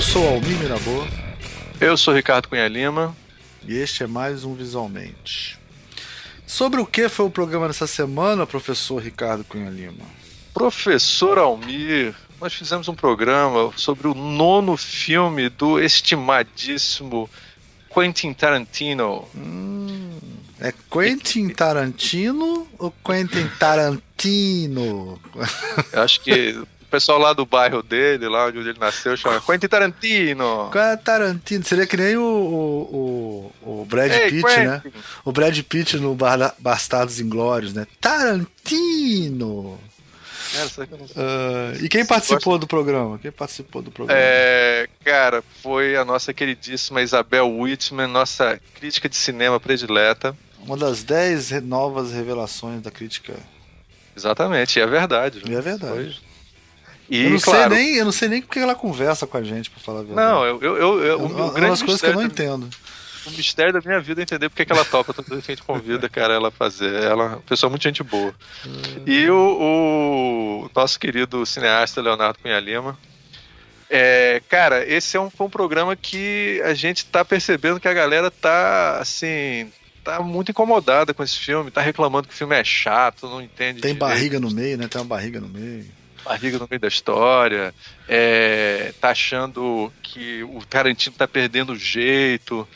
Eu 0.00 0.04
sou 0.04 0.26
Almir 0.26 0.58
Mirabô. 0.58 1.06
Eu 1.78 1.94
sou 1.94 2.14
Ricardo 2.14 2.48
Cunha 2.48 2.66
Lima. 2.66 3.14
E 3.68 3.76
este 3.76 4.02
é 4.02 4.06
mais 4.06 4.44
um 4.44 4.54
Visualmente. 4.54 5.58
Sobre 6.46 6.80
o 6.80 6.86
que 6.86 7.06
foi 7.06 7.26
o 7.26 7.30
programa 7.30 7.66
dessa 7.66 7.86
semana, 7.86 8.46
professor 8.46 9.02
Ricardo 9.02 9.44
Cunha 9.44 9.68
Lima? 9.68 10.06
Professor 10.54 11.36
Almir, 11.36 12.14
nós 12.40 12.54
fizemos 12.54 12.88
um 12.88 12.94
programa 12.94 13.70
sobre 13.76 14.08
o 14.08 14.14
nono 14.14 14.74
filme 14.74 15.50
do 15.50 15.78
estimadíssimo 15.78 17.28
Quentin 17.92 18.32
Tarantino. 18.32 19.28
Hum, 19.36 20.18
é 20.60 20.72
Quentin 20.90 21.50
Tarantino 21.50 22.66
ou 22.78 22.90
Quentin 23.04 23.46
Tarantino? 23.58 25.20
Eu 25.92 26.02
acho 26.02 26.22
que 26.22 26.58
pessoal 26.90 27.18
lá 27.18 27.32
do 27.32 27.46
bairro 27.46 27.82
dele, 27.82 28.28
lá 28.28 28.46
onde 28.46 28.58
ele 28.58 28.78
nasceu, 28.78 29.16
chama 29.16 29.40
Quentin 29.40 29.68
Tarantino. 29.68 30.70
Quentin 30.72 31.02
Tarantino, 31.04 31.64
seria 31.64 31.86
que 31.86 31.96
nem 31.96 32.16
o, 32.16 32.22
o, 32.22 33.52
o, 33.62 33.80
o 33.82 33.84
Brad 33.84 34.10
Ei, 34.12 34.30
Pitt, 34.30 34.42
Quentin. 34.42 34.60
né? 34.66 34.82
O 35.24 35.32
Brad 35.32 35.58
Pitt 35.62 35.96
no 35.98 36.14
Bar- 36.14 36.54
Bastardos 36.58 37.20
Inglórios, 37.20 37.72
né? 37.72 37.86
Tarantino! 38.00 39.78
Cara, 40.52 40.86
que. 40.86 40.94
Ah, 41.16 41.72
e 41.80 41.88
quem 41.88 42.04
participou 42.04 42.58
do 42.58 42.66
programa? 42.66 43.18
Quem 43.20 43.30
participou 43.30 43.80
do 43.82 43.90
programa? 43.92 44.20
É, 44.20 44.88
cara, 45.04 45.44
foi 45.62 45.94
a 45.96 46.04
nossa 46.04 46.34
queridíssima 46.34 47.02
Isabel 47.02 47.48
Whitman, 47.48 48.08
nossa 48.08 48.60
crítica 48.74 49.08
de 49.08 49.14
cinema 49.16 49.60
predileta. 49.60 50.36
Uma 50.66 50.76
das 50.76 51.04
dez 51.04 51.50
novas 51.62 52.12
revelações 52.12 52.82
da 52.82 52.90
crítica. 52.90 53.34
Exatamente, 54.16 54.78
e 54.78 54.82
é 54.82 54.86
verdade. 54.86 55.40
E 55.48 55.54
é 55.54 55.60
verdade. 55.60 55.92
Foi. 55.94 56.29
E, 57.10 57.24
eu, 57.24 57.30
não 57.30 57.40
claro, 57.40 57.74
sei 57.74 57.84
nem, 57.84 57.96
eu 57.96 58.04
não 58.04 58.12
sei 58.12 58.28
nem 58.28 58.40
porque 58.40 58.60
ela 58.60 58.74
conversa 58.74 59.26
com 59.26 59.36
a 59.36 59.42
gente, 59.42 59.68
pra 59.68 59.80
falar 59.80 60.00
a 60.00 60.02
verdade. 60.04 60.28
Não, 60.28 60.44
eu, 60.46 60.62
eu, 60.62 60.76
eu, 60.76 61.04
eu- 61.04 61.06
é 61.12 61.16
o, 61.16 61.20
o 61.20 61.26
uma 61.26 61.52
grande 61.52 61.70
das 61.70 61.82
coisas 61.82 62.00
que 62.00 62.06
eu 62.06 62.14
não 62.14 62.22
entendo. 62.22 62.68
O 63.26 63.30
mistério 63.32 63.72
da 63.72 63.80
minha 63.84 64.00
vida 64.00 64.20
é 64.20 64.24
entender 64.24 64.48
porque 64.48 64.64
que 64.64 64.72
ela 64.72 64.84
topa 64.84 65.12
vez 65.28 65.44
que 65.44 65.52
a 65.52 65.54
gente 65.54 65.64
convida, 65.64 66.08
cara, 66.08 66.32
ela 66.32 66.50
fazer. 66.50 67.02
Ela 67.02 67.24
é 67.24 67.26
uma 67.26 67.36
pessoa 67.40 67.68
muito 67.68 67.82
gente 67.82 68.02
boa. 68.02 68.34
E 69.06 69.28
o, 69.28 70.64
o 70.64 70.70
nosso 70.74 70.98
querido 70.98 71.44
cineasta 71.44 72.00
Leonardo 72.00 72.38
Cunha 72.38 72.58
Lima. 72.58 72.98
É, 73.90 74.40
cara, 74.48 74.86
esse 74.88 75.16
é 75.16 75.20
um, 75.20 75.30
um 75.40 75.50
programa 75.50 75.96
que 75.96 76.62
a 76.64 76.72
gente 76.74 77.04
tá 77.06 77.24
percebendo 77.24 77.80
que 77.80 77.88
a 77.88 77.92
galera 77.92 78.30
tá, 78.30 78.98
assim, 79.00 79.70
tá 80.04 80.20
muito 80.22 80.52
incomodada 80.52 81.12
com 81.12 81.24
esse 81.24 81.36
filme, 81.36 81.72
tá 81.72 81.80
reclamando 81.80 82.28
que 82.28 82.34
o 82.34 82.36
filme 82.36 82.54
é 82.54 82.62
chato, 82.62 83.28
não 83.28 83.42
entende 83.42 83.80
Tem 83.80 83.92
direito 83.92 83.98
barriga 83.98 84.38
no 84.40 84.50
meio, 84.50 84.78
né? 84.78 84.86
Tem 84.86 85.00
uma 85.00 85.06
barriga 85.08 85.40
no 85.40 85.48
meio. 85.48 85.84
Barriga 86.24 86.58
no 86.58 86.66
meio 86.70 86.80
da 86.80 86.88
história, 86.88 87.74
é, 88.08 88.92
tá 89.00 89.10
achando 89.10 89.92
que 90.02 90.42
o 90.44 90.64
Tarantino 90.64 91.14
tá 91.16 91.26
perdendo 91.28 91.72
o 91.72 91.76
jeito. 91.76 92.66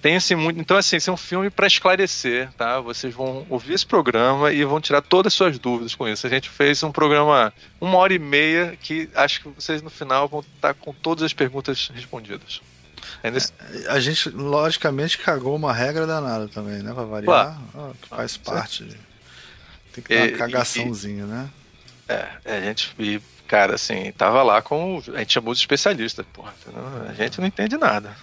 Tem 0.00 0.16
assim 0.16 0.34
muito. 0.34 0.58
Então, 0.58 0.76
assim, 0.76 0.96
esse 0.96 1.08
é 1.08 1.12
um 1.12 1.16
filme 1.16 1.48
para 1.48 1.66
esclarecer, 1.66 2.50
tá? 2.58 2.80
Vocês 2.80 3.14
vão 3.14 3.46
ouvir 3.48 3.74
esse 3.74 3.86
programa 3.86 4.52
e 4.52 4.64
vão 4.64 4.80
tirar 4.80 5.00
todas 5.00 5.32
as 5.32 5.34
suas 5.36 5.58
dúvidas 5.60 5.94
com 5.94 6.08
isso. 6.08 6.26
A 6.26 6.30
gente 6.30 6.48
fez 6.50 6.82
um 6.82 6.90
programa 6.90 7.52
uma 7.80 7.96
hora 7.98 8.12
e 8.12 8.18
meia 8.18 8.76
que 8.82 9.08
acho 9.14 9.42
que 9.42 9.48
vocês 9.50 9.80
no 9.80 9.90
final 9.90 10.26
vão 10.26 10.40
estar 10.40 10.74
com 10.74 10.92
todas 10.92 11.22
as 11.22 11.32
perguntas 11.32 11.88
respondidas. 11.94 12.60
É 13.22 13.30
nesse... 13.30 13.52
A 13.88 14.00
gente, 14.00 14.28
logicamente, 14.30 15.18
cagou 15.18 15.54
uma 15.54 15.72
regra 15.72 16.04
danada 16.04 16.48
também, 16.48 16.82
né? 16.82 16.92
Pra 16.92 17.04
variar. 17.04 17.24
Claro. 17.24 17.58
Ah, 17.74 17.90
que 18.02 18.08
faz 18.08 18.36
parte. 18.36 18.84
de- 18.84 18.96
Tem 19.92 20.02
que 20.02 20.08
ter 20.08 20.16
uma 20.16 20.26
E- 20.26 20.32
cagaçãozinha, 20.32 21.26
né? 21.26 21.48
É, 22.08 22.28
a 22.44 22.60
gente. 22.60 22.92
E, 22.98 23.20
cara, 23.46 23.74
assim, 23.74 24.12
tava 24.12 24.42
lá 24.42 24.60
com. 24.62 25.02
A 25.14 25.18
gente 25.20 25.32
chamou 25.34 25.52
os 25.52 25.58
especialistas, 25.58 26.24
porra. 26.32 26.54
A 27.08 27.12
gente 27.14 27.40
não 27.40 27.46
entende 27.46 27.76
nada. 27.76 28.14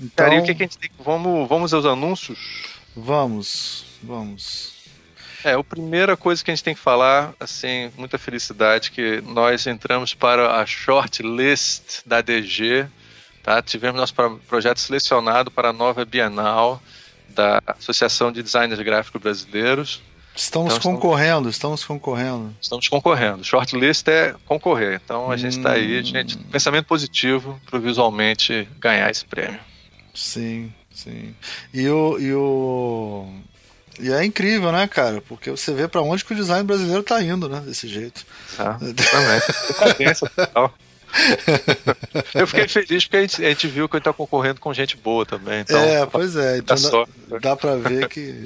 Então, 0.00 0.16
Cara, 0.16 0.34
e 0.34 0.38
o 0.40 0.44
que, 0.44 0.54
que 0.54 0.62
a 0.62 0.66
gente 0.66 0.78
tem. 0.78 0.90
Vamos, 0.98 1.48
vamos 1.48 1.72
aos 1.74 1.84
anúncios? 1.84 2.38
vamos, 2.94 3.84
vamos. 4.02 4.74
É, 5.44 5.52
a 5.52 5.62
primeira 5.62 6.16
coisa 6.16 6.42
que 6.42 6.50
a 6.50 6.54
gente 6.54 6.64
tem 6.64 6.74
que 6.74 6.80
falar, 6.80 7.32
assim, 7.38 7.92
muita 7.96 8.18
felicidade, 8.18 8.90
que 8.90 9.20
nós 9.20 9.66
entramos 9.66 10.12
para 10.14 10.60
a 10.60 10.66
shortlist 10.66 12.00
da 12.04 12.20
DG, 12.20 12.86
tá? 13.42 13.62
Tivemos 13.62 14.00
nosso 14.00 14.14
pro- 14.14 14.38
projeto 14.48 14.80
selecionado 14.80 15.50
para 15.50 15.68
a 15.68 15.72
nova 15.72 16.04
Bienal 16.04 16.82
da 17.28 17.60
Associação 17.66 18.32
de 18.32 18.42
Designers 18.42 18.80
Gráficos 18.80 19.20
Brasileiros. 19.20 20.02
Estamos 20.36 20.76
Então, 20.76 20.92
concorrendo, 20.92 21.48
estamos 21.48 21.82
concorrendo. 21.84 22.54
Estamos 22.60 22.86
concorrendo. 22.88 23.42
Shortlist 23.42 24.06
é 24.08 24.34
concorrer. 24.44 25.00
Então 25.02 25.30
a 25.30 25.36
gente 25.36 25.56
está 25.56 25.72
aí, 25.72 26.00
Hum. 26.00 26.04
gente, 26.04 26.36
pensamento 26.36 26.84
positivo 26.86 27.58
para 27.68 27.78
visualmente 27.78 28.68
ganhar 28.78 29.10
esse 29.10 29.24
prêmio. 29.24 29.58
Sim, 30.14 30.72
sim. 30.94 31.34
E 31.72 31.88
o. 31.88 32.18
E, 32.18 32.32
o... 32.34 33.26
e 33.98 34.12
é 34.12 34.24
incrível, 34.24 34.70
né, 34.72 34.86
cara? 34.86 35.22
Porque 35.22 35.50
você 35.50 35.72
vê 35.72 35.88
pra 35.88 36.02
onde 36.02 36.24
que 36.24 36.32
o 36.34 36.36
design 36.36 36.64
brasileiro 36.64 37.02
tá 37.02 37.22
indo, 37.22 37.48
né? 37.48 37.60
Desse 37.60 37.88
jeito. 37.88 38.24
Tá? 38.56 38.74
Também. 38.78 39.40
Eu 42.34 42.46
fiquei 42.46 42.68
feliz 42.68 43.04
porque 43.04 43.16
a 43.16 43.20
gente, 43.20 43.44
a 43.44 43.48
gente 43.48 43.68
viu 43.68 43.88
que 43.88 43.96
ele 43.96 44.04
tá 44.04 44.12
concorrendo 44.12 44.60
com 44.60 44.72
gente 44.72 44.96
boa 44.96 45.24
também. 45.24 45.60
Então, 45.60 45.80
é, 45.80 46.06
pois 46.06 46.36
é. 46.36 46.58
Então 46.58 46.76
dá 46.76 46.82
sorte, 46.82 47.12
né? 47.28 47.38
dá 47.40 47.56
pra 47.56 47.76
ver 47.76 48.08
que. 48.08 48.44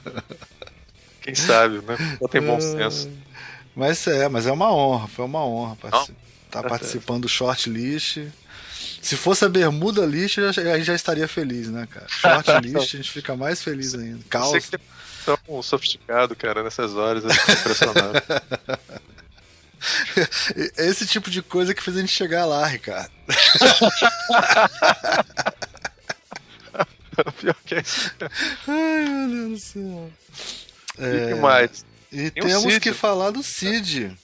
quem 1.22 1.34
sabe, 1.34 1.80
né? 1.86 1.96
Não 2.20 2.28
tem 2.28 2.40
bom 2.40 2.60
senso. 2.60 3.10
Mas 3.74 4.06
é, 4.06 4.28
mas 4.28 4.46
é 4.46 4.52
uma 4.52 4.72
honra, 4.72 5.08
foi 5.08 5.24
uma 5.24 5.44
honra 5.44 5.74
estar 5.74 6.06
Tá 6.50 6.62
participando 6.62 7.22
do 7.22 7.28
shortlist. 7.28 8.18
Se 9.00 9.16
fosse 9.16 9.44
a 9.44 9.48
bermuda 9.48 10.04
list, 10.04 10.38
a 10.38 10.52
gente 10.52 10.84
já 10.84 10.94
estaria 10.94 11.26
feliz, 11.26 11.68
né, 11.68 11.88
cara? 11.90 12.06
Shortlist, 12.44 12.94
a 12.94 12.96
gente 12.98 13.10
fica 13.10 13.34
mais 13.34 13.62
feliz 13.62 13.94
ainda. 13.94 14.18
Você 14.18 14.28
Calça. 14.28 14.60
que 14.60 14.70
tem 14.70 14.80
tão 15.24 15.62
sofisticado, 15.62 16.36
cara, 16.36 16.62
nessas 16.62 16.94
horas, 16.94 17.24
eu 17.24 17.30
fico 17.30 17.52
impressionado. 17.52 18.22
Esse 20.78 21.06
tipo 21.06 21.30
de 21.30 21.42
coisa 21.42 21.74
que 21.74 21.82
fez 21.82 21.96
a 21.96 22.00
gente 22.00 22.12
chegar 22.12 22.44
lá, 22.46 22.66
Ricardo. 22.66 23.10
Pior 27.40 27.54
que 27.66 27.74
é. 27.74 27.82
Ai, 28.66 29.04
meu 29.08 29.28
Deus 29.28 29.50
do 29.50 29.58
céu. 29.60 30.10
E 30.98 31.04
É, 31.04 31.28
que 31.28 31.34
mais? 31.40 31.84
E 32.10 32.30
Tem 32.30 32.42
temos 32.42 32.78
que 32.78 32.92
falar 32.92 33.30
do 33.30 33.42
Cid. 33.42 34.16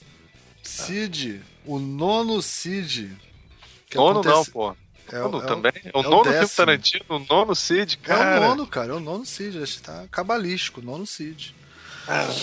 Cid, 0.63 1.41
o 1.65 1.79
nono 1.79 2.41
Cid. 2.41 3.15
que 3.89 3.97
Nono 3.97 4.21
não, 4.23 4.31
acontece- 4.31 4.51
pô. 4.51 4.75
É, 5.11 5.19
nono 5.19 5.41
é 5.41 5.45
também? 5.47 5.71
É 5.85 5.89
o 5.97 6.01
é 6.01 6.07
o 6.07 6.09
nono 6.09 6.31
filme. 6.31 6.47
Tarantino, 6.49 7.05
o 7.09 7.19
nono 7.19 7.55
Cid, 7.55 7.99
É 8.03 8.07
cara. 8.07 8.41
o 8.41 8.47
nono, 8.49 8.67
cara, 8.67 8.91
é 8.91 8.95
o 8.95 8.99
nono 8.99 9.25
Cid. 9.25 9.57
A 9.57 9.65
gente 9.65 9.81
tá 9.81 10.05
cabalístico, 10.11 10.81
o 10.81 10.83
nono 10.83 11.05
Cid. 11.07 11.55
Cara, 12.05 12.33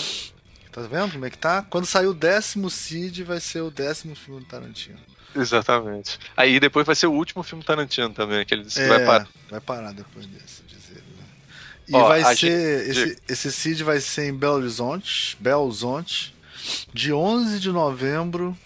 Tá 0.71 0.81
vendo 0.81 1.11
como 1.13 1.25
é 1.25 1.29
que 1.29 1.37
tá? 1.37 1.63
Quando 1.69 1.85
sair 1.85 2.05
o 2.07 2.13
décimo 2.13 2.69
Cid, 2.69 3.23
vai 3.23 3.39
ser 3.39 3.61
o 3.61 3.71
décimo 3.71 4.15
filme 4.15 4.41
do 4.41 4.45
Tarantino. 4.45 4.99
Exatamente. 5.35 6.19
Aí 6.35 6.59
depois 6.59 6.85
vai 6.85 6.95
ser 6.95 7.07
o 7.07 7.11
último 7.13 7.43
filme 7.43 7.63
Tarantino 7.63 8.09
também, 8.11 8.45
que 8.45 8.53
ele 8.53 8.63
disse 8.63 8.79
que 8.79 8.85
É, 8.85 8.87
vai 8.89 9.05
parar. 9.05 9.27
vai 9.49 9.59
parar 9.61 9.91
depois 9.93 10.25
desse, 10.25 10.61
diz 10.67 10.89
ele, 10.91 11.03
né? 11.17 11.23
E 11.87 11.95
Ó, 11.95 12.07
vai 12.07 12.23
ser. 12.35 12.93
gente- 12.93 13.09
Esse, 13.11 13.21
esse 13.47 13.51
Cid 13.51 13.83
vai 13.83 13.99
ser 13.99 14.27
em 14.29 14.33
Belo 14.33 14.55
Horizonte, 14.55 15.37
Belo 15.39 15.63
Horizonte, 15.65 16.35
de 16.93 17.13
11 17.13 17.59
de 17.59 17.69
novembro 17.71 18.57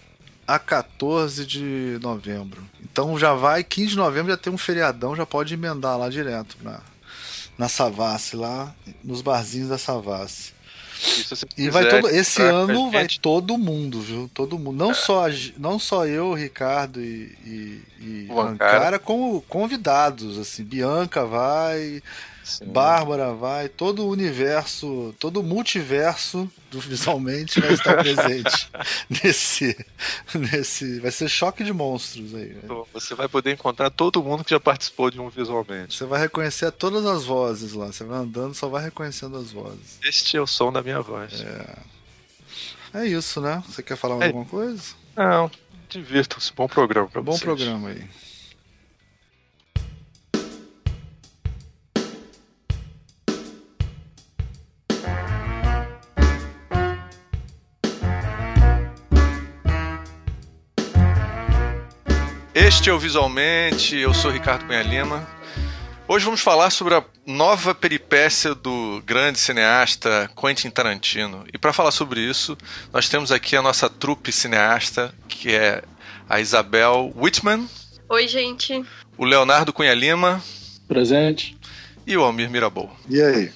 a 0.46 0.58
14 0.58 1.46
de 1.46 1.98
novembro. 2.02 2.62
Então 2.82 3.18
já 3.18 3.32
vai, 3.34 3.62
15 3.62 3.90
de 3.90 3.96
novembro 3.96 4.30
já 4.32 4.36
tem 4.36 4.52
um 4.52 4.58
feriadão, 4.58 5.14
já 5.14 5.24
pode 5.26 5.54
emendar 5.54 5.96
lá 5.98 6.08
direto 6.08 6.56
na, 6.62 6.80
na 7.56 7.68
Savassi, 7.68 8.34
lá 8.36 8.74
nos 9.04 9.20
barzinhos 9.22 9.68
da 9.68 9.78
Savassi. 9.78 10.52
E, 11.56 11.68
vai 11.70 11.88
todo, 11.88 12.08
esse 12.08 12.40
ano 12.42 12.90
vai 12.90 13.06
todo 13.20 13.58
mundo, 13.58 14.00
viu? 14.00 14.30
Todo 14.32 14.58
mundo. 14.58 14.76
Não, 14.76 14.94
só, 14.94 15.24
a 15.24 15.30
ge- 15.30 15.54
não 15.58 15.78
só 15.78 16.06
eu, 16.06 16.32
Ricardo 16.32 17.00
e, 17.00 17.36
e, 17.44 17.82
e 18.00 18.26
O 18.30 18.40
Ancara. 18.40 18.76
Ancara, 18.78 18.98
como 18.98 19.42
convidados, 19.48 20.38
assim. 20.38 20.62
Bianca 20.64 21.24
vai, 21.24 22.02
sim. 22.44 22.64
Bárbara 22.66 23.32
vai, 23.32 23.68
todo 23.68 24.04
o 24.04 24.10
universo, 24.10 25.14
todo 25.18 25.40
o 25.40 25.42
multiverso 25.42 26.50
do 26.70 26.80
Visualmente 26.80 27.60
vai 27.60 27.72
estar 27.72 27.96
presente 27.98 28.68
nesse, 29.08 29.76
nesse. 30.34 31.00
Vai 31.00 31.10
ser 31.10 31.28
choque 31.28 31.62
de 31.64 31.72
monstros 31.72 32.34
aí. 32.34 32.56
Então, 32.62 32.86
Você 32.92 33.14
vai 33.14 33.28
poder 33.28 33.52
encontrar 33.52 33.90
todo 33.90 34.22
mundo 34.22 34.42
que 34.44 34.50
já 34.50 34.60
participou 34.60 35.10
de 35.10 35.20
um 35.20 35.28
visualmente. 35.28 35.96
Você 35.96 36.04
vai 36.04 36.20
reconhecer 36.20 36.70
todas 36.72 37.04
as 37.06 37.24
vozes 37.24 37.72
lá. 37.74 37.86
Você 37.86 38.04
vai 38.04 38.18
andando, 38.18 38.54
só 38.54 38.68
vai 38.68 38.82
reconhecendo 38.84 39.36
as 39.36 39.50
vozes. 39.52 39.98
Este 40.02 40.36
é 40.36 40.40
o 40.40 40.46
som 40.46 40.72
da 40.72 40.82
minha 40.82 41.00
voz. 41.00 41.44
É 42.94 43.06
isso, 43.06 43.40
né? 43.40 43.62
Você 43.68 43.82
quer 43.82 43.96
falar 43.96 44.16
mais 44.16 44.24
É. 44.24 44.26
alguma 44.28 44.44
coisa? 44.46 44.82
Não, 45.16 45.50
divirtam-se. 45.88 46.52
Bom 46.54 46.66
programa 46.68 47.08
pra 47.08 47.22
Bom 47.22 47.32
vocês. 47.32 47.42
programa 47.42 47.88
aí. 47.90 48.02
Este 62.54 62.90
é 62.90 62.92
o 62.92 62.98
Visualmente, 62.98 63.96
eu 63.96 64.12
sou 64.12 64.30
Ricardo 64.30 64.66
Cunha 64.66 64.82
Lima. 64.82 65.26
Hoje 66.06 66.26
vamos 66.26 66.42
falar 66.42 66.68
sobre 66.68 66.94
a 66.94 67.02
nova 67.26 67.74
peripécia 67.74 68.54
do 68.54 69.02
grande 69.06 69.38
cineasta 69.38 70.30
Quentin 70.38 70.68
Tarantino. 70.68 71.46
E 71.50 71.56
para 71.56 71.72
falar 71.72 71.92
sobre 71.92 72.20
isso, 72.20 72.54
nós 72.92 73.08
temos 73.08 73.32
aqui 73.32 73.56
a 73.56 73.62
nossa 73.62 73.88
trupe 73.88 74.30
cineasta, 74.30 75.14
que 75.26 75.54
é 75.54 75.82
a 76.28 76.40
Isabel 76.40 77.10
Whitman. 77.16 77.66
Oi, 78.10 78.28
gente. 78.28 78.84
O 79.16 79.24
Leonardo 79.24 79.72
Cunha 79.72 79.94
Lima. 79.94 80.42
Presente. 80.86 81.56
E 82.06 82.18
o 82.18 82.22
Almir 82.22 82.50
Mirabou. 82.50 82.94
E 83.08 83.22
aí? 83.22 83.50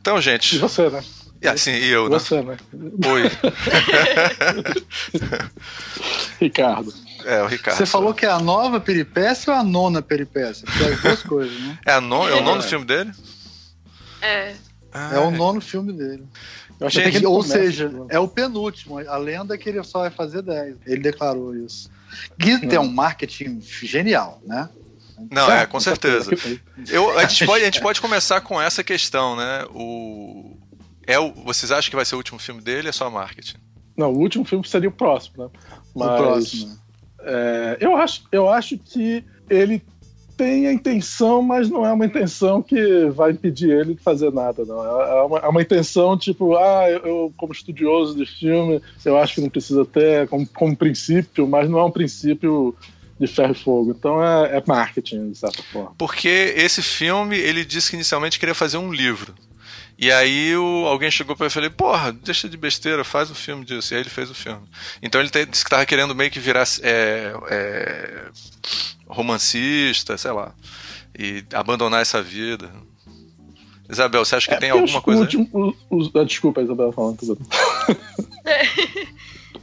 Então, 0.00 0.20
gente. 0.20 0.54
E 0.54 0.58
você, 0.60 0.88
né? 0.88 1.02
E 1.42 1.48
assim, 1.48 1.72
e 1.72 1.88
eu, 1.88 2.08
né? 2.08 2.20
Você, 2.20 2.40
né? 2.40 2.56
Oi. 2.72 3.24
Ricardo. 6.40 7.03
É, 7.24 7.42
o 7.42 7.46
Ricardo. 7.46 7.76
Você 7.76 7.86
falou 7.86 8.12
que 8.12 8.26
é 8.26 8.30
a 8.30 8.38
nova 8.38 8.80
peripécia 8.80 9.52
ou 9.52 9.58
a 9.58 9.62
nona 9.62 10.02
peripécia? 10.02 10.66
Porque 10.66 10.82
é 10.84 10.92
as 10.92 11.00
duas 11.00 11.22
coisas, 11.22 11.60
né? 11.60 11.78
É, 11.86 11.92
a 11.92 12.00
non... 12.00 12.28
é 12.28 12.34
o 12.34 12.42
nono 12.42 12.62
filme 12.62 12.84
dele? 12.84 13.12
É. 14.20 14.54
Ah, 14.92 15.10
É 15.14 15.18
o 15.18 15.30
nono 15.30 15.60
filme 15.60 15.92
dele. 15.92 16.24
Eu 16.80 16.90
Gente, 16.90 17.20
que 17.20 17.26
Ou 17.26 17.38
começa, 17.38 17.54
seja, 17.54 17.88
né? 17.88 18.06
é 18.08 18.18
o 18.18 18.28
penúltimo. 18.28 18.98
A 18.98 19.16
lenda 19.16 19.54
é 19.54 19.58
que 19.58 19.68
ele 19.68 19.82
só 19.84 20.00
vai 20.00 20.10
fazer 20.10 20.42
10. 20.42 20.76
Ele 20.86 21.00
declarou 21.00 21.54
isso. 21.56 21.90
Que 22.38 22.58
tem 22.66 22.78
um 22.78 22.90
marketing 22.90 23.60
genial, 23.60 24.40
né? 24.44 24.68
Não, 25.30 25.50
é, 25.50 25.66
com 25.66 25.78
certeza. 25.78 26.30
Eu, 26.88 27.16
a, 27.18 27.26
gente 27.26 27.46
pode, 27.46 27.62
a 27.62 27.66
gente 27.66 27.80
pode 27.80 28.00
começar 28.00 28.40
com 28.40 28.60
essa 28.60 28.82
questão, 28.82 29.36
né? 29.36 29.64
O, 29.70 30.56
é 31.06 31.18
o, 31.18 31.32
vocês 31.32 31.70
acham 31.70 31.88
que 31.88 31.96
vai 31.96 32.04
ser 32.04 32.16
o 32.16 32.18
último 32.18 32.38
filme 32.38 32.60
dele 32.60 32.88
ou 32.88 32.90
é 32.90 32.92
só 32.92 33.08
marketing? 33.08 33.56
Não, 33.96 34.12
o 34.12 34.18
último 34.18 34.44
filme 34.44 34.66
seria 34.66 34.88
o 34.88 34.92
próximo, 34.92 35.44
né? 35.44 35.50
O 35.94 35.98
Mas 36.00 36.20
próximo. 36.20 36.78
É, 37.24 37.76
eu, 37.80 37.96
acho, 37.96 38.22
eu 38.30 38.48
acho 38.48 38.78
que 38.78 39.24
ele 39.48 39.82
tem 40.36 40.66
a 40.66 40.72
intenção, 40.72 41.42
mas 41.42 41.70
não 41.70 41.86
é 41.86 41.92
uma 41.92 42.06
intenção 42.06 42.60
que 42.62 43.06
vai 43.10 43.30
impedir 43.30 43.70
ele 43.70 43.94
de 43.94 44.02
fazer 44.02 44.32
nada, 44.32 44.64
não. 44.64 44.84
É 44.84 45.22
uma, 45.22 45.38
é 45.38 45.48
uma 45.48 45.62
intenção 45.62 46.18
tipo, 46.18 46.56
ah, 46.56 46.90
eu, 46.90 46.98
eu, 47.00 47.34
como 47.36 47.52
estudioso 47.52 48.16
de 48.16 48.26
filme, 48.26 48.82
eu 49.04 49.16
acho 49.16 49.34
que 49.34 49.40
não 49.40 49.48
precisa 49.48 49.84
ter 49.84 50.28
como, 50.28 50.46
como 50.48 50.76
princípio, 50.76 51.46
mas 51.46 51.68
não 51.68 51.78
é 51.78 51.84
um 51.84 51.90
princípio 51.90 52.74
de 53.18 53.26
ferro 53.26 53.52
e 53.52 53.58
fogo. 53.58 53.90
Então 53.96 54.22
é, 54.22 54.56
é 54.56 54.62
marketing, 54.66 55.30
de 55.30 55.38
certa 55.38 55.62
forma. 55.62 55.92
Porque 55.96 56.54
esse 56.56 56.82
filme, 56.82 57.36
ele 57.36 57.64
disse 57.64 57.90
que 57.90 57.96
inicialmente 57.96 58.38
queria 58.38 58.54
fazer 58.54 58.76
um 58.76 58.92
livro. 58.92 59.34
E 59.96 60.10
aí 60.10 60.56
o, 60.56 60.86
alguém 60.86 61.10
chegou 61.10 61.36
pra 61.36 61.46
ele 61.46 61.50
e 61.52 61.54
falou, 61.54 61.70
porra, 61.70 62.12
deixa 62.12 62.48
de 62.48 62.56
besteira, 62.56 63.04
faz 63.04 63.30
um 63.30 63.34
filme 63.34 63.64
disso. 63.64 63.92
E 63.92 63.96
aí 63.96 64.02
ele 64.02 64.10
fez 64.10 64.28
o 64.30 64.34
filme. 64.34 64.66
Então 65.02 65.20
ele 65.20 65.30
te- 65.30 65.46
disse 65.46 65.62
que 65.64 65.70
tava 65.70 65.86
querendo 65.86 66.14
meio 66.14 66.30
que 66.30 66.40
virar 66.40 66.64
é, 66.82 67.32
é, 67.50 68.24
romancista, 69.06 70.18
sei 70.18 70.32
lá. 70.32 70.52
E 71.16 71.44
abandonar 71.52 72.02
essa 72.02 72.20
vida. 72.20 72.72
Isabel, 73.88 74.24
você 74.24 74.34
acha 74.34 74.48
que 74.48 74.54
É, 74.54 74.58
tem 74.58 74.70
alguma 74.70 75.00
coisa? 75.00 75.20
o 75.20 75.24
último- 75.24 75.48
os- 75.52 76.08
os- 76.08 76.16
ah, 76.16 76.24
desculpa, 76.24 76.60
Isabela 76.62 76.92
falando. 76.92 77.18
tudo. 77.18 77.38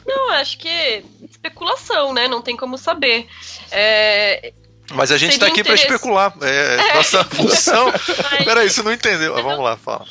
Não, 0.05 0.31
acho 0.31 0.57
que 0.57 1.03
especulação, 1.29 2.13
né? 2.13 2.27
Não 2.27 2.41
tem 2.41 2.55
como 2.57 2.77
saber. 2.77 3.27
É, 3.71 4.53
Mas 4.93 5.11
a 5.11 5.17
gente 5.17 5.39
tá 5.39 5.45
Seria 5.45 5.53
aqui 5.53 5.63
pra 5.63 5.73
interesse- 5.73 5.93
especular. 5.93 6.33
É, 6.41 6.93
nossa 6.95 7.23
função. 7.33 7.91
mas, 7.91 8.43
Peraí, 8.43 8.69
você 8.69 8.83
não 8.83 8.91
entendeu. 8.91 9.37
Ah, 9.37 9.41
Vamos 9.41 9.63
lá, 9.63 9.77
fala. 9.77 10.05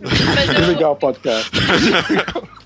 mas 0.00 0.48
eu, 0.48 0.54
Desligar 0.54 0.90
o 0.90 0.96
podcast. 0.96 1.50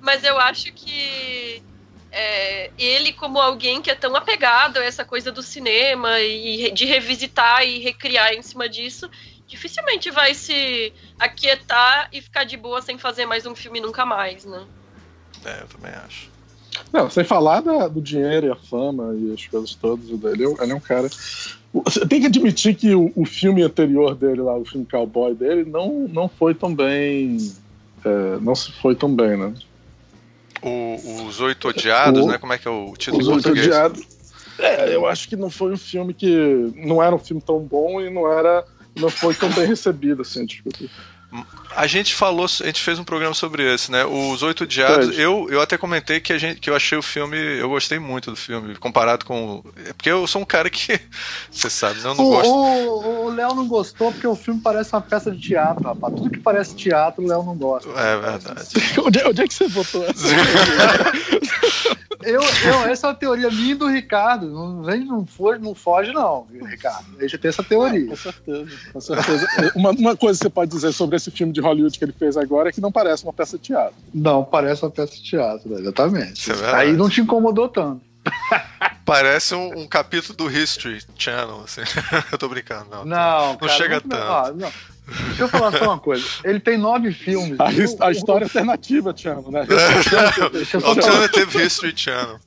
mas 0.00 0.24
eu 0.24 0.38
acho 0.38 0.72
que 0.72 1.62
é, 2.10 2.70
ele, 2.78 3.12
como 3.12 3.40
alguém 3.40 3.80
que 3.82 3.90
é 3.90 3.94
tão 3.94 4.14
apegado 4.16 4.78
a 4.78 4.84
essa 4.84 5.04
coisa 5.04 5.30
do 5.30 5.42
cinema 5.42 6.20
e 6.20 6.70
de 6.72 6.84
revisitar 6.84 7.64
e 7.64 7.78
recriar 7.78 8.32
em 8.32 8.42
cima 8.42 8.68
disso, 8.68 9.10
dificilmente 9.46 10.10
vai 10.10 10.34
se 10.34 10.92
aquietar 11.18 12.08
e 12.12 12.20
ficar 12.20 12.44
de 12.44 12.56
boa 12.56 12.80
sem 12.82 12.98
fazer 12.98 13.26
mais 13.26 13.46
um 13.46 13.54
filme 13.54 13.80
nunca 13.80 14.04
mais, 14.04 14.44
né? 14.44 14.64
É, 15.44 15.60
eu 15.60 15.66
também 15.68 15.92
acho. 16.06 16.28
Não, 16.92 17.08
sem 17.10 17.24
falar 17.24 17.60
da- 17.60 17.88
do 17.88 18.00
dinheiro 18.00 18.46
e 18.46 18.50
a 18.50 18.56
fama 18.56 19.14
e 19.16 19.32
as 19.32 19.46
coisas 19.46 19.74
todas 19.74 20.06
dele. 20.06 20.44
Ele, 20.44 20.54
ele 20.60 20.72
é 20.72 20.74
um 20.74 20.80
cara. 20.80 21.08
tem 22.08 22.20
que 22.20 22.26
admitir 22.26 22.74
que 22.74 22.94
o, 22.94 23.12
o 23.14 23.24
filme 23.24 23.62
anterior 23.62 24.14
dele, 24.14 24.40
lá, 24.40 24.56
o 24.56 24.64
filme 24.64 24.86
cowboy 24.90 25.34
dele, 25.34 25.64
não, 25.64 26.08
não 26.08 26.28
foi 26.28 26.54
tão 26.54 26.74
bem. 26.74 27.36
é, 28.04 28.38
não 28.40 28.54
se 28.54 28.72
foi 28.72 28.94
tão 28.94 29.14
bem, 29.14 29.36
né? 29.36 29.52
O- 30.62 31.24
os 31.26 31.40
Oito 31.40 31.68
Odiados, 31.68 32.24
O- 32.24 32.28
né? 32.28 32.38
Como 32.38 32.52
é 32.52 32.58
que 32.58 32.66
é 32.66 32.70
o 32.70 32.94
título 32.96 33.20
Os 33.22 33.28
em 33.28 33.32
Oito 33.32 33.42
português? 33.42 33.66
Odiados. 33.66 34.06
É, 34.58 34.94
eu 34.94 35.06
acho 35.06 35.28
que 35.28 35.36
não 35.36 35.50
foi 35.50 35.72
um 35.74 35.76
filme 35.76 36.14
que. 36.14 36.72
Não 36.76 37.02
era 37.02 37.14
um 37.14 37.18
filme 37.18 37.42
tão 37.42 37.58
bom 37.60 38.00
e 38.00 38.08
não 38.08 38.26
era. 38.32 38.64
Não 38.98 39.10
foi 39.10 39.34
tão 39.34 39.50
bem 39.52 39.66
recebido, 39.66 40.22
assim. 40.22 40.46
Tipo, 40.46 40.70
A 41.74 41.86
gente 41.86 42.14
falou, 42.14 42.46
a 42.46 42.66
gente 42.66 42.80
fez 42.80 42.98
um 42.98 43.04
programa 43.04 43.34
sobre 43.34 43.62
esse, 43.74 43.90
né? 43.90 44.04
Os 44.06 44.42
Oito. 44.42 44.66
Fez. 44.66 45.18
Eu, 45.18 45.46
eu 45.50 45.60
até 45.60 45.76
comentei 45.76 46.20
que, 46.20 46.32
a 46.32 46.38
gente, 46.38 46.58
que 46.58 46.70
eu 46.70 46.74
achei 46.76 46.96
o 46.96 47.02
filme. 47.02 47.36
Eu 47.36 47.68
gostei 47.68 47.98
muito 47.98 48.30
do 48.30 48.36
filme, 48.36 48.74
comparado 48.76 49.24
com. 49.26 49.62
É 49.84 49.92
porque 49.92 50.10
eu 50.10 50.26
sou 50.26 50.40
um 50.40 50.44
cara 50.46 50.70
que. 50.70 50.98
Você 51.50 51.68
sabe? 51.68 52.00
Eu 52.02 52.14
não 52.14 52.24
O- 52.24 52.30
gosto. 52.30 52.50
O 52.50 53.26
o 53.26 53.30
Léo 53.30 53.54
não 53.54 53.66
gostou 53.68 54.10
porque 54.12 54.26
o 54.26 54.36
filme 54.36 54.60
parece 54.62 54.92
uma 54.94 55.02
peça 55.02 55.30
de 55.30 55.40
teatro, 55.40 55.84
rapaz. 55.84 56.14
Tudo 56.14 56.30
que 56.30 56.38
parece 56.38 56.74
teatro, 56.74 57.22
o 57.22 57.28
Léo 57.28 57.42
não 57.42 57.56
gosta. 57.56 57.88
É 57.90 58.16
verdade. 58.18 58.68
onde, 59.04 59.18
é- 59.18 59.28
onde 59.28 59.42
é 59.42 59.46
que 59.48 59.52
você 59.54 59.68
botou 59.68 60.04
essa? 60.04 60.26
Eu, 62.26 62.42
eu, 62.42 62.88
essa 62.88 63.06
é 63.06 63.10
uma 63.10 63.14
teoria 63.16 63.50
minha 63.50 63.72
e 63.72 63.74
do 63.74 63.86
Ricardo. 63.86 64.50
Não, 64.50 64.82
vem, 64.82 65.04
não, 65.04 65.24
foge, 65.24 65.60
não 65.60 65.74
foge, 65.74 66.12
não, 66.12 66.46
Ricardo. 66.64 67.06
Deixa 67.16 67.36
eu 67.36 67.40
ter 67.40 67.48
essa 67.48 67.62
teoria. 67.62 68.08
Com 68.08 68.16
certeza, 68.16 68.70
com 68.92 69.00
certeza. 69.00 69.72
Uma, 69.76 69.90
uma 69.90 70.16
coisa 70.16 70.38
que 70.38 70.44
você 70.44 70.50
pode 70.50 70.70
dizer 70.70 70.92
sobre 70.92 71.16
esse 71.16 71.30
filme 71.30 71.52
de 71.52 71.60
Hollywood 71.60 71.96
que 71.96 72.04
ele 72.04 72.12
fez 72.12 72.36
agora 72.36 72.68
é 72.68 72.72
que 72.72 72.80
não 72.80 72.90
parece 72.90 73.22
uma 73.22 73.32
peça 73.32 73.56
de 73.56 73.64
teatro. 73.64 73.94
Não, 74.12 74.44
parece 74.44 74.82
uma 74.82 74.90
peça 74.90 75.14
de 75.14 75.22
teatro, 75.22 75.78
exatamente. 75.78 76.50
É. 76.50 76.74
Aí 76.74 76.92
não 76.92 77.08
te 77.08 77.20
incomodou 77.20 77.68
tanto. 77.68 78.02
Parece 79.04 79.54
um, 79.54 79.82
um 79.82 79.86
capítulo 79.86 80.36
do 80.36 80.50
History 80.50 81.00
Channel, 81.16 81.62
assim. 81.64 81.82
eu 82.32 82.36
tô 82.36 82.48
brincando, 82.48 82.90
não. 82.90 83.04
Não, 83.04 83.56
cara, 83.56 83.72
chega 83.72 83.94
não- 83.94 84.00
tanto. 84.00 84.22
ah, 84.22 84.52
não. 84.52 84.72
Deixa 85.06 85.42
eu 85.44 85.48
falar 85.48 85.70
só 85.78 85.84
uma 85.84 85.98
coisa. 85.98 86.24
Ele 86.44 86.58
tem 86.58 86.76
nove 86.76 87.12
filmes. 87.12 87.58
A, 87.60 87.66
O- 87.66 87.70
his- 87.70 88.00
a 88.00 88.06
o- 88.06 88.10
história 88.10 88.44
alternativa, 88.44 89.12
Tiano, 89.12 89.50
né? 89.50 89.64
Deixa 90.52 90.76
eu 90.76 90.80
só 90.80 90.94
falar. 90.94 90.96
Alternative 90.96 91.62
History 91.64 91.92
Channel. 91.96 92.40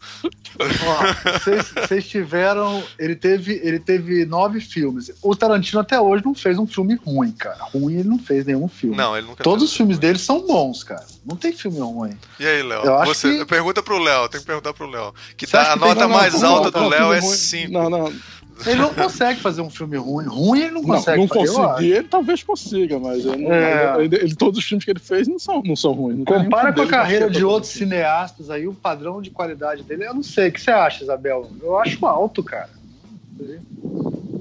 Ó, 0.60 1.82
Vocês 1.88 2.08
tiveram. 2.08 2.84
Ele 2.98 3.16
teve, 3.16 3.60
ele 3.64 3.80
teve 3.80 4.26
nove 4.26 4.60
filmes. 4.60 5.12
O 5.22 5.36
Tarantino 5.36 5.80
até 5.80 6.00
hoje 6.00 6.24
não 6.26 6.36
fez 6.36 6.58
um 6.58 6.68
filme 6.68 6.96
ruim, 7.06 7.32
cara. 7.32 7.64
Ruim 7.74 7.96
ele 8.00 8.10
não 8.10 8.20
fez 8.20 8.46
nenhum 8.46 8.68
filme. 8.68 8.96
Não, 8.98 9.18
ele 9.18 9.28
nunca 9.28 9.44
Todos 9.44 9.62
fez 9.62 9.72
os 9.72 9.78
filmes 9.78 9.94
isso. 9.94 10.02
dele 10.02 10.20
são 10.20 10.46
bons, 10.46 10.84
cara. 10.84 11.06
Não 11.26 11.36
tem 11.36 11.54
filme 11.54 11.80
ruim. 11.80 12.18
E 12.40 12.46
aí, 12.46 12.62
Léo? 12.64 12.84
Eu 12.84 12.96
acho 13.00 13.14
Você 13.14 13.38
que- 13.40 13.46
pergunta 13.46 13.82
pro 13.82 14.00
Léo, 14.00 14.28
tem 14.30 14.40
que 14.42 14.46
perguntar 14.46 14.74
pro 14.74 14.88
Léo. 14.90 15.14
Que 15.38 15.48
tá, 15.48 15.74
a 15.74 15.76
nota 15.76 16.08
mais 16.08 16.42
não, 16.42 16.56
alta 16.56 16.72
do 16.72 16.88
Léo 16.90 17.14
é 17.14 17.20
ruim. 17.20 17.36
5. 17.36 17.72
Não, 17.72 17.90
não, 17.90 18.14
Ele 18.66 18.76
não 18.82 18.94
consegue 18.94 19.40
fazer 19.40 19.62
um 19.62 19.70
filme 19.70 19.98
ruim. 19.98 20.26
Ruim 20.28 20.60
ele 20.62 20.72
não 20.72 20.82
não, 20.82 20.90
consegue 20.96 21.20
não 21.22 21.28
fazer. 21.28 21.48
eu 21.48 21.52
acho. 21.64 21.70
conseguir, 21.72 21.92
ele 21.94 22.08
talvez 22.08 22.44
consiga, 22.44 23.00
mas 23.00 23.26
ele 23.26 23.38
não- 23.38 23.54
É. 23.54 24.04
ele- 24.04 24.16
ele- 24.18 24.36
todos 24.36 24.60
os 24.60 24.66
filmes 24.66 24.84
que 24.86 24.92
ele 24.92 25.00
fez 25.00 25.28
não 25.28 25.40
são, 25.40 25.62
não 25.64 25.76
são 25.76 25.92
ruins. 25.94 26.18
Não 26.20 26.26
Compara 26.26 26.74
com 26.74 26.82
a 26.82 26.88
carreira 26.88 27.30
de 27.30 27.44
outros 27.46 27.72
cineastas 27.72 28.50
aí, 28.50 28.68
o 28.68 28.74
padrão 28.74 29.22
de 29.22 29.30
qualidade 29.30 29.84
dele, 29.84 30.06
eu 30.06 30.14
não 30.14 30.24
sei. 30.24 30.50
O 30.50 30.52
que 30.52 30.60
você 30.62 30.72
acha, 30.72 31.04
Isabel? 31.04 31.50
Eu 31.62 31.78
acho 31.80 32.06
alto, 32.06 32.44
cara. 32.44 32.70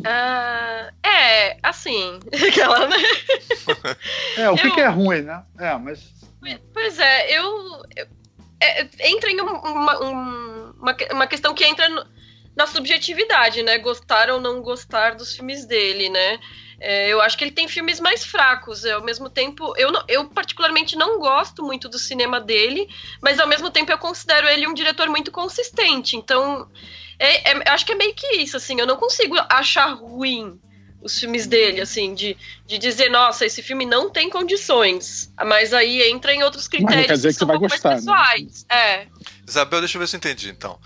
Ah, 0.05 0.91
é, 1.05 1.57
assim. 1.63 2.19
Aquela, 2.49 2.87
né? 2.89 2.97
É, 4.37 4.51
o 4.51 4.57
que, 4.57 4.67
Eu- 4.69 4.75
que 4.75 4.81
é 4.81 4.89
ruim, 4.89 5.23
né? 5.23 5.43
É, 5.59 5.77
mas. 5.77 6.13
Pois 6.73 6.99
é, 6.99 7.37
eu. 7.39 7.45
eu- 7.97 8.07
é, 8.61 8.87
entra 9.11 9.31
em 9.31 9.41
um- 9.41 9.45
uma, 9.47 10.05
um- 10.05 10.73
uma, 10.81 10.97
uma 11.13 11.27
questão 11.27 11.55
que 11.55 11.65
entra 11.65 11.89
no- 11.89 12.05
na 12.59 12.67
subjetividade, 12.67 13.63
né? 13.63 13.79
Gostar 13.79 14.29
ou 14.31 14.41
não 14.41 14.61
gostar 14.61 15.15
dos 15.15 15.33
filmes 15.37 15.65
dele, 15.65 16.09
né? 16.09 16.41
É, 16.81 17.09
eu 17.09 17.21
acho 17.21 17.39
que 17.39 17.45
ele 17.45 17.53
tem 17.53 17.69
filmes 17.69 18.01
mais 18.01 18.25
fracos. 18.25 18.85
Ao 18.85 19.01
mesmo 19.03 19.31
tempo, 19.31 19.73
eu, 19.77 19.93
não- 19.93 20.05
eu 20.09 20.25
particularmente 20.29 20.97
não 20.97 21.21
gosto 21.21 21.63
muito 21.63 21.89
do 21.89 22.01
cinema 22.01 22.41
dele, 22.41 22.89
mas 23.23 23.39
ao 23.39 23.47
mesmo 23.47 23.71
tempo 23.71 23.93
eu 23.93 23.99
considero 23.99 24.49
ele 24.49 24.67
um 24.67 24.75
diretor 24.75 25.09
muito 25.09 25.31
consistente. 25.31 26.17
Então, 26.17 26.69
é- 27.17 27.53
é- 27.53 27.71
acho 27.71 27.87
que 27.87 27.93
é 27.93 27.95
meio 27.95 28.13
que 28.13 28.27
isso, 28.39 28.57
assim. 28.57 28.79
Eu 28.81 28.87
não 28.87 28.97
consigo 28.97 29.37
achar 29.49 29.93
ruim 29.95 30.61
os 31.01 31.17
filmes 31.17 31.47
dele, 31.47 31.81
assim, 31.81 32.13
de, 32.13 32.37
de 32.67 32.77
dizer, 32.77 33.09
nossa, 33.09 33.47
esse 33.47 33.63
filme 33.63 33.87
não 33.87 34.11
tem 34.11 34.29
condições. 34.29 35.33
Mas 35.47 35.73
aí 35.73 36.03
entra 36.11 36.35
em 36.35 36.43
outros 36.43 36.65
não 36.65 36.71
critérios 36.71 37.07
quer 37.07 37.13
dizer 37.15 37.29
que 37.29 37.35
são 37.35 37.47
você 37.47 37.53
vai 37.53 37.69
gostar, 37.69 37.91
né? 37.91 37.97
pessoais. 37.97 38.67
É. 38.69 39.07
Isabel, 39.47 39.79
deixa 39.79 39.97
eu 39.97 40.01
ver 40.01 40.09
se 40.09 40.17
eu 40.17 40.19
entendi, 40.19 40.51
então. 40.51 40.77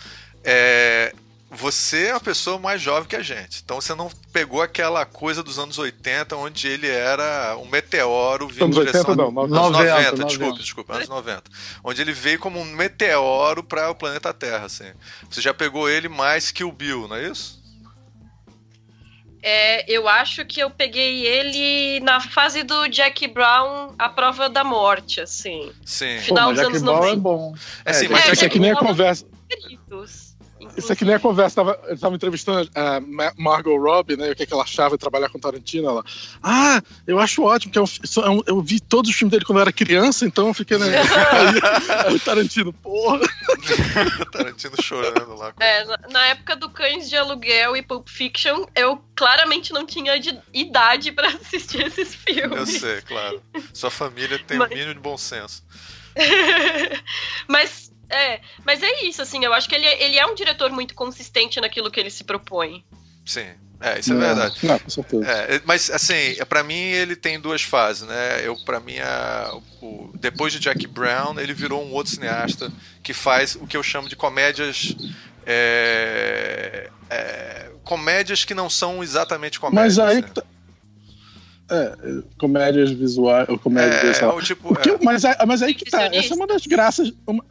É, 0.44 1.14
você 1.54 2.06
é 2.06 2.14
uma 2.14 2.20
pessoa 2.20 2.58
mais 2.58 2.80
jovem 2.80 3.06
que 3.08 3.14
a 3.14 3.22
gente. 3.22 3.60
Então 3.62 3.80
você 3.80 3.94
não 3.94 4.10
pegou 4.32 4.62
aquela 4.62 5.04
coisa 5.04 5.42
dos 5.42 5.58
anos 5.58 5.78
80, 5.78 6.34
onde 6.36 6.66
ele 6.66 6.88
era 6.88 7.56
um 7.58 7.66
meteoro 7.66 8.48
vindo 8.48 8.64
Anos 8.64 8.76
em 8.76 8.80
direção 8.80 9.10
80 9.10 9.12
a- 9.12 9.16
não, 9.32 9.42
anos 9.42 9.50
90, 9.50 9.70
90, 9.70 10.10
90. 10.12 10.26
desculpa, 10.26 10.58
desculpa, 10.58 10.94
anos 10.94 11.08
90. 11.08 11.42
Onde 11.84 12.00
ele 12.00 12.12
veio 12.12 12.38
como 12.38 12.58
um 12.58 12.64
meteoro 12.64 13.62
para 13.62 13.90
o 13.90 13.94
planeta 13.94 14.32
Terra, 14.32 14.64
assim. 14.64 14.90
Você 15.30 15.40
já 15.42 15.52
pegou 15.52 15.88
ele 15.90 16.08
mais 16.08 16.50
que 16.50 16.64
o 16.64 16.72
Bill, 16.72 17.06
não 17.06 17.16
é 17.16 17.28
isso? 17.28 17.60
É, 19.44 19.90
eu 19.92 20.08
acho 20.08 20.44
que 20.46 20.60
eu 20.60 20.70
peguei 20.70 21.26
ele 21.26 21.98
na 22.04 22.20
fase 22.20 22.62
do 22.62 22.86
Jack 22.86 23.26
Brown, 23.26 23.92
a 23.98 24.08
prova 24.08 24.48
da 24.48 24.62
morte, 24.62 25.20
assim. 25.20 25.72
Sim. 25.84 26.16
Pô, 26.18 26.22
Final 26.26 26.46
mas 26.48 26.54
dos 26.54 26.56
Jack 26.64 26.68
anos 26.76 26.82
Brown 26.82 26.96
é 26.96 27.00
90. 27.16 27.20
bom. 27.20 27.54
É, 27.84 27.92
sim, 27.92 28.06
É, 28.06 28.08
mas 28.08 28.28
é, 28.28 28.32
Isso 28.34 28.44
aqui 28.44 28.58
nem 28.60 28.70
a 28.70 28.74
Jack 28.74 28.84
Brown- 28.84 28.92
conversa. 28.94 29.26
Isso 30.76 30.92
aqui 30.92 31.04
nem 31.04 31.14
a 31.14 31.20
conversa. 31.20 31.56
Tava, 31.56 31.78
ele 31.86 31.98
tava 31.98 32.14
entrevistando 32.14 32.68
a 32.74 33.00
Ma- 33.00 33.32
Margot 33.36 33.76
Robbie, 33.76 34.16
né? 34.16 34.30
O 34.30 34.36
que, 34.36 34.46
que 34.46 34.52
ela 34.52 34.62
achava 34.62 34.96
de 34.96 35.00
trabalhar 35.00 35.28
com 35.28 35.38
Tarantino. 35.38 35.88
Ela, 35.88 36.04
ah, 36.42 36.80
eu 37.06 37.18
acho 37.18 37.42
ótimo, 37.42 37.72
que 37.72 37.78
é 37.78 37.82
um, 37.82 37.86
fi- 37.86 38.00
é 38.24 38.28
um- 38.30 38.42
eu 38.46 38.60
vi 38.62 38.80
todos 38.80 39.10
os 39.10 39.16
filmes 39.16 39.30
dele 39.32 39.44
quando 39.44 39.58
eu 39.58 39.62
era 39.62 39.72
criança, 39.72 40.24
então 40.26 40.48
eu 40.48 40.54
fiquei. 40.54 40.78
Né, 40.78 40.86
aí, 40.98 42.06
aí 42.06 42.14
o 42.16 42.20
Tarantino, 42.20 42.72
porra. 42.72 43.20
Tarantino 44.32 44.74
chorando 44.82 45.34
lá. 45.34 45.52
É, 45.60 45.84
na, 45.84 45.98
na 46.10 46.26
época 46.26 46.56
do 46.56 46.70
Cães 46.70 47.08
de 47.08 47.16
Aluguel 47.16 47.76
e 47.76 47.82
Pulp 47.82 48.08
Fiction, 48.08 48.64
eu 48.74 49.02
claramente 49.14 49.72
não 49.72 49.84
tinha 49.86 50.18
de- 50.18 50.38
idade 50.54 51.12
pra 51.12 51.28
assistir 51.28 51.84
esses 51.86 52.14
filmes. 52.14 52.56
Eu 52.58 52.66
sei, 52.66 53.02
claro. 53.02 53.42
Sua 53.74 53.90
família 53.90 54.38
tem 54.46 54.56
Mas- 54.58 54.70
o 54.70 54.74
mínimo 54.74 54.94
de 54.94 55.00
bom 55.00 55.18
senso. 55.18 55.62
mas 57.48 57.91
é, 58.12 58.40
mas 58.64 58.82
é 58.82 59.04
isso, 59.04 59.20
assim, 59.22 59.44
eu 59.44 59.52
acho 59.54 59.68
que 59.68 59.74
ele, 59.74 59.86
é- 59.86 60.04
ele 60.04 60.16
é 60.18 60.26
um 60.26 60.34
diretor 60.34 60.70
muito 60.70 60.94
consistente 60.94 61.60
naquilo 61.60 61.90
que 61.90 61.98
ele 61.98 62.10
se 62.10 62.22
propõe. 62.24 62.84
Sim. 63.26 63.46
É, 63.80 63.98
isso 63.98 64.12
é 64.12 64.16
verdade. 64.16 64.54
Não, 64.62 64.78
com 64.78 64.88
certeza. 64.90 65.26
É, 65.28 65.60
mas 65.64 65.90
assim, 65.90 66.36
para 66.48 66.62
mim 66.62 66.74
ele 66.78 67.16
tem 67.16 67.40
duas 67.40 67.62
fases, 67.62 68.06
né? 68.06 68.40
Eu 68.46 68.56
para 68.64 68.78
mim 68.78 68.96
a, 69.00 69.52
o- 69.80 70.12
depois 70.20 70.52
de 70.52 70.60
Jack 70.60 70.86
Brown 70.86 71.36
ele 71.40 71.52
virou 71.52 71.84
um 71.84 71.92
outro 71.92 72.12
cineasta 72.12 72.70
que 73.02 73.12
faz 73.12 73.56
o 73.56 73.66
que 73.66 73.76
eu 73.76 73.82
chamo 73.82 74.08
de 74.08 74.14
comédias 74.14 74.94
é, 75.44 76.88
é, 77.10 77.70
comédias 77.82 78.44
que 78.44 78.54
não 78.54 78.70
são 78.70 79.02
exatamente 79.02 79.58
comédias. 79.58 79.96
Mas 79.98 80.08
aí. 80.08 80.16
né? 80.16 80.22
que 80.22 80.30
tá- 80.34 80.44
É, 81.70 81.96
comédias 82.38 82.90
visuais, 82.90 83.48
ou 83.48 83.58
comédias. 83.58 84.20
é, 84.20 84.40
tipo, 84.42 84.68
Porque- 84.68 84.90
é, 84.90 84.98
mas, 85.02 85.24
aí- 85.24 85.36
mas 85.46 85.62
aí 85.62 85.74
que 85.74 85.86
tá. 85.90 86.02
Essa 86.04 86.34
é 86.34 86.36
uma 86.36 86.46
das 86.46 86.66
graças. 86.66 87.12
Uma, 87.26 87.44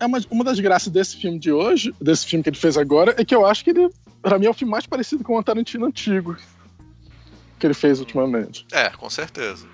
é 0.00 0.06
uma, 0.06 0.18
uma 0.30 0.42
das 0.44 0.58
graças 0.58 0.90
desse 0.92 1.16
filme 1.16 1.38
de 1.38 1.52
hoje, 1.52 1.94
desse 2.00 2.26
filme 2.26 2.42
que 2.42 2.48
ele 2.48 2.56
fez 2.56 2.76
agora, 2.76 3.14
é 3.18 3.24
que 3.24 3.34
eu 3.34 3.44
acho 3.46 3.62
que 3.62 3.70
ele, 3.70 3.88
pra 4.22 4.38
mim, 4.38 4.46
é 4.46 4.50
o 4.50 4.54
filme 4.54 4.70
mais 4.72 4.86
parecido 4.86 5.22
com 5.22 5.36
o 5.36 5.42
Tarantino 5.42 5.86
antigo 5.86 6.36
que 7.58 7.66
ele 7.66 7.74
fez 7.74 8.00
ultimamente. 8.00 8.66
é, 8.72 8.88
com 8.88 9.10
certeza. 9.10 9.66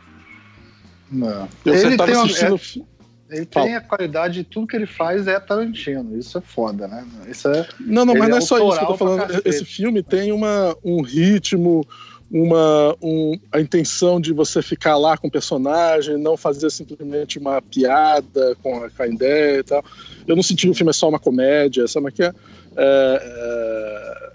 Não. 1.11 1.49
Eu 1.65 1.73
Ele 1.75 1.97
tava 1.97 2.11
tem 2.13 2.21
assistindo. 2.21 2.85
é- 3.31 3.37
Ele 3.37 3.49
Fala. 3.53 3.67
tem 3.67 3.77
a 3.77 3.81
qualidade 3.81 4.35
de 4.35 4.45
tudo 4.45 4.67
que 4.67 4.75
ele 4.77 4.87
faz 4.87 5.27
é 5.29 5.39
Tarantino. 5.39 6.19
Isso 6.19 6.37
é 6.37 6.41
foda, 6.41 6.89
né? 6.89 7.07
Isso 7.29 7.49
é. 7.49 7.67
Não, 7.79 8.05
não, 8.05 8.15
mas 8.15 8.29
não 8.29 8.37
é 8.37 8.39
é 8.39 8.41
só 8.41 8.57
isso 8.59 8.77
que 8.79 8.85
eu 8.85 8.89
tô 8.89 8.97
falando. 8.97 9.43
Esse 9.45 9.65
filme 9.65 10.03
tem 10.03 10.33
uma, 10.33 10.77
um 10.85 11.01
ritmo, 11.03 11.87
uma, 12.31 12.97
um- 13.01 13.39
a 13.53 13.61
intenção 13.61 14.21
de 14.21 14.33
você 14.33 14.61
ficar 14.61 14.97
lá 14.97 15.17
com 15.17 15.29
o 15.29 15.31
personagem, 15.31 16.17
não 16.19 16.37
fazer 16.37 16.71
simplesmente 16.71 17.39
uma 17.39 17.63
piada 17.63 18.57
com 18.63 18.83
a, 18.85 18.91
com 18.91 19.03
a 19.03 19.07
ideia 19.09 19.61
e 19.61 19.63
tal. 19.63 19.85
Eu 20.27 20.35
não 20.35 20.43
senti 20.43 20.67
que 20.67 20.73
o 20.73 20.75
filme 20.75 20.91
é 20.91 20.93
só 20.93 21.09
uma 21.09 21.19
comédia, 21.21 21.87
sabe 21.87 22.09
o 22.09 22.13
que 22.13 22.23
é? 22.25 22.33
É, 22.77 24.31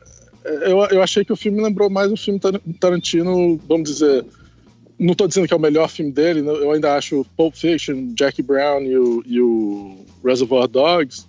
é, 0.46 0.72
eu, 0.72 0.78
eu 0.90 1.02
achei 1.04 1.24
que 1.26 1.34
o 1.34 1.36
filme 1.36 1.62
lembrou 1.62 1.90
mais 1.90 2.12
um 2.12 2.18
filme 2.18 2.40
tar- 2.40 2.60
Tarantino, 2.80 3.60
vamos 3.68 3.90
dizer. 3.90 4.26
Não 4.98 5.14
estou 5.14 5.28
dizendo 5.28 5.48
que 5.48 5.54
é 5.54 5.58
o 5.58 5.60
melhor 5.60 5.90
filme 5.90 6.12
dele, 6.12 6.42
né? 6.42 6.52
eu 6.52 6.72
ainda 6.72 6.96
acho 6.96 7.26
Pulp 7.36 7.56
Fiction, 7.56 8.14
Jackie 8.18 8.44
Brown 8.44 8.82
e 8.84 8.98
o, 8.98 9.24
e 9.26 9.42
o 9.42 9.98
Reservoir 10.24 10.68
Dogs 10.68 11.26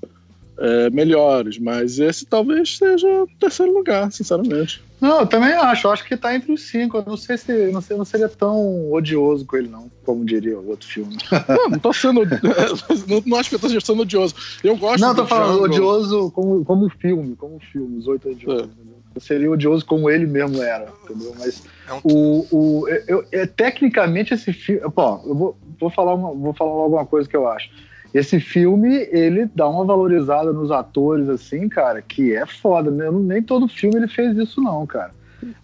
é, 0.59 0.90
melhores, 0.90 1.59
mas 1.59 1.99
esse 1.99 2.26
talvez 2.26 2.76
seja 2.76 3.07
o 3.09 3.26
terceiro 3.40 3.73
lugar, 3.73 4.12
sinceramente. 4.12 4.83
Não, 5.02 5.21
eu 5.21 5.26
também 5.26 5.52
acho. 5.52 5.87
Eu 5.88 5.90
acho 5.92 6.04
que 6.04 6.16
tá 6.16 6.32
entre 6.35 6.52
os 6.52 6.62
cinco. 6.68 6.97
Eu 6.99 7.04
não 7.04 7.16
sei 7.16 7.37
se 7.37 7.73
não, 7.73 7.80
sei, 7.80 7.97
não 7.97 8.04
seria 8.04 8.28
tão 8.28 8.92
odioso 8.92 9.44
com 9.44 9.56
ele, 9.56 9.68
não, 9.68 9.90
como 10.04 10.25
diria 10.25 10.56
o 10.59 10.68
outro 10.68 10.87
filme. 10.88 11.16
Não, 11.49 11.71
não 11.71 11.78
tô 11.80 11.92
sendo. 11.92 12.21
não, 13.09 13.23
não 13.26 13.37
acho 13.37 13.49
que 13.50 13.56
eu 13.56 13.59
tô 13.59 13.68
sendo 13.68 14.02
odioso. 14.02 14.35
Eu 14.62 14.76
gosto 14.76 15.00
Não, 15.02 15.12
do 15.12 15.23
tô 15.23 15.26
falando 15.26 15.49
Django. 15.54 15.64
odioso 15.64 16.30
como, 16.30 16.64
como 16.64 16.88
filme, 16.88 17.35
como 17.35 17.59
filme, 17.73 17.99
os 17.99 18.06
oito 18.06 18.30
odiosos. 18.30 18.62
É. 18.62 18.64
entendeu? 18.66 18.92
Eu 19.14 19.21
seria 19.21 19.50
odioso 19.50 19.85
como 19.85 20.09
ele 20.09 20.25
mesmo 20.25 20.62
era, 20.62 20.92
entendeu? 21.04 21.35
Mas 21.38 21.64
É 21.88 21.92
um- 21.94 22.00
o, 22.04 22.47
o, 22.82 22.88
eu, 23.09 23.25
é, 23.32 23.44
tecnicamente 23.44 24.32
esse 24.32 24.52
filme. 24.52 24.80
Pô, 24.92 25.21
eu 25.26 25.35
vou, 25.35 25.59
vou, 25.80 25.90
falar 25.90 26.14
uma, 26.14 26.32
vou 26.32 26.54
falar 26.54 26.73
logo 26.75 26.94
uma 26.97 27.04
coisa 27.04 27.28
que 27.28 27.37
eu 27.37 27.47
acho. 27.49 27.68
Esse 28.14 28.38
filme, 28.38 29.09
ele 29.11 29.49
dá 29.54 29.66
uma 29.69 29.85
valorizada 29.85 30.52
nos 30.52 30.71
atores, 30.71 31.28
assim, 31.28 31.69
cara, 31.69 32.02
que 32.02 32.35
é 32.35 32.45
foda. 32.47 32.90
Né? 32.90 33.07
Eu 33.07 33.12
Nem 33.12 33.42
todo 33.42 33.66
filme 33.69 33.97
ele 33.97 34.09
fez 34.09 34.37
isso, 34.37 34.61
não, 34.61 34.87
cara. 34.87 35.11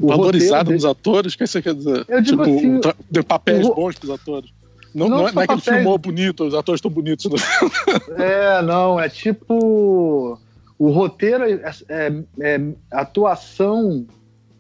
O 0.00 0.08
Valorizado 0.08 0.72
nos 0.72 0.84
atores? 0.84 1.34
O 1.34 1.38
que 1.38 1.46
você 1.46 1.60
quer 1.62 1.74
dizer? 1.74 2.04
Eu 2.08 2.20
digo 2.20 2.42
tipo, 2.44 2.56
assim, 2.88 3.22
papéis 3.22 3.66
o- 3.66 3.74
bons 3.74 3.96
pros 3.96 4.10
atores. 4.10 4.50
Não, 4.94 5.08
Não 5.08 5.18
não, 5.18 5.28
é, 5.28 5.32
não 5.32 5.42
é 5.42 5.46
que 5.46 5.52
ele 5.52 5.60
filmou 5.60 5.98
bonito, 5.98 6.44
os 6.44 6.54
atores 6.54 6.78
estão 6.78 6.90
bonitos. 6.90 7.26
É, 8.18 8.62
não, 8.62 8.98
é 8.98 9.08
tipo. 9.08 10.38
O 10.78 10.90
roteiro, 10.90 11.44
é, 11.44 11.60
é- 11.88 12.12
é- 12.40 12.60
a 12.90 13.00
atuação 13.02 14.06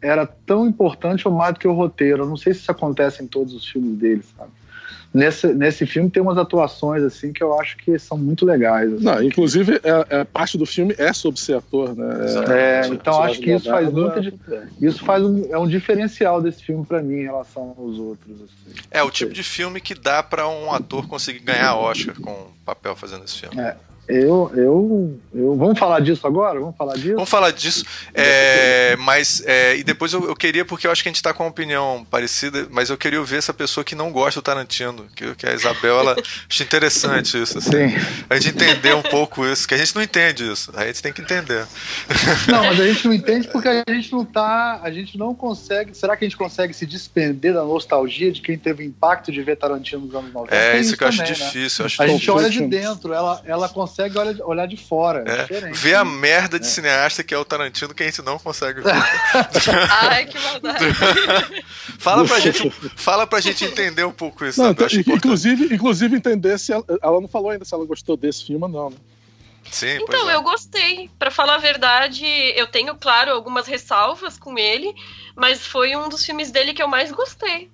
era 0.02 0.26
tão 0.26 0.66
importante 0.66 1.26
ou 1.26 1.34
mais 1.34 1.54
do 1.54 1.60
que 1.60 1.66
o 1.68 1.72
roteiro. 1.72 2.24
Eu 2.24 2.28
não 2.28 2.36
sei 2.36 2.52
se 2.54 2.60
isso 2.60 2.70
acontece 2.70 3.22
em 3.22 3.26
todos 3.26 3.54
os 3.54 3.66
filmes 3.66 3.96
dele, 3.98 4.22
sabe? 4.36 4.50
Nesse, 5.12 5.46
nesse 5.54 5.86
filme 5.86 6.10
tem 6.10 6.22
umas 6.22 6.36
atuações 6.36 7.02
assim 7.02 7.32
que 7.32 7.42
eu 7.42 7.58
acho 7.58 7.78
que 7.78 7.98
são 7.98 8.18
muito 8.18 8.44
legais. 8.44 8.92
assim. 8.92 9.04
Não, 9.04 9.22
inclusive, 9.22 9.80
é, 9.82 10.20
é, 10.20 10.24
parte 10.24 10.58
do 10.58 10.66
filme 10.66 10.94
é 10.98 11.12
sobre 11.14 11.40
ser 11.40 11.54
ator, 11.54 11.96
né? 11.96 12.26
É, 12.50 12.88
então 12.88 13.22
acho 13.22 13.40
que 13.40 13.50
isso 13.50 13.70
faz 13.70 13.90
muita 13.90 14.20
é. 14.20 14.68
Isso 14.80 15.02
faz 15.04 15.24
um, 15.24 15.46
é 15.50 15.58
um 15.58 15.66
diferencial 15.66 16.42
desse 16.42 16.62
filme 16.62 16.84
pra 16.84 17.02
mim 17.02 17.20
em 17.20 17.24
relação 17.24 17.74
aos 17.78 17.98
outros. 17.98 18.36
assim. 18.36 18.76
É 18.90 19.02
o 19.02 19.10
tipo 19.10 19.32
de 19.32 19.42
filme 19.42 19.80
que 19.80 19.94
dá 19.94 20.22
pra 20.22 20.46
um 20.46 20.72
ator 20.72 21.06
conseguir 21.08 21.40
ganhar 21.40 21.74
Oscar 21.76 22.14
com 22.20 22.30
o 22.30 22.52
papel 22.64 22.94
fazendo 22.94 23.24
esse 23.24 23.40
filme. 23.40 23.58
É. 23.58 23.76
Eu, 24.08 24.50
eu, 24.56 25.20
eu. 25.34 25.54
Vamos 25.56 25.78
falar 25.78 26.00
disso 26.00 26.26
agora? 26.26 26.58
Vamos 26.58 26.74
falar 26.76 26.94
disso? 26.94 27.14
Vamos 27.14 27.28
falar 27.28 27.50
disso, 27.50 27.84
é, 28.14 28.96
mas 28.96 29.42
é, 29.44 29.76
e 29.76 29.84
depois 29.84 30.14
eu, 30.14 30.26
eu 30.26 30.34
queria, 30.34 30.64
porque 30.64 30.86
eu 30.86 30.90
acho 30.90 31.02
que 31.02 31.10
a 31.10 31.12
gente 31.12 31.22
tá 31.22 31.34
com 31.34 31.42
uma 31.42 31.50
opinião 31.50 32.06
parecida, 32.10 32.66
mas 32.70 32.88
eu 32.88 32.96
queria 32.96 33.20
ouvir 33.20 33.36
essa 33.36 33.52
pessoa 33.52 33.84
que 33.84 33.94
não 33.94 34.10
gosta 34.10 34.40
do 34.40 34.44
Tarantino, 34.44 35.04
que, 35.14 35.34
que 35.34 35.46
a 35.46 35.52
Isabel, 35.52 36.00
ela 36.00 36.16
acha 36.48 36.62
interessante 36.62 37.40
isso, 37.40 37.58
assim, 37.58 37.90
Sim. 37.90 37.96
a 38.30 38.40
gente 38.40 38.54
entender 38.54 38.94
um 38.94 39.02
pouco 39.02 39.44
isso, 39.44 39.68
que 39.68 39.74
a 39.74 39.76
gente 39.78 39.94
não 39.94 40.02
entende 40.02 40.50
isso, 40.50 40.72
a 40.74 40.86
gente 40.86 41.02
tem 41.02 41.12
que 41.12 41.20
entender. 41.20 41.66
Não, 42.48 42.64
mas 42.64 42.80
a 42.80 42.86
gente 42.86 43.06
não 43.06 43.12
entende 43.12 43.48
porque 43.48 43.68
a 43.68 43.84
gente 43.86 44.10
não 44.12 44.24
tá. 44.24 44.80
A 44.82 44.90
gente 44.90 45.18
não 45.18 45.34
consegue. 45.34 45.94
Será 45.94 46.16
que 46.16 46.24
a 46.24 46.28
gente 46.28 46.36
consegue 46.36 46.72
se 46.72 46.86
despender 46.86 47.52
da 47.52 47.62
nostalgia 47.62 48.32
de 48.32 48.40
quem 48.40 48.56
teve 48.56 48.82
o 48.82 48.86
impacto 48.86 49.30
de 49.30 49.42
ver 49.42 49.56
Tarantino 49.56 50.06
nos 50.06 50.14
anos 50.14 50.32
90? 50.32 50.54
É 50.54 50.80
isso 50.80 50.96
que 50.96 51.04
eu 51.04 51.08
acho 51.08 51.18
também, 51.18 51.32
né? 51.32 51.44
difícil, 51.44 51.82
eu 51.82 51.86
acho 51.86 52.02
A 52.02 52.06
gente 52.06 52.30
olha 52.30 52.48
de 52.48 52.66
dentro, 52.66 53.12
ela, 53.12 53.42
ela 53.44 53.68
consegue 53.68 53.97
olhar, 54.02 54.34
olhar 54.44 54.66
de 54.66 54.76
fora. 54.76 55.24
É, 55.26 55.32
É, 55.32 55.42
diferente. 55.44 55.78
ver 55.78 55.94
a 55.94 56.04
merda 56.04 56.58
de 56.58 56.66
cineasta 56.66 57.22
que 57.24 57.34
é 57.34 57.38
o 57.38 57.44
Tarantino 57.44 57.94
que 57.94 58.02
a 58.02 58.06
gente 58.06 58.22
não 58.22 58.38
consegue 58.38 58.80
ver. 58.80 58.92
Ai, 59.90 60.26
que 60.26 60.38
maldade. 60.38 60.84
fala 61.98 62.24
pra 62.26 62.40
gente, 62.40 62.70
fala 62.96 63.26
pra 63.26 63.40
gente 63.40 63.64
entender 63.64 64.04
um 64.04 64.12
pouco 64.12 64.44
isso. 64.44 64.62
Não, 64.62 64.70
então, 64.70 64.86
inclusive, 65.06 65.74
inclusive 65.74 66.16
entender 66.16 66.58
se 66.58 66.72
ela, 66.72 66.84
ela 67.02 67.20
não 67.20 67.28
falou 67.28 67.50
ainda 67.50 67.64
se 67.64 67.74
ela 67.74 67.84
gostou 67.84 68.16
desse 68.16 68.44
filme 68.46 68.62
ou 68.64 68.68
não. 68.68 68.90
Né? 68.90 68.96
Sim, 69.70 69.98
Então, 70.00 70.30
é. 70.30 70.34
eu 70.34 70.42
gostei. 70.42 71.10
Pra 71.18 71.30
falar 71.30 71.56
a 71.56 71.58
verdade, 71.58 72.24
eu 72.56 72.66
tenho, 72.66 72.94
claro, 72.96 73.32
algumas 73.32 73.66
ressalvas 73.66 74.38
com 74.38 74.58
ele, 74.58 74.94
mas 75.36 75.66
foi 75.66 75.94
um 75.96 76.08
dos 76.08 76.24
filmes 76.24 76.50
dele 76.50 76.72
que 76.72 76.82
eu 76.82 76.88
mais 76.88 77.10
gostei. 77.12 77.70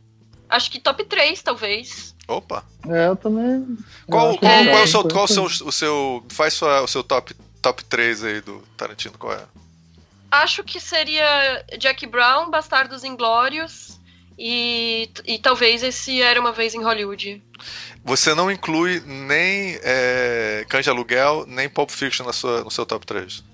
Acho 0.49 0.71
que 0.71 0.81
top 0.81 1.04
3, 1.04 1.43
talvez. 1.43 2.13
Opa. 2.26 2.64
É, 2.88 3.09
eu 3.09 3.16
também. 3.16 3.78
Qual, 4.07 4.33
eu 4.33 4.38
qual, 4.38 4.52
acho 4.52 4.64
que 4.64 4.69
qual 4.71 4.78
é 4.78 4.81
o 4.81 4.85
é 4.85 4.87
seu, 4.87 5.02
qual 5.04 5.25
o 5.25 5.28
seu, 5.28 5.43
interessante. 5.45 5.69
o 5.69 5.73
seu. 5.73 6.25
Faz 6.28 6.54
sua, 6.54 6.83
o 6.83 6.88
seu 6.88 7.02
top, 7.02 7.35
top 7.61 7.85
3 7.85 8.25
aí 8.25 8.40
do 8.40 8.59
Tarantino, 8.76 9.19
qual 9.19 9.35
é? 9.35 9.45
Acho 10.31 10.64
que 10.64 10.81
seria 10.81 11.64
Jack 11.78 12.07
Brown, 12.07 12.50
Bastardos 12.50 13.04
Inglórios 13.04 14.00
e, 14.38 15.09
e 15.25 15.38
talvez 15.38 15.83
esse 15.83 16.21
Era 16.21 16.40
Uma 16.40 16.52
Vez 16.52 16.75
em 16.75 16.83
Hollywood. 16.83 17.43
Você 18.04 18.35
não 18.35 18.50
inclui 18.50 19.00
nem 19.00 19.78
é, 19.83 20.66
Cães 20.69 20.85
de 20.85 20.90
Aluguel, 20.90 21.45
nem 21.47 21.69
Pulp 21.69 21.90
Fiction 21.90 22.26
na 22.26 22.33
sua, 22.33 22.64
no 22.64 22.71
seu 22.71 22.85
top 22.85 23.07
3. 23.07 23.45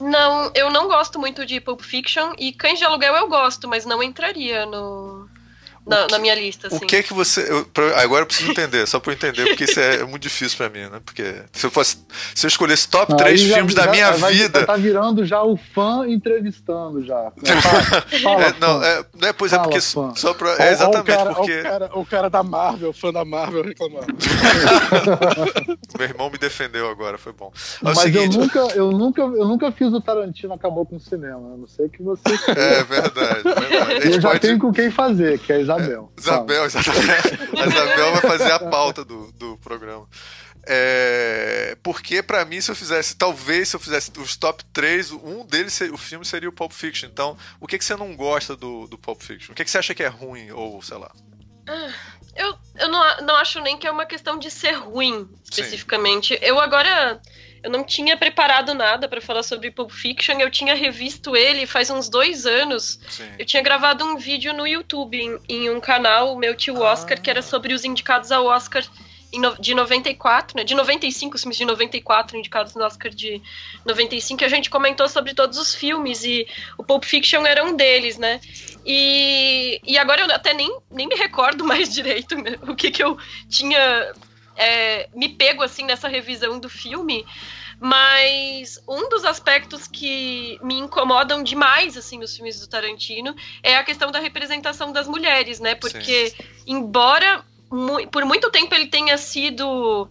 Não, 0.00 0.50
eu 0.54 0.70
não 0.70 0.88
gosto 0.88 1.18
muito 1.18 1.46
de 1.46 1.60
Pulp 1.60 1.80
Fiction 1.82 2.32
e 2.36 2.52
Cães 2.52 2.78
de 2.78 2.84
Aluguel 2.84 3.14
eu 3.14 3.28
gosto, 3.28 3.68
mas 3.68 3.84
não 3.84 4.02
entraria 4.02 4.66
no... 4.66 5.21
na, 5.86 6.06
na, 6.06 6.18
minha 6.18 6.34
lista. 6.34 6.68
Assim. 6.68 6.76
O 6.76 6.80
que 6.80 7.02
que 7.02 7.12
você. 7.12 7.50
Eu, 7.50 7.64
pra, 7.66 8.00
agora 8.00 8.22
eu 8.22 8.26
preciso 8.26 8.50
entender, 8.50 8.86
só 8.86 9.00
pra 9.00 9.12
eu 9.12 9.16
entender, 9.16 9.46
porque 9.46 9.64
isso 9.64 9.80
é, 9.80 9.96
é 9.96 10.04
muito 10.04 10.22
difícil 10.22 10.56
pra 10.56 10.68
mim, 10.68 10.88
né? 10.88 11.00
Porque 11.04 11.42
se 11.52 11.66
eu 11.66 11.70
fosse. 11.70 11.98
Se 12.34 12.46
eu 12.46 12.48
escolhesse 12.48 12.88
top 12.88 13.16
3 13.16 13.40
já, 13.40 13.54
filmes 13.56 13.74
já, 13.74 13.84
da 13.84 13.90
minha 13.90 14.12
vai, 14.12 14.32
vida. 14.32 14.64
Tá 14.64 14.76
virando 14.76 15.24
já 15.24 15.42
o 15.42 15.56
fã 15.56 16.06
entrevistando 16.08 17.04
já. 17.04 17.32
Fala, 18.22 18.42
é, 18.42 18.54
não, 18.60 18.82
é, 18.82 19.04
é, 19.22 19.32
pois 19.32 19.52
é 19.52 19.56
Fala, 19.56 19.68
é 19.68 19.70
porque. 19.70 19.80
Fã. 19.80 20.14
Só 20.14 20.34
pra, 20.34 20.56
é 20.58 20.72
exatamente 20.72 21.00
o 21.00 21.16
cara, 21.16 21.34
porque. 21.34 21.58
O 21.58 21.62
cara, 21.62 21.90
o 21.94 22.06
cara 22.06 22.30
da 22.30 22.42
Marvel, 22.42 22.92
fã 22.92 23.12
da 23.12 23.24
Marvel 23.24 23.64
reclamando. 23.64 24.06
Meu 25.98 26.08
irmão 26.08 26.30
me 26.30 26.38
defendeu 26.38 26.88
agora, 26.88 27.18
foi 27.18 27.32
bom. 27.32 27.52
É 27.54 27.84
Mas 27.84 27.98
seguinte, 27.98 28.36
eu, 28.36 28.42
nunca, 28.42 28.58
eu, 28.74 28.92
nunca, 28.92 29.22
eu 29.22 29.48
nunca 29.48 29.72
fiz 29.72 29.92
o 29.92 30.00
Tarantino 30.00 30.54
acabou 30.54 30.86
com 30.86 30.96
o 30.96 31.00
cinema. 31.00 31.54
A 31.54 31.56
não 31.56 31.66
sei 31.66 31.88
que 31.88 32.02
você. 32.02 32.22
É 32.48 32.84
verdade, 32.84 33.42
verdade. 33.42 34.06
Eu 34.06 34.20
já 34.20 34.28
pode... 34.28 34.40
tenho 34.40 34.58
com 34.58 34.72
quem 34.72 34.90
fazer, 34.90 35.38
que 35.40 35.52
é 35.52 35.56
a 35.56 35.60
Isabel. 35.76 36.12
É, 36.16 36.20
Isabel, 36.20 36.64
exatamente. 36.64 37.60
A 37.60 37.66
Isabel 37.66 38.12
vai 38.12 38.20
fazer 38.20 38.52
a 38.52 38.58
pauta 38.70 39.04
do, 39.04 39.32
do 39.32 39.58
programa. 39.58 40.08
É, 40.64 41.76
porque 41.82 42.22
para 42.22 42.44
mim, 42.44 42.60
se 42.60 42.70
eu 42.70 42.76
fizesse, 42.76 43.16
talvez 43.16 43.68
se 43.68 43.76
eu 43.76 43.80
fizesse 43.80 44.12
os 44.18 44.36
top 44.36 44.64
3, 44.72 45.10
um 45.12 45.44
deles, 45.44 45.80
o 45.92 45.96
filme 45.96 46.24
seria 46.24 46.48
o 46.48 46.52
Pulp 46.52 46.72
Fiction. 46.72 47.08
Então, 47.08 47.36
o 47.60 47.66
que, 47.66 47.78
que 47.78 47.84
você 47.84 47.96
não 47.96 48.14
gosta 48.14 48.54
do, 48.54 48.86
do 48.86 48.96
Pulp 48.96 49.20
Fiction? 49.22 49.52
O 49.52 49.54
que, 49.56 49.64
que 49.64 49.70
você 49.70 49.78
acha 49.78 49.94
que 49.94 50.02
é 50.02 50.08
ruim, 50.08 50.50
ou 50.52 50.80
sei 50.80 50.98
lá? 50.98 51.10
Ah, 51.68 51.92
eu, 52.34 52.56
eu 52.76 52.88
não, 52.88 53.20
não 53.22 53.36
acho 53.36 53.60
nem 53.60 53.76
que 53.76 53.86
é 53.86 53.90
uma 53.90 54.06
questão 54.06 54.38
de 54.38 54.50
ser 54.50 54.72
ruim, 54.72 55.28
especificamente. 55.44 56.34
Sim. 56.34 56.40
Eu 56.42 56.60
agora. 56.60 57.20
Eu 57.62 57.70
não 57.70 57.84
tinha 57.84 58.16
preparado 58.16 58.74
nada 58.74 59.08
para 59.08 59.20
falar 59.20 59.42
sobre 59.42 59.70
Pulp 59.70 59.90
Fiction, 59.90 60.38
eu 60.40 60.50
tinha 60.50 60.74
revisto 60.74 61.36
ele 61.36 61.66
faz 61.66 61.90
uns 61.90 62.08
dois 62.08 62.44
anos. 62.44 62.98
Sim. 63.08 63.30
Eu 63.38 63.46
tinha 63.46 63.62
gravado 63.62 64.04
um 64.04 64.16
vídeo 64.16 64.52
no 64.52 64.66
YouTube, 64.66 65.16
em, 65.16 65.38
em 65.48 65.70
um 65.70 65.80
canal, 65.80 66.36
meu 66.36 66.54
tio 66.54 66.80
Oscar, 66.80 67.16
ah. 67.18 67.20
que 67.20 67.30
era 67.30 67.42
sobre 67.42 67.72
os 67.72 67.84
indicados 67.84 68.32
ao 68.32 68.46
Oscar 68.46 68.84
de 69.58 69.74
94, 69.74 70.56
né? 70.56 70.64
De 70.64 70.74
95, 70.74 71.36
os 71.36 71.42
filmes 71.42 71.56
de 71.56 71.64
94, 71.64 72.36
indicados 72.36 72.74
no 72.74 72.84
Oscar 72.84 73.10
de 73.10 73.40
95, 73.84 74.44
a 74.44 74.48
gente 74.48 74.68
comentou 74.68 75.08
sobre 75.08 75.32
todos 75.32 75.58
os 75.58 75.74
filmes 75.74 76.22
e 76.22 76.46
o 76.76 76.84
Pulp 76.84 77.04
Fiction 77.04 77.46
era 77.46 77.64
um 77.64 77.74
deles, 77.74 78.18
né? 78.18 78.40
E, 78.84 79.80
e 79.84 79.96
agora 79.96 80.22
eu 80.22 80.34
até 80.34 80.52
nem, 80.52 80.76
nem 80.90 81.08
me 81.08 81.14
recordo 81.14 81.64
mais 81.64 81.92
direito 81.92 82.36
né? 82.36 82.58
o 82.62 82.74
que, 82.74 82.90
que 82.90 83.02
eu 83.02 83.16
tinha 83.48 84.12
é, 84.62 85.08
me 85.14 85.28
pego 85.28 85.62
assim 85.62 85.84
nessa 85.84 86.08
revisão 86.08 86.58
do 86.58 86.68
filme. 86.68 87.26
Mas 87.80 88.80
um 88.88 89.08
dos 89.08 89.24
aspectos 89.24 89.88
que 89.88 90.56
me 90.62 90.74
incomodam 90.78 91.42
demais 91.42 91.96
assim 91.96 92.16
nos 92.16 92.36
filmes 92.36 92.60
do 92.60 92.68
Tarantino 92.68 93.34
é 93.60 93.76
a 93.76 93.82
questão 93.82 94.12
da 94.12 94.20
representação 94.20 94.92
das 94.92 95.08
mulheres, 95.08 95.58
né? 95.58 95.74
Porque 95.74 96.30
Sim. 96.30 96.36
embora 96.64 97.44
por 98.10 98.24
muito 98.24 98.50
tempo 98.50 98.72
ele 98.74 98.86
tenha 98.86 99.16
sido 99.18 100.08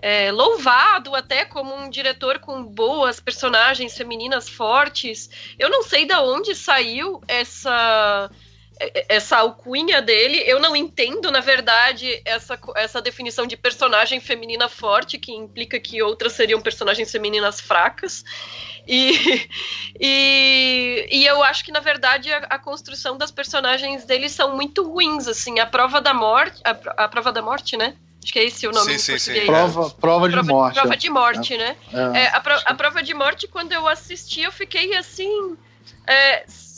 é, 0.00 0.30
louvado 0.30 1.14
até 1.14 1.44
como 1.44 1.74
um 1.74 1.88
diretor 1.88 2.38
com 2.38 2.62
boas 2.62 3.18
personagens 3.18 3.96
femininas 3.96 4.48
fortes. 4.48 5.28
Eu 5.58 5.70
não 5.70 5.82
sei 5.82 6.04
de 6.06 6.14
onde 6.14 6.54
saiu 6.54 7.20
essa 7.26 8.30
essa 9.08 9.38
alcunha 9.38 10.00
dele. 10.00 10.42
Eu 10.46 10.58
não 10.58 10.74
entendo, 10.74 11.30
na 11.30 11.40
verdade, 11.40 12.20
essa, 12.24 12.58
essa 12.76 13.00
definição 13.00 13.46
de 13.46 13.56
personagem 13.56 14.20
feminina 14.20 14.68
forte, 14.68 15.18
que 15.18 15.32
implica 15.32 15.78
que 15.78 16.02
outras 16.02 16.32
seriam 16.32 16.60
personagens 16.60 17.10
femininas 17.10 17.60
fracas. 17.60 18.24
E, 18.86 19.48
e, 20.00 21.08
e 21.10 21.26
eu 21.26 21.42
acho 21.42 21.64
que, 21.64 21.72
na 21.72 21.80
verdade, 21.80 22.32
a, 22.32 22.38
a, 22.38 22.58
construção 22.58 23.16
das 23.16 23.30
personagens 23.30 24.04
dele 24.04 24.28
são 24.28 24.56
muito 24.56 24.82
ruins, 24.82 25.28
assim. 25.28 25.60
A 25.60 25.66
prova 25.66 26.00
da 26.00 26.14
morte. 26.14 26.60
A, 26.64 27.04
a 27.04 27.08
prova 27.08 27.32
da 27.32 27.42
morte, 27.42 27.76
né? 27.76 27.94
Acho 28.22 28.32
que 28.32 28.38
é 28.38 28.44
esse 28.44 28.68
o 28.68 28.70
nome 28.70 28.98
sim, 28.98 29.18
sim, 29.18 29.34
sim. 29.34 29.46
Prova, 29.46 29.90
prova 29.90 30.28
de 30.28 30.34
prova, 30.34 30.52
morte. 30.52 30.74
Prova 30.80 30.96
de 30.96 31.10
morte, 31.10 31.54
é. 31.54 31.58
né? 31.58 31.76
É, 31.92 32.18
é, 32.20 32.28
a, 32.28 32.40
pro, 32.40 32.54
a, 32.54 32.74
prova 32.74 33.02
de 33.02 33.12
morte, 33.12 33.48
quando 33.48 33.72
eu 33.72 33.88
assisti, 33.88 34.42
eu 34.42 34.52
fiquei 34.52 34.94
assim. 34.94 35.56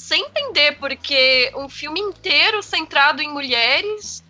Sem 0.04 0.22
entender, 0.22 0.72
porque 0.72 1.50
um 1.56 1.66
filme 1.66 1.98
inteiro 1.98 2.62
centrado 2.62 3.22
em 3.22 3.32
mulheres. 3.32 4.22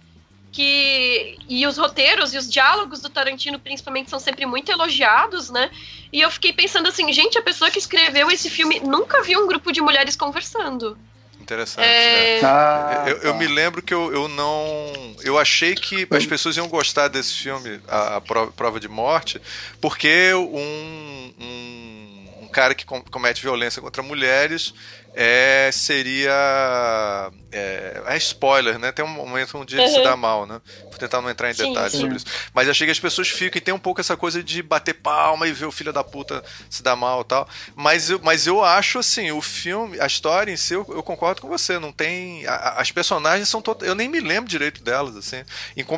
Que, 0.53 1.37
e 1.49 1.67
os 1.67 1.77
roteiros 1.77 2.33
e 2.33 2.39
os 2.39 2.49
diálogos 2.49 3.01
do 3.01 3.11
Tarantino, 3.11 3.59
principalmente, 3.59 4.09
são 4.09 4.21
sempre 4.21 4.47
muito 4.47 4.71
elogiados, 4.71 5.51
né? 5.51 5.69
E 6.13 6.21
eu 6.21 6.31
fiquei 6.31 6.53
pensando 6.53 6.89
assim, 6.89 7.13
gente, 7.13 7.37
a 7.37 7.43
pessoa 7.43 7.73
que 7.73 7.79
escreveu 7.81 8.31
esse 8.31 8.49
filme 8.49 8.79
nunca 8.79 9.21
viu 9.25 9.43
um 9.43 9.49
grupo 9.49 9.73
de 9.73 9.81
mulheres 9.81 10.15
conversando. 10.15 10.97
Interessante. 11.41 11.85
É... 11.85 12.41
Né? 12.41 12.49
Ah, 12.49 13.05
eu, 13.09 13.17
eu 13.17 13.33
tá. 13.33 13.39
me 13.39 13.49
lembro 13.49 13.83
que 13.83 13.93
eu, 13.93 14.13
eu 14.15 14.29
não. 14.29 15.17
Eu 15.25 15.37
achei 15.37 15.75
que 15.75 16.07
as 16.09 16.25
pessoas 16.25 16.57
iam 16.57 16.69
gostar 16.69 17.09
desse 17.09 17.35
filme, 17.35 17.81
a, 17.89 18.19
a 18.19 18.21
Prova 18.21 18.79
de 18.79 18.87
Morte, 18.87 19.43
porque 19.81 20.33
um, 20.35 21.35
um, 21.37 22.29
um 22.43 22.47
cara 22.47 22.77
que 22.77 22.85
comete 22.85 23.43
violência 23.43 23.83
contra 23.83 24.05
mulheres 24.05 24.73
é, 25.15 25.71
seria. 25.73 27.31
É, 27.53 28.03
é, 28.09 28.17
spoiler, 28.17 28.81
né? 28.81 28.91
Tem 28.91 29.05
um 29.05 29.09
momento 29.09 29.57
onde 29.57 29.77
ele 29.77 29.87
uhum. 29.87 29.95
se 29.95 30.03
dá 30.03 30.17
mal, 30.17 30.45
né? 30.45 30.61
Vou 30.83 30.99
tentar 30.99 31.23
não 31.23 31.31
entrar 31.31 31.53
em 31.53 31.55
detalhes 31.55 31.93
sim, 31.93 31.99
sim. 31.99 32.03
sobre 32.03 32.17
isso. 32.17 32.27
Mas 32.53 32.69
achei 32.69 32.85
que 32.85 32.91
as 32.91 32.99
pessoas 32.99 33.29
ficam 33.29 33.59
e 33.59 33.61
tem 33.61 33.73
um 33.73 33.79
pouco 33.79 34.01
essa 34.01 34.17
coisa 34.17 34.43
de 34.43 34.61
bater 34.61 34.95
palma 34.95 35.47
e 35.47 35.53
ver 35.53 35.67
o 35.67 35.73
filho 35.73 35.93
da 35.93 36.03
puta 36.03 36.43
se 36.69 36.83
dar 36.83 36.97
mal 36.97 37.21
e 37.21 37.25
tal. 37.25 37.49
Mas 37.77 38.11
eu, 38.11 38.21
mas 38.25 38.49
eu 38.49 38.65
acho 38.65 38.99
assim, 38.99 39.31
o 39.31 39.41
filme, 39.41 40.01
a 40.01 40.07
história 40.07 40.51
em 40.51 40.57
si, 40.57 40.75
eu, 40.75 40.85
eu 40.89 41.03
concordo 41.03 41.41
com 41.41 41.49
você. 41.49 41.79
Não 41.79 41.93
tem. 41.93 42.45
A, 42.49 42.81
as 42.81 42.91
personagens 42.91 43.49
são 43.49 43.63
todas. 43.63 43.87
Eu 43.87 43.95
nem 43.95 44.09
me 44.09 44.19
lembro 44.19 44.51
direito 44.51 44.83
delas, 44.83 45.17
assim. 45.17 45.45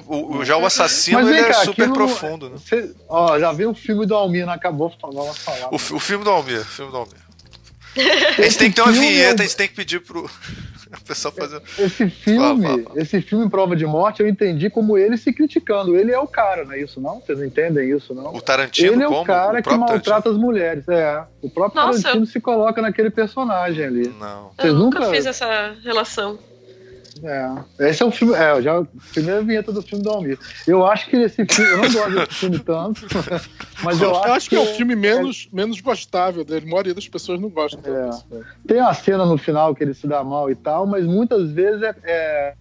o, 0.09 0.37
o, 0.37 0.45
já 0.45 0.59
o 0.59 0.67
assassino 0.67 1.27
ele 1.27 1.41
é 1.41 1.55
super 1.55 1.91
profundo, 1.91 2.51
né? 2.51 2.57
Você, 2.59 2.95
ó, 3.09 3.39
já 3.39 3.51
viu 3.53 3.71
o 3.71 3.75
filme 3.75 4.05
do 4.05 4.15
Almir, 4.15 4.45
não 4.45 4.53
acabou 4.53 4.91
de 4.91 4.99
falar. 4.99 5.33
O, 5.71 5.77
o 5.77 5.99
filme 5.99 6.23
do 6.23 6.31
Almir, 6.31 6.61
o 6.61 6.65
filme 6.65 6.91
do 6.91 6.99
Almir. 6.99 7.26
A 8.39 8.43
gente 8.43 8.59
tem 8.59 8.71
que 8.71 8.77
ter 8.77 8.83
uma 8.83 8.93
vinheta, 8.93 9.43
a 9.43 9.47
gente 9.47 9.57
tem 9.57 9.69
que 9.69 9.75
pedir 9.75 10.01
pro 10.01 10.29
pessoal 11.07 11.33
fazer. 11.33 11.63
Esse 11.79 12.09
filme, 12.09 12.63
fala, 12.67 12.83
fala. 12.83 13.01
esse 13.01 13.21
filme 13.21 13.49
Prova 13.49 13.77
de 13.77 13.87
Morte, 13.87 14.21
eu 14.23 14.29
entendi 14.29 14.69
como 14.69 14.97
ele 14.99 15.17
se 15.17 15.33
criticando. 15.33 15.97
Ele 15.97 16.13
é 16.13 16.19
o 16.19 16.27
cara, 16.27 16.65
não 16.65 16.73
é 16.73 16.81
isso, 16.81 17.01
não? 17.01 17.21
Vocês 17.21 17.41
entendem 17.43 17.91
isso, 17.91 18.15
não? 18.15 18.35
O 18.35 18.41
Tarantino 18.41 18.93
Ele 18.95 19.03
é 19.03 19.09
o 19.09 19.25
cara 19.25 19.61
o 19.61 19.63
que 19.63 19.71
maltrata 19.71 20.03
Tarantino. 20.03 20.35
as 20.35 20.41
mulheres. 20.41 20.89
É. 20.89 21.25
O 21.43 21.51
próprio 21.51 21.83
Nossa. 21.83 22.03
Tarantino 22.03 22.27
se 22.27 22.41
coloca 22.41 22.81
naquele 22.83 23.11
personagem 23.11 23.85
ali. 23.85 24.09
Não. 24.09 24.51
Vocês 24.57 24.73
eu 24.73 24.75
nunca, 24.75 25.01
nunca 25.01 25.11
fiz 25.13 25.27
essa 25.27 25.75
relação. 25.83 26.39
É, 27.23 27.89
esse 27.89 28.03
é 28.03 28.07
o 28.07 28.11
filme, 28.11 28.35
é, 28.35 28.61
já 28.63 28.79
a 28.79 28.85
primeira 29.13 29.43
vinheta 29.43 29.73
do 29.73 29.83
filme 29.83 30.03
do 30.05 30.11
Almir. 30.11 30.39
Eu 30.67 30.87
acho 30.87 31.09
que 31.09 31.17
esse 31.17 31.45
filme, 31.45 31.71
eu 31.71 31.79
não 31.79 31.93
gosto 31.93 32.15
desse 32.15 32.35
filme 32.35 32.59
tanto, 32.59 33.01
mas 33.83 34.01
eu, 34.01 34.11
eu 34.11 34.17
acho, 34.17 34.33
acho 34.33 34.49
que, 34.51 34.57
é 34.57 34.61
o 34.61 34.67
filme 34.67 34.95
menos, 34.95 35.49
é, 35.53 35.57
menos 35.57 35.81
gostável 35.81 36.45
dele. 36.45 36.67
A 36.67 36.71
maioria 36.71 36.95
das 36.95 37.09
pessoas 37.09 37.41
não 37.41 37.49
gosta. 37.49 37.79
É. 37.89 38.41
Tem 38.67 38.81
a 38.81 38.93
cena 38.93 39.25
no 39.25 39.39
final 39.39 39.75
que 39.75 39.85
ele 39.85 39.95
se 39.95 40.07
dá 40.07 40.23
mal 40.23 40.51
e 40.51 40.55
tal, 40.55 40.87
mas 40.87 41.05
muitas 41.05 41.51
vezes 41.51 41.83
é, 41.83 41.95
é 42.05 42.55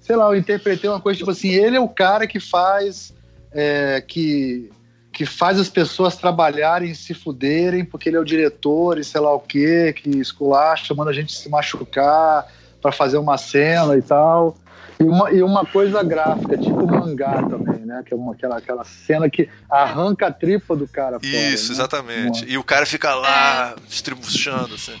sei 0.00 0.16
lá, 0.16 0.26
eu 0.26 0.36
interpretei 0.36 0.88
uma 0.90 1.00
coisa 1.00 1.18
tipo 1.18 1.30
assim, 1.30 1.50
ele 1.50 1.76
é 1.76 1.80
o 1.80 1.88
cara 1.88 2.26
que 2.26 2.40
faz 2.40 3.14
é, 3.52 4.00
que 4.00 4.70
que 5.12 5.26
faz 5.26 5.58
as 5.58 5.68
pessoas 5.68 6.16
trabalharem 6.16 6.90
e 6.90 6.94
se 6.94 7.12
fuderem 7.12 7.84
porque 7.84 8.08
ele 8.08 8.16
é 8.16 8.20
o 8.20 8.24
diretor 8.24 8.98
e 8.98 9.04
sei 9.04 9.20
lá 9.20 9.34
o 9.34 9.40
quê, 9.40 9.92
que 9.92 10.08
esculacha, 10.08 10.94
manda 10.94 11.10
a 11.10 11.14
gente 11.14 11.32
se 11.32 11.48
machucar 11.48 12.46
para 12.80 12.92
fazer 12.92 13.18
uma 13.18 13.36
cena 13.36 13.96
e 13.96 14.02
tal. 14.02 14.56
E 14.98 15.04
uma, 15.04 15.30
e 15.32 15.42
uma 15.42 15.64
coisa 15.64 16.02
gráfica, 16.02 16.58
tipo 16.58 16.86
mangá 16.86 17.42
também, 17.48 17.86
né? 17.86 18.02
Que 18.04 18.12
é 18.12 18.16
uma, 18.16 18.34
aquela, 18.34 18.58
aquela 18.58 18.84
cena 18.84 19.30
que 19.30 19.48
arranca 19.70 20.26
a 20.26 20.32
tripa 20.32 20.76
do 20.76 20.86
cara. 20.86 21.18
Isso, 21.22 21.32
fora, 21.32 21.40
né? 21.40 21.54
exatamente. 21.54 22.44
Uma... 22.44 22.52
E 22.52 22.58
o 22.58 22.64
cara 22.64 22.84
fica 22.84 23.14
lá 23.14 23.74
é. 23.76 23.88
distribuindo, 23.88 24.74
assim. 24.74 25.00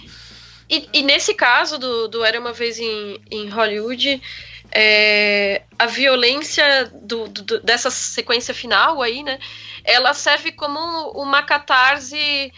E, 0.70 0.88
e, 0.92 1.02
nesse 1.02 1.34
caso 1.34 1.76
do, 1.76 2.08
do 2.08 2.24
Era 2.24 2.40
Uma 2.40 2.52
Vez 2.52 2.78
em, 2.78 3.20
em 3.30 3.50
Hollywood, 3.50 4.22
é, 4.72 5.62
a 5.78 5.86
violência 5.86 6.90
do, 7.02 7.28
do, 7.28 7.60
dessa 7.60 7.90
sequência 7.90 8.54
final 8.54 9.02
aí, 9.02 9.22
né? 9.22 9.38
Ela 9.84 10.14
serve 10.14 10.52
como 10.52 10.80
uma 11.10 11.42
catarse 11.42 12.52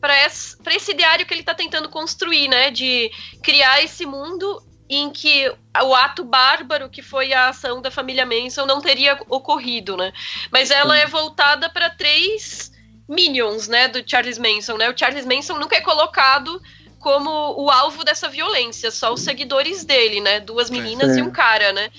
para 0.00 0.26
esse, 0.26 0.56
esse 0.70 0.90
ideário 0.92 1.26
que 1.26 1.34
ele 1.34 1.40
está 1.40 1.54
tentando 1.54 1.88
construir, 1.88 2.48
né? 2.48 2.70
De 2.70 3.10
criar 3.42 3.82
esse 3.82 4.06
mundo 4.06 4.62
em 4.88 5.10
que 5.10 5.50
o 5.82 5.94
ato 5.94 6.22
bárbaro 6.24 6.90
que 6.90 7.00
foi 7.00 7.32
a 7.32 7.48
ação 7.48 7.80
da 7.80 7.90
família 7.90 8.26
Manson 8.26 8.66
não 8.66 8.80
teria 8.80 9.18
ocorrido, 9.28 9.96
né? 9.96 10.12
Mas 10.50 10.70
ela 10.70 10.96
é 10.98 11.06
voltada 11.06 11.70
para 11.70 11.88
três 11.90 12.70
minions, 13.08 13.68
né, 13.68 13.88
do 13.88 14.02
Charles 14.08 14.38
Manson, 14.38 14.76
né? 14.76 14.90
O 14.90 14.96
Charles 14.96 15.24
Manson 15.24 15.58
nunca 15.58 15.76
é 15.76 15.80
colocado 15.80 16.60
como 16.98 17.30
o 17.60 17.70
alvo 17.70 18.04
dessa 18.04 18.28
violência, 18.28 18.90
só 18.90 19.12
os 19.12 19.22
seguidores 19.22 19.84
dele, 19.84 20.20
né? 20.20 20.40
Duas 20.40 20.70
meninas 20.70 21.16
e 21.16 21.22
um 21.22 21.30
cara, 21.30 21.72
né? 21.72 21.90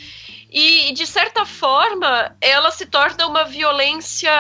E 0.50 0.94
de 0.94 1.08
certa 1.08 1.46
forma, 1.46 2.36
ela 2.40 2.70
se 2.72 2.86
torna 2.86 3.26
uma 3.26 3.44
violência 3.44 4.32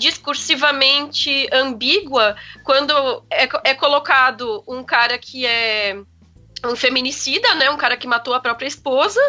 discursivamente 0.00 1.46
ambígua 1.52 2.34
quando 2.64 2.92
é, 3.30 3.48
é 3.70 3.74
colocado 3.74 4.64
um 4.66 4.82
cara 4.82 5.18
que 5.18 5.46
é 5.46 5.96
um 6.64 6.74
feminicida, 6.74 7.54
né, 7.54 7.70
um 7.70 7.76
cara 7.76 7.96
que 7.96 8.06
matou 8.06 8.34
a 8.34 8.40
própria 8.40 8.66
esposa, 8.66 9.20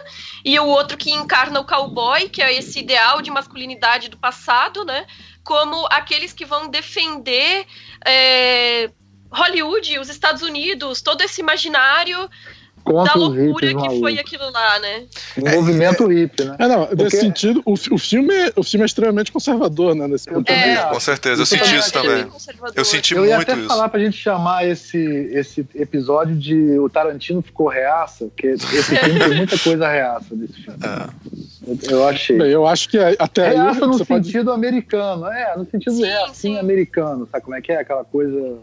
e 0.43 0.60
o 0.60 0.65
outro 0.65 0.97
que 0.97 1.12
encarna 1.12 1.62
o 1.62 1.65
cowboy, 1.65 2.27
que 2.27 2.41
é 2.41 2.53
esse 2.53 2.79
ideal 2.79 3.21
de 3.21 3.31
masculinidade 3.31 4.10
do 4.10 4.17
passado, 4.17 4.84
né, 4.84 5.05
como 5.43 5.88
aqueles 5.89 6.34
que 6.34 6.45
vão 6.45 6.69
defender 6.69 7.65
é, 8.05 8.91
Hollywood, 9.31 9.99
os 9.99 10.10
Estados 10.10 10.41
Unidos, 10.41 11.01
todo 11.01 11.21
esse 11.21 11.39
imaginário 11.39 12.29
Contra 12.84 13.13
da 13.13 13.20
loucura 13.20 13.67
hippies 13.67 13.70
que 13.84 13.89
foi 14.00 14.13
malucos. 14.15 14.20
aquilo 14.20 14.52
lá, 14.52 14.80
né? 14.80 15.04
O 15.38 15.50
movimento 15.50 16.08
hippie, 16.08 16.44
né? 16.44 16.56
É, 16.60 16.67
não, 16.67 16.86
Porque- 16.88 17.04
nesse 17.04 17.20
sentido, 17.20 17.62
o, 17.65 17.74
o, 17.74 17.98
filme, 17.98 18.34
o 18.56 18.63
filme 18.63 18.84
é 18.84 18.86
extremamente 18.86 19.32
conservador, 19.32 19.94
né? 19.96 20.08
Nesse 20.08 20.30
ponto. 20.30 20.50
É. 20.52 20.76
Com 20.89 21.00
certeza, 21.00 21.41
eu 21.41 21.44
Isso 21.44 21.58
senti 21.58 21.76
isso 21.76 21.89
é 21.89 21.91
também. 21.91 22.28
Eu 22.76 22.86
senti 22.86 23.13
Eu 23.13 23.26
ia 23.26 23.36
muito 23.38 23.52
até 23.52 23.60
isso. 23.60 23.67
falar 23.70 23.89
pra 23.89 24.00
gente 24.00 24.17
chamar 24.17 24.67
esse, 24.67 24.98
esse 25.34 25.65
episódio 25.76 26.36
de 26.36 26.78
O 26.80 26.89
Tarantino 26.89 27.41
ficou 27.41 27.67
reaça, 27.67 28.26
porque 28.26 28.48
esse 28.48 28.96
filme 28.96 29.20
tem 29.20 29.36
muita 29.38 29.58
coisa 29.60 29.88
reaça 29.88 30.36
desse 30.36 30.54
filme. 30.54 30.80
Eu, 31.67 31.78
eu 32.00 32.08
achei. 32.08 32.38
Bem, 32.38 32.50
eu 32.50 32.65
acho 32.65 32.89
que 32.89 32.98
até 32.98 33.50
aí 33.50 33.56
reaça 33.56 33.86
no 33.86 33.94
você 33.94 34.06
pode 34.06 34.26
sentido 34.26 34.52
americano, 34.52 35.28
é, 35.28 35.56
no 35.56 35.65
sentido 35.70 35.94
Sim, 35.96 36.04
reacinho 36.06 36.54
sim. 36.56 36.60
americano, 36.60 37.28
sabe 37.32 37.44
como 37.44 37.56
é 37.56 37.62
que 37.62 37.72
é? 37.72 37.80
Aquela 37.80 38.04
coisa. 38.04 38.56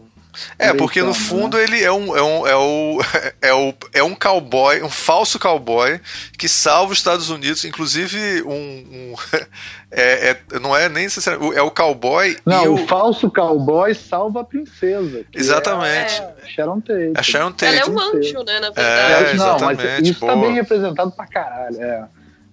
É, 0.59 0.73
porque 0.73 1.01
no 1.01 1.13
fundo 1.13 1.57
né? 1.57 1.63
ele 1.63 1.83
é 1.83 1.91
um, 1.91 2.15
é, 2.15 2.21
um, 2.21 2.47
é, 2.47 2.55
o, 2.55 2.99
é, 3.41 3.53
o, 3.53 3.73
é 3.93 4.03
um 4.03 4.13
cowboy, 4.15 4.81
um 4.83 4.89
falso 4.89 5.39
cowboy 5.39 5.99
que 6.37 6.47
salva 6.47 6.91
os 6.93 6.99
Estados 6.99 7.29
Unidos, 7.29 7.65
inclusive 7.65 8.43
um. 8.43 8.51
um- 8.51 9.15
é, 9.91 10.29
é- 10.51 10.59
não 10.59 10.75
é 10.75 10.87
nem 10.87 11.05
necessariamente. 11.05 11.57
É 11.57 11.61
o 11.61 11.71
cowboy 11.71 12.37
Não, 12.45 12.63
e 12.63 12.67
o 12.67 12.73
o. 12.75 12.87
falso 12.87 13.29
cowboy 13.31 13.93
salva 13.95 14.41
a 14.41 14.43
princesa. 14.43 15.23
que 15.31 15.39
Exatamente. 15.39 16.21
É 16.21 16.33
a 16.43 16.47
Sharon 16.47 16.79
Tate. 16.81 17.11
A 17.15 17.23
Sharon 17.23 17.53
Ela 17.61 17.71
é 17.75 17.79
Tate. 17.79 17.89
um 17.91 17.95
Tate. 17.95 18.17
anjo, 18.17 18.43
né, 18.43 18.59
na 18.59 18.67
É, 18.67 18.71
verdade. 18.71 19.37
não, 19.37 19.59
mas 19.59 19.79
exatamente, 19.79 20.11
isso 20.11 20.19
boa. 20.19 20.33
tá 20.33 20.39
bem 20.41 20.53
representado 20.53 21.11
pra 21.11 21.27
caralho. 21.27 21.81
É, 21.81 22.03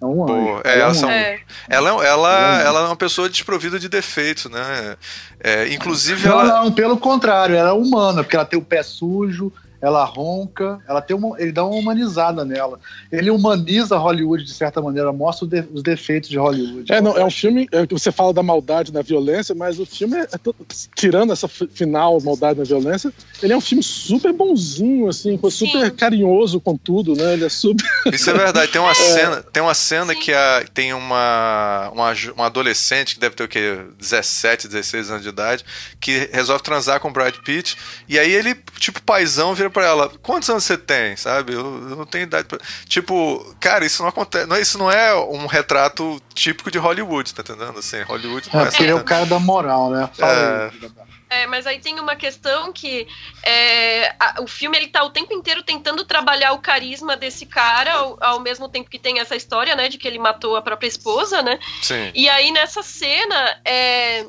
é 0.01 0.05
um 0.05 0.23
anjo. 0.23 0.33
Boa. 0.33 0.61
É, 0.65 0.79
Ela 0.79 0.91
um 0.91 0.93
são-. 0.93 1.09
É. 1.09 1.39
Ela, 1.69 1.89
é- 1.89 2.07
ela, 2.07 2.29
Hum. 2.57 2.59
ela 2.67 2.79
é 2.81 2.83
uma 2.85 2.95
pessoa 2.95 3.29
desprovida 3.29 3.79
de 3.79 3.89
defeitos, 3.89 4.49
né? 4.51 4.95
É, 5.39 5.73
inclusive, 5.73 6.27
Não, 6.27 6.39
ela. 6.41 6.61
não, 6.63 6.71
pelo 6.71 6.97
contrário, 6.97 7.55
ela 7.55 7.69
é 7.69 7.73
humana, 7.73 8.23
porque 8.23 8.35
ela 8.35 8.45
tem 8.45 8.59
o 8.59 8.63
pé 8.63 8.83
sujo, 8.83 9.51
ela 9.81 10.03
ronca, 10.05 10.79
ela 10.87 11.01
tem 11.01 11.15
uma, 11.15 11.39
ele 11.39 11.51
dá 11.51 11.63
uma 11.65 11.75
humanizada 11.77 12.43
nela. 12.43 12.79
Ele 13.11 13.29
humaniza 13.29 13.97
Hollywood 13.97 14.43
de 14.43 14.53
certa 14.53 14.81
maneira, 14.81 15.11
mostra 15.13 15.47
os 15.73 15.83
defeitos 15.83 16.29
de 16.29 16.37
Hollywood. 16.37 16.91
É, 16.91 16.99
não, 17.01 17.15
é 17.17 17.23
um 17.23 17.29
filme. 17.31 17.67
é, 17.71 17.85
você 17.85 18.11
fala 18.11 18.33
da 18.33 18.41
maldade 18.43 18.91
na 18.91 19.01
violência, 19.01 19.53
mas 19.53 19.79
o 19.79 19.85
filme, 19.85 20.17
é, 20.17 20.21
é 20.33 20.37
to- 20.37 20.55
tirando 20.95 21.31
essa 21.33 21.47
fi- 21.47 21.67
final, 21.73 22.19
maldade 22.21 22.59
na 22.59 22.65
violência, 22.65 23.13
ele 23.41 23.53
é 23.53 23.57
um 23.57 23.61
filme 23.61 23.83
super 23.83 24.33
bonzinho, 24.33 25.07
assim, 25.07 25.39
super 25.49 25.85
Sim. 25.85 25.91
carinhoso 25.95 26.59
com 26.59 26.75
tudo, 26.77 27.15
né? 27.15 27.33
Ele 27.33 27.45
é 27.45 27.49
super. 27.49 27.85
Isso 28.11 28.29
é 28.29 28.33
verdade. 28.33 28.71
Tem 28.71 28.81
uma 28.81 28.93
cena, 28.95 29.43
tem 29.43 29.61
uma 29.63 29.73
cena 29.73 30.13
Sim. 30.13 30.19
que 30.19 30.33
a, 30.33 30.65
tem 30.73 30.93
uma, 30.93 31.89
uma, 31.93 32.13
uma 32.35 32.45
adolescente 32.47 33.15
que 33.15 33.19
deve 33.21 33.35
ter 33.35 33.43
o 33.43 33.47
quê? 33.47 33.77
17, 33.99 34.67
16 34.67 35.09
anos 35.11 35.23
de 35.23 35.29
idade, 35.29 35.63
que 35.99 36.29
resolve 36.33 36.63
transar 36.63 36.99
com 36.99 37.09
o 37.09 37.13
Brad 37.13 37.35
Pitt. 37.43 37.77
E 38.07 38.17
aí 38.17 38.31
ele, 38.33 38.55
tipo, 38.79 39.01
paizão, 39.01 39.53
vira 39.53 39.66
pra 39.69 39.85
ela: 39.85 40.09
Quantos 40.21 40.49
anos 40.49 40.63
você 40.63 40.77
tem? 40.77 41.15
Sabe? 41.17 41.53
Eu, 41.53 41.59
eu 41.89 41.95
não 41.95 42.05
tenho 42.05 42.23
idade 42.23 42.47
pra. 42.47 42.57
Tipo, 42.87 43.55
cara, 43.59 43.85
isso 43.85 44.01
não 44.01 44.09
acontece. 44.09 44.45
Não, 44.47 44.55
é- 44.55 44.61
isso 44.61 44.77
não 44.77 44.91
é 44.91 45.15
um 45.15 45.45
retrato 45.45 46.21
típico 46.33 46.69
de 46.71 46.77
Hollywood, 46.77 47.33
tá 47.33 47.41
entendendo? 47.41 47.79
Assim, 47.79 48.01
Hollywood 48.03 48.49
não 48.53 48.61
É, 48.61 48.63
é, 48.63 48.67
porque 48.69 48.83
é 48.83 48.93
o 48.93 48.97
essa- 48.97 49.03
cara 49.03 49.25
da 49.25 49.39
moral, 49.39 49.89
né? 49.89 50.09
Fala 50.13 50.71
É. 50.93 51.07
É, 51.29 51.45
mas 51.45 51.67
aí 51.67 51.77
tem 51.79 51.99
uma 51.99 52.15
questão 52.15 52.71
que 52.71 53.05
é, 53.43 54.15
a- 54.17 54.35
o 54.41 54.47
filme 54.47 54.77
ele 54.77 54.87
tá 54.87 55.03
o 55.03 55.09
tempo 55.09 55.33
inteiro 55.33 55.61
tentando 55.61 56.05
trabalhar 56.05 56.53
o 56.53 56.59
carisma 56.59 57.17
desse 57.17 57.45
cara, 57.45 57.91
ao, 57.93 58.17
ao 58.21 58.39
mesmo 58.39 58.69
tempo 58.69 58.89
que 58.89 58.97
tem 58.97 59.19
essa 59.19 59.35
história, 59.35 59.75
né, 59.75 59.89
de 59.89 59.97
que 59.97 60.07
ele 60.07 60.19
matou 60.19 60.55
a 60.55 60.61
própria 60.61 60.87
esposa, 60.87 61.41
né? 61.41 61.59
Sim. 61.81 62.11
E 62.15 62.29
aí 62.29 62.49
nessa 62.51 62.81
cena 62.81 63.59
é, 63.65 64.25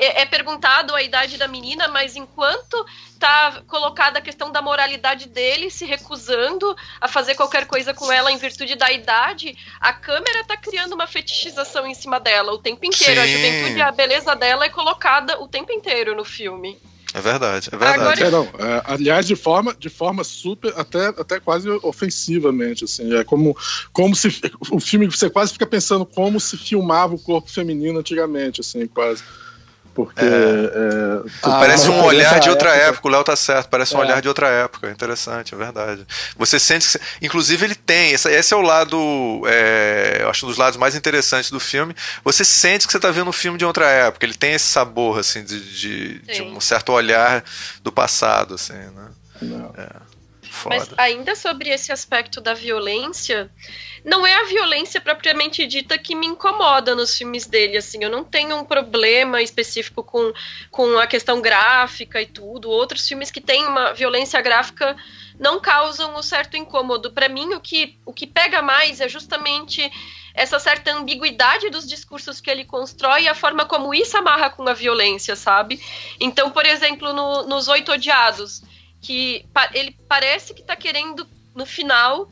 é, 0.00 0.22
é 0.22 0.26
perguntado 0.26 0.94
a 0.94 1.02
idade 1.02 1.36
da 1.36 1.46
menina, 1.46 1.86
mas 1.88 2.16
enquanto 2.16 2.84
tá 3.18 3.62
colocada 3.66 4.18
a 4.18 4.22
questão 4.22 4.50
da 4.50 4.62
moralidade 4.62 5.28
dele, 5.28 5.70
se 5.70 5.84
recusando 5.84 6.74
a 7.00 7.06
fazer 7.06 7.34
qualquer 7.34 7.66
coisa 7.66 7.92
com 7.92 8.10
ela 8.10 8.32
em 8.32 8.38
virtude 8.38 8.74
da 8.76 8.90
idade, 8.90 9.56
a 9.80 9.92
câmera 9.92 10.42
tá 10.44 10.56
criando 10.56 10.94
uma 10.94 11.06
fetichização 11.06 11.86
em 11.86 11.94
cima 11.94 12.18
dela 12.18 12.52
o 12.52 12.58
tempo 12.58 12.84
inteiro. 12.84 13.20
A 13.20 13.24
Sim. 13.24 13.32
juventude, 13.32 13.80
a 13.82 13.92
beleza 13.92 14.34
dela 14.34 14.64
é 14.64 14.70
colocada 14.70 15.40
o 15.40 15.46
tempo 15.46 15.70
inteiro 15.70 16.16
no 16.16 16.24
filme. 16.24 16.78
É 17.12 17.20
verdade, 17.20 17.68
é 17.72 17.76
verdade. 17.76 18.22
Agora- 18.22 18.26
É, 18.26 18.30
não, 18.30 18.44
é, 18.44 18.82
aliás, 18.86 19.26
de 19.26 19.34
forma, 19.34 19.74
de 19.74 19.88
forma 19.88 20.22
super, 20.22 20.72
até, 20.76 21.08
até 21.08 21.40
quase 21.40 21.68
ofensivamente, 21.82 22.84
assim, 22.84 23.14
é 23.16 23.24
como, 23.24 23.56
como 23.92 24.14
se 24.14 24.28
o 24.70 24.78
filme 24.78 25.06
você 25.06 25.28
quase 25.28 25.52
fica 25.52 25.66
pensando 25.66 26.06
como 26.06 26.38
se 26.38 26.56
filmava 26.56 27.14
o 27.14 27.18
corpo 27.18 27.50
feminino 27.50 27.98
antigamente, 27.98 28.60
assim, 28.60 28.86
quase, 28.86 29.24
porque 29.94 30.24
é, 30.24 31.20
Ah, 31.42 31.58
Parece 31.58 31.88
um 31.88 32.02
olhar 32.04 32.38
de 32.40 32.48
outra 32.50 32.70
época- 32.70 32.88
época, 32.90 33.08
o 33.08 33.10
Léo 33.10 33.24
tá 33.24 33.36
certo, 33.36 33.68
parece 33.68 33.94
um 33.94 33.98
É. 33.98 34.02
olhar 34.02 34.22
de 34.22 34.28
outra 34.28 34.48
época, 34.48 34.90
interessante, 34.90 35.54
é 35.54 35.58
verdade. 35.58 36.06
Você 36.36 36.58
sente 36.58 36.88
que. 36.98 37.04
Inclusive, 37.26 37.64
ele 37.66 37.74
tem, 37.74 38.12
esse, 38.12 38.28
esse 38.30 38.54
é 38.54 38.56
o 38.56 38.60
lado, 38.62 39.42
é, 39.46 40.18
eu 40.20 40.30
acho 40.30 40.46
um 40.46 40.48
dos 40.48 40.58
lados 40.58 40.76
mais 40.78 40.94
interessantes 40.94 41.50
do 41.50 41.60
filme. 41.60 41.94
Você 42.24 42.44
sente 42.44 42.86
que 42.86 42.92
você 42.92 43.00
tá 43.00 43.10
vendo 43.10 43.28
um 43.28 43.32
filme 43.32 43.58
de 43.58 43.64
outra 43.64 43.86
época, 43.88 44.24
ele 44.26 44.34
tem 44.34 44.52
esse 44.54 44.66
sabor, 44.66 45.18
assim, 45.18 45.44
de, 45.44 45.60
de, 45.60 46.18
de 46.20 46.42
um 46.42 46.60
certo 46.60 46.92
olhar 46.92 47.44
do 47.82 47.92
passado, 47.92 48.54
assim, 48.54 48.72
né? 48.74 49.08
Não. 49.42 49.72
Foda. 50.50 50.76
Mas 50.76 50.90
ainda 50.98 51.36
sobre 51.36 51.70
esse 51.70 51.92
aspecto 51.92 52.40
da 52.40 52.52
violência, 52.54 53.50
não 54.04 54.26
é 54.26 54.34
a 54.34 54.44
violência 54.44 55.00
propriamente 55.00 55.64
dita 55.66 55.96
que 55.96 56.14
me 56.14 56.26
incomoda 56.26 56.94
nos 56.94 57.16
filmes 57.16 57.46
dele, 57.46 57.76
assim, 57.76 58.02
eu 58.02 58.10
não 58.10 58.24
tenho 58.24 58.56
um 58.56 58.64
problema 58.64 59.40
específico 59.40 60.02
com, 60.02 60.32
com 60.70 60.98
a 60.98 61.06
questão 61.06 61.40
gráfica 61.40 62.20
e 62.20 62.26
tudo. 62.26 62.68
Outros 62.68 63.06
filmes 63.06 63.30
que 63.30 63.40
têm 63.40 63.64
uma 63.66 63.92
violência 63.92 64.40
gráfica 64.40 64.96
não 65.38 65.60
causam 65.60 66.16
um 66.18 66.22
certo 66.22 66.56
incômodo. 66.56 67.12
Para 67.12 67.28
mim, 67.28 67.54
o 67.54 67.60
que, 67.60 67.96
o 68.04 68.12
que 68.12 68.26
pega 68.26 68.60
mais 68.60 69.00
é 69.00 69.08
justamente 69.08 69.88
essa 70.34 70.58
certa 70.58 70.92
ambiguidade 70.92 71.70
dos 71.70 71.86
discursos 71.86 72.40
que 72.40 72.50
ele 72.50 72.64
constrói 72.64 73.22
e 73.22 73.28
a 73.28 73.34
forma 73.34 73.64
como 73.64 73.94
isso 73.94 74.16
amarra 74.16 74.50
com 74.50 74.66
a 74.68 74.72
violência, 74.74 75.34
sabe? 75.36 75.80
Então, 76.18 76.50
por 76.50 76.64
exemplo, 76.66 77.12
no- 77.12 77.42
nos 77.46 77.68
Oito 77.68 77.92
Odiados, 77.92 78.62
que 79.00 79.44
ele 79.72 79.96
parece 80.08 80.54
que 80.54 80.60
está 80.60 80.76
querendo, 80.76 81.26
no 81.54 81.64
final, 81.64 82.28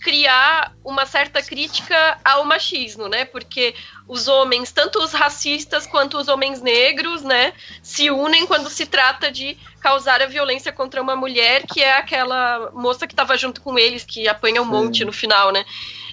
criar 0.00 0.72
uma 0.84 1.04
certa 1.04 1.42
crítica 1.42 2.18
ao 2.24 2.44
machismo, 2.44 3.08
né? 3.08 3.24
Porque 3.24 3.74
os 4.06 4.28
homens, 4.28 4.70
tanto 4.70 4.98
os 5.02 5.12
racistas 5.12 5.86
quanto 5.86 6.16
os 6.16 6.28
homens 6.28 6.60
negros, 6.62 7.22
né, 7.22 7.52
se 7.82 8.08
unem 8.10 8.46
quando 8.46 8.70
se 8.70 8.86
trata 8.86 9.32
de 9.32 9.56
causar 9.80 10.22
a 10.22 10.26
violência 10.26 10.72
contra 10.72 11.02
uma 11.02 11.16
mulher, 11.16 11.66
que 11.66 11.82
é 11.82 11.96
aquela 11.96 12.70
moça 12.72 13.06
que 13.06 13.12
estava 13.12 13.36
junto 13.36 13.60
com 13.60 13.78
eles, 13.78 14.04
que 14.04 14.28
apanha 14.28 14.62
um 14.62 14.64
monte 14.64 15.04
no 15.04 15.12
final, 15.12 15.50
né? 15.50 15.64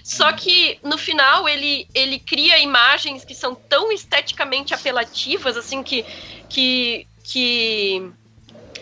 Só 0.02 0.32
que 0.32 0.78
no 0.82 0.98
final 0.98 1.48
ele, 1.48 1.88
ele 1.94 2.18
cria 2.18 2.58
imagens 2.58 3.24
que 3.24 3.34
são 3.34 3.54
tão 3.54 3.90
esteticamente 3.92 4.74
apelativas, 4.74 5.56
assim, 5.56 5.82
que, 5.82 6.04
que, 6.48 7.06
que 7.22 8.12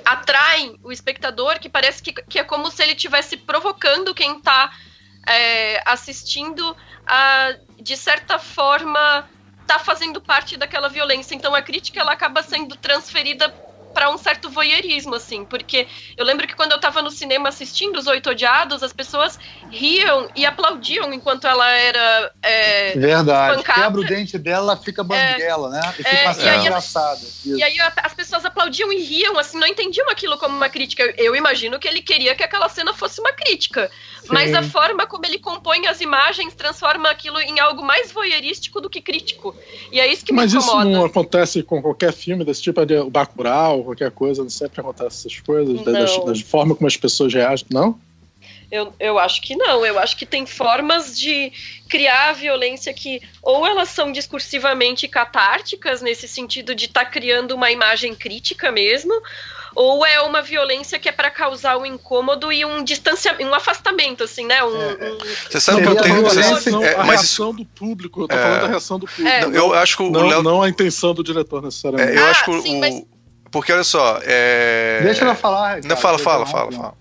atraem 0.05 0.79
o 0.83 0.93
espectador, 0.93 1.59
que 1.59 1.69
parece 1.69 2.03
que, 2.03 2.13
que 2.13 2.39
é 2.39 2.45
como 2.45 2.71
se 2.71 2.83
ele 2.83 2.93
estivesse 2.93 3.37
provocando 3.37 4.15
quem 4.15 4.37
está 4.39 4.73
assistindo 5.87 6.77
a, 7.07 7.55
de 7.81 7.97
certa 7.97 8.39
forma, 8.39 9.29
tá 9.67 9.79
fazendo 9.79 10.21
parte 10.21 10.57
daquela 10.57 10.89
violência. 10.89 11.35
Então 11.35 11.55
a 11.55 11.63
crítica 11.63 12.01
ela 12.01 12.13
acaba 12.13 12.43
sendo 12.43 12.77
transferida 12.77 13.49
para 13.93 14.11
um 14.11 14.17
certo 14.17 14.49
voyeurismo, 14.49 15.15
assim, 15.15 15.45
porque 15.45 15.87
eu 16.17 16.25
lembro 16.25 16.47
que 16.47 16.57
quando 16.57 16.73
eu 16.73 16.77
estava 16.77 17.03
no 17.03 17.11
cinema 17.11 17.51
assistindo 17.51 17.99
Os 17.99 18.07
Oito 18.07 18.31
Odiados, 18.31 18.83
as 18.83 18.93
pessoas 18.93 19.39
riam 19.73 20.29
e 20.37 20.45
aplaudiam 20.45 21.13
enquanto 21.15 21.47
ela 21.47 21.67
era 21.73 22.31
é, 22.43 22.93
Verdade. 22.97 23.57
Pancada. 23.57 23.83
Quebra 23.83 24.01
o 24.03 24.05
dente 24.05 24.39
dela, 24.39 24.77
fica 24.77 25.03
banguela, 25.03 25.71
né? 25.71 25.81
E 25.99 26.05
fica 26.05 26.09
É, 26.11 26.25
e 26.45 26.49
aí- 26.49 26.61
engraçada. 26.61 27.21
Isso. 27.21 27.57
E 27.57 27.63
aí 27.63 27.77
as 27.81 28.13
pessoas 28.15 28.45
aplaudiam 28.45 28.93
e 28.93 29.03
riam, 29.03 29.39
assim, 29.39 29.59
não 29.59 29.67
entendiam 29.67 30.09
aquilo 30.11 30.37
como 30.39 30.55
uma 30.55 30.69
crítica. 30.69 31.03
Eu, 31.17 31.35
imagino 31.35 31.79
que 31.79 31.89
ele 31.89 32.03
queria 32.03 32.35
que 32.35 32.43
aquela 32.43 32.69
cena 32.69 32.93
fosse 32.93 33.19
uma 33.21 33.33
crítica. 33.33 33.91
Mas 34.29 34.51
Sim. 34.51 34.57
a 34.57 34.63
forma 34.63 35.07
como 35.07 35.25
ele 35.27 35.39
compõe 35.39 35.87
as 35.89 36.01
imagens 36.01 36.55
transforma 36.55 37.11
aquilo 37.11 37.41
em 37.41 37.59
algo 37.59 37.83
mais 37.83 38.13
voyeurístico 38.13 38.81
do 38.81 38.89
que 38.91 39.01
crítico. 39.01 39.57
E 39.91 39.99
é 39.99 40.07
isso 40.13 40.25
que 40.25 40.33
Mas 40.33 40.53
me 40.53 40.59
isso 40.61 40.69
incomoda. 40.69 40.91
não 40.91 41.05
acontece 41.07 41.63
com 41.63 41.81
qualquer 41.83 42.13
filme 42.13 42.45
desse 42.45 42.63
tipo, 42.63 42.85
de- 42.87 42.99
o 42.99 43.11
Bacurau, 43.11 43.83
qualquer 43.85 44.11
coisa, 44.11 44.43
não 44.43 44.51
sempre 44.51 44.81
acontece 44.81 45.27
essas 45.27 45.41
coisas, 45.41 45.83
da, 45.83 46.35
forma 46.47 46.75
como 46.75 46.87
as 46.87 46.97
pessoas 46.97 47.33
reagem, 47.35 47.67
não? 47.71 47.99
Eu, 48.73 48.91
eu 48.99 49.19
acho 49.19 49.43
que 49.43 49.55
não. 49.55 49.85
Eu 49.85 49.99
acho 49.99 50.17
que 50.17 50.25
tem 50.25 50.47
formas 50.47 51.15
de 51.19 51.53
criar 51.91 52.31
a 52.31 52.33
violência 52.33 52.91
que 52.95 53.21
ou 53.43 53.67
elas 53.67 53.91
são 53.91 54.11
discursivamente 54.11 55.07
catárticas, 55.07 56.01
nesse 56.01 56.27
sentido 56.27 56.75
de 56.75 56.87
estar 56.87 57.05
criando 57.05 57.53
uma 57.55 57.71
imagem 57.71 58.15
crítica 58.15 58.73
mesmo, 58.73 59.13
ou 59.75 60.07
é 60.07 60.23
uma 60.23 60.41
violência 60.41 60.99
que 60.99 61.07
é 61.07 61.13
para 61.13 61.31
causar 61.31 61.77
um 61.77 61.85
incômodo 61.85 62.51
e 62.51 62.65
um 62.65 62.83
distanciamento, 62.83 63.45
um 63.45 63.55
afastamento, 63.55 64.25
assim, 64.25 64.47
né? 64.47 64.65
Um, 64.65 64.75
É, 64.75 65.13
um- 65.13 65.19
Você 65.51 65.61
sabe 65.61 65.83
que 65.83 65.89
eu 65.89 65.97
tenho. 65.97 66.17
a 66.27 66.31
você- 66.31 66.41
violência- 66.41 66.73
Não, 66.73 66.83
é, 66.83 66.95
a 66.95 66.99
mas 67.05 67.21
reação 67.21 67.55
do 67.55 67.65
público, 67.67 68.23
eu 68.23 68.29
tô 68.29 68.35
É. 68.35 68.43
falando 68.43 68.61
da 68.63 68.69
reação 68.69 68.99
do 68.99 69.07
público. 69.07 69.29
É. 69.29 69.41
não, 69.47 69.53
eu 69.55 69.75
acho 69.75 69.97
que 69.99 70.03
o 70.03 70.11
não, 70.11 70.27
Léo. 70.29 70.43
não 70.43 70.63
a 70.63 70.69
intenção 70.71 71.13
do 71.13 71.23
diretor 71.23 71.61
necessariamente. 71.63 72.17
é, 72.17 72.21
eu 72.21 72.27
Ah, 72.27 72.31
acho 72.31 72.45
que 72.45 72.51
o. 72.51 72.63
sim, 72.63 72.81
mas- 72.81 73.03
Porque 73.51 73.71
olha 73.71 73.85
só. 73.85 74.19
É... 74.23 75.01
Deixa 75.03 75.25
ela 75.27 75.35
falar. 75.35 75.83
Não, 75.85 75.95
fala, 75.95 76.19
fala, 76.19 76.47
fala, 76.47 76.73
fala. 76.73 76.95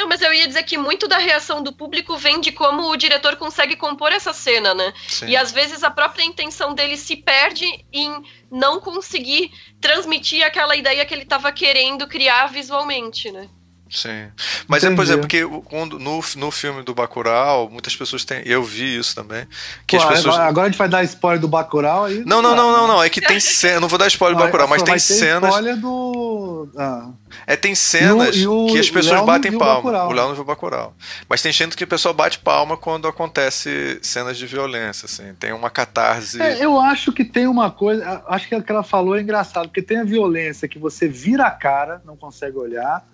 Não, 0.00 0.08
mas 0.08 0.22
eu 0.22 0.32
ia 0.32 0.48
dizer 0.48 0.62
que 0.62 0.78
muito 0.78 1.06
da 1.06 1.18
reação 1.18 1.62
do 1.62 1.74
público 1.74 2.16
vem 2.16 2.40
de 2.40 2.50
como 2.50 2.88
o 2.88 2.96
diretor 2.96 3.36
consegue 3.36 3.76
compor 3.76 4.10
essa 4.12 4.32
cena, 4.32 4.72
né? 4.72 4.94
Sim. 5.06 5.26
E 5.26 5.36
às 5.36 5.52
vezes 5.52 5.84
a 5.84 5.90
própria 5.90 6.24
intenção 6.24 6.72
dele 6.74 6.96
se 6.96 7.16
perde 7.16 7.66
em 7.92 8.24
não 8.50 8.80
conseguir 8.80 9.52
transmitir 9.78 10.42
aquela 10.42 10.74
ideia 10.74 11.04
que 11.04 11.12
ele 11.12 11.24
estava 11.24 11.52
querendo 11.52 12.08
criar 12.08 12.46
visualmente, 12.46 13.30
né? 13.30 13.46
Sim. 13.90 14.28
Mas 14.68 14.84
é, 14.84 14.86
por 14.86 14.92
Entendi. 14.92 15.02
exemplo, 15.02 15.20
porque 15.22 15.44
o- 15.44 15.62
quando, 15.62 15.98
no, 15.98 16.20
no 16.36 16.50
filme 16.52 16.82
do 16.84 16.94
Bacurau, 16.94 17.68
muitas 17.68 17.96
pessoas 17.96 18.24
têm. 18.24 18.40
Eu 18.46 18.62
vi 18.62 18.96
isso 18.96 19.14
também. 19.16 19.46
Que 19.86 19.96
Pô, 19.96 20.02
as 20.04 20.08
pessoas. 20.10 20.36
agora, 20.38 20.68
a 20.68 20.70
gente 20.70 20.78
vai 20.78 20.88
dar 20.88 21.02
spoiler 21.02 21.40
do 21.40 21.48
Bacurau 21.48 22.04
aí. 22.04 22.22
Não, 22.24 22.40
não, 22.40 22.54
não, 22.54 22.70
não, 22.70 22.86
não. 22.86 23.02
É 23.02 23.10
que 23.10 23.20
tem 23.20 23.40
cena. 23.40 23.80
Não 23.80 23.88
vou 23.88 23.98
dar 23.98 24.06
spoiler 24.06 24.38
do 24.38 24.44
Bacurau, 24.44 24.68
mas 24.68 24.82
tem 24.82 24.98
cenas. 24.98 25.50
spoiler 25.50 25.76
do. 25.76 26.68
Ah. 26.78 27.08
É, 27.46 27.56
tem 27.56 27.74
cenas 27.74 28.36
E 28.36 28.46
o- 28.46 28.68
e 28.68 28.70
o 28.70 28.72
que 28.72 28.78
as 28.78 28.88
pessoas 28.90 29.16
Léo 29.16 29.26
batem 29.26 29.58
palma. 29.58 29.74
Bacurau. 29.76 30.08
O 30.08 30.12
Léo 30.12 30.28
não 30.28 30.34
viu 30.36 30.44
Bacurau. 30.44 30.94
Mas 31.28 31.42
tem 31.42 31.52
gente 31.52 31.76
que 31.76 31.82
o 31.84 31.86
pessoal 31.88 32.14
bate 32.14 32.38
palma 32.38 32.76
quando 32.76 33.08
acontece 33.08 33.98
cenas 34.02 34.38
de 34.38 34.46
violência, 34.46 35.06
assim. 35.06 35.34
Tem 35.38 35.52
uma 35.52 35.68
catarse. 35.70 36.40
É, 36.40 36.64
eu 36.64 36.78
acho 36.78 37.12
que 37.12 37.24
tem 37.24 37.46
uma 37.48 37.70
coisa. 37.70 38.22
Acho 38.28 38.48
que 38.48 38.54
o 38.54 38.62
que 38.62 38.70
ela 38.70 38.82
falou 38.84 39.16
é 39.16 39.20
engraçado, 39.20 39.68
porque 39.68 39.82
tem 39.82 39.98
a 39.98 40.04
violência 40.04 40.68
que 40.68 40.78
você 40.78 41.08
vira 41.08 41.46
a 41.46 41.50
cara, 41.50 42.00
não 42.04 42.16
consegue 42.16 42.56
olhar, 42.56 43.04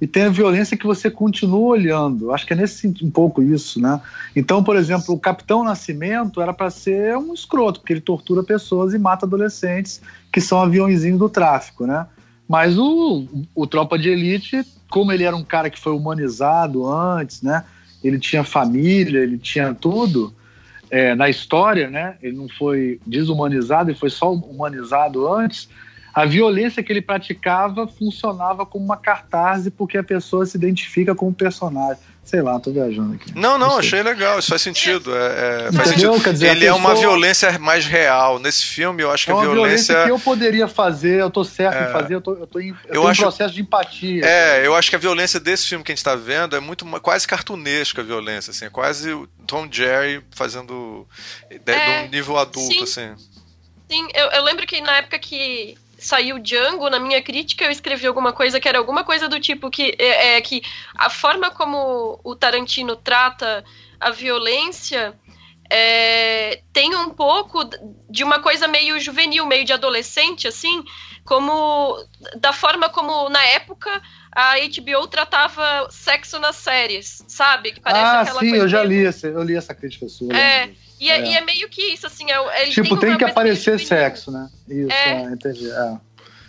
e 0.00 0.06
tem 0.06 0.24
a 0.24 0.28
violência 0.28 0.76
que 0.76 0.86
você 0.86 1.10
continua 1.10 1.68
olhando. 1.68 2.32
Acho 2.32 2.46
que 2.46 2.52
é 2.52 2.56
nesse 2.56 2.86
um 3.02 3.10
pouco 3.10 3.42
isso, 3.42 3.80
né? 3.80 4.00
Então, 4.34 4.62
por 4.62 4.76
exemplo, 4.76 5.14
o 5.14 5.18
Capitão 5.18 5.64
Nascimento 5.64 6.40
era 6.40 6.52
para 6.52 6.68
ser 6.68 7.16
um 7.16 7.32
escroto, 7.32 7.80
porque 7.80 7.94
ele 7.94 8.00
tortura 8.00 8.42
pessoas 8.42 8.92
e 8.92 8.98
mata 8.98 9.24
adolescentes 9.24 10.02
que 10.30 10.40
são 10.40 10.60
aviãozinhos 10.60 11.18
do 11.18 11.28
tráfico, 11.28 11.86
né? 11.86 12.06
Mas 12.48 12.78
o, 12.78 13.26
o 13.54 13.66
Tropa 13.66 13.98
de 13.98 14.10
Elite, 14.10 14.64
como 14.90 15.10
ele 15.12 15.24
era 15.24 15.34
um 15.34 15.42
cara 15.42 15.70
que 15.70 15.80
foi 15.80 15.92
humanizado 15.92 16.88
antes, 16.88 17.42
né? 17.42 17.64
Ele 18.04 18.18
tinha 18.18 18.44
família, 18.44 19.20
ele 19.20 19.38
tinha 19.38 19.74
tudo 19.74 20.32
é, 20.90 21.14
na 21.14 21.28
história, 21.28 21.90
né? 21.90 22.16
Ele 22.22 22.36
não 22.36 22.48
foi 22.48 23.00
desumanizado, 23.06 23.90
ele 23.90 23.98
foi 23.98 24.10
só 24.10 24.32
humanizado 24.32 25.32
antes. 25.32 25.68
A 26.16 26.24
violência 26.24 26.82
que 26.82 26.90
ele 26.90 27.02
praticava 27.02 27.86
funcionava 27.86 28.64
como 28.64 28.82
uma 28.82 28.96
cartaz 28.96 29.68
porque 29.76 29.98
a 29.98 30.02
pessoa 30.02 30.46
se 30.46 30.56
identifica 30.56 31.14
com 31.14 31.28
o 31.28 31.32
personagem. 31.34 32.02
Sei 32.24 32.40
lá, 32.42 32.58
tô 32.58 32.72
viajando 32.72 33.14
aqui. 33.14 33.30
Não, 33.36 33.56
não, 33.58 33.68
Não 33.68 33.78
achei 33.78 34.02
legal, 34.02 34.38
isso 34.38 34.48
faz 34.48 34.62
sentido. 34.62 35.14
É, 35.14 35.66
é, 35.68 35.72
faz 35.72 35.90
sentido. 35.90 36.18
Dizer, 36.32 36.48
Ele 36.48 36.64
é 36.66 36.72
uma 36.72 36.88
pessoa- 36.94 37.10
violência 37.10 37.58
mais 37.58 37.84
real. 37.86 38.38
Nesse 38.40 38.64
filme, 38.64 39.02
eu 39.02 39.12
acho 39.12 39.26
que 39.26 39.30
É 39.30 39.34
a 39.34 39.36
uma 39.36 39.44
violência... 39.44 39.94
violência. 39.94 40.04
que 40.06 40.10
eu 40.10 40.18
poderia 40.18 40.66
fazer, 40.66 41.20
eu 41.20 41.30
tô 41.30 41.44
certo 41.44 41.76
É. 41.76 41.88
em 41.88 41.92
fazer, 41.92 42.14
eu, 42.14 42.20
tô, 42.22 42.32
eu, 42.34 42.46
tô 42.46 42.58
em, 42.58 42.70
eu, 42.88 42.94
Eu 43.02 43.06
acho- 43.06 43.20
um 43.20 43.24
processo 43.24 43.54
de 43.54 43.60
empatia. 43.60 44.24
É, 44.24 44.66
eu 44.66 44.74
acho 44.74 44.88
que 44.90 44.96
a 44.96 44.98
violência 44.98 45.38
desse 45.38 45.68
filme 45.68 45.84
que 45.84 45.92
a 45.92 45.94
gente 45.94 46.02
tá 46.02 46.16
vendo 46.16 46.56
é 46.56 46.60
muito 46.60 46.84
quase 47.00 47.28
cartunesca 47.28 48.00
a 48.00 48.04
violência, 48.04 48.50
assim, 48.50 48.64
é 48.64 48.70
quase 48.70 49.12
o 49.12 49.28
Tom 49.46 49.68
Jerry 49.70 50.20
fazendo 50.34 51.06
de, 51.48 51.58
de 51.60 51.70
É, 51.72 52.04
um 52.06 52.08
nível 52.10 52.38
adulto, 52.38 52.72
sim. 52.72 52.82
assim. 52.82 53.14
Sim, 53.88 54.08
eu, 54.14 54.26
eu 54.32 54.42
lembro 54.42 54.66
que 54.66 54.80
na 54.80 54.96
época 54.96 55.16
que 55.20 55.76
saiu 55.98 56.38
Django, 56.38 56.88
na 56.90 56.98
minha 56.98 57.22
crítica 57.22 57.64
eu 57.64 57.70
escrevi 57.70 58.06
alguma 58.06 58.32
coisa 58.32 58.60
que 58.60 58.68
era 58.68 58.78
alguma 58.78 59.02
coisa 59.04 59.28
do 59.28 59.40
tipo 59.40 59.70
que 59.70 59.94
é, 59.98 60.36
é 60.36 60.40
que 60.40 60.62
a 60.94 61.08
forma 61.10 61.50
como 61.50 62.20
o 62.22 62.34
Tarantino 62.36 62.96
trata 62.96 63.64
a 63.98 64.10
violência 64.10 65.14
é, 65.70 66.60
tem 66.72 66.94
um 66.94 67.10
pouco 67.10 67.64
de 68.08 68.22
uma 68.22 68.38
coisa 68.40 68.68
meio 68.68 69.00
juvenil, 69.00 69.46
meio 69.46 69.64
de 69.64 69.72
adolescente, 69.72 70.46
assim, 70.46 70.84
como 71.24 71.96
da 72.36 72.52
forma 72.52 72.88
como 72.88 73.28
na 73.28 73.42
época 73.46 73.90
a 74.30 74.54
HBO 74.58 75.06
tratava 75.08 75.88
sexo 75.90 76.38
nas 76.38 76.56
séries, 76.56 77.24
sabe? 77.26 77.72
Que 77.72 77.80
parece 77.80 78.04
ah, 78.04 78.20
aquela 78.20 78.40
sim, 78.40 78.50
coisa 78.50 78.64
eu 78.64 78.68
já 78.68 78.84
meio- 78.84 79.00
li, 79.00 79.06
essa, 79.06 79.26
eu 79.26 79.42
li 79.42 79.56
essa 79.56 79.74
crítica 79.74 80.08
sua. 80.08 80.36
É, 80.36 80.66
lembro. 80.66 80.85
E 80.98 81.10
é, 81.10 81.18
É. 81.18 81.26
e 81.26 81.34
é 81.36 81.40
meio 81.42 81.68
que 81.68 81.82
isso, 81.92 82.06
assim, 82.06 82.30
é, 82.30 82.62
ele 82.62 82.72
Tipo, 82.72 82.96
tem, 82.96 83.10
tem 83.10 83.18
que 83.18 83.24
aparecer 83.24 83.78
sexo, 83.78 84.30
né? 84.30 84.48
Isso, 84.68 84.90
É. 84.92 85.10
é, 85.10 85.22
entendi. 85.24 85.70
É. 85.70 85.96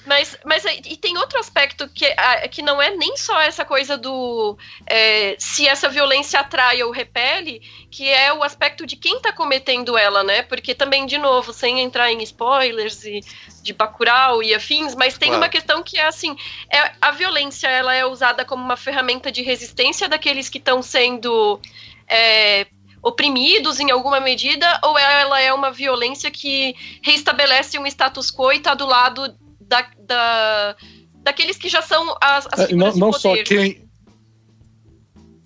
Mas, 0.05 0.37
mas 0.45 0.63
e 0.63 0.95
tem 0.95 1.17
outro 1.17 1.37
aspecto 1.37 1.89
que, 1.89 2.05
que 2.49 2.61
não 2.61 2.81
é 2.81 2.95
nem 2.95 3.17
só 3.17 3.41
essa 3.41 3.65
coisa 3.65 3.97
do 3.97 4.57
é, 4.85 5.35
se 5.37 5.67
essa 5.67 5.89
violência 5.89 6.39
atrai 6.39 6.81
ou 6.81 6.91
repele, 6.91 7.61
que 7.91 8.07
é 8.07 8.31
o 8.31 8.41
aspecto 8.41 8.85
de 8.85 8.95
quem 8.95 9.19
tá 9.19 9.33
cometendo 9.33 9.97
ela, 9.97 10.23
né? 10.23 10.43
Porque 10.43 10.73
também, 10.73 11.05
de 11.05 11.17
novo, 11.17 11.51
sem 11.51 11.81
entrar 11.81 12.09
em 12.09 12.23
spoilers 12.23 13.03
e 13.03 13.19
de 13.61 13.73
Bacurau 13.73 14.41
e 14.41 14.55
afins, 14.55 14.95
mas 14.95 15.17
tem 15.17 15.27
Claro. 15.27 15.43
uma 15.43 15.49
questão 15.49 15.83
que 15.83 15.97
é 15.97 16.07
assim, 16.07 16.37
é, 16.71 16.89
a 17.01 17.11
violência 17.11 17.67
ela 17.67 17.93
é 17.93 18.05
usada 18.05 18.45
como 18.45 18.63
uma 18.63 18.77
ferramenta 18.77 19.29
de 19.29 19.41
resistência 19.41 20.07
daqueles 20.07 20.47
que 20.47 20.57
estão 20.57 20.81
sendo 20.81 21.59
é, 22.07 22.65
oprimidos 23.01 23.79
em 23.79 23.91
alguma 23.91 24.19
medida, 24.19 24.79
ou 24.83 24.97
ela 24.97 25.39
é 25.41 25.53
uma 25.53 25.71
violência 25.71 26.29
que 26.31 26.75
reestabelece 27.03 27.77
um 27.79 27.85
status 27.85 28.31
quo 28.31 28.51
e 28.51 28.57
está 28.57 28.73
do 28.73 28.85
lado 28.85 29.33
da, 29.61 29.87
da- 29.99 30.75
daqueles 31.15 31.57
que 31.57 31.69
já 31.69 31.81
são 31.81 32.15
as, 32.21 32.47
as 32.51 32.59
É, 32.69 32.73
não 32.75 32.93
não 32.95 33.13
só 33.13 33.29
poder. 33.29 33.43
quem. 33.43 33.86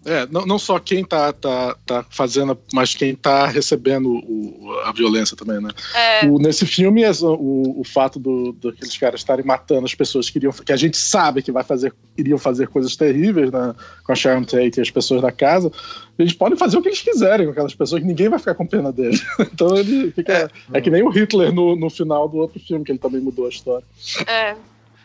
É, 0.03 0.25
não, 0.31 0.45
não 0.47 0.57
só 0.57 0.79
quem 0.79 1.03
tá, 1.05 1.31
tá, 1.31 1.75
tá 1.85 2.05
fazendo, 2.09 2.57
mas 2.73 2.95
quem 2.95 3.13
tá 3.15 3.45
recebendo 3.45 4.09
o- 4.11 4.79
a 4.83 4.91
violência 4.91 5.37
também, 5.37 5.61
né? 5.61 5.69
É, 5.95 6.25
O- 6.25 6.39
nesse 6.39 6.65
filme, 6.65 7.03
é 7.03 7.11
o, 7.21 7.81
o 7.81 7.83
fato 7.83 8.17
do, 8.17 8.51
daqueles 8.53 8.97
caras 8.97 9.19
estarem 9.21 9.45
matando 9.45 9.85
as 9.85 9.93
pessoas 9.93 10.27
que 10.29 10.39
iriam, 10.39 10.51
que 10.51 10.71
a 10.71 10.75
gente 10.75 10.97
sabe 10.97 11.43
que 11.43 11.51
vai 11.51 11.63
fazer, 11.63 11.93
iriam 12.17 12.37
fazer 12.39 12.67
coisas 12.67 12.95
terríveis 12.95 13.51
né, 13.51 13.75
com 14.03 14.11
a 14.11 14.15
Sharon 14.15 14.43
Tate 14.43 14.79
e 14.79 14.81
as 14.81 14.89
pessoas 14.89 15.21
da 15.21 15.31
casa, 15.31 15.71
eles 16.17 16.33
podem 16.33 16.57
fazer 16.57 16.77
o 16.77 16.81
que 16.81 16.89
eles 16.89 17.01
quiserem 17.01 17.45
com 17.45 17.51
aquelas 17.51 17.75
pessoas, 17.75 18.01
que 18.01 18.07
ninguém 18.07 18.27
vai 18.29 18.39
ficar 18.39 18.55
com 18.55 18.65
pena 18.65 18.91
deles. 18.91 19.23
então 19.53 19.75
ele 19.77 20.11
fica. 20.11 20.49
É, 20.73 20.81
que 20.81 20.89
nem 20.89 21.03
o 21.03 21.09
Hitler 21.09 21.53
no, 21.53 21.75
no 21.75 21.89
final 21.91 22.27
do 22.27 22.37
outro 22.37 22.59
filme, 22.59 22.83
que 22.83 22.91
ele 22.91 22.99
também 22.99 23.21
mudou 23.21 23.45
a 23.45 23.49
história. 23.49 23.85
é, 24.27 24.55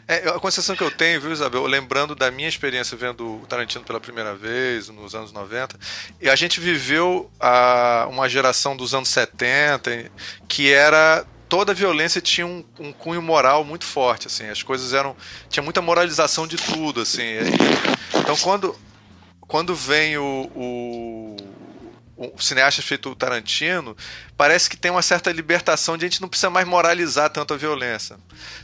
É, 0.08 0.28
a 0.28 0.38
concepção 0.38 0.76
que 0.76 0.82
eu 0.84 0.90
tenho, 0.90 1.20
viu, 1.20 1.32
Isabel, 1.32 1.66
lembrando 1.66 2.14
da 2.14 2.30
minha 2.30 2.48
experiência 2.48 2.96
vendo 2.96 3.42
o 3.42 3.46
Tarantino 3.46 3.84
pela 3.84 3.98
primeira 3.98 4.36
vez, 4.36 4.88
nos 4.88 5.14
anos 5.16 5.32
90, 5.32 5.76
e 6.20 6.28
a 6.30 6.36
gente 6.36 6.60
viveu 6.60 7.28
a, 7.40 8.06
uma 8.08 8.28
geração 8.28 8.76
dos 8.76 8.94
anos 8.94 9.08
70 9.08 10.10
que 10.46 10.72
era 10.72 11.26
toda 11.48 11.72
a 11.72 11.74
violência 11.74 12.20
tinha 12.20 12.46
um, 12.46 12.64
um 12.78 12.92
cunho 12.92 13.20
moral 13.20 13.64
muito 13.64 13.84
forte, 13.84 14.28
assim, 14.28 14.48
as 14.48 14.62
coisas 14.62 14.92
eram 14.92 15.16
tinha 15.48 15.62
muita 15.62 15.82
moralização 15.82 16.46
de 16.46 16.56
tudo, 16.56 17.00
assim. 17.00 17.22
e- 17.22 18.18
então 18.18 18.36
quando 18.36 18.76
quando 19.40 19.74
vem 19.74 20.16
o, 20.18 20.50
o, 20.54 21.36
o 22.16 22.40
cineasta 22.40 22.80
feito 22.82 23.10
o 23.10 23.14
Tarantino, 23.14 23.96
parece 24.36 24.70
que 24.70 24.76
tem 24.76 24.90
uma 24.90 25.02
certa 25.02 25.30
libertação 25.30 25.96
de 25.98 26.04
a 26.04 26.08
gente 26.08 26.20
não 26.22 26.28
precisa 26.28 26.48
mais 26.50 26.66
moralizar 26.66 27.28
tanto 27.30 27.52
a 27.54 27.56
violência. 27.56 28.16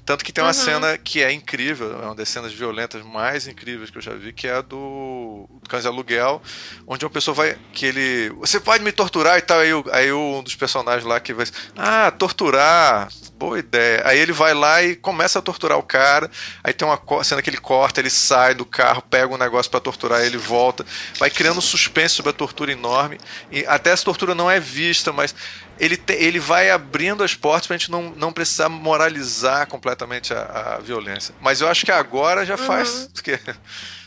Tanto 0.06 0.24
que 0.24 0.32
tem 0.32 0.42
uma 0.42 0.48
Uhum. 0.48 0.54
cena 0.54 0.98
que 0.98 1.22
é 1.22 1.30
incrível, 1.32 1.92
é 2.02 2.06
uma 2.06 2.14
das 2.14 2.28
cenas 2.28 2.52
violentas 2.52 3.02
mais 3.04 3.46
incríveis 3.46 3.90
que 3.90 3.98
eu 3.98 4.02
já 4.02 4.14
vi, 4.14 4.32
que 4.32 4.46
é 4.48 4.54
a 4.54 4.60
do 4.62 5.48
Cães 5.68 5.82
de 5.82 5.88
Aluguel, 5.88 6.42
onde 6.86 7.04
uma 7.04 7.10
pessoa 7.10 7.34
vai. 7.34 7.56
que 7.72 7.86
ele. 7.86 8.30
Você 8.40 8.58
pode 8.60 8.82
me 8.82 8.92
torturar 8.92 9.38
e 9.38 9.42
tal. 9.42 9.58
Aí, 9.60 9.70
aí 9.92 10.12
um 10.12 10.42
dos 10.42 10.54
personagens 10.54 11.04
lá 11.04 11.20
que 11.20 11.32
vai. 11.34 11.46
Ah, 11.76 12.10
torturar. 12.10 13.08
Boa 13.38 13.58
ideia. 13.58 14.02
Aí 14.04 14.18
ele 14.18 14.32
vai 14.32 14.54
lá 14.54 14.82
e 14.82 14.94
começa 14.94 15.38
a 15.38 15.42
torturar 15.42 15.76
o 15.78 15.82
cara. 15.82 16.30
Aí 16.62 16.72
tem 16.72 16.86
uma 16.86 17.00
cena 17.24 17.42
que 17.42 17.50
ele 17.50 17.56
corta, 17.56 18.00
ele 18.00 18.10
sai 18.10 18.54
do 18.54 18.64
carro, 18.64 19.02
pega 19.02 19.32
um 19.32 19.38
negócio 19.38 19.70
pra 19.70 19.80
torturar, 19.80 20.22
ele 20.22 20.36
volta. 20.38 20.84
Vai 21.18 21.28
criando 21.30 21.58
um 21.58 21.62
suspense 21.62 22.14
sobre 22.14 22.30
a 22.30 22.32
tortura 22.32 22.70
enorme. 22.72 23.18
E 23.52 23.64
até 23.66 23.90
essa 23.90 24.04
tortura 24.04 24.34
não 24.34 24.50
é 24.50 24.58
vista, 24.58 25.12
mas 25.12 25.34
ele, 25.78 25.96
te- 25.96 26.14
ele 26.14 26.40
vai 26.40 26.70
abrindo 26.70 27.22
as 27.22 27.34
portas 27.34 27.66
pra 27.66 27.76
gente 27.76 27.90
não, 27.90 28.10
não 28.16 28.32
precisar 28.32 28.68
moralizar 28.68 29.66
completamente 29.66 30.32
a, 30.32 30.76
a 30.76 30.78
violência. 30.78 31.34
Mas 31.40 31.60
eu 31.60 31.68
acho 31.68 31.84
que 31.84 31.92
agora 31.92 32.44
já 32.46 32.56
faz. 32.56 33.08
que 33.22 33.38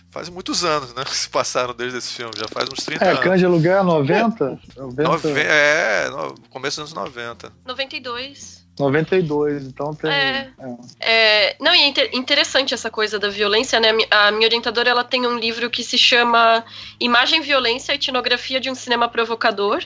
Faz 0.09 0.29
muitos 0.29 0.63
anos, 0.63 0.93
né? 0.95 1.03
Que 1.03 1.13
se 1.15 1.27
passaram 1.27 1.73
desde 1.73 1.97
esse 1.97 2.13
filme. 2.13 2.31
Já 2.37 2.47
faz 2.47 2.69
uns 2.69 2.85
30 2.85 3.03
É, 3.03 3.09
anos. 3.09 3.19
Cães 3.21 3.37
de 3.39 3.45
Aluguel 3.45 3.83
90? 3.83 4.59
90 4.77 5.03
Nove- 5.03 5.41
É, 5.41 6.09
no 6.09 6.33
começo 6.49 6.79
dos 6.81 6.93
anos 6.95 7.09
90. 7.13 7.51
92. 7.65 8.64
92, 8.77 9.63
então 9.67 9.93
tem. 9.95 10.11
É. 10.11 10.49
é. 10.59 10.75
É, 10.99 11.55
não, 11.59 11.73
e 11.73 11.79
é 11.79 11.87
inter- 11.87 12.09
interessante 12.13 12.73
essa 12.73 12.89
coisa 12.91 13.17
da 13.17 13.29
violência, 13.29 13.79
né? 13.79 13.89
A 13.89 13.93
mi- 13.93 14.07
A 14.11 14.31
minha 14.31 14.47
orientadora 14.47 14.89
ela 14.89 15.03
tem 15.03 15.25
um 15.25 15.37
livro 15.37 15.69
que 15.69 15.83
se 15.83 15.97
chama 15.97 16.63
Imagem, 16.99 17.41
Violência 17.41 17.93
e 17.93 17.95
Etnografia 17.95 18.59
de 18.59 18.69
um 18.69 18.75
Cinema 18.75 19.07
Provocador. 19.07 19.83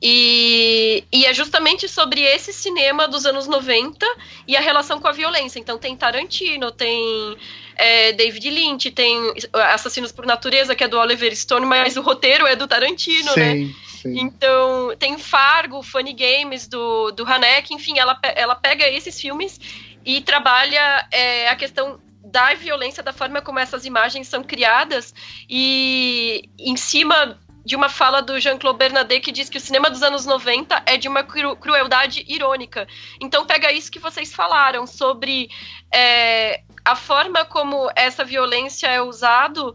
E, 0.00 1.04
e 1.10 1.24
é 1.24 1.32
justamente 1.32 1.88
sobre 1.88 2.20
esse 2.20 2.52
cinema 2.52 3.08
dos 3.08 3.24
anos 3.24 3.46
90 3.46 4.06
e 4.46 4.56
a 4.56 4.60
relação 4.60 5.00
com 5.00 5.08
a 5.08 5.12
violência. 5.12 5.58
Então 5.58 5.78
tem 5.78 5.96
Tarantino, 5.96 6.70
tem 6.70 7.36
é, 7.76 8.12
David 8.12 8.50
Lynch, 8.50 8.90
tem 8.90 9.32
Assassinos 9.52 10.12
por 10.12 10.26
Natureza, 10.26 10.74
que 10.74 10.84
é 10.84 10.88
do 10.88 10.98
Oliver 10.98 11.34
Stone, 11.34 11.64
mas 11.64 11.96
o 11.96 12.02
roteiro 12.02 12.46
é 12.46 12.54
do 12.54 12.66
Tarantino, 12.66 13.32
sim, 13.32 13.40
né? 13.40 13.74
Sim. 14.02 14.20
Então, 14.20 14.94
tem 14.98 15.18
Fargo, 15.18 15.82
Funny 15.82 16.12
Games 16.12 16.68
do, 16.68 17.10
do 17.12 17.24
Haneke, 17.24 17.74
enfim, 17.74 17.98
ela, 17.98 18.18
ela 18.22 18.54
pega 18.54 18.86
esses 18.88 19.18
filmes 19.18 19.58
e 20.04 20.20
trabalha 20.20 21.08
é, 21.10 21.48
a 21.48 21.56
questão 21.56 21.98
da 22.22 22.54
violência, 22.54 23.02
da 23.02 23.12
forma 23.12 23.40
como 23.40 23.58
essas 23.58 23.84
imagens 23.84 24.28
são 24.28 24.42
criadas, 24.42 25.14
e 25.48 26.48
em 26.58 26.76
cima 26.76 27.38
de 27.66 27.74
uma 27.74 27.88
fala 27.88 28.22
do 28.22 28.38
Jean-Claude 28.38 28.78
Bernadette 28.78 29.22
que 29.22 29.32
diz 29.32 29.48
que 29.48 29.58
o 29.58 29.60
cinema 29.60 29.90
dos 29.90 30.00
anos 30.00 30.24
90 30.24 30.84
é 30.86 30.96
de 30.96 31.08
uma 31.08 31.24
cru 31.24 31.56
crueldade 31.56 32.24
irônica. 32.28 32.86
Então 33.20 33.44
pega 33.44 33.72
isso 33.72 33.90
que 33.90 33.98
vocês 33.98 34.32
falaram 34.32 34.86
sobre 34.86 35.50
é, 35.92 36.62
a 36.84 36.94
forma 36.94 37.44
como 37.44 37.90
essa 37.96 38.24
violência 38.24 38.86
é 38.86 39.02
usado 39.02 39.74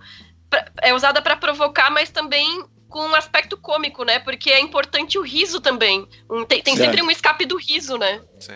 é 0.81 0.93
usada 0.93 1.21
para 1.21 1.35
provocar, 1.35 1.89
mas 1.91 2.09
também 2.09 2.63
com 2.87 3.01
um 3.01 3.15
aspecto 3.15 3.57
cômico, 3.57 4.05
né? 4.05 4.19
Porque 4.19 4.49
é 4.49 4.61
importante 4.61 5.19
o 5.19 5.21
riso 5.21 5.59
também. 5.59 6.07
Um, 6.29 6.45
tem, 6.45 6.61
tem 6.61 6.77
sempre 6.77 7.01
um 7.01 7.11
escape 7.11 7.45
do 7.45 7.57
riso, 7.57 7.97
né? 7.97 8.21
Sim. 8.39 8.55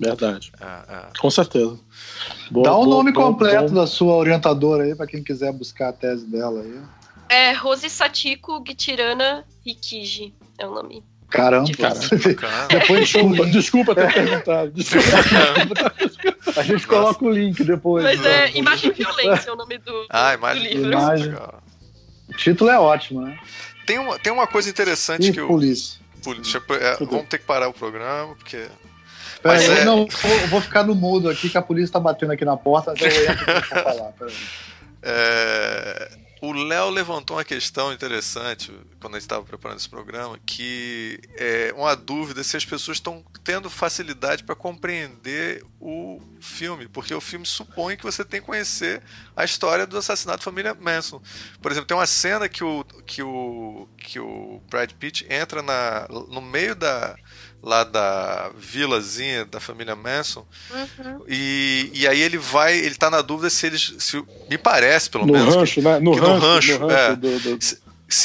Verdade. 0.00 0.52
É, 0.60 0.94
é. 0.94 1.18
Com 1.18 1.30
certeza. 1.30 1.78
Boa, 2.48 2.64
Dá 2.64 2.72
o 2.76 2.84
boa, 2.84 2.96
nome 2.96 3.12
boa, 3.12 3.26
completo 3.26 3.72
boa. 3.72 3.82
da 3.82 3.86
sua 3.88 4.14
orientadora 4.14 4.84
aí, 4.84 4.94
para 4.94 5.06
quem 5.06 5.22
quiser 5.22 5.52
buscar 5.52 5.88
a 5.88 5.92
tese 5.92 6.26
dela 6.26 6.60
aí. 6.60 6.80
É 7.32 7.52
Rose 7.52 7.88
Satiko 7.88 8.62
Gitirana 8.66 9.44
Rikiji, 9.64 10.34
é 10.58 10.66
o 10.66 10.74
nome. 10.74 11.02
Caramba, 11.30 11.64
Difícil. 11.64 12.18
Depois 12.68 13.08
Desculpa, 13.08 13.46
desculpa 13.46 13.94
ter 13.94 14.12
perguntado. 14.12 14.70
Desculpa. 14.72 15.08
a 16.60 16.62
gente 16.62 16.86
coloca 16.86 17.24
o 17.24 17.30
link 17.30 17.64
depois. 17.64 18.04
Mas 18.04 18.20
né? 18.20 18.50
é 18.50 18.58
Imagem 18.58 18.90
e 18.90 18.92
Violência 18.92 19.48
é 19.48 19.52
o 19.52 19.56
nome 19.56 19.78
do, 19.78 20.06
Ah, 20.10 20.32
do 20.32 20.38
imagem. 20.38 20.62
livro. 20.74 20.92
Imagem. 20.92 21.34
O 22.28 22.34
título 22.36 22.68
é 22.70 22.78
ótimo, 22.78 23.22
né? 23.22 23.38
Tem 23.86 23.98
uma, 23.98 24.18
tem 24.18 24.30
uma 24.30 24.46
coisa 24.46 24.68
interessante 24.68 25.30
E 25.30 25.32
que 25.32 25.40
eu. 25.40 25.46
polícia. 25.48 26.00
Deixa 26.22 26.58
eu- 26.68 26.74
é, 26.76 26.96
vamos 26.98 27.26
ter 27.28 27.38
que 27.38 27.44
parar 27.46 27.68
o 27.68 27.72
programa, 27.72 28.34
porque. 28.34 28.58
Pera 29.42 29.54
Mas 29.56 29.70
aí, 29.70 29.78
é- 29.78 29.84
não, 29.86 30.00
eu 30.00 30.48
vou, 30.48 30.60
ficar 30.60 30.82
no 30.84 30.94
mudo 30.94 31.30
aqui, 31.30 31.48
que 31.48 31.56
a 31.58 31.62
polícia 31.62 31.94
tá 31.94 31.98
batendo 31.98 32.32
aqui 32.32 32.44
na 32.44 32.56
porta, 32.58 32.92
então 32.94 33.08
eu 33.08 33.24
entro 33.32 33.44
pra 33.44 33.62
falar. 33.62 34.12
Pera 34.12 34.30
aí. 34.30 34.36
É, 35.04 36.08
o 36.42 36.52
Léo 36.52 36.90
levantou 36.90 37.36
uma 37.36 37.44
questão 37.44 37.92
interessante 37.92 38.72
quando 39.00 39.14
a 39.14 39.18
gente 39.18 39.26
estava 39.26 39.44
preparando 39.44 39.78
esse 39.78 39.88
programa, 39.88 40.36
que 40.44 41.20
é 41.36 41.72
uma 41.76 41.94
dúvida 41.94 42.42
se 42.42 42.56
as 42.56 42.64
pessoas 42.64 42.96
estão 42.96 43.24
tendo 43.44 43.70
facilidade 43.70 44.42
para 44.42 44.56
compreender 44.56 45.64
o 45.80 46.20
filme, 46.40 46.88
porque 46.88 47.14
o 47.14 47.20
filme 47.20 47.46
supõe 47.46 47.96
que 47.96 48.02
você 48.02 48.24
tem 48.24 48.40
que 48.40 48.46
conhecer 48.46 49.00
a 49.36 49.44
história 49.44 49.86
do 49.86 49.96
assassinato 49.96 50.38
da 50.38 50.44
família 50.44 50.74
Manson. 50.74 51.22
Por 51.60 51.70
exemplo, 51.70 51.86
tem 51.86 51.96
uma 51.96 52.08
cena 52.08 52.48
que 52.48 52.64
o 52.64 52.82
que 53.06 53.22
o 53.22 53.88
que 53.96 54.18
o 54.18 54.60
Brad 54.68 54.90
Pitt 54.94 55.24
entra 55.30 55.62
na, 55.62 56.08
no 56.08 56.42
meio 56.42 56.74
da 56.74 57.16
lá 57.62 57.84
da 57.84 58.50
vilazinha 58.58 59.44
da 59.44 59.60
família 59.60 59.94
Manson 59.94 60.44
Uhum. 60.70 61.20
e, 61.28 61.90
e 61.94 62.08
aí 62.08 62.20
ele 62.20 62.36
vai, 62.36 62.76
ele 62.76 62.94
tá 62.96 63.08
na 63.08 63.22
dúvida 63.22 63.48
se 63.50 63.66
eles. 63.66 63.94
Se, 64.00 64.22
me 64.50 64.58
parece, 64.58 65.08
pelo 65.08 65.24
No 65.26 65.32
menos. 65.32 65.52
que- 65.54 65.58
rancho, 65.60 65.82
né? 65.82 65.98
No 66.00 66.12
que 66.12 66.20
no 66.20 66.26
rancho, 66.38 66.78
rancho, 66.78 66.90
é. 66.90 67.06
rancho 67.08 67.16
do, 67.20 67.40
do- 67.56 67.62
se 67.64 67.78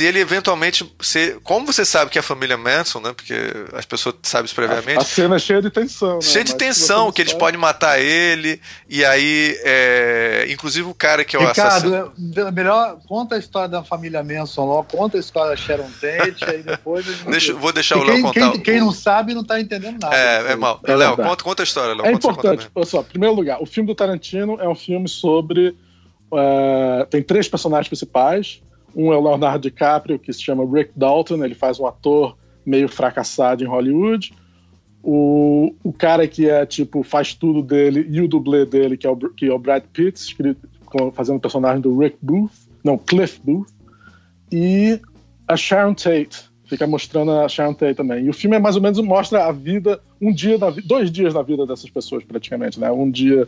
ele 0.05 0.19
eventualmente. 0.19 0.89
Se, 1.01 1.39
como 1.43 1.65
você 1.65 1.85
sabe 1.85 2.11
que 2.11 2.17
é 2.17 2.21
a 2.21 2.23
família 2.23 2.57
Manson, 2.57 2.99
né? 2.99 3.13
Porque 3.13 3.33
as 3.73 3.85
pessoas 3.85 4.15
sabem 4.23 4.45
isso 4.45 4.55
previamente. 4.55 4.97
A 4.99 5.01
cena 5.03 5.35
é 5.35 5.39
cheia 5.39 5.61
de 5.61 5.69
tensão, 5.69 6.15
né? 6.15 6.21
Cheio 6.21 6.43
de 6.43 6.51
Mas 6.51 6.61
se 6.61 6.67
tensão, 6.67 7.11
que 7.11 7.21
eles 7.21 7.33
podem 7.33 7.59
matar 7.59 7.99
ele, 7.99 8.61
e 8.89 9.03
aí. 9.05 9.57
é, 9.63 10.45
inclusive 10.49 10.87
o 10.89 10.93
cara 10.93 11.23
que 11.23 11.35
é 11.35 11.39
o 11.39 11.47
Ricardo, 11.47 11.95
assassino. 11.95 12.47
é- 12.47 12.51
melhor 12.51 12.97
conta 13.07 13.35
a 13.35 13.37
história 13.37 13.69
da 13.69 13.83
família 13.83 14.23
Manson 14.23 14.65
logo, 14.65 14.83
conta 14.85 15.17
a 15.17 15.19
história 15.19 15.51
da 15.51 15.55
Sharon 15.55 15.89
Tate, 16.01 16.43
aí 16.45 16.63
depois 16.63 17.07
a 17.07 17.11
gente... 17.11 17.25
Deixa, 17.31 17.53
vou 17.53 17.71
deixar 17.71 17.97
o 17.97 18.03
Léo 18.03 18.21
contar. 18.21 18.51
quem, 18.51 18.59
quem 18.59 18.79
não 18.79 18.91
sabe 18.91 19.33
não 19.33 19.43
tá 19.43 19.59
entendendo 19.59 19.99
nada. 20.01 20.15
É, 20.15 20.51
é 20.51 20.55
mal. 20.55 20.79
É 20.83 20.95
Léo, 20.95 21.15
conta, 21.15 21.43
conta 21.43 21.63
a 21.63 21.65
história, 21.65 21.93
Léo. 21.95 22.05
É 22.05 22.11
importante, 22.11 22.69
olha 22.75 22.85
só, 22.85 23.01
em 23.01 23.03
primeiro 23.05 23.35
lugar, 23.35 23.61
o 23.61 23.65
filme 23.65 23.87
do 23.87 23.95
Tarantino 23.95 24.57
é 24.59 24.67
um 24.67 24.75
filme 24.75 25.07
sobre. 25.07 25.75
eh, 26.33 27.07
tem 27.09 27.21
três 27.23 27.47
personagens 27.47 27.87
principais. 27.87 28.61
Um 28.97 29.13
é 29.13 29.15
o 29.15 29.21
Leonardo 29.21 29.69
DiCaprio, 29.69 30.17
que 30.17 30.33
se 30.33 30.41
chama 30.41 30.65
Rick 30.65 30.91
Dalton, 30.95 31.45
ele 31.45 31.53
faz 31.53 31.79
um 31.79 31.85
ator 31.85 32.35
meio 32.65 32.89
fracassado 32.89 33.63
em 33.63 33.67
Hollywood. 33.67 34.33
O, 35.03 35.71
o 35.83 35.93
cara 35.93 36.27
que 36.27 36.49
é 36.49 36.65
tipo, 36.65 37.03
faz 37.03 37.35
tudo 37.35 37.61
dele, 37.61 38.07
e 38.09 38.19
o 38.19 38.27
dublê 38.27 38.65
dele, 38.65 38.97
que 38.97 39.05
é 39.05 39.09
o, 39.11 39.15
que 39.15 39.45
é 39.45 39.53
o 39.53 39.59
Brad 39.59 39.83
Pitt, 39.93 40.19
escrito, 40.19 40.67
fazendo 41.13 41.37
o 41.37 41.39
personagem 41.39 41.79
do 41.79 41.95
Rick 41.95 42.17
Booth, 42.23 42.51
não, 42.83 42.97
Cliff 42.97 43.39
Booth. 43.43 43.71
E 44.51 44.99
a 45.47 45.55
Sharon 45.55 45.93
Tate, 45.93 46.49
fica 46.65 46.87
mostrando 46.87 47.31
a 47.31 47.47
Sharon 47.47 47.75
Tate 47.75 47.93
também. 47.93 48.25
E 48.25 48.29
o 48.29 48.33
filme 48.33 48.55
é 48.55 48.59
mais 48.59 48.75
ou 48.75 48.81
menos 48.81 48.99
mostra 48.99 49.45
a 49.45 49.51
vida, 49.51 50.01
um 50.19 50.33
dia 50.33 50.57
da 50.57 50.71
dois 50.71 51.11
dias 51.11 51.35
na 51.35 51.43
vida 51.43 51.67
dessas 51.67 51.89
pessoas 51.91 52.23
praticamente, 52.23 52.79
né? 52.79 52.91
Um 52.91 53.11
dia 53.11 53.47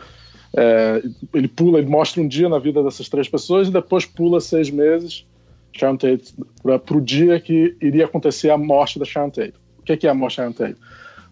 é, 0.56 1.02
ele 1.34 1.48
pula, 1.48 1.80
ele 1.80 1.90
mostra 1.90 2.22
um 2.22 2.28
dia 2.28 2.48
na 2.48 2.60
vida 2.60 2.84
dessas 2.84 3.10
três 3.10 3.28
pessoas 3.28 3.68
e 3.68 3.72
depois 3.72 4.06
pula 4.06 4.40
seis 4.40 4.70
meses 4.70 5.26
Sharon 5.74 5.98
Tate 5.98 6.34
para 6.62 6.98
o 6.98 7.02
dia 7.02 7.40
que 7.40 7.76
iria 7.82 8.06
acontecer 8.06 8.50
a 8.50 8.58
morte 8.58 9.00
da 9.00 9.06
Sharon 9.06 9.30
Tate. 9.30 9.54
O 9.80 9.84
que 9.84 9.94
é, 9.94 9.98
que 9.98 10.08
é 10.08 10.10
a 10.10 10.14
morte 10.14 10.38
da 10.38 10.44
Sharon 10.44 10.54
Tate? 10.54 10.76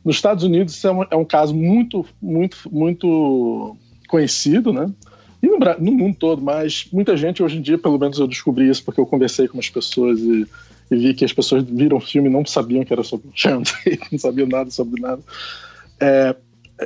Nos 0.03 0.15
Estados 0.15 0.43
Unidos 0.43 0.75
isso 0.75 0.87
é 0.87 0.91
um, 0.91 1.03
é 1.11 1.15
um 1.15 1.25
caso 1.25 1.53
muito, 1.53 2.05
muito, 2.21 2.57
muito 2.71 3.75
conhecido, 4.07 4.71
né? 4.71 4.89
E 5.41 5.47
no, 5.47 5.57
no 5.57 5.91
mundo 5.91 6.15
todo, 6.17 6.41
mas 6.41 6.87
muita 6.91 7.15
gente 7.15 7.43
hoje 7.43 7.57
em 7.57 7.61
dia, 7.61 7.77
pelo 7.77 7.99
menos 7.99 8.17
eu 8.17 8.27
descobri 8.27 8.69
isso 8.69 8.83
porque 8.83 8.99
eu 8.99 9.05
conversei 9.05 9.47
com 9.47 9.59
as 9.59 9.69
pessoas 9.69 10.19
e, 10.19 10.47
e 10.89 10.95
vi 10.95 11.13
que 11.13 11.25
as 11.25 11.33
pessoas 11.33 11.63
viram 11.63 11.97
o 11.97 12.01
filme 12.01 12.29
e 12.29 12.31
não 12.31 12.45
sabiam 12.45 12.83
que 12.83 12.93
era 12.93 13.03
sobre 13.03 13.29
Sharon 13.35 13.63
Tate, 13.63 13.99
não 14.11 14.19
sabiam 14.19 14.47
nada 14.47 14.71
sobre 14.71 15.01
nada. 15.01 15.21
É, 15.99 16.35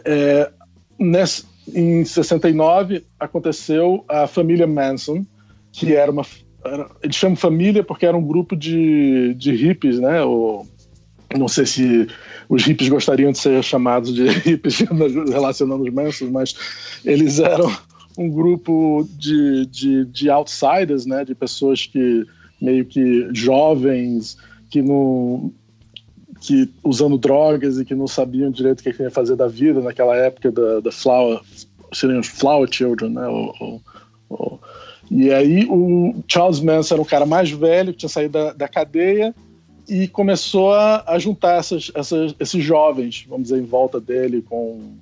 é, 0.05 0.51
nessa, 0.99 1.43
em 1.73 2.03
69 2.03 3.05
aconteceu 3.19 4.03
a 4.07 4.27
família 4.27 4.67
Manson, 4.67 5.25
que 5.71 5.93
era 5.93 6.11
uma. 6.11 6.25
Era, 6.63 6.89
eles 7.01 7.15
chamam 7.15 7.35
família 7.35 7.83
porque 7.83 8.05
era 8.05 8.15
um 8.15 8.25
grupo 8.25 8.55
de, 8.55 9.33
de 9.35 9.55
hippies, 9.55 9.99
né? 9.99 10.21
Ou, 10.23 10.67
não 11.37 11.47
sei 11.47 11.65
se 11.65 12.07
os 12.49 12.63
hippies 12.63 12.89
gostariam 12.89 13.31
de 13.31 13.37
ser 13.37 13.63
chamados 13.63 14.13
de 14.13 14.27
hippies 14.45 14.79
relacionando 15.31 15.83
os 15.83 15.93
Mansons, 15.93 16.29
mas 16.29 16.55
eles 17.05 17.39
eram 17.39 17.71
um 18.17 18.29
grupo 18.29 19.07
de, 19.17 19.65
de, 19.67 20.05
de 20.05 20.29
outsiders, 20.29 21.05
né? 21.05 21.25
De 21.25 21.33
pessoas 21.33 21.85
que 21.85 22.25
meio 22.61 22.85
que 22.85 23.27
jovens, 23.33 24.37
que 24.69 24.81
não 24.81 25.51
que 26.41 26.67
usando 26.83 27.19
drogas 27.19 27.79
e 27.79 27.85
que 27.85 27.93
não 27.93 28.07
sabiam 28.07 28.49
direito 28.49 28.79
o 28.79 28.83
que 28.83 28.91
que 28.91 29.03
ia 29.03 29.11
fazer 29.11 29.35
da 29.35 29.47
vida 29.47 29.79
naquela 29.79 30.15
época 30.15 30.51
da, 30.51 30.79
da 30.79 30.91
flower, 30.91 31.39
seriam 31.93 32.19
os 32.19 32.27
flower 32.27 32.67
children, 32.71 33.11
né? 33.11 33.27
O, 33.27 33.53
o, 33.59 33.81
o, 34.29 34.59
e 35.11 35.29
aí 35.31 35.65
o 35.69 36.15
Charles 36.25 36.61
Manson 36.61 36.95
era 36.95 37.01
um 37.01 37.05
cara 37.05 37.25
mais 37.25 37.51
velho 37.51 37.91
que 37.91 37.99
tinha 37.99 38.09
saído 38.09 38.31
da, 38.33 38.53
da 38.53 38.67
cadeia 38.67 39.35
e 39.89 40.07
começou 40.07 40.71
a, 40.71 41.03
a 41.05 41.19
juntar 41.19 41.57
essas, 41.59 41.91
essas, 41.93 42.33
esses 42.39 42.63
jovens, 42.63 43.25
vamos 43.27 43.49
dizer, 43.49 43.59
em 43.61 43.65
volta 43.65 43.99
dele 43.99 44.41
com 44.41 44.93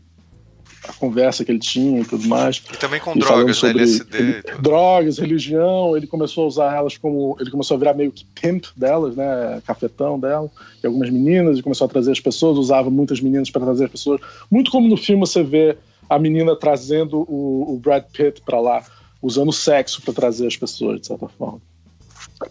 a 0.87 0.93
conversa 0.93 1.45
que 1.45 1.51
ele 1.51 1.59
tinha 1.59 1.99
e 2.01 2.05
tudo 2.05 2.27
mais. 2.27 2.63
E 2.73 2.77
também 2.77 2.99
com 2.99 3.15
E 3.15 3.19
drogas, 3.19 3.61
né? 3.61 3.69
LSD. 3.69 4.17
ele- 4.17 4.41
drogas, 4.61 5.17
religião, 5.19 5.95
ele 5.95 6.07
começou 6.07 6.45
a 6.45 6.47
usar 6.47 6.75
elas 6.75 6.97
como. 6.97 7.35
Ele 7.39 7.51
começou 7.51 7.75
a 7.75 7.77
virar 7.77 7.93
meio 7.93 8.11
que 8.11 8.25
pimp 8.25 8.65
delas, 8.75 9.15
né? 9.15 9.61
Cafetão 9.67 10.19
dela, 10.19 10.49
e 10.81 10.87
algumas 10.87 11.09
meninas, 11.09 11.59
e 11.59 11.61
começou 11.61 11.85
a 11.85 11.89
trazer 11.89 12.11
as 12.13 12.19
pessoas, 12.19 12.57
usava 12.57 12.89
muitas 12.89 13.19
meninas 13.21 13.51
para 13.51 13.65
trazer 13.65 13.85
as 13.85 13.91
pessoas. 13.91 14.21
Muito 14.49 14.71
como 14.71 14.87
no 14.87 14.97
filme 14.97 15.19
você 15.19 15.43
vê 15.43 15.77
a 16.09 16.17
menina 16.17 16.55
trazendo 16.55 17.19
o, 17.29 17.73
o 17.75 17.77
Brad 17.77 18.05
Pitt 18.11 18.41
para 18.41 18.59
lá, 18.59 18.83
usando 19.21 19.51
sexo 19.51 20.01
para 20.01 20.13
trazer 20.13 20.47
as 20.47 20.55
pessoas, 20.55 21.01
de 21.01 21.07
certa 21.07 21.27
forma. 21.27 21.61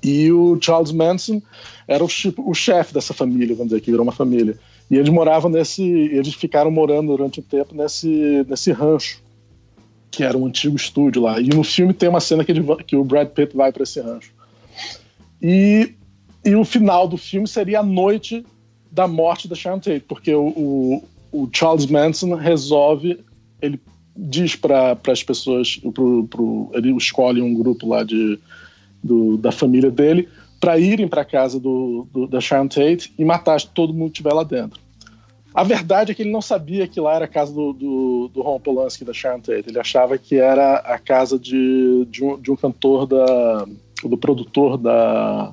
E 0.03 0.31
o 0.31 0.59
Charles 0.61 0.93
Manson 0.93 1.41
era 1.87 2.05
o, 2.05 2.09
o 2.39 2.55
chefe 2.55 2.93
dessa 2.93 3.15
família, 3.15 3.55
vamos 3.55 3.71
dizer, 3.71 3.81
que 3.81 3.91
virou 3.91 4.05
uma 4.05 4.13
família. 4.13 4.59
E 4.91 4.97
eles 4.97 5.09
moravam 5.09 5.51
nesse. 5.51 5.83
Eles 5.83 6.35
ficaram 6.35 6.71
morando 6.71 7.09
durante 7.09 7.41
um 7.41 7.43
tempo 7.43 7.75
nesse, 7.75 8.45
nesse 8.49 8.73
rancho, 8.73 9.23
que 10.11 10.23
era 10.23 10.37
um 10.37 10.47
antigo 10.47 10.77
estúdio 10.77 11.23
lá. 11.23 11.41
E 11.41 11.49
no 11.49 11.65
filme 11.65 11.93
tem 11.93 12.09
uma 12.09 12.21
cena 12.21 12.45
que, 12.45 12.53
ele 12.53 12.65
que 12.87 12.97
o 12.97 13.05
Brad 13.05 13.29
Pitt 13.29 13.57
vai 13.57 13.73
para 13.73 13.83
esse 13.83 14.01
rancho. 14.01 14.33
E, 15.41 15.95
e 16.45 16.55
o 16.55 16.65
final 16.65 17.07
do 17.07 17.17
filme 17.17 17.47
seria 17.47 17.81
a 17.81 17.83
noite 17.83 18.45
da 18.91 19.07
morte 19.07 19.47
da 19.47 19.55
Sharon 19.55 19.79
Tate, 19.79 20.05
porque 20.09 20.35
o, 20.35 20.49
o, 20.49 21.05
o 21.31 21.49
Charles 21.53 21.87
Manson 21.87 22.35
resolve, 22.35 23.21
ele 23.61 23.79
diz 24.19 24.57
para 24.57 24.99
as 25.07 25.23
pessoas, 25.23 25.77
pro, 25.95 26.27
pro, 26.27 26.71
ele 26.75 26.91
escolhe 26.97 27.41
um 27.41 27.55
grupo 27.55 27.87
lá 27.87 28.03
de, 28.03 28.39
do, 29.03 29.37
da 29.37 29.53
família 29.53 29.91
dele 29.91 30.29
para 30.59 30.77
irem 30.77 31.07
para 31.07 31.25
casa 31.25 31.61
do, 31.61 32.09
do, 32.13 32.27
da 32.27 32.41
Sharon 32.41 32.67
Tate 32.67 33.15
e 33.17 33.25
matar 33.25 33.61
todo 33.63 33.95
mundo 33.95 34.11
que 34.11 34.19
estiver 34.19 34.33
lá 34.33 34.43
dentro. 34.43 34.81
A 35.55 35.63
verdade 35.63 36.11
é 36.11 36.15
que 36.15 36.23
ele 36.23 36.33
não 36.33 36.43
sabia 36.43 36.87
que 36.89 37.01
lá 37.01 37.15
era 37.15 37.25
a 37.25 37.29
casa 37.29 37.53
do, 37.53 37.73
do, 37.73 38.31
do 38.35 38.43
Ron 38.43 38.61
Polanski, 38.61 39.05
da 39.05 39.13
Sharon 39.13 39.41
Tate. 39.41 39.69
Ele 39.69 39.79
achava 39.79 40.19
que 40.19 40.37
era 40.37 40.77
a 40.77 40.99
casa 40.99 41.39
de, 41.39 42.07
de, 42.11 42.25
um, 42.25 42.41
de 42.41 42.51
um 42.51 42.57
cantor 42.57 43.07
da. 43.07 43.65
do 44.03 44.19
produtor 44.19 44.77
da. 44.77 45.53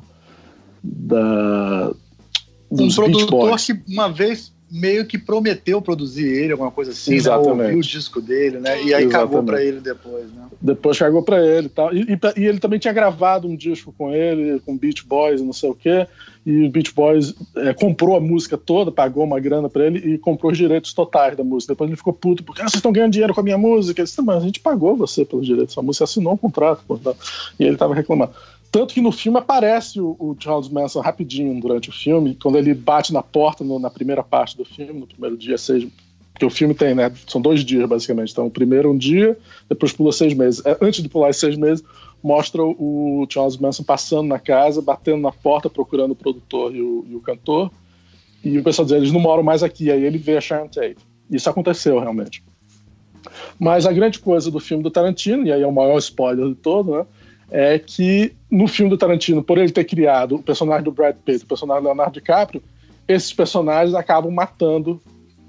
da 0.84 1.94
um 2.72 2.90
produtor 2.90 3.58
que 3.58 3.80
uma 3.88 4.10
vez 4.10 4.55
meio 4.72 5.06
que 5.06 5.18
prometeu 5.18 5.82
produzir 5.82 6.26
ele, 6.26 6.52
alguma 6.52 6.72
coisa 6.72 6.92
assim, 6.92 7.12
né? 7.12 7.18
Exatamente. 7.18 7.58
Né? 7.58 7.64
ouviu 7.66 7.80
o 7.80 7.82
disco 7.82 8.22
dele, 8.22 8.60
né? 8.60 8.72
E 8.84 8.94
aí 8.94 9.04
Exatamente. 9.04 9.12
cagou 9.12 9.44
pra 9.44 9.64
ele 9.64 9.80
depois, 9.80 10.26
né? 10.32 10.48
Depois 10.62 10.98
cagou 10.98 11.24
pra 11.24 11.46
ele 11.46 11.70
tal. 11.70 11.96
e 11.96 12.18
tal. 12.18 12.34
E, 12.36 12.46
ele 12.46 12.60
também 12.60 12.80
tinha 12.80 12.94
gravado 12.94 13.48
um 13.48 13.56
disco 13.56 13.94
com 13.98 14.12
ele, 14.12 14.60
com 14.66 14.78
Beach 14.78 15.06
Boys, 15.06 15.42
não 15.42 15.54
sei 15.54 15.70
o 15.70 15.76
quê. 15.76 16.08
E 16.46 16.66
o 16.66 16.70
Beach 16.70 16.94
Boys 16.94 17.34
é, 17.56 17.74
comprou 17.74 18.16
a 18.16 18.20
música 18.20 18.56
toda, 18.56 18.92
pagou 18.92 19.24
uma 19.24 19.40
grana 19.40 19.68
pra 19.68 19.88
ele 19.88 20.14
e 20.14 20.18
comprou 20.18 20.52
os 20.52 20.58
direitos 20.58 20.94
totais 20.94 21.36
da 21.36 21.44
música. 21.44 21.74
Depois 21.74 21.90
ele 21.90 21.98
ficou 21.98 22.14
puto, 22.14 22.44
porque 22.44 22.62
ah, 22.62 22.66
vocês 22.66 22.76
estão 22.76 22.92
ganhando 22.92 23.14
dinheiro 23.14 23.34
com 23.34 23.42
a 23.42 23.44
minha 23.44 23.58
música. 23.58 24.02
Ele 24.02 24.06
disse, 24.06 24.22
mas 24.22 24.44
a 24.44 24.46
gente 24.46 24.60
pagou 24.60 24.96
você 24.96 25.26
pelos 25.26 25.46
direitos 25.46 25.76
da 25.76 25.82
música, 25.82 26.04
assinou 26.04 26.34
um 26.34 26.38
contrato. 26.38 26.84
E 27.60 27.64
ele 27.64 27.78
tava 27.78 27.96
reclamando. 27.96 28.34
Tanto 28.72 28.94
que 28.94 29.02
no 29.02 29.12
filme 29.12 29.38
aparece 29.38 30.02
o, 30.02 30.16
o, 30.20 30.36
Charles 30.38 30.68
Manson 30.68 31.00
rapidinho 31.00 31.60
durante 31.62 31.90
o 31.90 31.94
filme, 31.94 32.36
quando 32.36 32.58
ele 32.58 32.74
bate 32.74 33.14
na 33.14 33.24
porta 33.24 33.64
no, 33.64 33.80
na 33.80 33.90
primeira 33.90 34.24
parte 34.24 34.58
do 34.58 34.66
filme, 34.66 35.00
no 35.00 35.08
primeiro 35.08 35.38
dia, 35.38 35.58
seis. 35.58 35.88
Porque 36.34 36.46
o 36.46 36.50
filme 36.50 36.74
tem, 36.74 36.94
né? 36.94 37.10
São 37.28 37.42
dois 37.42 37.64
dias, 37.64 37.88
basicamente. 37.88 38.34
Então, 38.34 38.46
o 38.46 38.52
primeiro 38.52 38.92
um 38.92 38.98
dia, 38.98 39.38
depois 39.70 39.94
pula 39.94 40.12
seis 40.12 40.34
meses. 40.34 40.62
É, 40.66 40.78
antes 40.82 41.02
de 41.02 41.08
pular 41.08 41.34
seis 41.34 41.56
meses, 41.56 41.82
mostra 42.22 42.62
o 42.62 43.26
Charles 43.30 43.56
Manson 43.56 43.84
passando 43.84 44.28
na 44.28 44.40
casa, 44.40 44.82
batendo 44.82 45.22
na 45.22 45.32
porta, 45.32 45.70
procurando 45.70 46.12
o 46.12 46.16
produtor 46.16 46.76
e 46.76 46.82
o, 46.82 47.06
e 47.08 47.16
o 47.16 47.22
cantor. 47.22 47.72
E 48.44 48.58
o 48.58 48.64
pessoal 48.64 48.86
diz, 48.86 48.98
eles 48.98 49.12
não 49.14 49.22
moram 49.22 49.44
mais 49.44 49.64
aqui. 49.64 49.90
Aí 49.90 50.04
ele 50.04 50.18
vê 50.18 50.36
a 50.36 50.42
Sharon 50.42 50.68
Tate. 50.68 50.98
Isso 51.32 51.50
aconteceu, 51.50 51.98
realmente. 52.00 52.44
Mas 53.58 53.86
a 53.86 53.94
grande 53.94 54.20
coisa 54.20 54.52
do 54.52 54.60
filme 54.60 54.84
do 54.84 54.92
Tarantino, 54.92 55.46
e 55.48 55.52
aí 55.52 55.62
é 55.62 55.68
o 55.68 55.72
maior 55.72 55.98
spoiler 55.98 56.50
de 56.50 56.56
todo, 56.56 56.92
né? 56.92 57.06
É 57.58 57.80
que 57.80 58.34
no 58.52 58.68
filme 58.68 58.90
do 58.90 58.98
Tarantino, 58.98 59.42
por 59.42 59.58
ele 59.58 59.72
ter 59.72 59.86
criado 59.86 60.36
o 60.36 60.44
personagem 60.44 60.84
do 60.84 60.92
Brad 60.92 61.16
Pitt, 61.16 61.46
o 61.46 61.48
personagem 61.48 61.84
do 61.84 61.86
Leonardo 61.86 62.12
DiCaprio, 62.12 62.62
esses 63.08 63.32
personagens 63.32 63.96
acabam 63.96 64.30
matando 64.30 65.02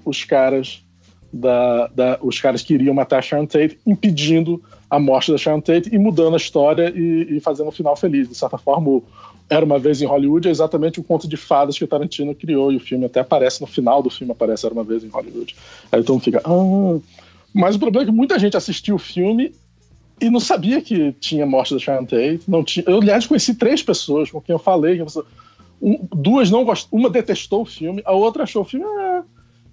os 0.05 0.23
caras 0.23 0.81
da, 1.33 1.87
da, 1.87 2.17
os 2.21 2.39
caras 2.39 2.61
que 2.61 2.73
iriam 2.73 2.95
matar 2.95 3.19
a 3.19 3.21
Sharon 3.21 3.45
Tate, 3.45 3.77
impedindo 3.85 4.63
a 4.89 4.97
morte 4.97 5.33
da 5.33 5.37
Sharon 5.37 5.59
Tate 5.59 5.93
e 5.93 5.97
mudando 5.97 6.35
a 6.35 6.37
história 6.37 6.93
e, 6.95 7.35
e 7.35 7.39
fazendo 7.41 7.67
um 7.67 7.73
final 7.73 7.97
feliz. 7.97 8.29
De 8.29 8.35
certa 8.35 8.57
forma, 8.57 8.87
o 8.87 9.03
Era 9.49 9.65
Uma 9.65 9.77
Vez 9.77 10.01
em 10.01 10.05
Hollywood 10.05 10.47
é 10.47 10.51
exatamente 10.51 11.01
o 11.01 11.03
conto 11.03 11.27
de 11.27 11.35
fadas 11.35 11.77
que 11.77 11.83
o 11.83 11.87
Tarantino 11.87 12.33
criou 12.33 12.71
e 12.71 12.77
o 12.77 12.79
filme 12.79 13.03
até 13.03 13.19
aparece 13.19 13.59
no 13.59 13.67
final 13.67 14.01
do 14.01 14.09
filme, 14.09 14.31
aparece 14.31 14.65
Era 14.65 14.73
Uma 14.73 14.85
Vez 14.85 15.03
em 15.03 15.09
Hollywood. 15.09 15.53
Aí 15.91 16.01
todo 16.01 16.13
mundo 16.13 16.23
fica... 16.23 16.41
Ah. 16.45 16.99
Mas 17.53 17.75
o 17.75 17.79
problema 17.79 18.03
é 18.03 18.09
que 18.09 18.15
muita 18.15 18.39
gente 18.39 18.55
assistiu 18.55 18.95
o 18.95 18.99
filme 18.99 19.51
e 20.19 20.29
não 20.29 20.39
sabia 20.39 20.81
que 20.81 21.11
tinha 21.13 21.45
morte 21.45 21.73
da 21.73 21.79
Sharon 21.79 22.05
Tate. 22.05 22.41
Não 22.47 22.63
tinha, 22.63 22.83
eu, 22.87 22.97
aliás, 22.99 23.25
conheci 23.25 23.53
três 23.53 23.83
pessoas 23.83 24.31
com 24.31 24.41
quem 24.41 24.53
eu 24.53 24.59
falei. 24.59 25.03
Um, 25.81 26.07
duas 26.11 26.49
não 26.49 26.63
gostaram. 26.63 26.99
Uma 26.99 27.09
detestou 27.09 27.61
o 27.61 27.65
filme, 27.65 28.01
a 28.05 28.13
outra 28.13 28.43
achou 28.43 28.63
o 28.63 28.65
filme. 28.65 28.85
Ah, 28.85 29.23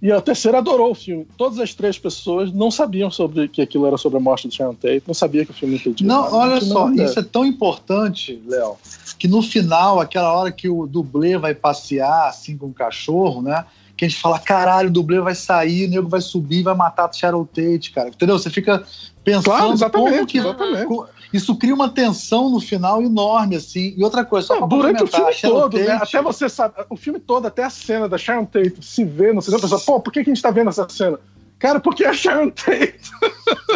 e 0.03 0.13
a 0.13 0.21
terceira 0.21 0.59
adorou 0.59 0.91
o 0.91 0.95
filme. 0.95 1.27
Todas 1.39 1.59
as 1.59 1.73
três 1.73 1.99
pessoas 1.99 2.53
não 2.53 2.71
sabiam 2.71 3.11
sobre 3.11 3.49
que 3.49 3.63
aquilo 3.63 3.87
era 3.87 3.97
sobre 3.97 4.19
a 4.19 4.21
morte 4.21 4.47
de 4.49 4.55
Sharon 4.55 4.75
Tate, 4.75 5.03
não 5.07 5.15
sabia 5.15 5.47
que 5.47 5.51
o 5.51 5.55
filme 5.55 5.77
entendia. 5.77 6.07
Não, 6.07 6.31
olha 6.31 6.61
só, 6.61 6.91
isso 6.91 7.19
é 7.19 7.23
tão 7.23 7.45
importante, 7.45 8.39
Léo, 8.47 8.77
que 9.19 9.27
no 9.27 9.41
final, 9.41 10.01
aquela 10.01 10.31
hora 10.35 10.53
que 10.53 10.69
o 10.69 10.87
dublê 10.87 11.39
vai 11.39 11.55
passear 11.55 12.29
assim 12.29 12.55
com 12.55 12.67
o 12.67 12.73
cachorro, 12.73 13.41
né? 13.41 13.65
que 13.97 14.05
a 14.05 14.09
gente 14.09 14.21
fala, 14.21 14.39
caralho, 14.39 14.89
o 14.89 14.93
dublê 14.93 15.21
vai 15.21 15.35
sair, 15.35 15.87
o 15.87 15.91
nego 15.91 16.09
vai 16.09 16.21
subir, 16.21 16.63
vai 16.63 16.75
matar 16.75 17.09
a 17.09 17.13
Sharon 17.13 17.45
Tate, 17.45 17.93
cara. 17.93 18.09
Entendeu? 18.09 18.39
Você 18.39 18.51
fica 18.51 18.85
pensando 19.25 19.45
claro, 19.45 19.73
exatamente, 19.73 20.11
como 20.11 20.27
que 20.27 20.39
exatamente. 20.39 21.11
isso 21.33 21.57
cria 21.57 21.75
uma 21.75 21.89
tensão 21.89 22.51
no 22.51 22.61
final 22.61 23.03
enorme, 23.03 23.57
assim. 23.57 23.95
E 23.97 24.05
outra 24.05 24.25
coisa, 24.25 24.47
só 24.47 24.61
Não, 24.61 24.69
durante 24.69 25.03
o 25.03 25.07
filme 25.07 25.35
todo, 25.43 25.79
né? 25.79 25.93
Até 25.93 26.23
você 26.23 26.49
sabe, 26.49 26.75
o 26.91 26.97
filme 26.97 27.19
todo, 27.19 27.47
até 27.47 27.65
a 27.65 27.71
cena 27.71 28.09
da 28.09 28.19
Sharon 28.19 28.45
Tate 28.45 28.77
se 28.83 29.05
vê 29.05 29.33
no 29.33 29.41
cinema, 29.41 29.63
pessoa, 29.63 29.81
pô, 29.81 30.01
por 30.01 30.13
que, 30.13 30.23
que 30.23 30.31
a 30.31 30.35
gente 30.35 30.43
tá 30.43 30.51
vendo 30.51 30.69
essa 30.69 30.89
cena? 30.89 31.19
Cara, 31.59 31.81
porque 31.81 32.05
é 32.05 32.09
a 32.09 32.13
Sharon 32.13 32.51
Tate. 32.51 33.01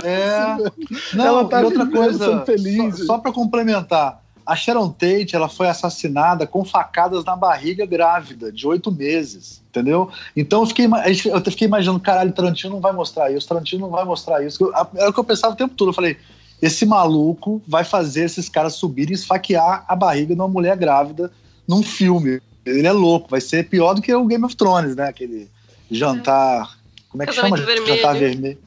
É. 0.04 0.56
Não, 1.16 1.24
Ela 1.24 1.48
tá 1.48 1.60
outra 1.60 1.86
coisa, 1.86 2.44
feliz. 2.44 2.98
Só, 2.98 3.04
só 3.04 3.18
para 3.18 3.32
complementar, 3.32 4.22
a 4.48 4.56
Sharon 4.56 4.88
Tate 4.88 5.36
ela 5.36 5.46
foi 5.46 5.68
assassinada 5.68 6.46
com 6.46 6.64
facadas 6.64 7.22
na 7.22 7.36
barriga 7.36 7.84
grávida, 7.84 8.50
de 8.50 8.66
oito 8.66 8.90
meses, 8.90 9.62
entendeu? 9.68 10.10
Então 10.34 10.62
eu 10.62 10.66
fiquei, 10.66 10.86
eu 10.86 11.40
fiquei 11.44 11.68
imaginando, 11.68 12.00
caralho, 12.00 12.32
Tarantino 12.32 12.72
não 12.72 12.80
vai 12.80 12.92
mostrar 12.92 13.30
isso, 13.30 13.46
Tarantino 13.46 13.82
não 13.82 13.90
vai 13.90 14.06
mostrar 14.06 14.42
isso. 14.42 14.72
Era 14.96 15.10
o 15.10 15.12
que 15.12 15.20
eu 15.20 15.24
pensava 15.24 15.52
o 15.52 15.56
tempo 15.56 15.74
todo. 15.74 15.90
Eu 15.90 15.94
falei, 15.94 16.16
esse 16.62 16.86
maluco 16.86 17.60
vai 17.68 17.84
fazer 17.84 18.24
esses 18.24 18.48
caras 18.48 18.72
subirem 18.72 19.12
e 19.12 19.16
esfaquear 19.16 19.84
a 19.86 19.94
barriga 19.94 20.34
de 20.34 20.40
uma 20.40 20.48
mulher 20.48 20.78
grávida 20.78 21.30
num 21.68 21.82
filme. 21.82 22.40
Ele 22.64 22.86
é 22.86 22.92
louco, 22.92 23.28
vai 23.28 23.42
ser 23.42 23.68
pior 23.68 23.92
do 23.92 24.00
que 24.00 24.14
o 24.14 24.24
Game 24.24 24.46
of 24.46 24.56
Thrones, 24.56 24.96
né? 24.96 25.08
Aquele 25.08 25.46
jantar. 25.90 26.74
Como 27.10 27.22
é 27.22 27.26
que 27.26 27.34
Casamento 27.34 27.58
chama? 27.58 27.66
Vermelho. 27.66 27.96
Jantar 27.96 28.14
vermelho. 28.14 28.58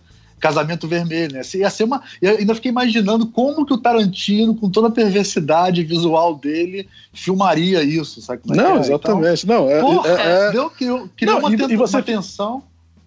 Casamento 0.41 0.87
Vermelho, 0.87 1.35
né? 1.35 1.41
Ia 1.53 1.69
ser 1.69 1.83
uma. 1.83 2.01
Eu 2.21 2.37
ainda 2.37 2.55
fiquei 2.55 2.71
imaginando 2.71 3.27
como 3.27 3.65
que 3.65 3.73
o 3.73 3.77
Tarantino, 3.77 4.55
com 4.55 4.69
toda 4.69 4.87
a 4.87 4.91
perversidade 4.91 5.83
visual 5.83 6.35
dele, 6.35 6.89
filmaria 7.13 7.83
isso, 7.83 8.21
sabe? 8.21 8.41
Como 8.41 8.55
é 8.55 8.57
não, 8.57 8.77
é? 8.77 8.79
exatamente. 8.79 9.45
Então, 9.45 9.61
não, 9.61 9.69
é, 9.69 9.79
porra, 9.79 10.09
é, 10.09 10.47
é... 10.47 10.51
Deu, 10.51 10.69
criou, 10.71 11.09
criou 11.15 11.33
não, 11.33 11.47
uma, 11.47 11.51
e, 11.51 11.73
e 11.73 11.77
você 11.77 11.97
uma 11.97 12.03
tensão. 12.03 12.63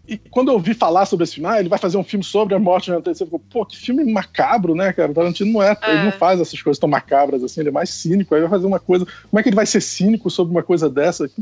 E 0.06 0.18
quando 0.18 0.48
eu 0.48 0.54
ouvi 0.54 0.74
falar 0.74 1.06
sobre 1.06 1.24
esse 1.24 1.34
filme, 1.34 1.48
ah, 1.48 1.58
ele 1.58 1.68
vai 1.68 1.78
fazer 1.78 1.96
um 1.96 2.04
filme 2.04 2.22
sobre 2.22 2.54
a 2.54 2.58
morte 2.58 2.86
de 2.86 2.92
Antônio, 2.92 3.16
você 3.16 3.24
ficou, 3.24 3.38
pô, 3.38 3.64
que 3.64 3.74
filme 3.74 4.04
macabro, 4.04 4.74
né, 4.74 4.92
cara? 4.92 5.10
O 5.10 5.14
Tarantino 5.14 5.50
não 5.50 5.62
é, 5.62 5.74
é, 5.80 5.92
ele 5.92 6.04
não 6.04 6.12
faz 6.12 6.38
essas 6.40 6.60
coisas 6.60 6.78
tão 6.78 6.88
macabras 6.88 7.42
assim, 7.42 7.60
ele 7.60 7.70
é 7.70 7.72
mais 7.72 7.88
cínico, 7.88 8.34
aí 8.34 8.42
vai 8.42 8.50
fazer 8.50 8.66
uma 8.66 8.78
coisa. 8.78 9.06
Como 9.30 9.40
é 9.40 9.42
que 9.42 9.48
ele 9.48 9.56
vai 9.56 9.64
ser 9.64 9.80
cínico 9.80 10.30
sobre 10.30 10.52
uma 10.52 10.62
coisa 10.62 10.90
dessa? 10.90 11.24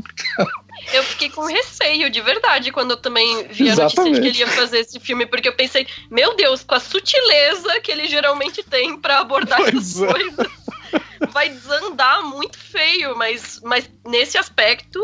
Eu 0.93 1.02
com 1.33 1.45
receio, 1.45 2.09
de 2.09 2.21
verdade, 2.21 2.71
quando 2.71 2.91
eu 2.91 2.97
também 2.97 3.47
vi 3.47 3.69
a 3.69 3.75
notícia 3.75 4.11
de 4.11 4.21
que 4.21 4.27
ele 4.27 4.39
ia 4.39 4.47
fazer 4.47 4.79
esse 4.79 4.99
filme, 4.99 5.25
porque 5.25 5.49
eu 5.49 5.55
pensei, 5.55 5.87
meu 6.09 6.35
Deus, 6.35 6.63
com 6.63 6.75
a 6.75 6.79
sutileza 6.79 7.79
que 7.81 7.91
ele 7.91 8.07
geralmente 8.07 8.63
tem 8.63 8.97
para 8.97 9.19
abordar 9.19 9.59
pois 9.59 9.73
essas 9.73 10.01
é. 10.01 10.11
coisas, 10.11 10.47
vai 11.31 11.49
desandar 11.49 12.23
muito 12.23 12.57
feio, 12.57 13.17
mas, 13.17 13.59
mas 13.63 13.89
nesse 14.05 14.37
aspecto 14.37 14.99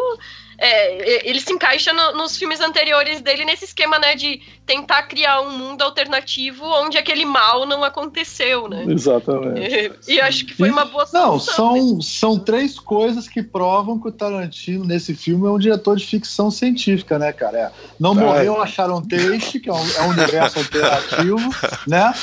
é, 0.59 1.27
ele 1.27 1.39
se 1.39 1.51
encaixa 1.53 1.93
no, 1.93 2.17
nos 2.17 2.37
filmes 2.37 2.59
anteriores 2.59 3.21
dele 3.21 3.45
nesse 3.45 3.65
esquema, 3.65 3.97
né, 3.97 4.15
de 4.15 4.41
tentar 4.65 5.03
criar 5.03 5.41
um 5.41 5.57
mundo 5.57 5.81
alternativo 5.81 6.63
onde 6.63 6.97
aquele 6.97 7.25
mal 7.25 7.65
não 7.65 7.83
aconteceu, 7.83 8.67
né? 8.67 8.85
Exatamente. 8.87 9.91
E, 10.07 10.13
e 10.13 10.21
acho 10.21 10.45
que 10.45 10.53
foi 10.53 10.69
uma 10.69 10.85
boa 10.85 11.07
solução. 11.07 11.31
Não, 11.31 11.39
são, 11.39 12.01
são 12.01 12.39
três 12.39 12.77
coisas 12.77 13.27
que 13.27 13.41
provam 13.41 13.99
que 13.99 14.07
o 14.07 14.11
Tarantino, 14.11 14.85
nesse 14.85 15.15
filme, 15.15 15.47
é 15.47 15.49
um 15.49 15.57
diretor 15.57 15.97
de 15.97 16.05
ficção 16.05 16.51
científica, 16.51 17.17
né, 17.17 17.31
cara? 17.33 17.57
É, 17.57 17.71
não 17.99 18.11
é. 18.11 18.23
morreu 18.23 18.61
a 18.61 18.67
Sharon 18.67 19.01
Tate, 19.01 19.59
que 19.59 19.69
é 19.69 19.73
um, 19.73 19.91
é 19.97 20.01
um 20.03 20.09
universo 20.09 20.59
alternativo, 20.59 21.49
né? 21.87 22.13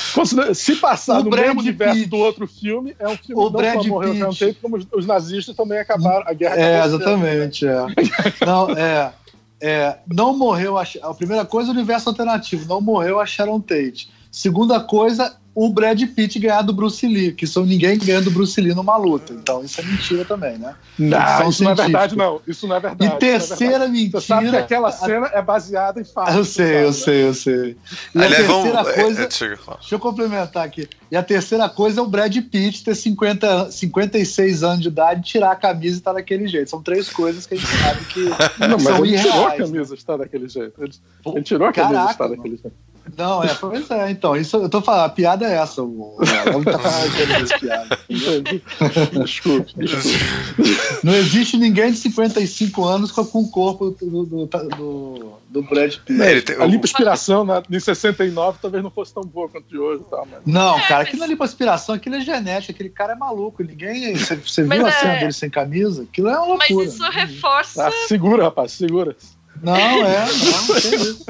Se 0.54 0.76
passar 0.76 1.20
o 1.20 1.24
no 1.24 1.30
Brad 1.30 1.46
mesmo 1.46 1.60
universo 1.60 1.94
Pitt, 1.94 2.10
do 2.10 2.16
outro 2.16 2.46
filme, 2.46 2.94
é 2.98 3.08
um 3.08 3.16
filme 3.16 3.42
o 3.42 3.44
não 3.44 3.50
Brad 3.50 3.82
só 3.82 3.88
morreu 3.88 4.12
a 4.12 4.16
Sharon 4.16 4.34
Tate, 4.34 4.58
como 4.62 4.76
os, 4.76 4.86
os 4.92 5.06
nazistas 5.06 5.56
também 5.56 5.78
acabaram, 5.78 6.24
a 6.26 6.32
guerra 6.32 6.56
É, 6.56 6.84
exatamente, 6.84 7.66
é. 7.66 7.86
Não, 8.44 8.70
é, 8.70 9.12
é, 9.60 9.98
não 10.12 10.36
morreu 10.36 10.76
a, 10.76 10.84
a 11.02 11.14
primeira 11.14 11.44
coisa, 11.44 11.70
o 11.70 11.74
universo 11.74 12.08
alternativo, 12.08 12.68
não 12.68 12.80
morreu 12.80 13.20
a 13.20 13.26
Sharon 13.26 13.60
Tate. 13.60 14.10
Segunda 14.30 14.80
coisa, 14.80 15.36
o 15.56 15.70
Brad 15.70 15.98
Pitt 16.14 16.38
ganhar 16.38 16.60
do 16.60 16.74
Bruce 16.74 17.06
Lee, 17.06 17.32
que 17.32 17.46
são 17.46 17.64
ninguém 17.64 17.96
ganhando 17.96 18.24
do 18.24 18.30
Bruce 18.30 18.60
Lee 18.60 18.74
numa 18.74 18.94
luta. 18.98 19.32
Então 19.32 19.64
isso 19.64 19.80
é 19.80 19.84
mentira 19.84 20.22
também, 20.22 20.58
né? 20.58 20.74
Não, 20.98 21.48
isso 21.48 21.64
não 21.64 21.70
é 21.70 21.74
verdade, 21.74 22.14
não. 22.14 22.42
Isso 22.46 22.68
não 22.68 22.76
é 22.76 22.80
verdade. 22.80 23.10
E 23.10 23.14
é 23.14 23.16
terceira 23.16 23.86
é 23.86 23.88
mentira. 23.88 24.20
Você 24.20 24.26
sabe 24.26 24.50
que 24.50 24.56
aquela 24.56 24.92
cena 24.92 25.30
é 25.32 25.40
baseada 25.40 25.98
em 25.98 26.04
fatos. 26.04 26.34
Eu 26.34 26.44
sei, 26.44 26.84
eu 26.84 26.92
sei, 26.92 27.24
eu 27.24 27.32
sei. 27.32 27.76
E 28.14 28.18
Aliás, 28.18 28.34
a 28.34 28.36
terceira 28.36 28.82
vamos... 28.82 28.92
coisa. 28.92 29.22
É, 29.22 29.24
é, 29.24 29.28
deixa 29.28 29.94
eu 29.94 29.98
complementar 29.98 30.66
aqui. 30.66 30.86
E 31.10 31.16
a 31.16 31.22
terceira 31.22 31.66
coisa 31.70 32.00
é 32.00 32.02
o 32.02 32.06
Brad 32.06 32.36
Pitt 32.36 32.84
ter 32.84 32.94
50, 32.94 33.70
56 33.70 34.62
anos 34.62 34.82
de 34.82 34.88
idade, 34.88 35.22
tirar 35.22 35.52
a 35.52 35.56
camisa 35.56 35.96
e 35.96 35.98
estar 35.98 36.10
tá 36.10 36.16
daquele 36.18 36.46
jeito. 36.46 36.68
São 36.68 36.82
três 36.82 37.08
coisas 37.08 37.46
que 37.46 37.54
a 37.54 37.56
gente 37.56 37.76
sabe 37.78 38.04
que 38.04 38.20
não, 38.68 38.78
são 38.78 38.92
mas 38.92 39.00
ele 39.00 39.08
irreais. 39.08 39.30
tirou 39.30 39.46
a 39.46 39.56
camisa 39.56 39.94
e 39.94 39.96
está 39.96 40.16
daquele 40.18 40.48
jeito. 40.50 40.82
Ele, 40.82 40.92
ele 41.24 41.42
tirou 41.42 41.66
a 41.66 41.72
camisa 41.72 42.02
e 42.02 42.10
está 42.10 42.28
daquele 42.28 42.56
jeito. 42.56 42.76
Não, 43.16 43.42
é, 43.44 43.54
pois 43.54 43.90
é, 43.90 44.10
então, 44.10 44.36
isso 44.36 44.56
eu 44.56 44.68
tô 44.68 44.80
falando, 44.82 45.04
a 45.06 45.08
piada 45.08 45.46
é 45.46 45.56
essa, 45.56 45.82
o 45.82 46.16
Léo 46.18 46.64
tá 46.64 46.78
falando 46.78 47.58
piada. 47.60 47.98
Desculpe, 49.24 49.72
desculpe. 49.76 50.24
Não 51.02 51.14
existe 51.14 51.56
ninguém 51.56 51.92
de 51.92 51.98
55 51.98 52.84
anos 52.84 53.12
com, 53.12 53.24
com 53.24 53.40
o 53.40 53.50
corpo 53.50 53.90
do, 53.90 54.24
do, 54.24 54.46
do, 54.46 55.32
do 55.48 55.62
Brad 55.62 55.94
Pitt. 56.04 56.52
É, 56.52 56.62
A 56.62 56.66
lipoaspiração 56.66 57.44
na, 57.44 57.62
em 57.70 57.80
69 57.80 58.58
talvez 58.60 58.82
não 58.82 58.90
fosse 58.90 59.14
tão 59.14 59.22
boa 59.22 59.48
quanto 59.48 59.68
de 59.68 59.78
hoje. 59.78 60.02
Tá, 60.10 60.22
mas... 60.30 60.40
Não, 60.44 60.76
É, 60.78 60.82
cara, 60.82 60.98
mas- 61.00 61.08
aquilo 61.08 61.24
ali 61.24 61.36
pra 61.36 61.44
aspiração, 61.46 61.94
aquilo 61.94 62.16
é 62.16 62.20
genético, 62.20 62.72
aquele 62.72 62.90
cara 62.90 63.12
é 63.12 63.16
maluco. 63.16 63.62
Ninguém. 63.62 64.14
Você, 64.16 64.36
você 64.36 64.62
Mas 64.64 64.78
viu 64.78 64.86
a 64.86 64.90
é- 64.90 64.92
cena 64.92 65.14
dele 65.16 65.32
sem 65.32 65.50
camisa? 65.50 66.02
Aquilo 66.02 66.28
é 66.28 66.38
uma 66.38 66.56
Mas 66.56 66.68
loucura. 66.70 66.88
isso 66.88 67.10
reforça. 67.10 67.88
Ah, 67.88 67.92
segura, 68.08 68.44
rapaz, 68.44 68.72
segura. 68.72 69.16
Não, 69.62 69.74
é, 69.76 70.26
não, 70.26 70.80
tem 70.80 70.94
isso. 70.96 71.24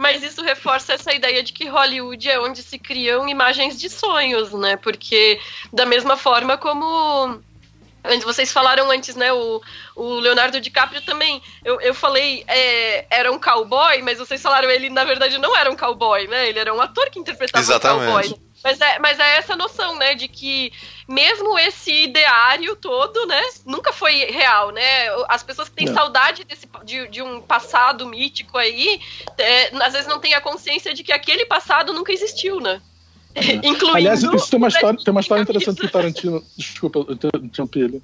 Mas 0.00 0.22
isso 0.22 0.42
reforça 0.42 0.94
essa 0.94 1.12
ideia 1.12 1.42
de 1.42 1.52
que 1.52 1.68
Hollywood 1.68 2.26
é 2.26 2.40
onde 2.40 2.62
se 2.62 2.78
criam 2.78 3.28
imagens 3.28 3.78
de 3.78 3.90
sonhos, 3.90 4.50
né? 4.50 4.74
Porque 4.78 5.38
da 5.70 5.84
mesma 5.84 6.16
forma 6.16 6.56
como 6.56 7.38
vocês 8.24 8.50
falaram 8.50 8.90
antes, 8.90 9.14
né? 9.14 9.30
O, 9.30 9.60
o 9.94 10.14
Leonardo 10.14 10.58
DiCaprio 10.58 11.02
também. 11.02 11.42
Eu, 11.62 11.78
eu 11.82 11.92
falei 11.92 12.42
é, 12.48 13.04
era 13.10 13.30
um 13.30 13.38
cowboy, 13.38 14.00
mas 14.00 14.16
vocês 14.16 14.40
falaram 14.40 14.70
ele 14.70 14.88
na 14.88 15.04
verdade 15.04 15.36
não 15.36 15.54
era 15.54 15.70
um 15.70 15.76
cowboy, 15.76 16.26
né? 16.28 16.48
Ele 16.48 16.58
era 16.58 16.72
um 16.72 16.80
ator 16.80 17.10
que 17.10 17.18
interpretava 17.18 17.62
Exatamente. 17.62 18.02
um 18.02 18.06
cowboy. 18.06 18.49
Mas 18.62 18.80
é, 18.80 18.98
mas 18.98 19.18
é 19.18 19.38
essa 19.38 19.56
noção, 19.56 19.96
né, 19.96 20.14
de 20.14 20.28
que 20.28 20.70
mesmo 21.08 21.58
esse 21.58 22.04
ideário 22.04 22.76
todo, 22.76 23.26
né, 23.26 23.40
nunca 23.64 23.92
foi 23.92 24.26
real, 24.26 24.70
né? 24.70 25.08
As 25.28 25.42
pessoas 25.42 25.68
que 25.68 25.76
têm 25.76 25.86
Não. 25.86 25.94
saudade 25.94 26.44
desse, 26.44 26.68
de, 26.84 27.08
de 27.08 27.22
um 27.22 27.40
passado 27.40 28.06
mítico 28.06 28.58
aí, 28.58 29.00
é, 29.38 29.74
às 29.82 29.94
vezes 29.94 30.06
não 30.06 30.20
têm 30.20 30.34
a 30.34 30.40
consciência 30.40 30.92
de 30.92 31.02
que 31.02 31.12
aquele 31.12 31.46
passado 31.46 31.92
nunca 31.94 32.12
existiu, 32.12 32.60
né? 32.60 32.82
Incluindo. 33.62 33.96
Aliás, 33.96 34.22
isso 34.22 34.50
tem 34.50 34.58
uma 34.58 34.68
história, 34.68 34.98
tem 35.02 35.12
uma 35.12 35.20
história 35.20 35.42
interessante 35.42 35.80
que 35.80 35.86
o 35.86 35.90
Tarantino. 35.90 36.44
Desculpa, 36.56 37.04
eu 37.08 37.16
te- 37.16 37.28
interrompi 37.42 37.80
ele. 37.80 38.02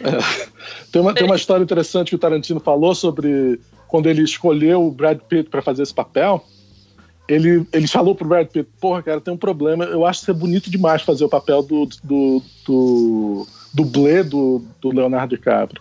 É, 0.00 0.46
tem, 0.90 1.00
uma, 1.00 1.14
tem 1.14 1.24
uma 1.24 1.36
história 1.36 1.62
interessante 1.62 2.10
que 2.10 2.16
o 2.16 2.18
Tarantino 2.18 2.60
falou 2.60 2.94
sobre 2.94 3.60
quando 3.88 4.08
ele 4.08 4.22
escolheu 4.22 4.86
o 4.86 4.90
Brad 4.90 5.18
Pitt 5.18 5.48
para 5.48 5.62
fazer 5.62 5.82
esse 5.82 5.94
papel. 5.94 6.44
Ele, 7.28 7.66
ele 7.72 7.86
falou 7.86 8.14
pro 8.14 8.28
Brad 8.28 8.48
Pitt: 8.48 8.68
Porra, 8.80 9.02
cara, 9.02 9.20
tem 9.20 9.32
um 9.32 9.38
problema. 9.38 9.84
Eu 9.84 10.04
acho 10.04 10.24
que 10.24 10.30
é 10.30 10.34
bonito 10.34 10.70
demais 10.70 11.02
fazer 11.02 11.24
o 11.24 11.28
papel 11.28 11.62
do, 11.62 11.88
do, 12.02 12.42
do 12.66 13.46
dublê 13.72 14.22
do, 14.22 14.62
do 14.80 14.90
Leonardo 14.90 15.36
DiCaprio. 15.36 15.80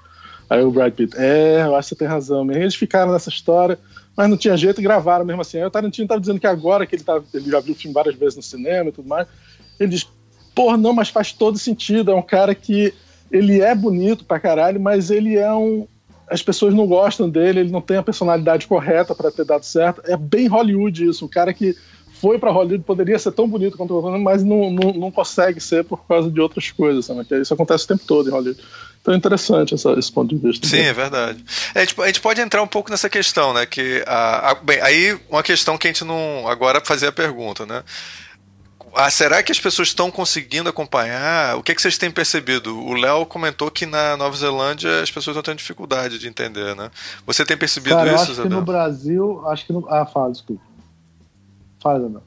Aí 0.50 0.64
o 0.64 0.72
Brad 0.72 0.94
Pitt: 0.94 1.16
É, 1.18 1.64
eu 1.66 1.76
acho 1.76 1.89
que 1.89 1.96
você 1.96 2.00
tem 2.00 2.08
razão. 2.08 2.46
mesmo." 2.46 2.62
Eles 2.62 2.76
ficaram 2.76 3.12
nessa 3.12 3.30
história 3.30 3.78
mas 4.16 4.30
não 4.30 4.38
tinha 4.38 4.58
jeito 4.58 4.80
e 4.80 4.84
gravaram 4.84 5.26
mesmo 5.26 5.42
assim. 5.42 5.58
Aí 5.58 5.66
o 5.66 5.72
Tarantino 5.72 6.08
tava 6.08 6.20
dizendo 6.20 6.39
que 6.39 6.48
agora 6.48 6.86
que 6.86 6.96
ele, 6.96 7.04
tá, 7.04 7.22
ele 7.34 7.50
já 7.50 7.60
viu 7.60 7.74
o 7.74 7.78
filme 7.78 7.94
várias 7.94 8.16
vezes 8.16 8.36
no 8.36 8.44
cinema 8.44 8.89
e 8.89 8.92
tudo 8.92 9.08
mais, 9.08 9.28
ele 9.80 9.89
diz, 9.89 10.08
porra, 10.54 10.78
não, 10.78 10.94
mas 10.94 11.10
faz 11.10 11.32
todo 11.32 11.58
sentido, 11.58 12.12
é 12.12 12.16
um 12.16 12.22
cara 12.22 12.54
que 12.54 12.94
ele 13.32 13.62
é 13.62 13.74
bonito 13.74 14.26
pra 14.26 14.39
caralho, 14.39 14.80
mas 14.80 15.10
ele 15.10 15.38
é 15.38 15.54
um... 15.54 15.88
As 16.32 16.41
pessoas 16.41 16.73
não 16.73 16.88
gostam 16.88 17.29
dele, 17.29 17.59
ele 17.59 17.71
não 17.71 17.82
tem 17.82 17.97
a 17.97 18.03
personalidade 18.03 18.65
correta 18.65 19.13
pra 19.13 19.29
ter 19.32 19.45
dado 19.45 19.63
certo. 19.63 20.01
É 20.05 20.15
bem 20.15 20.47
Hollywood 20.47 21.05
isso, 21.07 21.25
um 21.25 21.27
cara 21.27 21.53
que 21.53 21.75
foi 22.21 22.38
pra 22.38 22.51
Hollywood, 22.51 22.84
poderia 22.84 23.17
ser 23.17 23.32
tão 23.32 23.47
bonito 23.49 23.75
quanto 23.75 23.97
o 23.97 24.19
mas 24.19 24.43
não, 24.43 24.69
não, 24.71 24.93
não 24.93 25.11
consegue 25.11 25.59
ser 25.59 25.84
por 25.84 26.05
causa 26.07 26.29
de 26.29 26.39
outras 26.39 26.69
coisas, 26.71 27.05
sabe? 27.05 27.25
Que 27.25 27.36
Isso 27.36 27.53
acontece 27.53 27.84
o 27.86 27.88
tempo 27.88 28.03
todo 28.05 28.29
em 28.29 28.32
Hollywood. 28.32 28.61
Então 29.01 29.13
é 29.13 29.17
interessante 29.17 29.73
essa, 29.73 29.91
esse 29.93 30.11
ponto 30.11 30.34
de 30.36 30.39
vista. 30.39 30.67
Sim, 30.67 30.82
é 30.82 30.93
verdade. 30.93 31.43
É, 31.73 31.79
gente, 31.79 31.99
a 31.99 32.05
gente 32.05 32.21
pode 32.21 32.39
entrar 32.39 32.61
um 32.61 32.67
pouco 32.67 32.91
nessa 32.91 33.09
questão, 33.09 33.51
né? 33.53 33.65
Que 33.65 34.03
a, 34.05 34.51
a- 34.51 34.55
bem, 34.55 34.79
aí 34.82 35.19
uma 35.29 35.41
questão 35.41 35.75
que 35.77 35.88
a 35.88 35.89
gente 35.91 36.03
não 36.05 36.47
agora 36.47 36.79
fazer 36.86 37.07
a 37.07 37.11
pergunta, 37.11 37.65
né? 37.65 37.84
Ah, 38.94 39.10
será 39.10 39.42
que 39.42 39.52
as 39.52 39.60
pessoas 39.60 39.89
estão 39.89 40.12
conseguindo 40.12 40.70
acompanhar? 40.70 41.56
O 41.58 41.64
que, 41.64 41.72
é 41.72 41.76
que 41.76 41.82
vocês 41.82 41.98
têm 41.98 42.12
percebido? 42.12 42.78
O 42.78 42.94
Léo 42.94 43.26
comentou 43.26 43.72
que 43.72 43.86
na 43.86 44.18
Nova 44.18 44.36
Zelândia 44.36 45.02
as 45.02 45.10
pessoas 45.10 45.36
estão 45.36 45.44
tendo 45.44 45.60
dificuldade 45.60 46.20
de 46.20 46.28
entender, 46.28 46.76
né? 46.76 46.92
Você 47.26 47.46
tem 47.46 47.58
percebido 47.58 47.96
Cara, 47.96 48.10
eu 48.10 48.16
isso, 48.16 48.32
acho 48.32 48.42
que 48.42 48.50
no 48.50 48.62
Brasil, 48.62 49.48
acho 49.48 49.66
que 49.66 49.74
no. 49.74 49.88
Ah, 49.89 50.06
fala, 50.06 50.32
desculpa. 50.32 50.64
Fala, 51.82 52.00
Isabel. 52.00 52.24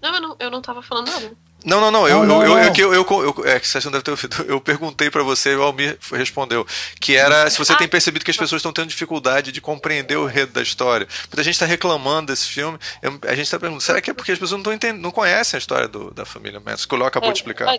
Não, 0.00 0.14
eu 0.14 0.20
não, 0.20 0.36
eu 0.38 0.50
não 0.50 0.62
tava 0.62 0.82
falando 0.82 1.08
nada. 1.08 1.32
Não, 1.66 1.80
não, 1.80 1.90
não. 1.90 2.06
Eu, 2.08 2.18
Não, 2.20 2.26
não, 2.26 2.42
eu, 2.42 2.48
eu, 2.50 2.54
não. 2.54 2.58
é 2.60 2.70
que 2.70 2.80
eu, 2.80 2.94
eu, 2.94 3.04
eu- 3.10 3.44
é 3.44 3.58
que 3.58 3.66
vocês 3.66 3.84
não 3.84 3.90
devem 3.90 4.04
ter 4.04 4.10
ouvido. 4.12 4.44
Eu 4.48 4.60
perguntei 4.60 5.10
pra 5.10 5.22
você 5.24 5.50
e 5.52 5.56
o 5.56 5.62
Almir 5.62 5.98
respondeu. 6.12 6.64
Que 7.00 7.16
era 7.16 7.50
se 7.50 7.58
você 7.58 7.72
Ah. 7.72 7.76
tem 7.76 7.88
percebido 7.88 8.24
que 8.24 8.30
as 8.30 8.36
pessoas 8.36 8.60
estão 8.60 8.72
tendo 8.72 8.88
dificuldade 8.88 9.50
de 9.50 9.60
compreender 9.60 10.16
o 10.16 10.28
enredo 10.28 10.52
da 10.52 10.62
história. 10.62 11.08
Muita 11.28 11.42
gente 11.42 11.54
está 11.54 11.66
reclamando 11.66 12.28
desse 12.32 12.46
filme. 12.46 12.78
Eu- 13.02 13.18
a 13.24 13.34
gente 13.34 13.42
está 13.46 13.58
perguntando, 13.58 13.82
será 13.82 14.00
que 14.00 14.10
é 14.10 14.14
porque 14.14 14.30
as 14.32 14.38
pessoas 14.38 14.62
não, 14.62 14.72
entendendo, 14.72 15.02
não 15.02 15.10
conhecem 15.10 15.56
a 15.56 15.58
história 15.58 15.88
do- 15.88 16.12
da 16.12 16.24
família 16.24 16.60
Manson? 16.60 16.86
Que 16.88 16.94
o 16.94 16.98
Léo 16.98 17.08
acabou 17.08 17.32
de 17.32 17.38
explicar. 17.38 17.68
Ah, 17.68 17.78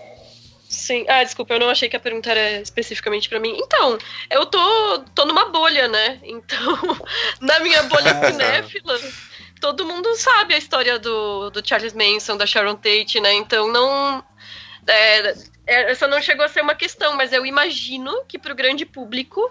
Sim. 0.69 1.05
Ah, 1.07 1.23
desculpa, 1.23 1.53
eu 1.53 1.61
não 1.61 1.69
achei 1.69 1.88
que 1.88 1.95
a 1.95 1.99
pergunta 1.99 2.29
era 2.29 2.59
especificamente 2.61 3.29
pra 3.29 3.39
mim. 3.39 3.55
Então, 3.57 3.97
eu 4.29 4.45
tô, 4.47 4.99
tô 5.15 5.23
numa 5.25 5.45
bolha, 5.49 5.88
né? 5.88 6.19
Então, 6.23 6.77
na 7.39 7.61
minha 7.61 7.83
bolha 7.83 8.11
Ah, 8.21 8.31
cinéfila, 8.33 8.99
todo 9.59 9.85
mundo 9.85 10.15
sabe 10.15 10.53
a 10.53 10.57
história 10.57 10.99
do, 10.99 11.49
do 11.49 11.67
Charles 11.67 11.93
Manson, 11.93 12.37
da 12.37 12.45
Sharon 12.45 12.75
Tate, 12.75 13.19
né? 13.19 13.33
Então, 13.33 13.67
não. 13.71 14.23
é, 14.87 15.35
essa 15.65 16.07
não 16.07 16.21
chegou 16.21 16.45
a 16.45 16.49
ser 16.49 16.61
uma 16.61 16.75
questão, 16.75 17.15
mas 17.15 17.33
eu 17.33 17.45
imagino 17.45 18.23
que 18.27 18.39
pro 18.39 18.55
grande 18.55 18.85
público 18.85 19.41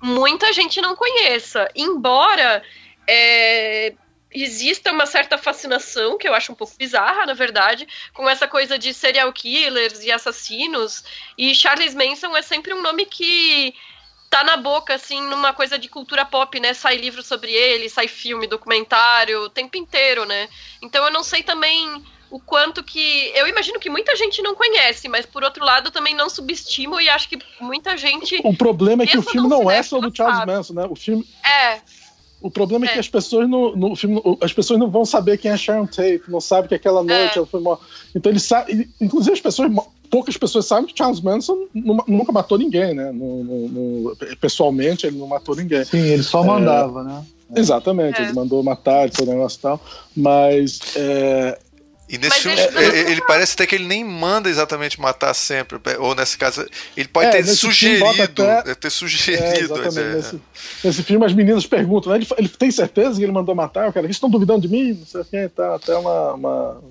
muita 0.00 0.52
gente 0.52 0.80
não 0.80 0.96
conheça. 0.96 1.68
Embora. 1.74 2.62
é, 3.08 3.94
Exista 4.32 4.92
uma 4.92 5.06
certa 5.06 5.36
fascinação, 5.36 6.16
que 6.16 6.28
eu 6.28 6.32
acho 6.32 6.52
um 6.52 6.54
pouco 6.54 6.72
bizarra, 6.78 7.26
na 7.26 7.34
verdade, 7.34 7.84
com 8.14 8.30
essa 8.30 8.46
coisa 8.46 8.78
de 8.78 8.94
serial 8.94 9.32
killers 9.32 10.04
e 10.04 10.12
assassinos. 10.12 11.02
E 11.36 11.52
Charles 11.52 11.96
Manson 11.96 12.36
é 12.36 12.42
sempre 12.42 12.72
um 12.72 12.80
nome 12.80 13.06
que 13.06 13.74
tá 14.30 14.44
na 14.44 14.56
boca, 14.56 14.94
assim, 14.94 15.20
numa 15.22 15.52
coisa 15.52 15.76
de 15.76 15.88
cultura 15.88 16.24
pop, 16.24 16.58
né? 16.60 16.72
Sai 16.72 16.96
livro 16.96 17.20
sobre 17.22 17.52
ele, 17.52 17.88
sai 17.90 18.06
filme, 18.06 18.46
documentário, 18.46 19.42
o 19.42 19.50
tempo 19.50 19.76
inteiro, 19.76 20.24
né? 20.24 20.48
Então 20.80 21.04
eu 21.04 21.12
não 21.12 21.24
sei 21.24 21.42
também 21.42 22.00
o 22.30 22.38
quanto 22.38 22.84
que. 22.84 23.32
Eu 23.34 23.48
imagino 23.48 23.80
que 23.80 23.90
muita 23.90 24.14
gente 24.14 24.40
não 24.40 24.54
conhece, 24.54 25.08
mas 25.08 25.26
por 25.26 25.42
outro 25.42 25.64
lado 25.64 25.88
eu 25.88 25.90
também 25.90 26.14
não 26.14 26.30
subestimo 26.30 27.00
e 27.00 27.08
acho 27.08 27.28
que 27.28 27.38
muita 27.60 27.96
gente. 27.96 28.40
O 28.44 28.56
problema 28.56 29.02
é 29.02 29.06
que 29.06 29.18
o 29.18 29.22
filme 29.22 29.48
não 29.48 29.64
não 29.64 29.70
é 29.70 29.82
sobre 29.82 30.14
Charles 30.14 30.38
sabe. 30.38 30.52
Manson, 30.52 30.74
né? 30.74 30.86
O 30.88 30.94
filme, 30.94 31.26
É, 31.44 31.80
O 32.40 32.50
problema 32.50 32.86
é, 32.86 32.88
É. 32.88 32.92
que 32.94 32.98
as 33.00 33.08
pessoas 33.08 33.48
no, 33.48 33.74
no 33.76 33.96
filme, 33.96 34.22
as 34.40 34.52
pessoas 34.52 34.78
não 34.78 34.88
vão 34.88 35.04
saber 35.04 35.36
quem 35.38 35.50
é 35.50 35.56
Sharon 35.56 35.86
Tate, 35.86 36.22
não 36.28 36.40
sabem 36.40 36.68
que 36.68 36.74
aquela 36.76 37.02
noite 37.02 37.34
É. 37.34 37.38
ela 37.38 37.46
foi 37.46 37.60
morta. 37.60 37.84
Então 38.14 38.30
ele 38.30 38.40
sabe, 38.40 38.88
inclusive 39.00 39.34
as 39.34 39.40
pessoas, 39.40 39.70
poucas 40.10 40.36
pessoas 40.36 40.66
sabem 40.66 40.86
que 40.86 40.96
Charles 40.98 41.20
Manson 41.20 41.66
nu- 41.74 42.04
nunca 42.06 42.32
matou 42.32 42.58
ninguém, 42.58 42.94
né? 42.94 43.10
No- 43.12 43.44
no- 43.44 43.68
no- 43.68 44.16
pessoalmente 44.40 45.06
ele 45.06 45.16
não 45.18 45.26
matou 45.26 45.54
ninguém. 45.56 45.84
Sim, 45.84 45.98
ele 46.00 46.22
só 46.22 46.42
mandava, 46.42 47.02
né? 47.04 47.22
Exatamente, 47.54 48.20
É. 48.20 48.24
ele 48.24 48.32
mandou 48.32 48.62
matar, 48.62 49.08
todo 49.10 49.28
negócio 49.30 49.58
e 49.58 49.62
tal. 49.62 49.80
Mas 50.16 50.78
é, 50.96 51.58
E 52.12 52.18
nesse 52.18 52.44
Mas 52.48 52.58
filme, 52.60 52.76
ele- 52.84 52.98
ele, 52.98 53.10
ele 53.12 53.20
parece 53.24 53.52
até 53.54 53.64
que 53.68 53.76
ele 53.76 53.86
nem 53.86 54.02
manda 54.04 54.50
exatamente 54.50 55.00
matar 55.00 55.32
sempre. 55.32 55.78
Ou 56.00 56.12
nesse 56.12 56.36
caso, 56.36 56.66
ele 56.96 57.06
pode 57.06 57.28
É, 57.28 57.30
ter 57.34 57.44
sugerido. 57.44 58.04
até- 58.04 58.74
Ter 58.74 58.86
é, 58.88 58.90
sugerido. 58.90 59.44
exatamente. 59.56 59.98
é. 60.00 60.14
Nesse, 60.16 60.40
nesse 60.82 61.02
filme 61.04 61.24
as 61.24 61.32
meninas 61.32 61.66
perguntam, 61.66 62.10
né? 62.10 62.18
Ele, 62.18 62.26
ele 62.36 62.48
tem 62.48 62.68
certeza 62.72 63.16
que 63.16 63.22
ele 63.22 63.30
mandou 63.30 63.54
matar? 63.54 63.88
O 63.88 63.92
cara, 63.92 64.06
eles 64.06 64.16
estão 64.16 64.28
duvidando 64.28 64.60
de 64.62 64.68
mim? 64.68 64.92
Não 64.94 65.06
sei 65.06 65.20
o 65.20 65.24
que, 65.24 65.48
tá 65.50 65.76
até 65.76 65.94
uma. 65.96 66.32
uma... 66.34 66.82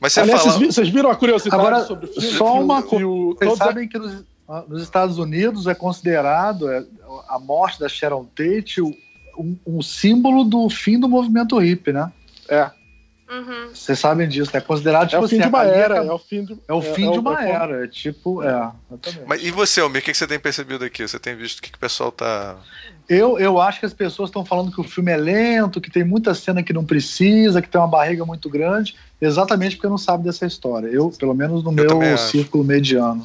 Mas 0.00 0.12
você 0.14 0.20
Aliás, 0.20 0.40
fala. 0.40 0.52
vocês, 0.52 0.60
vi- 0.68 0.72
vocês 0.72 0.88
viram 0.88 1.10
a 1.10 1.16
curiosidade 1.16 1.60
Agora, 1.62 1.84
sobre 1.84 2.06
o 2.06 2.12
filme? 2.12 2.28
só 2.38 2.60
uma 2.60 2.82
coisa. 2.82 3.04
Vocês 3.06 3.38
todos- 3.50 3.58
sabem 3.58 3.86
que 3.88 3.98
nos, 3.98 4.24
nos 4.68 4.82
Estados 4.82 5.18
Unidos 5.18 5.66
é 5.66 5.74
considerado 5.74 6.70
é, 6.70 6.82
a 7.28 7.38
morte 7.38 7.78
da 7.78 7.88
Sharon 7.88 8.24
Tate 8.34 8.80
um, 8.82 9.56
um 9.66 9.82
símbolo 9.82 10.42
do 10.44 10.68
fim 10.70 10.98
do 10.98 11.08
movimento 11.08 11.58
hippie, 11.58 11.92
né? 11.92 12.10
É, 12.48 12.70
uhum. 13.30 13.68
Vocês 13.72 13.98
sabem 13.98 14.26
disso, 14.28 14.50
é 14.56 14.60
considerado 14.60 15.04
é 15.04 15.08
tipo 15.08 15.24
o 15.24 15.28
fim 15.28 15.36
assim, 15.36 15.42
de 15.44 15.48
uma 15.54 15.64
era. 15.64 15.96
É 15.98 16.12
o 16.12 16.18
fim 16.18 16.44
de, 16.44 16.58
É 16.66 16.72
o 16.72 16.82
fim 16.82 17.10
de 17.10 17.18
uma 17.18 17.44
é- 17.44 17.50
era, 17.50 17.84
é 17.84 17.86
tipo, 17.86 18.42
é, 18.42 18.46
exatamente. 18.90 19.24
Mas 19.28 19.42
e 19.44 19.50
você, 19.50 19.80
Almir, 19.80 20.00
o 20.00 20.04
que 20.04 20.10
que 20.12 20.16
você 20.18 20.26
tem 20.26 20.38
percebido 20.40 20.84
aqui? 20.84 21.06
Você 21.06 21.18
tem 21.18 21.36
visto 21.36 21.58
o 21.58 21.62
que, 21.62 21.70
que 21.70 21.76
o 21.76 21.80
pessoal 21.80 22.10
tá. 22.10 22.56
Eu, 23.08 23.38
eu 23.38 23.60
acho 23.60 23.80
que 23.80 23.86
as 23.86 23.94
pessoas 23.94 24.28
estão 24.30 24.44
falando 24.44 24.70
que 24.72 24.80
o 24.80 24.84
filme 24.84 25.10
é 25.12 25.16
lento, 25.16 25.80
que 25.80 25.90
tem 25.90 26.04
muita 26.04 26.32
cena 26.34 26.62
que 26.62 26.72
não 26.72 26.84
precisa, 26.84 27.60
que 27.62 27.68
tem 27.68 27.80
uma 27.80 27.88
barriga 27.88 28.24
muito 28.24 28.48
grande, 28.48 28.94
exatamente 29.20 29.76
porque 29.76 29.88
não 29.88 29.98
sabe 29.98 30.24
dessa 30.24 30.46
história. 30.46 30.88
Eu, 30.88 31.10
pelo 31.10 31.34
menos 31.34 31.62
no 31.62 31.70
Eu 31.78 31.98
meu 31.98 32.18
círculo 32.18 32.64
mediano. 32.64 33.24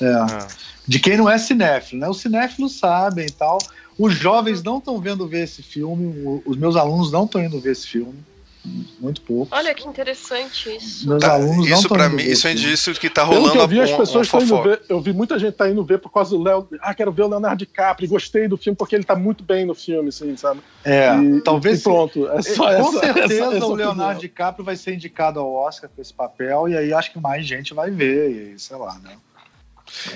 É. 0.00 0.06
Ah. 0.06 0.48
De 0.86 0.98
quem 0.98 1.16
não 1.16 1.28
é 1.28 1.38
cinéfilo, 1.38 2.00
né? 2.00 2.08
Os 2.08 2.20
cinéfilos 2.20 2.78
sabem 2.78 3.26
e 3.26 3.30
tal. 3.30 3.58
Os 3.98 4.14
jovens 4.14 4.62
não 4.62 4.78
estão 4.78 4.98
vendo 5.00 5.26
ver 5.28 5.44
esse 5.44 5.62
filme, 5.62 6.42
os 6.46 6.56
meus 6.56 6.74
alunos 6.74 7.12
não 7.12 7.24
estão 7.24 7.42
indo 7.44 7.60
ver 7.60 7.72
esse 7.72 7.86
filme. 7.86 8.14
Muito 9.00 9.22
pouco. 9.22 9.54
Olha 9.54 9.74
que 9.74 9.88
interessante 9.88 10.76
isso. 10.76 11.08
Meus 11.08 11.22
Tá, 11.22 11.32
alunos 11.32 11.66
isso 11.66 11.88
para 11.88 12.10
mim, 12.10 12.22
isso 12.22 12.46
é 12.46 12.52
indício 12.52 12.92
de 12.92 13.00
que 13.00 13.08
tá 13.08 13.22
Pelo 13.26 13.36
rolando 13.36 13.52
que 13.52 13.58
eu 13.58 13.68
vi, 13.68 13.80
as 13.80 13.90
pessoas 13.90 14.34
um 14.34 14.40
indo 14.42 14.62
ver. 14.62 14.82
Eu 14.86 15.00
vi 15.00 15.12
muita 15.14 15.38
gente 15.38 15.54
tá 15.54 15.68
indo 15.70 15.82
ver 15.82 15.98
por 15.98 16.10
causa 16.10 16.36
do 16.36 16.42
Léo. 16.42 16.68
Ah, 16.82 16.94
quero 16.94 17.10
ver 17.10 17.22
o 17.22 17.28
Leonardo 17.28 17.56
DiCaprio. 17.56 18.06
Gostei 18.08 18.46
do 18.48 18.58
filme 18.58 18.76
porque 18.76 18.94
ele 18.94 19.04
tá 19.04 19.16
muito 19.16 19.42
bem 19.42 19.64
no 19.64 19.74
filme, 19.74 20.10
assim, 20.10 20.36
sabe? 20.36 20.60
É, 20.84 21.14
E- 21.16 21.40
talvez 21.40 21.80
e 21.80 21.82
pronto. 21.82 22.28
É 22.28 22.42
só 22.42 22.64
Com 22.64 22.70
essa, 22.70 23.00
certeza 23.00 23.24
essa- 23.34 23.34
essa 23.34 23.44
o 23.46 23.68
opinião. 23.72 23.74
Leonardo 23.76 24.20
DiCaprio 24.20 24.64
vai 24.64 24.76
ser 24.76 24.92
indicado 24.94 25.40
ao 25.40 25.50
Oscar 25.52 25.88
por 25.88 26.02
esse 26.02 26.12
papel, 26.12 26.68
e 26.68 26.76
aí 26.76 26.92
acho 26.92 27.12
que 27.12 27.18
mais 27.18 27.46
gente 27.46 27.72
vai 27.72 27.90
ver, 27.90 28.30
e 28.54 28.58
sei 28.58 28.76
lá, 28.76 28.98
né? 29.02 29.16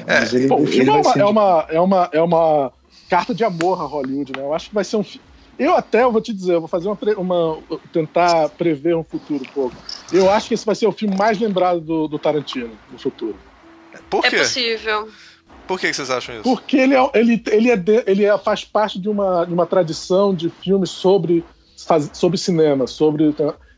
É, 0.06 0.36
ele, 0.36 0.48
Pô, 0.48 0.56
o 0.56 0.60
ele 0.60 0.66
filme 0.68 0.90
é 0.90 0.92
uma, 0.94 1.12
é, 1.16 1.24
uma, 1.24 1.66
é, 1.70 1.80
uma, 1.80 2.08
é 2.12 2.20
uma 2.22 2.72
carta 3.08 3.34
de 3.34 3.42
amor 3.42 3.80
a 3.80 3.84
Hollywood, 3.84 4.32
né? 4.36 4.42
Eu 4.42 4.52
acho 4.54 4.68
que 4.68 4.74
vai 4.74 4.84
ser 4.84 4.96
um 4.98 5.02
filme. 5.02 5.33
Eu 5.58 5.74
até, 5.76 6.02
eu 6.02 6.12
vou 6.12 6.20
te 6.20 6.32
dizer, 6.32 6.54
eu 6.54 6.60
vou 6.60 6.68
fazer 6.68 6.88
uma, 6.88 6.98
uma. 7.16 7.62
tentar 7.92 8.48
prever 8.50 8.96
um 8.96 9.04
futuro 9.04 9.42
um 9.48 9.52
pouco. 9.52 9.76
Eu 10.12 10.30
acho 10.30 10.48
que 10.48 10.54
esse 10.54 10.66
vai 10.66 10.74
ser 10.74 10.86
o 10.86 10.92
filme 10.92 11.16
mais 11.16 11.38
lembrado 11.38 11.80
do, 11.80 12.08
do 12.08 12.18
Tarantino 12.18 12.76
no 12.90 12.98
futuro. 12.98 13.38
Por 14.10 14.24
É 14.24 14.30
quê? 14.30 14.38
possível. 14.38 15.08
Por 15.66 15.80
que 15.80 15.88
que 15.88 15.94
vocês 15.94 16.10
acham 16.10 16.34
isso? 16.34 16.42
Porque 16.42 16.76
ele, 16.76 16.94
é, 16.94 17.10
ele, 17.14 17.42
ele, 17.50 17.70
é 17.70 17.76
de- 17.76 18.04
ele 18.06 18.24
é, 18.24 18.36
faz 18.36 18.64
parte 18.64 18.98
de 19.00 19.08
uma, 19.08 19.44
de 19.44 19.54
uma 19.54 19.66
tradição 19.66 20.34
de 20.34 20.50
filmes 20.50 20.90
sobre, 20.90 21.44
sobre 22.12 22.36
cinema, 22.36 22.86
sobre. 22.86 23.34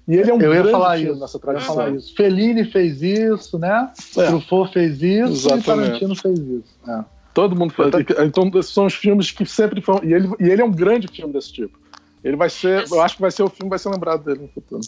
E 0.09 0.15
ele 0.17 0.31
é 0.31 0.35
um 0.35 0.41
Eu 0.41 0.55
ia 0.55 0.65
falar 0.71 0.99
isso. 0.99 1.15
nessa 1.21 1.37
Eu 1.37 1.41
ia 1.41 1.43
tradição. 1.43 1.75
falar 1.75 1.91
isso. 1.91 2.15
Fellini 2.15 2.65
fez 2.65 3.03
isso, 3.03 3.59
né? 3.59 3.93
É. 4.17 4.27
Truffaut 4.27 4.73
fez 4.73 5.01
isso 5.03 5.33
Exatamente. 5.49 5.63
e 5.63 5.65
Tarantino 5.67 6.17
fez 6.17 6.39
isso. 6.39 6.77
É. 6.89 7.05
Todo 7.37 7.55
mundo 7.55 7.75
faz. 7.75 7.93
Então, 8.25 8.51
esses 8.55 8.73
são 8.73 8.87
os 8.87 8.95
filmes 8.95 9.31
que 9.31 9.45
sempre 9.45 9.83
foram. 9.83 10.03
E 10.03 10.15
ele, 10.15 10.27
e 10.41 10.49
ele 10.49 10.63
é 10.63 10.65
um 10.65 10.73
grande 10.73 11.07
filme 11.07 11.35
desse 11.35 11.53
tipo. 11.53 11.79
Ele 12.25 12.35
vai 12.35 12.49
ser. 12.49 12.91
Eu 12.91 13.03
acho 13.03 13.17
que 13.17 13.21
vai 13.21 13.31
ser 13.31 13.43
o 13.43 13.51
filme, 13.51 13.69
vai 13.69 13.79
ser 13.79 13.91
lembrado 13.91 14.25
dele 14.25 14.41
no 14.41 14.49
futuro. 14.49 14.81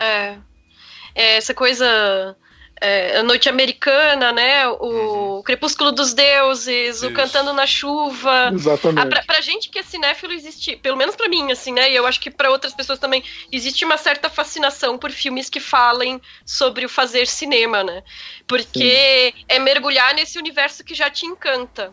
É. 0.00 0.38
É, 1.14 1.36
essa 1.36 1.52
coisa. 1.52 2.34
É, 2.84 3.18
a 3.18 3.22
Noite 3.22 3.48
Americana, 3.48 4.32
né? 4.32 4.68
O 4.68 4.84
Uhum. 5.36 5.42
Crepúsculo 5.42 5.90
dos 5.90 6.12
Deuses, 6.12 7.02
o 7.02 7.06
Isso. 7.06 7.14
Cantando 7.14 7.52
na 7.52 7.66
Chuva. 7.66 8.50
Exatamente. 8.52 9.06
Ah, 9.06 9.08
pra, 9.08 9.22
pra 9.22 9.40
gente 9.40 9.68
que 9.70 9.78
é 9.78 9.82
cinéfilo, 9.82 10.32
existe, 10.32 10.76
pelo 10.76 10.96
menos 10.96 11.16
pra 11.16 11.28
mim, 11.28 11.50
assim, 11.50 11.72
né? 11.72 11.90
E 11.90 11.96
eu 11.96 12.06
acho 12.06 12.20
que 12.20 12.30
pra 12.30 12.50
outras 12.50 12.74
pessoas 12.74 12.98
também, 12.98 13.22
existe 13.50 13.84
uma 13.84 13.96
certa 13.96 14.28
fascinação 14.28 14.98
por 14.98 15.10
filmes 15.10 15.48
que 15.48 15.60
falem 15.60 16.20
sobre 16.44 16.84
o 16.84 16.88
fazer 16.88 17.26
cinema, 17.26 17.82
né? 17.82 18.02
Porque 18.46 19.32
é 19.48 19.58
mergulhar 19.58 20.14
nesse 20.14 20.38
universo 20.38 20.84
que 20.84 20.94
já 20.94 21.08
te 21.10 21.26
encanta. 21.26 21.92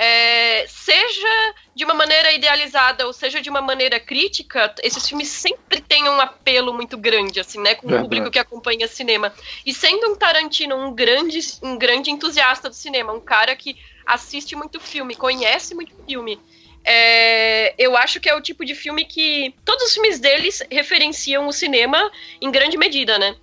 É, 0.00 0.64
seja 0.68 1.54
de 1.74 1.84
uma 1.84 1.92
maneira 1.92 2.30
idealizada 2.32 3.04
ou 3.04 3.12
seja 3.12 3.40
de 3.40 3.50
uma 3.50 3.60
maneira 3.60 3.98
crítica, 3.98 4.72
esses 4.80 5.08
filmes 5.08 5.26
sempre 5.26 5.80
têm 5.80 6.08
um 6.08 6.20
apelo 6.20 6.72
muito 6.72 6.96
grande, 6.96 7.40
assim, 7.40 7.60
né, 7.60 7.74
com 7.74 7.88
o 7.88 8.00
público 8.02 8.30
que 8.30 8.38
acompanha 8.38 8.86
cinema. 8.86 9.34
E 9.66 9.74
sendo 9.74 10.12
um 10.12 10.14
Tarantino 10.14 10.76
um 10.76 10.94
grande, 10.94 11.40
um 11.64 11.76
grande 11.76 12.12
entusiasta 12.12 12.68
do 12.68 12.76
cinema, 12.76 13.12
um 13.12 13.20
cara 13.20 13.56
que 13.56 13.76
assiste 14.06 14.54
muito 14.54 14.78
filme, 14.78 15.16
conhece 15.16 15.74
muito 15.74 15.92
filme, 16.06 16.40
é, 16.84 17.74
eu 17.76 17.96
acho 17.96 18.20
que 18.20 18.28
é 18.28 18.34
o 18.36 18.40
tipo 18.40 18.64
de 18.64 18.76
filme 18.76 19.04
que 19.04 19.52
todos 19.64 19.84
os 19.84 19.92
filmes 19.92 20.20
deles 20.20 20.62
referenciam 20.70 21.48
o 21.48 21.52
cinema 21.52 22.10
em 22.40 22.50
grande 22.52 22.78
medida, 22.78 23.18
né? 23.18 23.34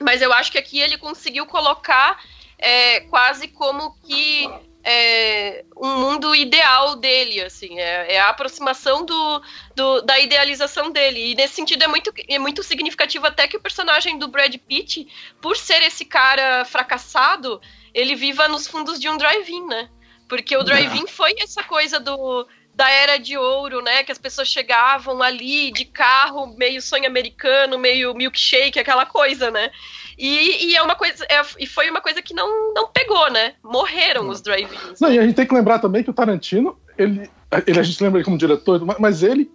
Mas 0.00 0.22
eu 0.22 0.32
acho 0.32 0.52
que 0.52 0.58
aqui 0.58 0.80
ele 0.80 0.96
conseguiu 0.98 1.46
colocar 1.46 2.22
é, 2.58 3.00
quase 3.00 3.48
como 3.48 3.94
que 4.06 4.48
é, 4.88 5.64
um 5.76 5.96
mundo 5.98 6.32
ideal 6.34 6.94
dele, 6.94 7.42
assim, 7.42 7.76
é, 7.80 8.14
é 8.14 8.20
a 8.20 8.28
aproximação 8.28 9.04
do, 9.04 9.42
do- 9.74 10.00
da 10.02 10.16
idealização 10.20 10.92
dele. 10.92 11.32
E 11.32 11.34
nesse 11.34 11.54
sentido 11.56 11.82
é 11.82 11.88
muito, 11.88 12.12
é 12.28 12.38
muito 12.38 12.62
significativo 12.62 13.26
até 13.26 13.48
que 13.48 13.56
o 13.56 13.60
personagem 13.60 14.16
do 14.16 14.28
Brad 14.28 14.54
Pitt, 14.56 15.08
por 15.42 15.56
ser 15.56 15.82
esse 15.82 16.04
cara 16.04 16.64
fracassado, 16.64 17.60
ele 17.92 18.14
viva 18.14 18.46
nos 18.46 18.68
fundos 18.68 19.00
de 19.00 19.08
um 19.08 19.16
drive-in, 19.16 19.66
né? 19.66 19.90
Porque 20.28 20.56
o 20.56 20.62
drive-in 20.62 21.06
foi 21.08 21.34
essa 21.40 21.64
coisa 21.64 21.98
do 21.98 22.46
da 22.74 22.90
era 22.90 23.16
de 23.16 23.38
ouro, 23.38 23.80
né? 23.80 24.04
Que 24.04 24.12
as 24.12 24.18
pessoas 24.18 24.48
chegavam 24.48 25.22
ali 25.22 25.72
de 25.72 25.86
carro, 25.86 26.46
meio 26.58 26.82
sonho 26.82 27.06
americano, 27.06 27.78
meio 27.78 28.12
milkshake, 28.14 28.78
aquela 28.78 29.06
coisa, 29.06 29.50
né? 29.50 29.70
E, 30.18 30.70
e 30.70 30.76
é 30.76 30.82
uma 30.82 30.94
coisa, 30.94 31.24
é- 31.28 31.42
e 31.58 31.66
foi 31.66 31.90
uma 31.90 32.00
coisa 32.00 32.22
que 32.22 32.32
não, 32.34 32.72
não 32.74 32.88
pegou, 32.88 33.30
né? 33.30 33.52
Morreram 33.62 34.28
os 34.28 34.40
drive-ins. 34.40 34.98
Não, 35.00 35.12
e 35.12 35.18
a 35.18 35.22
gente 35.22 35.34
tem 35.34 35.46
que 35.46 35.54
lembrar 35.54 35.78
também 35.78 36.02
que 36.02 36.10
o 36.10 36.14
Tarantino, 36.14 36.76
ele, 36.96 37.30
ele 37.66 37.80
a 37.80 37.82
gente 37.82 38.02
lembra 38.02 38.18
ele 38.18 38.24
como 38.24 38.38
diretor, 38.38 38.82
mas- 38.84 38.98
mas 38.98 39.22
ele, 39.22 39.50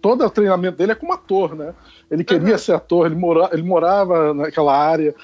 todo 0.00 0.24
o 0.24 0.30
treinamento 0.30 0.76
dele 0.76 0.92
é 0.92 0.96
como 0.96 1.12
ator, 1.12 1.54
né? 1.54 1.72
Ele 2.10 2.24
queria 2.24 2.52
Uhum. 2.52 2.58
ser 2.58 2.72
ator, 2.72 3.06
ele, 3.06 3.14
mora, 3.14 3.50
ele 3.52 3.62
morava 3.62 4.34
naquela 4.34 4.76
área, 4.76 5.14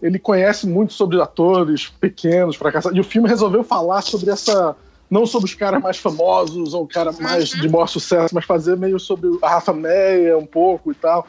ele 0.00 0.18
conhece 0.20 0.66
muito 0.68 0.92
sobre 0.92 1.20
atores 1.20 1.88
pequenos, 2.00 2.54
fracassados, 2.54 2.96
e 2.96 3.00
o 3.00 3.04
filme 3.04 3.28
resolveu 3.28 3.64
falar 3.64 4.02
sobre 4.02 4.30
essa. 4.30 4.76
Não 5.10 5.24
sobre 5.24 5.48
os 5.48 5.54
caras 5.54 5.80
mais 5.82 5.96
famosos 5.96 6.74
ou 6.74 6.82
o 6.84 6.86
cara 6.86 7.10
mais 7.12 7.54
Uhum. 7.54 7.60
de 7.62 7.68
maior 7.70 7.86
sucesso, 7.86 8.34
mas 8.34 8.44
fazer 8.44 8.76
meio 8.76 9.00
sobre 9.00 9.26
a 9.42 9.48
Rafa 9.48 9.72
Meia 9.72 10.36
um 10.36 10.44
pouco 10.44 10.92
e 10.92 10.94
tal, 10.94 11.26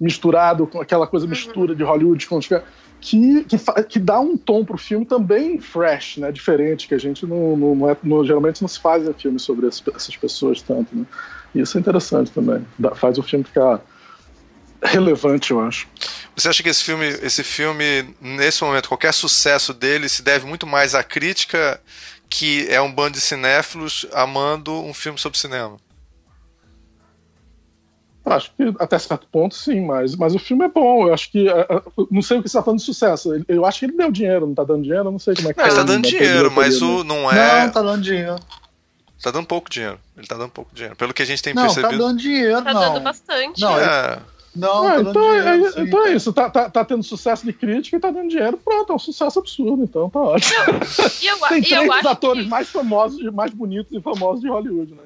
misturado 0.00 0.66
com 0.66 0.80
aquela 0.80 1.06
coisa 1.06 1.26
mistura 1.26 1.74
de 1.74 1.82
Hollywood 1.82 2.26
com 2.26 2.38
os 2.38 2.48
que, 2.48 3.44
que, 3.44 3.58
que 3.88 3.98
dá 3.98 4.18
um 4.20 4.36
tom 4.36 4.64
pro 4.64 4.76
filme 4.78 5.04
também 5.04 5.60
fresh, 5.60 6.16
né? 6.18 6.32
Diferente, 6.32 6.88
que 6.88 6.94
a 6.94 6.98
gente 6.98 7.26
não, 7.26 7.56
não, 7.56 7.74
não 7.74 7.90
é, 7.90 7.96
não- 8.02 8.24
geralmente 8.24 8.60
não 8.62 8.68
se 8.68 8.80
faz 8.80 9.06
em 9.06 9.12
filme 9.12 9.38
sobre 9.38 9.66
esse- 9.66 9.82
essas 9.94 10.16
pessoas 10.16 10.62
tanto, 10.62 10.94
né? 10.96 11.04
E 11.54 11.60
isso 11.60 11.76
é 11.76 11.80
interessante 11.80 12.30
também. 12.30 12.64
Dá- 12.78 12.94
faz 12.94 13.18
o 13.18 13.22
filme 13.22 13.44
ficar 13.44 13.80
relevante, 14.82 15.50
eu 15.50 15.60
acho. 15.60 15.86
Você 16.36 16.48
acha 16.48 16.62
que 16.62 16.68
esse 16.68 16.82
filme, 16.82 17.06
esse 17.06 17.42
filme, 17.44 18.14
nesse 18.20 18.62
momento, 18.64 18.88
qualquer 18.88 19.12
sucesso 19.12 19.74
dele 19.74 20.08
se 20.08 20.22
deve 20.22 20.46
muito 20.46 20.66
mais 20.66 20.94
à 20.94 21.02
crítica 21.02 21.80
que 22.28 22.66
é 22.68 22.80
um 22.80 22.92
bando 22.92 23.12
de 23.12 23.20
cinéfilos 23.20 24.06
amando 24.12 24.72
um 24.72 24.94
filme 24.94 25.18
sobre 25.18 25.36
cinema? 25.38 25.76
Acho 28.24 28.50
que 28.56 28.74
até 28.78 28.98
certo 28.98 29.26
ponto, 29.32 29.54
sim, 29.54 29.80
mas, 29.84 30.14
mas 30.14 30.34
o 30.34 30.38
filme 30.38 30.64
é 30.64 30.68
bom. 30.68 31.08
Eu 31.08 31.14
acho 31.14 31.30
que. 31.32 31.48
ah, 31.48 31.66
ah, 31.70 31.82
Não 32.10 32.20
sei 32.22 32.38
o 32.38 32.42
que 32.42 32.48
você 32.48 32.56
está 32.58 32.62
falando 32.62 32.78
de 32.78 32.84
sucesso. 32.84 33.34
Ele- 33.34 33.44
Eu 33.48 33.64
acho 33.64 33.78
que 33.80 33.86
ele 33.86 33.96
deu 33.96 34.12
dinheiro, 34.12 34.46
não 34.46 34.54
tá 34.54 34.62
dando 34.62 34.82
dinheiro, 34.82 35.06
eu 35.08 35.12
não 35.12 35.18
sei 35.18 35.34
como 35.34 35.48
é 35.48 35.54
que 35.54 35.58
Não, 35.58 35.66
ele 35.66 35.74
tá 35.74 35.80
na 35.80 35.86
dando 35.92 36.06
dinheiro, 36.08 36.50
mas 36.52 36.82
o 36.82 37.02
não 37.02 37.30
é. 37.30 37.64
Não, 37.64 37.72
tá 37.72 37.82
dando 37.82 38.02
dinheiro. 38.02 38.36
Tá 39.22 39.30
dando 39.30 39.46
pouco 39.46 39.68
dinheiro. 39.70 39.98
Ele 40.16 40.26
tá 40.26 40.36
dando 40.36 40.50
pouco 40.50 40.70
dinheiro. 40.74 40.96
Pelo 40.96 41.12
que 41.12 41.22
a 41.22 41.26
gente 41.26 41.42
tem 41.42 41.52
Não, 41.54 41.66
tá 41.66 41.74
percebido. 41.74 41.98
dando 42.02 42.18
dinheiro, 42.18 42.62
Tá 42.62 42.72
não. 42.72 42.80
dando 42.80 43.00
bastante. 43.00 43.60
Não, 43.60 43.78
é, 43.78 44.18
Não, 44.56 44.86
Ah, 44.86 44.90
tá 44.90 44.96
dando 44.96 45.10
então, 45.10 45.34
é, 45.34 45.52
dinheiro, 45.52 45.72
sim. 45.72 45.80
então 45.82 46.06
é 46.06 46.12
isso, 46.12 46.32
tá, 46.32 46.50
tá, 46.50 46.68
tá 46.70 46.84
tendo 46.84 47.02
sucesso 47.04 47.44
de 47.46 47.52
crítica 47.52 47.96
e 47.96 48.00
tá 48.00 48.10
dando 48.10 48.28
dinheiro, 48.28 48.56
pronto, 48.56 48.92
é 48.92 48.96
um 48.96 48.98
sucesso 48.98 49.38
absurdo, 49.38 49.84
então 49.84 50.10
tá 50.10 50.18
ótimo. 50.18 50.54
E 51.22 51.26
eu, 51.26 51.38
Tem 51.48 51.58
e 51.60 51.62
três 51.62 51.84
eu 52.04 52.08
atores 52.10 52.42
que... 52.44 52.48
mais 52.48 52.68
famosos, 52.68 53.22
mais 53.32 53.52
bonitos 53.52 53.92
e 53.92 54.00
famosos 54.00 54.40
de 54.40 54.48
Hollywood, 54.48 54.92
né? 54.92 55.02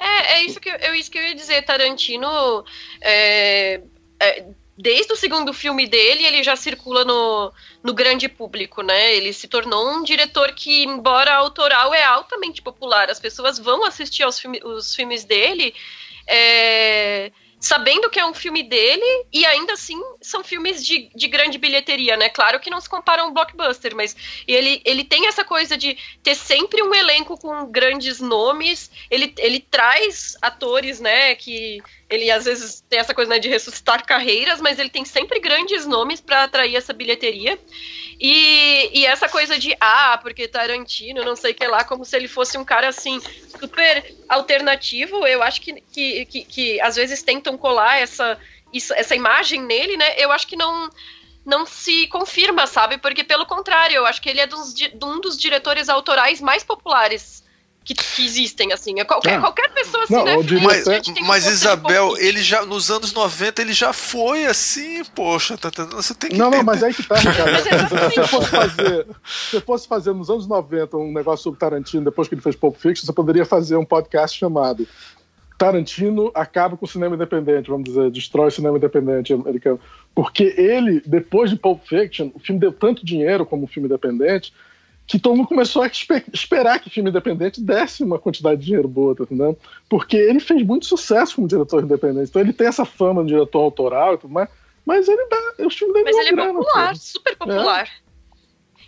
É, 0.00 0.32
é 0.34 0.42
isso 0.44 0.58
que 0.58 0.68
eu, 0.68 0.74
é 0.74 0.96
isso 0.98 1.10
que 1.10 1.18
eu 1.18 1.22
ia 1.22 1.34
dizer. 1.34 1.62
Tarantino, 1.62 2.64
é, 3.02 3.82
é, 4.18 4.46
desde 4.76 5.12
o 5.12 5.16
segundo 5.16 5.52
filme 5.52 5.86
dele, 5.86 6.24
ele 6.24 6.42
já 6.42 6.56
circula 6.56 7.04
no, 7.04 7.52
no 7.82 7.92
grande 7.92 8.28
público, 8.28 8.82
né? 8.82 9.14
Ele 9.14 9.32
se 9.32 9.46
tornou 9.46 9.90
um 9.90 10.02
diretor 10.02 10.52
que, 10.54 10.84
embora 10.84 11.34
autoral, 11.34 11.92
é 11.92 12.02
altamente 12.02 12.62
popular. 12.62 13.10
As 13.10 13.20
pessoas 13.20 13.58
vão 13.58 13.84
assistir 13.84 14.22
aos 14.22 14.40
filme, 14.40 14.60
os 14.64 14.94
filmes 14.94 15.24
dele. 15.24 15.74
é, 16.26 17.30
sabendo 17.60 18.08
que 18.08 18.18
é 18.18 18.24
um 18.24 18.32
filme 18.32 18.62
dele, 18.62 19.26
e 19.30 19.44
ainda 19.44 19.74
assim 19.74 20.00
são 20.22 20.42
filmes 20.42 20.84
de, 20.84 21.10
de 21.14 21.28
grande 21.28 21.58
bilheteria, 21.58 22.16
né? 22.16 22.30
Claro 22.30 22.58
que 22.58 22.70
não 22.70 22.80
se 22.80 22.88
compara 22.88 23.22
a 23.22 23.26
um 23.26 23.32
blockbuster, 23.32 23.94
mas 23.94 24.16
ele, 24.48 24.80
ele 24.84 25.04
tem 25.04 25.28
essa 25.28 25.44
coisa 25.44 25.76
de 25.76 25.96
ter 26.22 26.34
sempre 26.34 26.82
um 26.82 26.94
elenco 26.94 27.38
com 27.38 27.66
grandes 27.70 28.18
nomes, 28.18 28.90
ele, 29.10 29.34
ele 29.38 29.60
traz 29.60 30.36
atores, 30.40 31.00
né, 31.00 31.34
que 31.34 31.82
ele 32.08 32.30
às 32.30 32.46
vezes 32.46 32.82
tem 32.88 32.98
essa 32.98 33.14
coisa 33.14 33.30
né, 33.30 33.38
de 33.38 33.48
ressuscitar 33.48 34.04
carreiras, 34.06 34.60
mas 34.60 34.78
ele 34.78 34.90
tem 34.90 35.04
sempre 35.04 35.38
grandes 35.38 35.86
nomes 35.86 36.20
para 36.20 36.44
atrair 36.44 36.76
essa 36.76 36.92
bilheteria. 36.92 37.58
E, 38.20 38.90
e 39.00 39.06
essa 39.06 39.28
coisa 39.28 39.58
de, 39.58 39.74
ah, 39.80 40.18
porque 40.20 40.46
Tarantino, 40.46 41.24
não 41.24 41.34
sei 41.34 41.52
o 41.52 41.54
que 41.54 41.66
lá, 41.66 41.82
como 41.84 42.04
se 42.04 42.14
ele 42.14 42.28
fosse 42.28 42.58
um 42.58 42.64
cara 42.64 42.88
assim, 42.88 43.18
super 43.58 44.14
alternativo, 44.28 45.26
eu 45.26 45.42
acho 45.42 45.62
que, 45.62 45.80
que, 45.90 46.26
que, 46.26 46.44
que 46.44 46.80
às 46.82 46.96
vezes 46.96 47.22
tentam 47.22 47.56
colar 47.56 47.96
essa, 47.98 48.38
isso, 48.72 48.92
essa 48.92 49.16
imagem 49.16 49.62
nele, 49.62 49.96
né? 49.96 50.14
Eu 50.18 50.30
acho 50.32 50.46
que 50.46 50.56
não 50.56 50.90
não 51.42 51.64
se 51.64 52.06
confirma, 52.08 52.66
sabe? 52.66 52.98
Porque, 52.98 53.24
pelo 53.24 53.46
contrário, 53.46 53.96
eu 53.96 54.04
acho 54.04 54.20
que 54.20 54.28
ele 54.28 54.40
é 54.40 54.46
dos, 54.46 54.74
di- 54.74 54.92
um 55.02 55.18
dos 55.20 55.38
diretores 55.38 55.88
autorais 55.88 56.38
mais 56.38 56.62
populares 56.62 57.42
que, 57.84 57.94
que 57.94 58.24
existem, 58.24 58.72
assim. 58.72 59.00
É 59.00 59.04
Qualquer, 59.04 59.38
Ah. 59.38 59.40
qualquer 59.40 59.70
pessoa 59.72 60.04
Não, 60.10 60.18
cinéfila, 60.20 60.34
eu 60.34 60.42
diria 60.42 60.62
Mas, 60.64 60.84
mas 61.26 61.46
Isabel, 61.46 62.14
ele 62.18 62.42
já 62.42 62.64
nos 62.64 62.90
anos 62.90 63.12
90 63.12 63.62
ele 63.62 63.72
já 63.72 63.92
foi 63.92 64.44
assim, 64.46 65.02
poxa, 65.14 65.56
tá- 65.56 65.70
tá- 65.70 65.84
você 65.84 66.14
tem 66.14 66.30
que 66.30 66.36
Não, 66.36 66.50
não, 66.50 66.58
entender. 66.58 66.64
mas 66.64 66.82
aí 66.82 66.94
que 66.94 67.02
tá, 67.02 67.16
cara. 67.22 67.58
Se, 68.10 68.20
você 68.20 68.26
fosse 68.28 68.48
fazer, 68.50 69.06
se 69.24 69.50
você 69.50 69.60
fosse 69.60 69.88
fazer 69.88 70.12
nos 70.12 70.28
anos 70.30 70.46
90 70.46 70.96
um 70.96 71.12
negócio 71.12 71.42
sobre 71.44 71.58
Tarantino, 71.58 72.04
depois 72.04 72.28
que 72.28 72.34
ele 72.34 72.42
fez 72.42 72.54
Pulp 72.54 72.76
Fiction, 72.76 73.06
você 73.06 73.12
poderia 73.12 73.44
fazer 73.44 73.76
um 73.76 73.84
podcast 73.84 74.38
chamado 74.38 74.86
Tarantino 75.58 76.30
acaba 76.34 76.74
com 76.76 76.86
o 76.86 76.88
cinema 76.88 77.14
independente, 77.14 77.68
vamos 77.68 77.84
dizer, 77.84 78.10
destrói 78.10 78.48
o 78.48 78.50
cinema 78.50 78.78
independente 78.78 79.32
americano. 79.34 79.78
Porque 80.14 80.54
ele, 80.56 81.02
depois 81.04 81.50
de 81.50 81.56
Pulp 81.56 81.82
Fiction, 81.86 82.30
o 82.34 82.38
filme 82.40 82.58
deu 82.60 82.72
tanto 82.72 83.04
dinheiro 83.04 83.44
como 83.44 83.64
um 83.64 83.66
filme 83.66 83.86
independente 83.86 84.54
que 85.10 85.18
todo 85.18 85.36
mundo 85.36 85.48
começou 85.48 85.82
a 85.82 85.90
esperar 86.32 86.78
que 86.78 86.86
o 86.86 86.90
filme 86.90 87.10
independente 87.10 87.60
desse 87.60 88.04
uma 88.04 88.16
quantidade 88.16 88.60
de 88.60 88.66
dinheiro 88.66 88.86
boa, 88.86 89.12
tá 89.12 89.24
entendendo? 89.24 89.58
Porque 89.88 90.16
ele 90.16 90.38
fez 90.38 90.62
muito 90.62 90.86
sucesso 90.86 91.34
como 91.34 91.48
diretor 91.48 91.82
independente. 91.82 92.30
Então 92.30 92.40
ele 92.40 92.52
tem 92.52 92.68
essa 92.68 92.84
fama 92.84 93.24
de 93.24 93.30
diretor 93.30 93.58
autoral 93.58 94.14
e 94.14 94.18
tudo 94.18 94.32
mais, 94.32 94.48
mas 94.86 95.08
ele 95.08 95.26
dá. 95.28 95.66
O 95.66 95.70
filme 95.70 95.94
dele 95.94 96.04
Mas 96.04 96.16
ele 96.16 96.28
é 96.28 96.32
grana, 96.32 96.54
popular, 96.60 96.90
pô. 96.90 96.94
super 96.94 97.36
popular. 97.36 97.90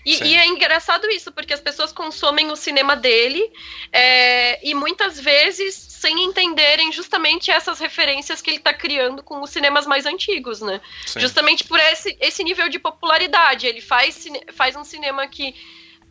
E, 0.06 0.14
Sim. 0.14 0.24
e 0.26 0.36
é 0.36 0.46
engraçado 0.46 1.08
isso, 1.08 1.32
porque 1.32 1.54
as 1.54 1.60
pessoas 1.60 1.92
consomem 1.92 2.52
o 2.52 2.56
cinema 2.56 2.94
dele 2.94 3.52
é, 3.92 4.64
e 4.64 4.74
muitas 4.74 5.18
vezes 5.18 5.74
sem 5.74 6.22
entenderem 6.24 6.92
justamente 6.92 7.50
essas 7.50 7.80
referências 7.80 8.40
que 8.40 8.50
ele 8.50 8.58
está 8.58 8.72
criando 8.72 9.24
com 9.24 9.40
os 9.40 9.50
cinemas 9.50 9.88
mais 9.88 10.06
antigos, 10.06 10.60
né? 10.60 10.80
Sim. 11.04 11.18
Justamente 11.18 11.64
por 11.64 11.80
esse, 11.80 12.16
esse 12.20 12.44
nível 12.44 12.68
de 12.68 12.78
popularidade. 12.78 13.66
Ele 13.66 13.80
faz, 13.80 14.24
faz 14.52 14.76
um 14.76 14.84
cinema 14.84 15.26
que 15.26 15.54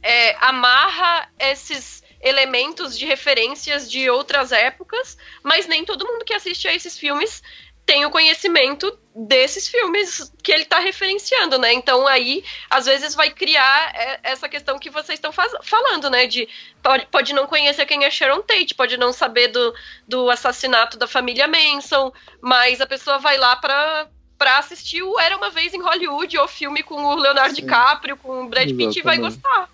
é, 0.01 0.35
amarra 0.39 1.29
esses 1.39 2.01
elementos 2.21 2.97
de 2.97 3.05
referências 3.05 3.89
de 3.89 4.09
outras 4.09 4.51
épocas, 4.51 5.17
mas 5.43 5.65
nem 5.67 5.83
todo 5.83 6.05
mundo 6.05 6.23
que 6.23 6.33
assiste 6.33 6.67
a 6.67 6.73
esses 6.73 6.97
filmes 6.97 7.41
tem 7.85 8.05
o 8.05 8.11
conhecimento 8.11 8.97
desses 9.13 9.67
filmes 9.67 10.31
que 10.41 10.51
ele 10.51 10.63
está 10.63 10.79
referenciando, 10.79 11.57
né? 11.57 11.73
Então 11.73 12.07
aí, 12.07 12.43
às 12.69 12.85
vezes, 12.85 13.13
vai 13.13 13.29
criar 13.31 13.91
é, 13.93 14.19
essa 14.23 14.47
questão 14.47 14.79
que 14.79 14.89
vocês 14.89 15.17
estão 15.17 15.31
falando, 15.33 16.09
né? 16.09 16.25
De 16.25 16.47
pode, 16.81 17.05
pode 17.07 17.33
não 17.33 17.47
conhecer 17.47 17.85
quem 17.85 18.05
é 18.05 18.09
Sharon 18.09 18.41
Tate, 18.43 18.75
pode 18.75 18.95
não 18.97 19.11
saber 19.11 19.49
do, 19.49 19.73
do 20.07 20.29
assassinato 20.29 20.97
da 20.97 21.07
família 21.07 21.47
Manson, 21.47 22.13
mas 22.39 22.79
a 22.79 22.87
pessoa 22.87 23.17
vai 23.17 23.37
lá 23.37 23.55
para 23.55 24.07
para 24.37 24.57
assistir 24.57 25.03
o 25.03 25.19
Era 25.19 25.37
uma 25.37 25.51
vez 25.51 25.71
em 25.71 25.81
Hollywood 25.81 26.35
ou 26.35 26.47
filme 26.47 26.81
com 26.81 26.95
o 26.95 27.15
Leonardo 27.15 27.53
DiCaprio, 27.53 28.17
com 28.17 28.43
o 28.43 28.47
Brad 28.47 28.69
Pitt 28.69 28.97
e 28.97 29.03
vai 29.03 29.17
Exatamente. 29.17 29.19
gostar. 29.19 29.69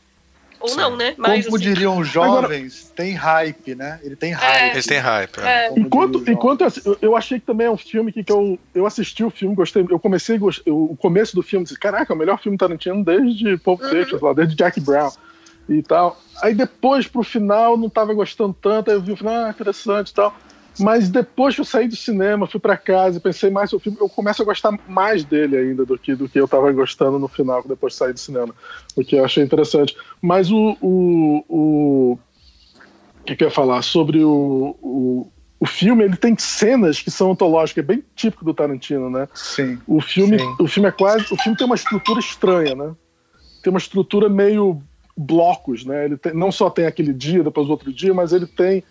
Ou 0.60 0.70
Sim. 0.70 0.78
não, 0.78 0.96
né? 0.98 1.14
Mas 1.18 1.46
Como 1.46 1.58
assim, 1.58 1.66
diriam 1.66 1.98
os 1.98 2.08
jovens, 2.08 2.92
tem 2.96 3.14
hype, 3.14 3.76
né? 3.76 4.00
Ele 4.04 4.16
tem 4.16 4.32
hype. 4.32 4.72
Eles 4.72 4.86
têm 4.86 4.98
hype. 4.98 5.40
é. 5.40 5.68
é, 5.68 5.80
Enquanto, 5.80 6.24
enquanto 6.30 6.62
eu, 6.62 6.98
eu 7.02 7.16
achei 7.16 7.40
que 7.40 7.46
também 7.46 7.68
é 7.68 7.72
um 7.72 7.78
filme 7.78 8.12
que, 8.12 8.24
que 8.24 8.32
eu, 8.32 8.58
eu 8.74 8.86
assisti 8.86 9.24
o 9.24 9.30
filme, 9.30 9.56
gostei. 9.56 9.86
Eu 9.90 10.00
comecei 10.00 10.38
gostar. 10.38 10.64
O 10.72 10.96
começo 10.96 11.36
do 11.36 11.44
filme, 11.44 11.64
disse, 11.64 11.78
caraca, 11.80 12.12
é 12.12 12.16
o 12.16 12.18
melhor 12.18 12.40
filme 12.40 12.58
Tarantino 12.58 13.04
desde 13.04 13.58
Pulp 13.58 13.82
Uhum. 13.82 13.90
Fiction, 13.90 14.20
lá, 14.22 14.34
desde 14.34 14.56
Jack 14.56 14.80
Brown 14.80 15.12
e 15.70 15.84
tal. 15.84 16.20
Aí 16.42 16.54
depois, 16.54 17.08
pro 17.08 17.24
final, 17.24 17.78
não 17.78 17.90
tava 17.90 18.14
gostando 18.14 18.56
tanto, 18.60 18.90
aí 18.90 18.98
eu 18.98 19.02
vi 19.02 19.12
o 19.12 19.18
final, 19.18 19.46
ah, 19.46 19.50
interessante 19.50 20.10
e 20.10 20.14
tal. 20.14 20.36
Mas 20.80 21.10
depois 21.10 21.56
que 21.56 21.62
eu 21.62 21.66
saí 21.66 21.88
do 21.88 21.96
cinema, 21.96 22.48
fui 22.48 22.60
pra 22.60 22.78
casa 22.78 23.18
e 23.18 23.22
pensei 23.22 23.50
mais 23.50 23.70
sobre 23.70 23.82
o 23.82 23.84
filme, 23.84 23.98
eu 24.00 24.10
começo 24.10 24.42
a 24.42 24.46
gostar 24.46 24.78
mais 24.88 25.24
dele 25.24 25.58
ainda 25.58 25.86
do 25.86 25.98
que, 25.98 26.16
do 26.16 26.30
que 26.30 26.40
eu 26.40 26.48
tava 26.48 26.72
gostando 26.72 27.18
no 27.18 27.28
final, 27.28 27.64
depois 27.68 27.94
de 27.94 28.00
sair 28.00 28.14
do 28.14 28.20
cinema. 28.20 28.54
O 28.96 29.04
que 29.04 29.16
eu 29.16 29.26
achei 29.26 29.44
interessante. 29.44 29.96
Mas 30.22 30.52
o. 30.52 30.78
o, 30.82 31.44
o 31.50 32.20
que, 33.26 33.36
que 33.36 33.44
eu 33.44 33.48
ia 33.48 33.54
falar? 33.54 33.82
Sobre 33.82 34.24
o, 34.24 34.76
o, 34.82 35.32
o 35.60 35.66
filme, 35.66 36.04
ele 36.04 36.16
tem 36.16 36.38
cenas 36.38 37.02
que 37.02 37.12
são 37.12 37.32
antológicas, 37.32 37.84
é 37.84 37.88
bem 37.88 38.04
típico 38.16 38.46
do 38.46 38.54
Tarantino, 38.54 39.10
né? 39.10 39.28
Sim. 39.34 39.80
O 39.88 40.00
filme, 40.00 40.40
Sim. 40.40 40.56
o 40.60 40.68
filme 40.68 40.90
é 40.90 40.92
quase. 40.92 41.26
O 41.32 41.38
filme 41.38 41.58
tem 41.58 41.66
uma 41.66 41.76
estrutura 41.76 42.20
estranha, 42.20 42.76
né? 42.76 42.94
Tem 43.62 43.72
uma 43.72 43.80
estrutura 43.80 44.30
meio 44.30 44.82
blocos, 45.18 45.84
né? 45.84 46.06
Ele 46.06 46.18
tem- 46.18 46.34
não 46.34 46.52
só 46.52 46.70
tem 46.70 46.86
aquele 46.86 47.12
dia, 47.12 47.44
depois 47.44 47.70
outro 47.70 47.92
dia, 47.92 48.14
mas 48.14 48.32
ele 48.32 48.46
tem 48.46 48.84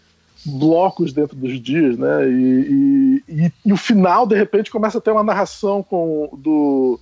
blocos 0.47 1.13
dentro 1.13 1.37
dos 1.37 1.61
dias, 1.61 1.99
né? 1.99 2.29
E, 2.29 3.23
e, 3.29 3.53
e- 3.65 3.73
o 3.73 3.77
final, 3.77 4.27
de 4.27 4.37
repente, 4.37 4.71
começa 4.71 4.99
a 4.99 5.01
ter 5.01 5.11
uma 5.11 5.23
narração 5.23 5.83
com 5.83 6.31
do 6.39 7.01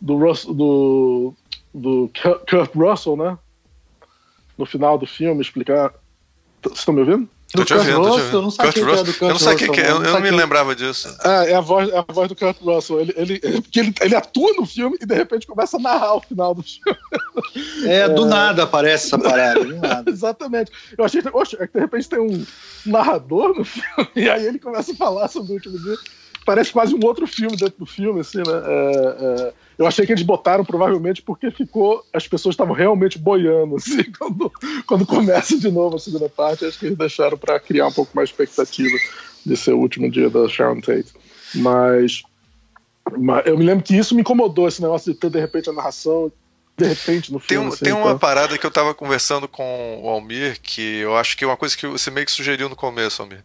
do, 0.00 0.18
do, 0.52 1.34
do 1.72 2.10
Kurt 2.48 2.74
Russell, 2.74 3.16
né? 3.16 3.38
No 4.58 4.66
final 4.66 4.98
do 4.98 5.06
filme, 5.06 5.40
explicar. 5.40 5.94
Vocês 6.62 6.78
estão 6.78 6.94
me 6.94 7.00
ouvindo? 7.00 7.28
Tô 7.54 7.64
te 7.64 7.74
ouvindo, 7.74 7.96
tô 7.96 8.02
te 8.02 8.08
ouvindo. 8.08 8.24
Russell, 8.24 8.38
eu 8.38 8.42
não 8.42 8.50
sabia 8.50 8.72
Kurt 8.72 8.84
que 8.84 8.90
era 8.90 9.04
do 9.04 9.10
Russell. 9.10 9.14
Kurt 9.14 9.22
Eu 9.22 9.28
não 9.28 9.34
Russell, 9.34 9.72
que 9.72 9.80
é, 9.80 9.90
eu, 9.90 9.94
não 10.00 10.06
eu 10.06 10.12
não 10.14 10.20
me 10.20 10.30
lembrava 10.30 10.74
disso. 10.74 11.16
Ah, 11.20 11.44
é 11.44 11.54
a 11.54 11.60
voz, 11.60 11.88
é 11.88 11.98
a 11.98 12.12
voz 12.12 12.28
do 12.28 12.34
Kurt 12.34 12.56
Russell. 12.60 13.00
Ele, 13.00 13.14
ele, 13.16 13.38
porque 13.62 13.80
ele, 13.80 13.94
ele 14.00 14.16
atua 14.16 14.52
no 14.54 14.66
filme 14.66 14.96
e 15.00 15.06
de 15.06 15.14
repente 15.14 15.46
começa 15.46 15.76
a 15.76 15.80
narrar 15.80 16.16
o 16.16 16.20
final 16.20 16.54
do 16.54 16.62
filme. 16.62 16.98
É, 17.86 18.08
do 18.08 18.24
nada 18.24 18.62
aparece 18.62 19.06
essa 19.06 19.18
parada, 19.18 19.64
do 19.64 19.76
nada. 19.76 20.08
Exatamente. 20.10 20.72
Eu 20.96 21.04
achei, 21.04 21.22
oxe, 21.32 21.56
é 21.60 21.66
que 21.66 21.74
de 21.74 21.80
repente 21.80 22.08
tem 22.08 22.18
um 22.18 22.44
narrador 22.86 23.54
no 23.54 23.64
filme 23.64 24.08
e 24.16 24.28
aí 24.28 24.46
ele 24.46 24.58
começa 24.58 24.92
a 24.92 24.96
falar 24.96 25.28
sobre 25.28 25.52
o 25.52 25.54
último 25.54 25.78
dia. 25.78 25.96
Parece 26.44 26.72
quase 26.72 26.94
um 26.94 27.04
outro 27.04 27.26
filme 27.26 27.56
dentro 27.56 27.78
do 27.78 27.86
filme, 27.86 28.20
assim, 28.20 28.38
né? 28.38 28.44
É, 28.66 29.16
é, 29.48 29.52
eu 29.78 29.86
achei 29.86 30.04
que 30.04 30.12
eles 30.12 30.22
botaram 30.22 30.64
provavelmente 30.64 31.22
porque 31.22 31.50
ficou. 31.50 32.04
As 32.12 32.28
pessoas 32.28 32.52
estavam 32.54 32.74
realmente 32.74 33.18
boiando, 33.18 33.76
assim, 33.76 34.04
quando, 34.18 34.52
quando 34.86 35.06
começa 35.06 35.58
de 35.58 35.70
novo 35.70 35.96
a 35.96 35.98
segunda 35.98 36.28
parte. 36.28 36.64
Acho 36.64 36.78
que 36.78 36.86
eles 36.86 36.98
deixaram 36.98 37.38
para 37.38 37.58
criar 37.58 37.86
um 37.86 37.92
pouco 37.92 38.10
mais 38.14 38.28
expectativa 38.28 38.96
de 39.44 39.56
ser 39.56 39.72
o 39.72 39.78
último 39.78 40.10
dia 40.10 40.28
da 40.28 40.46
Sharon 40.48 40.80
Tate. 40.80 41.12
Mas, 41.54 42.22
mas 43.18 43.46
eu 43.46 43.56
me 43.56 43.64
lembro 43.64 43.84
que 43.84 43.96
isso 43.96 44.14
me 44.14 44.20
incomodou, 44.20 44.66
esse 44.68 44.82
negócio 44.82 45.12
de 45.12 45.18
ter 45.18 45.30
de 45.30 45.38
repente 45.40 45.70
a 45.70 45.72
narração, 45.72 46.30
de 46.76 46.86
repente 46.86 47.32
no 47.32 47.38
Tem, 47.38 47.48
filme. 47.48 47.66
um- 47.66 47.68
assim, 47.72 47.84
tem 47.84 47.92
uma 47.92 48.06
então. 48.08 48.18
parada 48.18 48.58
que 48.58 48.66
eu 48.66 48.70
tava 48.70 48.92
conversando 48.94 49.46
com 49.46 50.00
o 50.02 50.08
Almir, 50.08 50.58
que 50.60 50.98
eu 50.98 51.16
acho 51.16 51.36
que 51.36 51.44
é 51.44 51.46
uma 51.46 51.56
coisa 51.56 51.76
que 51.76 51.86
você 51.86 52.10
meio 52.10 52.26
que 52.26 52.32
sugeriu 52.32 52.68
no 52.68 52.76
começo, 52.76 53.22
Almir. 53.22 53.42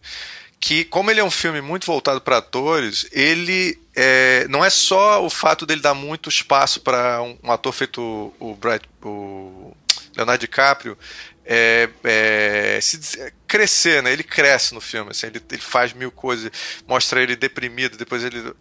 Que, 0.60 0.84
como 0.84 1.10
ele 1.10 1.20
é 1.20 1.24
um 1.24 1.30
filme 1.30 1.62
muito 1.62 1.86
voltado 1.86 2.20
para 2.20 2.36
atores, 2.36 3.06
ele 3.12 3.78
é, 3.96 4.46
não 4.48 4.62
é 4.62 4.68
só 4.68 5.24
o 5.24 5.30
fato 5.30 5.64
dele 5.64 5.80
dar 5.80 5.94
muito 5.94 6.28
espaço 6.28 6.80
para 6.82 7.22
um, 7.22 7.36
um 7.42 7.50
ator 7.50 7.72
feito 7.72 8.30
o, 8.38 8.54
Brad, 8.54 8.82
o 9.02 9.74
Leonardo 10.14 10.40
DiCaprio 10.42 10.98
é, 11.46 11.88
é, 12.04 12.78
se 12.82 13.32
crescer, 13.48 14.02
né? 14.02 14.12
Ele 14.12 14.22
cresce 14.22 14.74
no 14.74 14.82
filme, 14.82 15.10
assim, 15.12 15.28
ele, 15.28 15.40
ele 15.50 15.62
faz 15.62 15.94
mil 15.94 16.10
coisas, 16.12 16.50
mostra 16.86 17.22
ele 17.22 17.34
deprimido, 17.34 17.96
depois 17.96 18.22
ele 18.22 18.52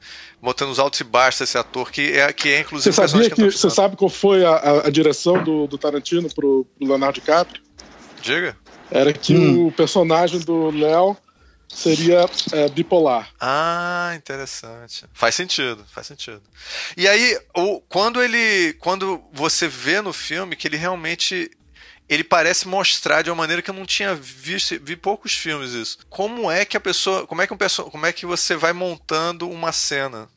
botando 0.42 0.70
os 0.70 0.80
altos 0.80 1.02
e 1.02 1.04
baixos 1.04 1.42
desse 1.42 1.58
ator, 1.58 1.92
que 1.92 2.14
é, 2.18 2.32
que 2.32 2.48
é 2.50 2.62
inclusive 2.62 2.94
Você 2.94 2.98
o 2.98 3.04
personagem 3.04 3.30
sabia 3.30 3.36
que 3.36 3.42
eu 3.42 3.48
que. 3.50 3.62
tô 3.62 3.70
Você 3.70 3.76
sabe 3.76 3.98
qual 3.98 4.10
foi 4.10 4.46
a, 4.46 4.52
a- 4.52 4.88
a 4.88 4.90
direção 4.90 5.44
do, 5.44 5.68
do 5.68 5.78
Tarantino 5.78 6.34
pro, 6.34 6.66
pro 6.78 6.88
Leonardo 6.88 7.20
DiCaprio? 7.20 7.62
Diga. 8.22 8.56
Era 8.90 9.12
que 9.14 9.36
Hum. 9.36 9.68
o 9.68 9.72
personagem 9.74 10.40
do 10.40 10.72
Léo 10.72 11.16
seria 11.70 12.26
é, 12.52 12.68
bipolar. 12.70 13.32
Ah, 13.40 14.14
interessante. 14.16 15.06
Faz 15.14 15.36
sentido, 15.36 15.86
faz 15.92 16.08
sentido. 16.08 16.42
E 16.98 17.08
aí, 17.08 17.40
o, 17.56 17.80
quando 17.82 18.22
ele. 18.22 18.74
Quando 18.80 19.22
você 19.32 19.68
vê 19.68 20.02
no 20.02 20.12
filme 20.14 20.56
que 20.56 20.68
ele 20.68 20.78
realmente. 20.78 21.52
Ele 22.08 22.24
parece 22.24 22.68
mostrar 22.68 23.22
de 23.22 23.30
uma 23.30 23.36
maneira 23.36 23.62
que 23.62 23.70
eu 23.70 23.74
não 23.76 23.86
tinha 23.86 24.16
visto, 24.16 24.80
vi 24.82 24.96
poucos 24.96 25.34
filmes 25.34 25.74
isso. 25.74 26.00
Como 26.10 26.50
é 26.50 26.66
que 26.66 26.76
a 26.76 26.80
pessoa, 26.80 27.28
como 27.28 27.40
é 27.40 27.46
que 27.46 27.54
um 27.54 27.58
como 27.92 28.06
é 28.08 28.12
que 28.12 28.26
você 28.26 28.56
vai 28.56 28.74
montando 28.74 29.48
uma 29.48 29.72
cena? 29.72 30.28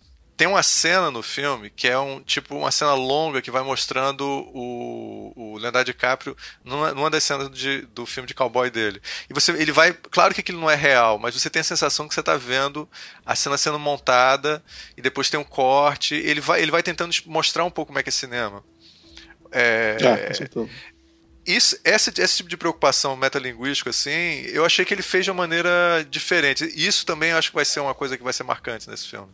Tem 0.42 0.48
uma 0.48 0.64
cena 0.64 1.08
no 1.08 1.22
filme 1.22 1.70
que 1.70 1.86
é 1.86 1.96
um 1.96 2.20
tipo 2.20 2.56
uma 2.56 2.72
cena 2.72 2.94
longa 2.94 3.40
que 3.40 3.48
vai 3.48 3.62
mostrando 3.62 4.24
o, 4.52 5.32
o 5.36 5.56
Leonardo 5.56 5.84
DiCaprio 5.84 6.36
numa, 6.64 6.92
numa 6.92 7.08
das 7.08 7.22
cenas 7.22 7.48
de- 7.48 7.82
do 7.94 8.04
filme 8.04 8.26
de 8.26 8.34
cowboy 8.34 8.68
dele. 8.68 9.00
E 9.30 9.32
você, 9.32 9.52
ele 9.52 9.70
vai, 9.70 9.92
claro 9.92 10.34
que 10.34 10.40
aquilo 10.40 10.60
não 10.60 10.68
é 10.68 10.74
real, 10.74 11.16
mas 11.16 11.40
você 11.40 11.48
tem 11.48 11.60
a 11.60 11.64
sensação 11.64 12.08
que 12.08 12.14
você 12.14 12.18
está 12.18 12.36
vendo 12.36 12.90
a 13.24 13.36
cena 13.36 13.56
sendo 13.56 13.78
montada 13.78 14.60
e 14.96 15.00
depois 15.00 15.30
tem 15.30 15.38
um 15.38 15.44
corte. 15.44 16.16
Ele 16.16 16.40
vai, 16.40 16.60
ele 16.60 16.72
vai 16.72 16.82
tentando 16.82 17.14
mostrar 17.24 17.62
um 17.62 17.70
pouco 17.70 17.90
como 17.90 18.00
é 18.00 18.02
que 18.02 18.08
é 18.08 18.12
cinema. 18.12 18.64
É, 19.52 19.96
É, 21.46 21.54
isso, 21.56 21.78
esse, 21.84 22.12
esse 22.20 22.36
tipo 22.38 22.48
de 22.48 22.56
preocupação 22.56 23.16
metalinguística, 23.16 23.90
assim, 23.90 24.42
eu 24.46 24.64
achei 24.64 24.84
que 24.84 24.92
ele 24.92 25.02
fez 25.02 25.24
de 25.24 25.30
uma 25.30 25.38
maneira 25.44 26.04
diferente. 26.10 26.64
Isso 26.74 27.06
também 27.06 27.30
eu 27.30 27.38
acho 27.38 27.50
que 27.50 27.54
vai 27.54 27.64
ser 27.64 27.78
uma 27.78 27.94
coisa 27.94 28.16
que 28.16 28.24
vai 28.24 28.32
ser 28.32 28.42
marcante 28.42 28.90
nesse 28.90 29.06
filme. 29.06 29.30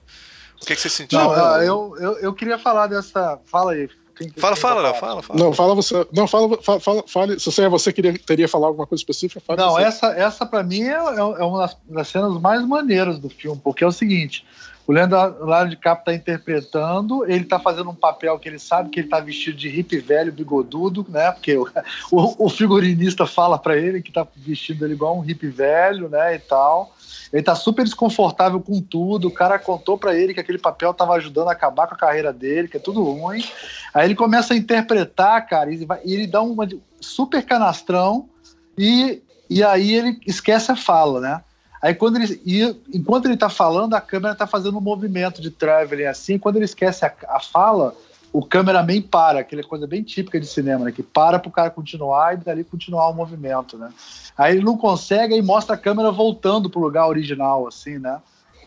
O 0.62 0.66
que, 0.66 0.74
que 0.74 0.80
você 0.80 0.88
sentiu? 0.88 1.18
Não, 1.18 1.30
ah, 1.32 1.64
eu, 1.64 1.96
eu, 1.98 2.12
eu 2.18 2.32
queria 2.34 2.58
falar 2.58 2.86
dessa. 2.88 3.38
Fala 3.46 3.72
aí. 3.72 3.88
Quem- 4.16 4.30
Fala, 4.30 4.54
quem 4.54 4.62
fala, 4.62 4.94
fala, 4.94 5.22
fala. 5.22 5.38
Não, 5.38 5.52
fala 5.52 5.74
você. 5.76 6.06
Não, 6.12 6.26
fala, 6.26 6.60
fala, 6.60 6.80
fala 6.80 7.04
fale. 7.06 7.38
Se 7.38 7.52
você, 7.52 7.68
você 7.68 7.92
queria, 7.92 8.18
teria 8.18 8.48
falar 8.48 8.66
alguma 8.66 8.86
coisa 8.86 9.00
específica, 9.00 9.40
fala 9.40 9.60
Não, 9.64 9.72
você. 9.74 9.82
essa, 9.84 10.06
essa 10.08 10.44
para 10.44 10.62
mim 10.64 10.82
é, 10.82 10.94
é 10.94 11.22
uma 11.44 11.60
das, 11.60 11.76
das 11.88 12.08
cenas 12.08 12.32
mais 12.40 12.66
maneiras 12.66 13.18
do 13.20 13.28
filme, 13.30 13.60
porque 13.62 13.84
é 13.84 13.86
o 13.86 13.92
seguinte: 13.92 14.44
o 14.88 14.92
Leonardo 14.92 15.70
DiCaprio 15.70 16.00
está 16.00 16.14
interpretando, 16.14 17.24
ele 17.26 17.44
está 17.44 17.60
fazendo 17.60 17.90
um 17.90 17.94
papel 17.94 18.36
que 18.40 18.48
ele 18.48 18.58
sabe 18.58 18.90
que 18.90 18.98
ele 18.98 19.06
está 19.06 19.20
vestido 19.20 19.56
de 19.56 19.68
hippie 19.68 19.98
velho, 20.00 20.32
bigodudo, 20.32 21.06
né? 21.08 21.30
Porque 21.30 21.56
o, 21.56 21.68
o, 22.10 22.46
o 22.46 22.48
figurinista 22.50 23.24
fala 23.24 23.56
para 23.56 23.76
ele 23.76 24.02
que 24.02 24.10
está 24.10 24.26
vestido 24.34 24.84
ele 24.84 24.94
igual 24.94 25.16
um 25.16 25.20
hippie 25.20 25.46
velho, 25.48 26.08
né? 26.08 26.34
E 26.34 26.38
tal. 26.40 26.92
Ele 27.32 27.42
tá 27.42 27.54
super 27.54 27.84
desconfortável 27.84 28.60
com 28.60 28.80
tudo. 28.80 29.28
O 29.28 29.34
cara 29.34 29.58
contou 29.58 29.98
para 29.98 30.14
ele 30.16 30.32
que 30.32 30.40
aquele 30.40 30.58
papel 30.58 30.94
tava 30.94 31.14
ajudando 31.14 31.48
a 31.48 31.52
acabar 31.52 31.86
com 31.86 31.94
a 31.94 31.98
carreira 31.98 32.32
dele, 32.32 32.68
que 32.68 32.76
é 32.76 32.80
tudo 32.80 33.02
ruim. 33.02 33.44
Aí 33.92 34.06
ele 34.06 34.14
começa 34.14 34.54
a 34.54 34.56
interpretar, 34.56 35.46
cara, 35.46 35.70
e, 35.72 35.86
ele 36.04 36.26
dá 36.26 36.40
de- 36.66 36.80
super 37.00 37.44
canastrão 37.44 38.28
e, 38.76 39.22
e 39.48 39.62
aí 39.62 39.94
ele 39.94 40.18
esquece 40.26 40.72
a 40.72 40.76
fala, 40.76 41.20
né? 41.20 41.40
Aí 41.82 41.94
quando 41.94 42.16
ele. 42.16 42.40
E, 42.44 42.76
enquanto 42.92 43.26
ele 43.26 43.36
tá 43.36 43.48
falando, 43.48 43.94
a 43.94 44.00
câmera 44.00 44.34
tá 44.34 44.46
fazendo 44.46 44.78
um 44.78 44.80
movimento 44.80 45.40
de 45.40 45.50
traveling 45.50 46.04
assim. 46.06 46.38
Quando 46.38 46.56
ele 46.56 46.64
esquece 46.64 47.04
a, 47.04 47.12
a 47.28 47.40
fala, 47.40 47.94
o 48.32 48.44
cameraman 48.44 49.00
para, 49.02 49.40
aquela 49.40 49.62
coisa 49.62 49.86
bem 49.86 50.02
típica 50.02 50.38
de 50.38 50.46
cinema, 50.46 50.84
né? 50.84 50.92
Que 50.92 51.02
para 51.02 51.38
pro 51.38 51.50
cara 51.50 51.70
continuar 51.70 52.34
e 52.34 52.36
dali 52.38 52.62
continuar 52.64 53.08
o 53.08 53.14
movimento, 53.14 53.76
né? 53.78 53.90
Aí 54.36 54.54
ele 54.56 54.64
não 54.64 54.76
consegue 54.76 55.34
e 55.34 55.42
mostra 55.42 55.74
a 55.74 55.78
câmera 55.78 56.10
voltando 56.10 56.68
pro 56.70 56.80
lugar 56.80 57.08
original, 57.08 57.66
assim, 57.66 57.98
né? 57.98 58.18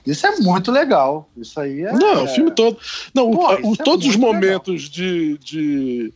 Isso 0.06 0.26
é 0.26 0.36
muito 0.38 0.72
legal. 0.72 1.30
Isso 1.38 1.60
aí 1.60 1.84
é. 1.84 1.94
Não, 1.94 2.24
o 2.24 2.28
filme 2.28 2.52
todo. 2.52 2.76
Não, 3.14 3.30
o- 3.30 3.38
Pô, 3.38 3.48
o- 3.54 3.60
isso 3.74 3.82
é 3.82 3.86
todos 3.86 4.08
os 4.08 4.16
muito 4.16 4.34
momentos 4.34 4.90
de, 4.90 5.38
de. 5.38 6.14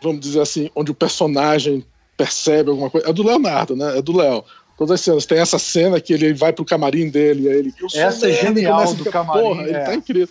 Vamos 0.00 0.20
dizer 0.20 0.40
assim, 0.40 0.70
onde 0.74 0.92
o 0.92 0.94
personagem 0.94 1.84
percebe 2.16 2.70
alguma 2.70 2.88
coisa. 2.88 3.08
É 3.08 3.12
do 3.12 3.24
Leonardo, 3.24 3.74
né? 3.74 3.98
É 3.98 4.02
do 4.02 4.16
Léo. 4.16 4.44
Todas 4.78 4.92
as 4.94 5.00
cenas. 5.00 5.26
Tem 5.26 5.38
essa 5.38 5.58
cena 5.58 6.00
que 6.00 6.12
ele 6.14 6.32
vai 6.32 6.52
pro 6.52 6.64
camarim 6.64 7.10
dele 7.10 7.42
e 7.42 7.48
aí 7.50 7.58
ele. 7.58 7.74
"Eu 7.82 7.90
sou 7.90 8.00
Essa 8.00 8.26
é 8.26 8.32
merda", 8.32 8.60
e 8.60 8.62
genial 8.62 8.94
do 8.94 9.04
ficar, 9.04 9.10
camarim, 9.10 9.42
Porra, 9.42 9.62
ele 9.64 9.72
é. 9.76 9.80
tá 9.84 9.94
incrível. 9.94 10.28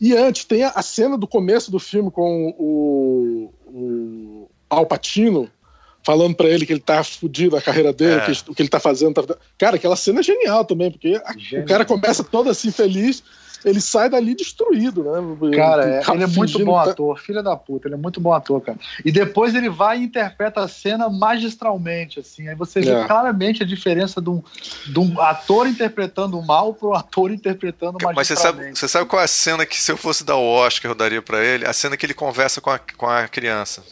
E 0.00 0.16
antes, 0.16 0.44
tem 0.46 0.64
a, 0.64 0.70
a 0.74 0.80
cena 0.82 1.18
do 1.18 1.26
começo 1.28 1.70
do 1.70 1.78
filme 1.78 2.10
com 2.10 2.54
o, 2.58 3.52
o 3.66 4.50
Al 4.70 4.86
Pacino 4.86 5.50
falando 6.02 6.34
pra 6.34 6.48
ele 6.48 6.64
que 6.64 6.72
ele 6.72 6.80
tá 6.80 7.04
fudido 7.04 7.54
a 7.56 7.60
carreira 7.60 7.92
dele, 7.92 8.20
É. 8.22 8.24
que 8.24 8.50
o 8.50 8.54
que 8.54 8.62
ele 8.62 8.70
tá 8.70 8.80
fazendo. 8.80 9.22
tá- 9.22 9.36
Cara, 9.58 9.76
aquela 9.76 9.96
cena 9.96 10.20
é 10.20 10.22
genial 10.22 10.64
também, 10.64 10.90
porque 10.90 11.20
a- 11.22 11.34
Genial. 11.38 11.64
o 11.64 11.68
cara 11.68 11.84
começa 11.84 12.24
todo 12.24 12.48
assim 12.48 12.70
feliz, 12.70 13.22
ele 13.64 13.80
sai 13.80 14.08
dali 14.08 14.34
destruído, 14.34 15.04
né? 15.04 15.56
Cara, 15.56 15.84
é- 15.88 16.02
ele 16.14 16.24
é 16.24 16.26
muito 16.26 16.64
bom 16.64 16.74
tá- 16.82 16.90
ator, 16.90 17.18
filha 17.18 17.42
da 17.42 17.56
puta, 17.56 17.88
ele 17.88 17.94
é 17.94 17.98
muito 17.98 18.20
bom 18.20 18.32
ator, 18.32 18.60
cara. 18.60 18.78
E 19.04 19.12
depois 19.12 19.54
ele 19.54 19.68
vai 19.68 19.98
e 19.98 20.04
interpreta 20.04 20.60
a 20.62 20.68
cena 20.68 21.08
magistralmente, 21.08 22.20
assim. 22.20 22.48
Aí 22.48 22.54
você 22.54 22.80
vê 22.80 22.90
É. 22.92 23.04
claramente 23.06 23.62
a 23.62 23.66
diferença 23.66 24.20
de 24.20 24.30
um, 24.30 24.42
de 24.86 24.98
um 24.98 25.20
ator 25.20 25.66
interpretando 25.66 26.38
o 26.38 26.46
mal 26.46 26.72
para 26.74 26.88
um 26.88 26.94
ator 26.94 27.30
interpretando 27.30 27.98
Mas 28.02 28.26
você 28.26 28.34
sabe, 28.36 28.46
magistralmente. 28.58 28.78
você 28.78 28.88
sabe 28.88 29.06
qual 29.06 29.20
é 29.20 29.24
a 29.24 29.28
cena 29.28 29.66
que, 29.66 29.80
se 29.80 29.90
eu 29.92 29.96
fosse 29.96 30.24
dar 30.24 30.36
o 30.36 30.44
Oscar, 30.46 30.90
eu 30.90 30.94
daria 30.94 31.22
pra 31.22 31.42
ele? 31.44 31.66
A 31.66 31.72
cena 31.72 31.96
que 31.96 32.06
ele 32.06 32.14
conversa 32.14 32.60
com 32.60 32.70
a, 32.70 32.78
com 32.78 33.06
a 33.06 33.26
criança. 33.28 33.82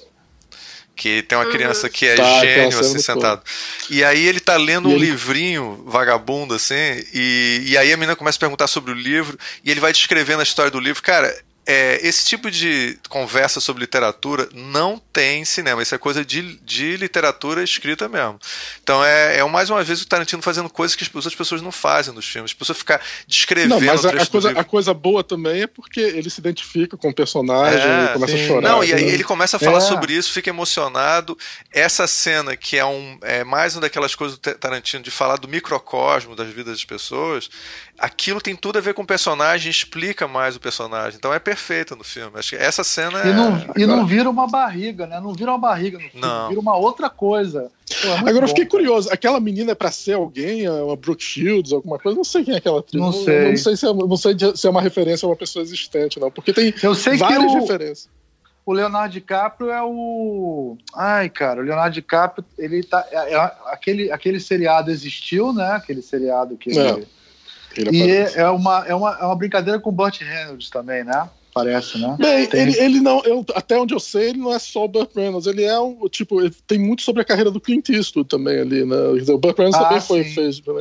Que 0.99 1.23
tem 1.23 1.39
uma 1.39 1.45
Uhum. 1.45 1.53
criança 1.53 1.89
que 1.89 2.07
é 2.09 2.17
Tá, 2.17 2.41
gênio, 2.41 2.77
assim, 2.81 2.99
sentado. 2.99 3.41
E 3.89 4.03
aí 4.03 4.27
ele 4.27 4.41
tá 4.41 4.57
lendo 4.57 4.91
E 4.91 4.93
um 4.93 4.97
ele- 4.97 5.07
livrinho 5.07 5.81
vagabundo, 5.87 6.55
assim, 6.55 6.75
e, 7.15 7.63
e 7.67 7.79
aí 7.79 7.93
a 7.93 7.97
menina 7.97 8.17
começa 8.17 8.37
a 8.37 8.41
perguntar 8.41 8.67
sobre 8.67 8.91
o 8.91 8.95
livro, 8.95 9.39
e 9.65 9.71
ele 9.71 9.79
vai 9.79 9.93
descrevendo 9.93 10.41
a 10.41 10.43
história 10.43 10.73
do 10.73 10.81
livro. 10.81 11.01
Cara, 11.01 11.33
é, 11.71 12.01
esse 12.03 12.25
tipo 12.25 12.51
de 12.51 12.99
conversa 13.11 13.61
sobre 13.61 13.83
literatura 13.83 14.49
não 14.55 14.99
tem 15.13 15.43
em 15.43 15.45
cinema. 15.45 15.83
Isso 15.83 15.95
é 15.95 15.99
coisa 15.99 16.25
de, 16.25 16.57
de 16.63 16.97
literatura 16.97 17.63
escrita 17.63 18.09
mesmo. 18.09 18.41
Então 18.83 19.05
é, 19.05 19.37
é 19.37 19.45
mais 19.45 19.69
uma 19.69 19.85
vez 19.85 20.01
o 20.01 20.09
Tarantino 20.09 20.41
fazendo 20.41 20.71
coisas 20.71 20.97
que 20.97 21.05
as 21.05 21.15
outras 21.15 21.35
pessoas 21.35 21.61
não 21.61 21.71
fazem 21.71 22.15
nos 22.15 22.27
filmes. 22.27 22.53
As 22.53 22.55
pessoas 22.55 22.79
ficam 22.79 22.99
descrevendo 23.27 23.81
Não, 23.81 23.81
mas 23.83 24.03
a, 24.07 24.11
a 24.11 24.27
coisa, 24.27 24.51
a 24.53 24.65
coisa 24.65 24.95
boa 24.95 25.23
também 25.23 25.61
é 25.61 25.67
porque 25.67 26.01
ele 26.01 26.31
se 26.31 26.41
identifica 26.41 26.97
com 26.97 27.11
o 27.11 27.15
personagem 27.15 27.83
É, 27.83 28.05
e 28.07 28.09
começa 28.15 28.33
sim. 28.33 28.45
a 28.45 28.47
chorar. 28.47 28.69
Não, 28.71 28.83
e 28.83 28.95
aí 28.95 29.05
né? 29.05 29.13
ele 29.13 29.25
começa 29.25 29.59
a 29.59 29.61
falar 29.61 29.79
É. 29.79 29.83
sobre 29.83 30.15
isso, 30.15 30.33
fica 30.33 30.49
emocionado. 30.49 31.37
Essa 31.71 32.07
cena, 32.07 32.57
que 32.57 32.79
é, 32.79 32.85
um, 32.87 33.19
é 33.21 33.45
mais 33.45 33.75
uma 33.75 33.83
daquelas 33.83 34.15
coisas 34.15 34.39
do 34.39 34.55
Tarantino 34.55 35.03
de 35.03 35.11
falar 35.11 35.37
do 35.37 35.47
microcosmo 35.47 36.35
das 36.35 36.49
vidas 36.49 36.79
das 36.79 36.85
pessoas, 36.87 37.51
aquilo 37.99 38.41
tem 38.41 38.57
tudo 38.57 38.79
a 38.79 38.81
ver 38.81 38.95
com 38.95 39.03
o 39.03 39.07
personagem, 39.07 39.71
explica 39.71 40.27
mais 40.27 40.57
o 40.57 40.61
personagem. 40.61 41.19
Então 41.19 41.35
é 41.35 41.39
perfeito 41.39 41.58
no 41.97 42.05
filme. 42.05 42.39
Acho 42.39 42.51
que 42.51 42.57
essa 42.57 42.83
cena 42.85 43.19
E 43.25 43.31
é. 43.31 43.33
não, 43.33 43.65
e 43.77 43.87
não 43.87 44.07
vira 44.07 44.29
uma 44.31 44.47
barriga, 44.47 45.07
né? 45.07 45.21
Não 45.21 45.33
vira 45.33 45.51
uma 45.51 45.59
barriga 45.59 45.99
no 45.99 46.05
filme, 46.09 46.21
Não. 46.27 46.49
vira 46.49 46.61
uma 46.61 46.77
outra 46.77 47.11
coisa. 47.11 47.71
Pô, 48.03 48.09
é 48.09 48.13
Agora 48.19 48.37
eu 48.37 48.41
bom, 48.43 48.49
fiquei 48.49 48.65
cara. 48.65 48.71
curioso, 48.71 49.09
aquela 49.13 49.41
menina 49.41 49.73
é 49.73 49.75
pra 49.75 49.91
ser 49.91 50.15
alguém, 50.15 50.65
é 50.65 50.71
uma 50.71 50.97
Brooke 50.97 51.23
Shields, 51.23 51.73
alguma 51.73 51.99
coisa, 51.99 52.17
não 52.17 52.25
sei 52.25 52.45
quem 52.45 52.55
é 52.55 52.59
aquela 52.59 52.81
atriz. 52.81 53.01
Não 53.01 53.09
eu 53.09 53.25
sei. 53.25 53.49
Não 53.51 53.57
sei 53.57 53.77
se 53.77 53.87
é, 53.87 53.93
não 53.93 54.17
sei 54.17 54.37
se 54.55 54.67
é 54.67 54.71
uma 54.71 54.83
referência 54.83 55.27
a 55.27 55.31
uma 55.31 55.37
pessoa 55.37 55.63
existente, 55.63 56.19
não, 56.21 56.31
porque 56.31 56.53
tem 56.53 56.73
Eu 56.83 56.95
sei 56.95 57.15
que 57.15 57.19
várias 57.19 57.53
o, 57.53 57.61
referências. 57.61 58.09
o 58.67 58.73
Leonardo 58.73 59.13
DiCaprio 59.15 59.71
é 59.71 59.83
o. 59.83 60.77
Ai, 60.95 61.29
cara, 61.31 61.61
o 61.61 61.65
Leonardo 61.65 61.95
DiCaprio, 61.95 62.45
ele 62.59 62.83
tá. 62.83 63.07
é- 63.11 63.35
é- 63.35 63.53
aquele, 63.67 64.13
aquele 64.13 64.39
seriado 64.41 64.91
existiu, 64.91 65.53
né? 65.53 65.73
Aquele 65.73 66.03
seriado 66.03 66.57
que 66.57 66.71
ele. 66.71 66.79
É, 66.79 67.03
Ele 67.77 67.97
E 67.97 68.11
é, 68.11 68.33
é 68.41 68.49
uma, 68.49 68.85
é, 68.89 68.95
uma, 68.95 69.19
é 69.21 69.25
uma 69.25 69.37
brincadeira 69.37 69.79
com 69.79 69.91
o 69.91 69.93
Burt 69.93 70.21
Reynolds 70.21 70.69
também, 70.69 71.05
né? 71.05 71.29
Parece, 71.59 71.99
né? 71.99 72.17
Bem, 72.21 72.47
Tem. 72.47 72.61
ele, 72.63 72.79
ele 72.79 73.01
não, 73.01 73.21
eu- 73.25 73.45
até 73.53 73.77
onde 73.77 73.93
eu 73.93 73.99
sei, 73.99 74.29
ele 74.31 74.39
não 74.39 74.53
é 74.55 74.59
só 74.61 74.85
o 74.85 74.89
Burt 74.89 75.11
Reynolds, 75.15 75.47
ele 75.49 75.65
é 75.65 75.79
um, 75.81 76.09
tipo, 76.09 76.41
ele 76.41 76.55
tem 76.69 76.79
muito 76.79 77.03
sobre 77.03 77.23
a 77.23 77.25
carreira 77.25 77.51
do 77.51 77.61
Clint 77.61 77.89
Eastwood 77.89 78.29
também 78.29 78.61
ali, 78.61 78.85
né? 78.85 78.97
Quer 79.15 79.19
dizer, 79.21 79.33
O 79.33 79.39
Burt 79.39 79.57
Reynolds 79.59 79.81
Ah, 79.81 79.85
também 79.85 80.01
foi, 80.01 80.23
sim. 80.25 80.35
fez, 80.35 80.61
né? 80.65 80.73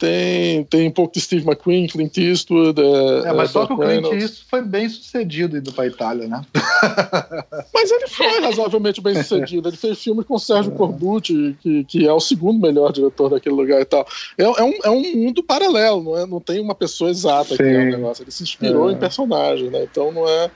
Sim. 0.00 0.06
tem, 0.06 0.64
tem 0.64 0.88
um 0.88 0.90
pouco 0.90 1.12
de 1.14 1.20
Steve 1.20 1.46
McQueen, 1.46 1.86
Clint 1.86 2.16
Eastwood, 2.16 2.80
é, 2.80 3.28
É, 3.28 3.32
mas 3.32 3.50
é, 3.50 3.52
só 3.52 3.66
que 3.66 3.72
o 3.72 3.76
Clint 3.76 3.88
Reynolds. 3.88 4.22
Eastwood 4.22 4.46
foi 4.50 4.62
bem 4.62 4.88
sucedido 4.88 5.56
indo 5.58 5.72
pra 5.72 5.86
Itália, 5.86 6.26
né? 6.26 6.42
Mas 7.72 7.90
ele 7.90 8.06
foi 8.08 8.40
razoavelmente 8.40 9.00
bem 9.00 9.14
sucedido. 9.14 9.68
Ele 9.68 9.76
fez 9.76 9.98
filme 10.02 10.24
com 10.24 10.34
o 10.34 10.38
Sérgio 10.38 10.72
Corbucci, 10.72 11.56
que, 11.60 11.84
que 11.84 12.06
é 12.06 12.12
o 12.12 12.20
segundo 12.20 12.60
melhor 12.60 12.92
diretor 12.92 13.28
daquele 13.30 13.54
lugar 13.54 13.80
e 13.80 13.84
tal. 13.84 14.06
É, 14.36 14.42
é 14.44 14.62
um, 14.64 14.72
é 14.84 14.90
um 14.90 15.02
mundo 15.16 15.42
paralelo, 15.42 16.02
não, 16.02 16.16
é, 16.18 16.26
não 16.26 16.40
tem 16.40 16.60
uma 16.60 16.74
pessoa 16.74 17.10
exata 17.10 17.56
que 17.56 17.62
é 17.62 17.66
o 17.66 17.82
Sim. 17.82 17.90
negócio. 17.90 18.22
Ele 18.22 18.30
se 18.30 18.42
inspirou 18.42 18.90
É. 18.90 18.92
em 18.92 18.96
personagens, 18.96 19.70
né? 19.70 19.86
Então 19.90 20.10
não 20.12 20.28
é. 20.28 20.50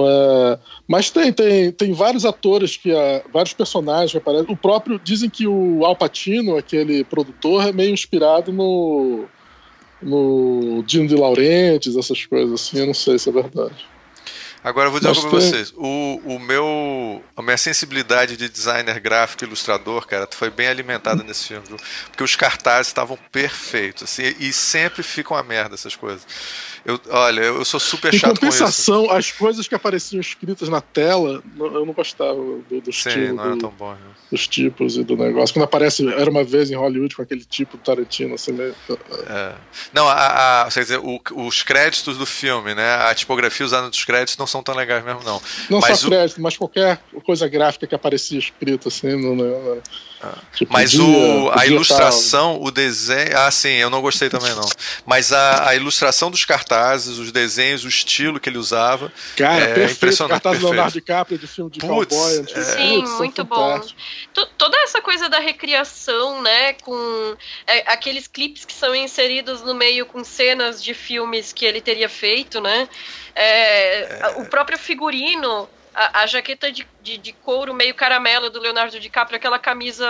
É... 0.00 0.58
Mas 0.88 1.10
tem, 1.10 1.32
tem, 1.32 1.72
tem 1.72 1.92
vários 1.92 2.24
atores 2.24 2.76
que. 2.76 2.92
ah, 2.92 3.22
vários 3.32 3.52
personagens 3.52 4.12
que 4.12 4.18
aparecem. 4.18 4.46
O 4.48 4.56
próprio. 4.56 4.98
Dizem 4.98 5.28
que 5.28 5.46
o 5.46 5.84
Al 5.84 5.96
Pacino, 5.96 6.56
aquele 6.56 7.04
produtor, 7.04 7.68
é 7.68 7.72
meio 7.72 7.92
inspirado 7.92 8.52
no. 8.52 9.26
No 10.00 10.82
Dino 10.84 11.06
de 11.06 11.14
Laurentiis, 11.14 11.96
essas 11.96 12.26
coisas 12.26 12.52
assim, 12.52 12.80
eu 12.80 12.86
não 12.86 12.94
sei 12.94 13.20
se 13.20 13.28
é 13.28 13.32
verdade. 13.32 13.86
Agora 14.64 14.86
eu 14.86 14.92
vou 14.92 15.00
dizer 15.00 15.12
uma 15.12 15.20
pra 15.20 15.30
vocês. 15.30 15.72
O, 15.76 16.20
o 16.24 16.38
meu, 16.38 17.22
a 17.36 17.42
minha 17.42 17.56
sensibilidade 17.56 18.36
de 18.36 18.48
designer 18.48 19.00
gráfico 19.00 19.42
e 19.42 19.46
ilustrador, 19.46 20.06
cara, 20.06 20.28
foi 20.30 20.50
bem 20.50 20.68
alimentada 20.68 21.24
nesse 21.24 21.48
filme, 21.48 21.66
viu? 21.66 21.76
Porque 22.06 22.22
os 22.22 22.36
cartazes 22.36 22.86
estavam 22.86 23.18
perfeitos, 23.32 24.04
assim, 24.04 24.34
e 24.38 24.52
sempre 24.52 25.02
ficam 25.02 25.36
a 25.36 25.42
merda 25.42 25.74
essas 25.74 25.96
coisas. 25.96 26.24
Eu, 26.84 27.00
olha, 27.10 27.40
eu 27.42 27.64
sou 27.64 27.78
super 27.78 28.12
Em 28.12 28.18
chato 28.18 28.40
com 28.40 28.46
isso. 28.46 28.58
compensação, 28.58 29.10
as 29.10 29.30
coisas 29.30 29.68
que 29.68 29.74
apareciam 29.74 30.20
escritas 30.20 30.68
na 30.68 30.80
tela, 30.80 31.42
eu 31.56 31.86
não 31.86 31.92
gostava 31.92 32.34
do, 32.34 32.80
do 32.80 32.92
Sim, 32.92 33.08
estilo, 33.08 33.34
não 33.36 33.44
era 33.44 33.54
do- 33.54 33.60
tão 33.60 33.70
bom. 33.70 33.92
né? 33.92 33.98
dos 34.32 34.48
tipos 34.48 34.96
e 34.96 35.04
do 35.04 35.14
negócio. 35.14 35.54
Quando 35.54 35.64
aparece, 35.64 36.08
era 36.14 36.30
uma 36.30 36.42
vez 36.42 36.70
em 36.70 36.74
Hollywood 36.74 37.14
com 37.14 37.20
aquele 37.20 37.44
tipo 37.44 37.76
Tarantino, 37.76 38.34
assim, 38.34 38.50
meio... 38.52 38.74
É. 39.28 39.52
Não, 39.92 40.08
a, 40.08 40.62
a- 40.62 40.68
quer 40.72 40.80
dizer, 40.80 40.98
o- 40.98 41.20
os 41.46 41.62
créditos 41.62 42.16
do 42.16 42.24
filme, 42.24 42.74
né? 42.74 42.94
A 42.94 43.14
tipografia 43.14 43.64
usada 43.66 43.86
nos 43.88 44.04
créditos 44.04 44.38
não 44.38 44.46
são 44.46 44.62
tão 44.62 44.74
legais 44.74 45.04
mesmo, 45.04 45.20
não. 45.22 45.40
não 45.68 45.80
Mas 45.80 45.98
só 45.98 46.06
o- 46.06 46.10
crédito, 46.10 46.40
mas 46.40 46.56
qualquer 46.56 46.98
coisa 47.26 47.46
gráfica 47.46 47.86
que 47.86 47.94
aparecia 47.94 48.38
escrito 48.38 48.88
assim, 48.88 49.08
não, 49.20 49.36
não, 49.36 49.62
não. 49.62 49.82
Tipo, 50.54 50.72
Mas 50.72 50.92
podia- 50.92 51.04
o, 51.06 51.48
a 51.48 51.52
podia 51.54 51.66
ilustração, 51.68 52.60
o 52.62 52.70
desenho. 52.70 53.36
Ah, 53.36 53.50
sim, 53.50 53.70
eu 53.70 53.90
não 53.90 54.00
gostei 54.00 54.28
também, 54.30 54.54
não. 54.54 54.68
Mas 55.04 55.32
a, 55.32 55.68
a 55.70 55.74
ilustração 55.74 56.30
dos 56.30 56.44
cartazes, 56.44 57.18
os 57.18 57.32
desenhos, 57.32 57.84
o 57.84 57.88
estilo 57.88 58.38
que 58.38 58.48
ele 58.48 58.58
usava. 58.58 59.08
tá- 59.08 59.14
Cara, 59.36 59.64
é 59.64 59.66
perfeito. 59.74 59.92
impressionante, 59.96 60.32
Cartaz 60.42 60.56
do 60.58 60.60
perfeito. 60.60 60.70
Leonardo 60.74 60.92
DiCaprio 60.92 61.38
de 61.38 61.46
filme 61.46 61.70
de 61.70 61.80
Putz, 61.80 62.14
cowboy. 62.16 62.38
antigo. 62.38 62.60
é. 62.60 62.62
Sim, 62.64 63.00
Putz, 63.00 63.10
muito 63.18 63.44
bom. 63.44 63.80
Toda 64.56 64.76
essa 64.82 65.00
coisa 65.02 65.28
da 65.28 65.40
recriação, 65.40 66.40
né, 66.42 66.74
com 66.74 67.36
é, 67.66 67.92
aqueles 67.92 68.26
clipes 68.28 68.64
que 68.64 68.72
são 68.72 68.94
inseridos 68.94 69.62
no 69.62 69.74
meio 69.74 70.06
com 70.06 70.22
cenas 70.22 70.82
de 70.82 70.94
filmes 70.94 71.52
que 71.52 71.64
ele 71.64 71.80
teria 71.80 72.08
feito, 72.08 72.60
né? 72.60 72.88
É, 73.34 74.18
a- 74.22 74.30
O 74.38 74.46
próprio 74.46 74.78
figurino, 74.78 75.68
a, 75.94 76.22
a 76.22 76.26
jaqueta 76.26 76.70
de, 76.70 76.86
de, 77.02 77.18
de 77.18 77.32
couro 77.32 77.74
meio 77.74 77.94
caramelo 77.94 78.50
do 78.50 78.60
Leonardo 78.60 78.98
DiCaprio, 78.98 79.36
aquela 79.36 79.58
camisa 79.58 80.06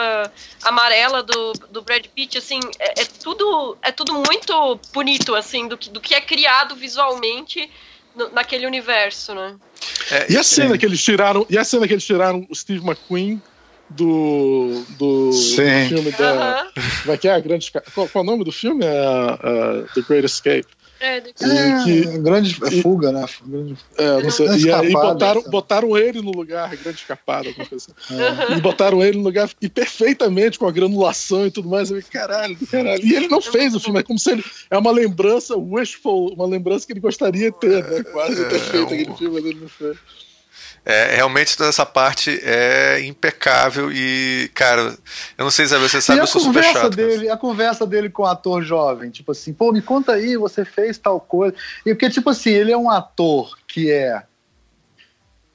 amarela 0.62 1.22
do, 1.22 1.53
do 1.70 1.83
Brad 1.83 2.07
Pitt, 2.14 2.39
assim, 2.39 2.61
é, 2.78 3.03
é 3.03 3.05
tudo 3.05 3.76
é 3.83 3.91
tudo 3.93 4.14
muito 4.14 4.78
bonito, 4.93 5.35
assim, 5.35 5.68
do 5.68 5.76
que, 5.76 5.91
do 5.91 6.01
que 6.01 6.14
é 6.14 6.20
criado 6.20 6.74
visualmente 6.74 7.68
no- 8.14 8.30
naquele 8.30 8.66
universo, 8.66 9.35
né? 9.35 9.57
É, 10.11 10.33
E 10.33 10.37
a 10.37 10.43
cena 10.43 10.76
que 10.76 10.87
eles 10.87 11.03
tiraram, 11.03 11.47
e 11.49 11.59
a 11.59 11.64
cena 11.64 11.87
que 11.87 11.95
eles 11.95 12.05
tiraram 12.05 12.47
o 12.49 12.55
Steve 12.55 12.85
McQueen 12.85 13.43
do, 13.91 14.85
do, 14.91 15.33
Sim. 15.33 15.89
filme 15.89 16.11
da. 16.12 16.66
Como 17.03 17.14
é 17.14 17.18
que 17.18 17.28
é 17.28 17.33
a 17.33 17.41
grande. 17.41 17.70
Qual, 17.95 18.09
qual 18.09 18.24
é 18.24 18.26
o 18.26 18.30
nome 18.30 18.45
do 18.45 18.53
filme? 18.53 18.85
É 18.85 18.89
a 18.89 19.85
The 19.95 20.03
Great 20.03 20.26
Escape. 20.26 20.66
É, 21.05 21.18
E 21.18 21.32
que- 21.32 22.09
É, 22.09 22.18
grande 22.18 22.57
é 22.64 22.70
fuga, 22.80 23.11
né? 23.11 23.26
Grande- 23.44 23.76
É, 23.98 24.22
não 24.22 24.30
sei. 24.30 24.46
Grande 24.46 24.68
E 24.88 24.92
botaram, 24.92 25.40
essa. 25.40 25.50
botaram 25.50 25.98
ele 25.98 26.22
no 26.22 26.30
lugar, 26.30 26.76
grande 26.76 27.00
escapada, 27.00 27.48
alguma 27.48 27.66
coisa 27.66 27.86
assim. 28.09 28.14
é. 28.14 28.57
E 28.57 28.61
botaram 28.61 29.03
ele 29.03 29.18
no 29.18 29.24
lugar 29.24 29.50
e 29.61 29.68
perfeitamente 29.68 30.59
com 30.61 30.66
a 30.66 30.70
granulação 30.70 31.44
e 31.46 31.50
tudo 31.50 31.68
mais. 31.68 31.90
Eu, 31.90 32.00
caralho, 32.11 32.57
caralho. 32.70 33.05
E 33.05 33.14
ele 33.14 33.26
não 33.26 33.40
fez 33.40 33.74
o 33.74 33.80
filme, 33.80 33.98
é 33.98 34.03
como 34.05 34.18
se 34.18 34.30
ele. 34.30 34.44
É 34.70 34.78
uma 34.78 34.92
lembrança 34.92 35.57
wishful, 35.57 36.32
uma 36.34 36.46
lembrança 36.46 36.86
que 36.86 36.92
ele 36.92 37.00
gostaria 37.00 37.50
de 37.50 37.59
ter, 37.59 37.82
né? 37.84 38.05
Quase 38.05 38.36
ter 38.48 38.57
É, 38.57 38.59
feito 38.61 38.82
um- 38.82 38.94
aquele 38.94 39.14
filme, 39.16 39.34
mas 39.40 39.44
ele 39.50 39.61
não 39.61 39.68
fez. 39.68 39.96
É, 40.85 41.14
realmente 41.14 41.57
toda 41.57 41.68
essa 41.68 41.87
parte 41.87 42.41
é 42.43 43.01
impecável 43.05 43.93
e, 43.93 44.51
cara, 44.53 44.99
eu 45.39 45.45
não 45.45 45.51
sei 45.51 45.64
se 45.66 45.78
você 45.78 46.01
sabe, 46.01 46.18
e 46.18 46.22
eu 46.22 46.26
sou 46.26 46.41
super 46.41 46.64
chato. 46.64 46.91
dele, 46.91 47.30
a 47.30 47.37
conversa 47.37 47.87
dele 47.87 48.11
com 48.11 48.22
o 48.22 48.26
ator 48.26 48.64
jovem, 48.64 49.09
tipo 49.09 49.30
assim, 49.30 49.53
pô, 49.53 49.70
me 49.70 49.80
conta 49.80 50.12
aí, 50.12 50.37
você 50.37 50.64
fez 50.64 50.99
tal 50.99 51.20
coisa. 51.20 51.55
E 51.87 51.95
porque, 51.95 52.11
tipo 52.11 52.30
assim, 52.30 52.51
ele 52.51 52.72
é 52.72 52.76
um 52.76 52.91
ator 52.91 53.57
que 53.68 53.93
é. 53.93 54.24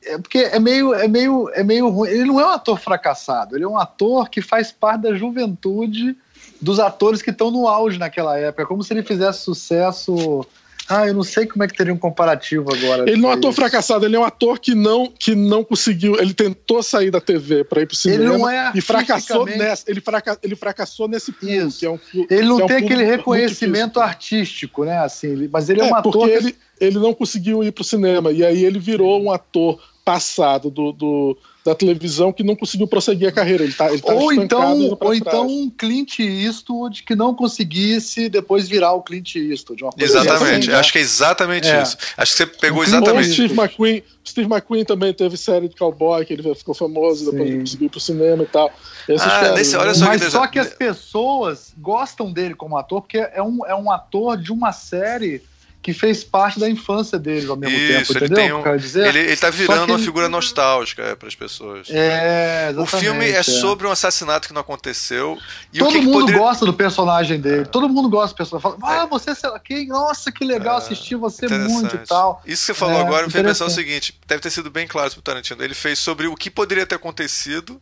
É 0.05 0.17
porque 0.17 0.37
é 0.37 0.59
meio, 0.59 0.93
é 0.93 1.09
meio, 1.09 1.49
é 1.49 1.61
meio 1.61 1.89
ruim. 1.89 2.09
Ele 2.09 2.23
não 2.23 2.39
é 2.39 2.45
um 2.45 2.51
ator 2.51 2.79
fracassado, 2.79 3.57
ele 3.57 3.65
é 3.65 3.67
um 3.67 3.77
ator 3.77 4.29
que 4.29 4.41
faz 4.41 4.71
parte 4.71 5.01
da 5.01 5.13
juventude 5.13 6.15
dos 6.61 6.79
atores 6.79 7.21
que 7.21 7.31
estão 7.31 7.51
no 7.51 7.67
auge 7.67 7.99
naquela 7.99 8.37
época. 8.39 8.63
É 8.63 8.65
como 8.65 8.81
se 8.81 8.93
ele 8.93 9.03
fizesse 9.03 9.39
sucesso. 9.39 10.47
Ah, 10.89 11.05
eu 11.07 11.13
não 11.13 11.23
sei 11.23 11.45
como 11.45 11.63
é 11.63 11.67
que 11.67 11.75
teria 11.75 11.93
um 11.93 11.97
comparativo 11.97 12.73
agora. 12.73 13.03
Ele 13.09 13.21
não 13.21 13.29
é 13.29 13.35
um 13.35 13.37
ator 13.37 13.51
fracassado, 13.53 14.05
ele 14.05 14.15
é 14.15 14.19
um 14.19 14.23
ator 14.23 14.59
que 14.59 14.73
não, 14.73 15.07
que 15.07 15.35
não 15.35 15.63
conseguiu. 15.63 16.19
Ele 16.19 16.33
tentou 16.33 16.81
sair 16.81 17.11
da 17.11 17.19
TV 17.19 17.63
para 17.63 17.81
ir 17.81 17.85
pro 17.85 17.95
cinema 17.95 18.23
Ele 18.23 18.37
não 18.37 18.49
é 18.49 18.71
e 18.73 18.81
fracassou 18.81 19.45
nessa. 19.45 19.83
Ele, 19.89 19.99
fraca, 19.99 20.37
ele 20.41 20.55
fracassou 20.55 21.07
nesse 21.07 21.31
que 21.77 21.85
é 21.85 21.89
um 21.89 21.99
Ele 22.29 22.45
não 22.47 22.55
que 22.57 22.61
é 22.61 22.65
um 22.65 22.67
tem 22.67 22.77
aquele 22.77 23.03
reconhecimento 23.03 23.99
artístico, 23.99 24.85
né? 24.85 24.97
Assim, 24.99 25.49
mas 25.51 25.69
ele 25.69 25.81
é, 25.81 25.87
É, 25.87 25.91
um 25.91 25.95
ator. 25.95 26.11
porque 26.11 26.29
que- 26.29 26.37
ele, 26.37 26.55
ele 26.79 26.99
não 26.99 27.13
conseguiu 27.13 27.63
ir 27.63 27.71
pro 27.71 27.83
cinema. 27.83 28.31
E 28.31 28.45
aí 28.45 28.63
ele 28.63 28.79
virou 28.79 29.21
um 29.21 29.31
ator 29.31 29.79
passado 30.05 30.69
do, 30.71 30.91
do- 30.93 31.37
da 31.67 31.75
televisão 31.75 32.31
que 32.31 32.43
não 32.43 32.55
conseguiu 32.55 32.87
prosseguir 32.87 33.27
a 33.27 33.31
carreira. 33.31 33.61
Ele 33.63 33.73
tá, 33.73 33.91
ele 33.91 34.01
tá 34.01 34.13
ou 34.13 34.31
então, 34.31 34.97
ou 35.01 35.13
então 35.13 35.45
um 35.45 35.69
Clint 35.69 36.19
Eastwood 36.19 37.03
que 37.03 37.13
não 37.13 37.35
conseguisse 37.35 38.29
depois 38.29 38.69
virar 38.69 38.93
o 38.93 39.01
Clint 39.01 39.35
Eastwood. 39.35 39.83
uma 39.83 39.91
coisa 39.91 40.19
Exatamente, 40.19 40.59
assim, 40.59 40.69
né? 40.69 40.75
acho 40.77 40.91
que 40.93 40.97
é 40.97 41.01
exatamente 41.01 41.67
É. 41.67 41.83
isso. 41.83 41.97
Acho 42.15 42.31
que 42.31 42.37
você 42.37 42.45
pegou 42.45 42.77
Ou 42.79 42.83
o 42.85 42.87
exatamente. 42.87 43.33
Steve 43.33 43.53
McQueen. 43.53 44.01
Steve 44.25 44.47
McQueen 44.49 44.85
também 44.85 45.13
teve 45.13 45.35
série 45.35 45.67
de 45.67 45.75
cowboy, 45.75 46.23
que 46.25 46.33
ele 46.33 46.55
ficou 46.55 46.73
famoso, 46.73 47.25
depois 47.31 47.43
Sim. 47.49 47.53
ele 47.55 47.59
conseguiu 47.61 47.85
ir 47.87 47.89
pro 47.89 47.99
cinema 47.99 48.43
e 48.43 48.47
tal. 48.47 48.71
Ah, 49.19 49.51
nesse- 49.51 49.73
né? 49.75 49.79
olha 49.79 49.93
só 49.93 50.05
Mas 50.05 50.23
que 50.23 50.31
só 50.31 50.47
que 50.47 50.59
as 50.59 50.73
pessoas 50.73 51.73
gostam 51.77 52.31
dele 52.31 52.53
como 52.53 52.77
ator, 52.77 53.01
porque 53.01 53.17
é 53.17 53.43
um, 53.43 53.65
é 53.65 53.75
um 53.75 53.91
ator 53.91 54.37
de 54.37 54.51
uma 54.53 54.71
série 54.71 55.41
que 55.87 55.93
fez 55.93 56.21
parte 56.21 56.59
da 56.59 56.69
infância 56.69 57.17
deles 57.17 57.49
ao 57.49 57.55
mesmo 57.55 57.77
Isso, 57.77 57.87
tempo, 57.87 58.11
ele 58.25 58.25
entendeu? 58.33 58.61
tem 58.63 58.73
um- 58.73 58.77
dizer? 58.77 59.07
Ele, 59.07 59.19
ele 59.19 59.37
tá 59.37 59.49
virando 59.49 59.85
que 59.85 59.91
uma 59.93 59.97
ele- 59.97 60.03
figura 60.05 60.27
nostálgica 60.27 61.15
para 61.15 61.29
as 61.29 61.33
pessoas. 61.33 61.87
É, 61.89 62.73
o 62.77 62.85
filme 62.85 63.23
é, 63.23 63.29
exatamente, 63.39 63.61
sobre 63.61 63.87
um 63.87 63.91
assassinato 63.91 64.49
que 64.49 64.53
não 64.53 64.59
aconteceu. 64.59 65.37
E 65.71 65.79
Todo 65.79 65.93
que, 65.93 65.99
que 66.01 66.05
mundo 66.05 66.19
poderia. 66.19 66.41
gosta 66.41 66.65
do 66.65 66.73
personagem 66.73 67.39
dele. 67.39 67.65
Todo 67.67 67.87
mundo 67.87 68.09
gosta 68.09 68.33
do 68.33 68.37
personagem. 68.37 68.77
Fala, 68.81 69.01
ah, 69.01 69.05
você, 69.05 69.33
sei 69.33 69.49
lá, 69.49 69.57
quem? 69.59 69.87
Nossa, 69.87 70.29
que 70.29 70.43
legal 70.43 70.75
É, 70.75 70.77
assistir 70.79 71.15
você 71.15 71.47
muito 71.47 71.95
e 71.95 71.99
tal. 71.99 72.41
Isso 72.45 72.63
que 72.63 72.65
você 72.67 72.73
falou 72.73 72.97
É, 72.99 73.01
agora 73.03 73.25
me 73.25 73.31
fez 73.31 73.45
pensar 73.45 73.63
o 73.65 73.69
seguinte: 73.69 74.13
deve 74.27 74.41
ter 74.41 74.49
sido 74.49 74.69
bem 74.69 74.85
claro 74.85 75.09
pro 75.13 75.21
Tarantino. 75.21 75.63
Ele 75.63 75.73
fez 75.73 75.99
sobre 75.99 76.27
o 76.27 76.35
que 76.35 76.49
poderia 76.51 76.85
ter 76.85 76.95
acontecido 76.95 77.81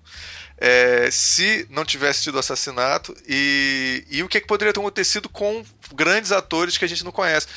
é, 0.59 1.09
se 1.11 1.65
não 1.71 1.83
tivesse 1.83 2.21
tido 2.23 2.37
assassinato 2.37 3.15
e, 3.27 4.05
e 4.11 4.21
o 4.23 4.27
que, 4.29 4.39
que 4.39 4.47
poderia 4.47 4.71
ter 4.71 4.79
acontecido 4.79 5.27
com 5.27 5.63
grandes 5.93 6.31
atores 6.31 6.77
que 6.77 6.85
a 6.85 6.87
gente 6.87 7.03
não 7.03 7.11
conhece. 7.11 7.47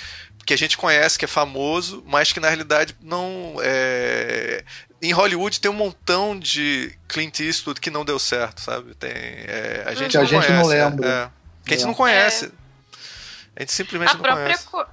Que 0.49 0.55
a 0.55 0.57
gente 0.57 0.79
conhece, 0.79 1.19
que 1.19 1.27
é 1.27 1.29
famoso, 1.29 2.03
mas 2.07 2.33
que 2.33 2.41
na 2.41 2.49
realidade 2.49 2.97
não. 3.03 3.57
é, 3.63 4.65
Em 5.03 5.13
Hollywood 5.13 5.61
tem 5.61 5.71
um 5.71 5.75
montão 5.75 6.39
de 6.39 6.99
Clint 7.07 7.41
Eastwood 7.41 7.79
que 7.83 7.91
não 7.91 8.03
deu 8.03 8.19
certo, 8.19 8.63
sabe? 8.63 8.95
Tem, 8.95 9.11
é, 9.13 9.83
a 9.85 9.93
gente 9.95 10.11
Que 10.13 10.17
a 10.17 10.21
não 10.21 10.27
gente 10.27 10.47
conhece. 10.47 10.63
não 10.63 10.67
lembra. 10.67 11.07
É, 11.07 11.11
é. 11.25 11.31
que 11.67 11.75
a 11.75 11.77
gente 11.77 11.85
É. 11.85 11.87
não 11.87 11.93
conhece. 11.95 12.51
A 13.55 13.61
gente 13.61 13.73
simplesmente 13.73 14.11
A 14.11 14.15
não 14.15 14.23
própria. 14.23 14.45
conhece. 14.45 14.67
co- 14.67 14.87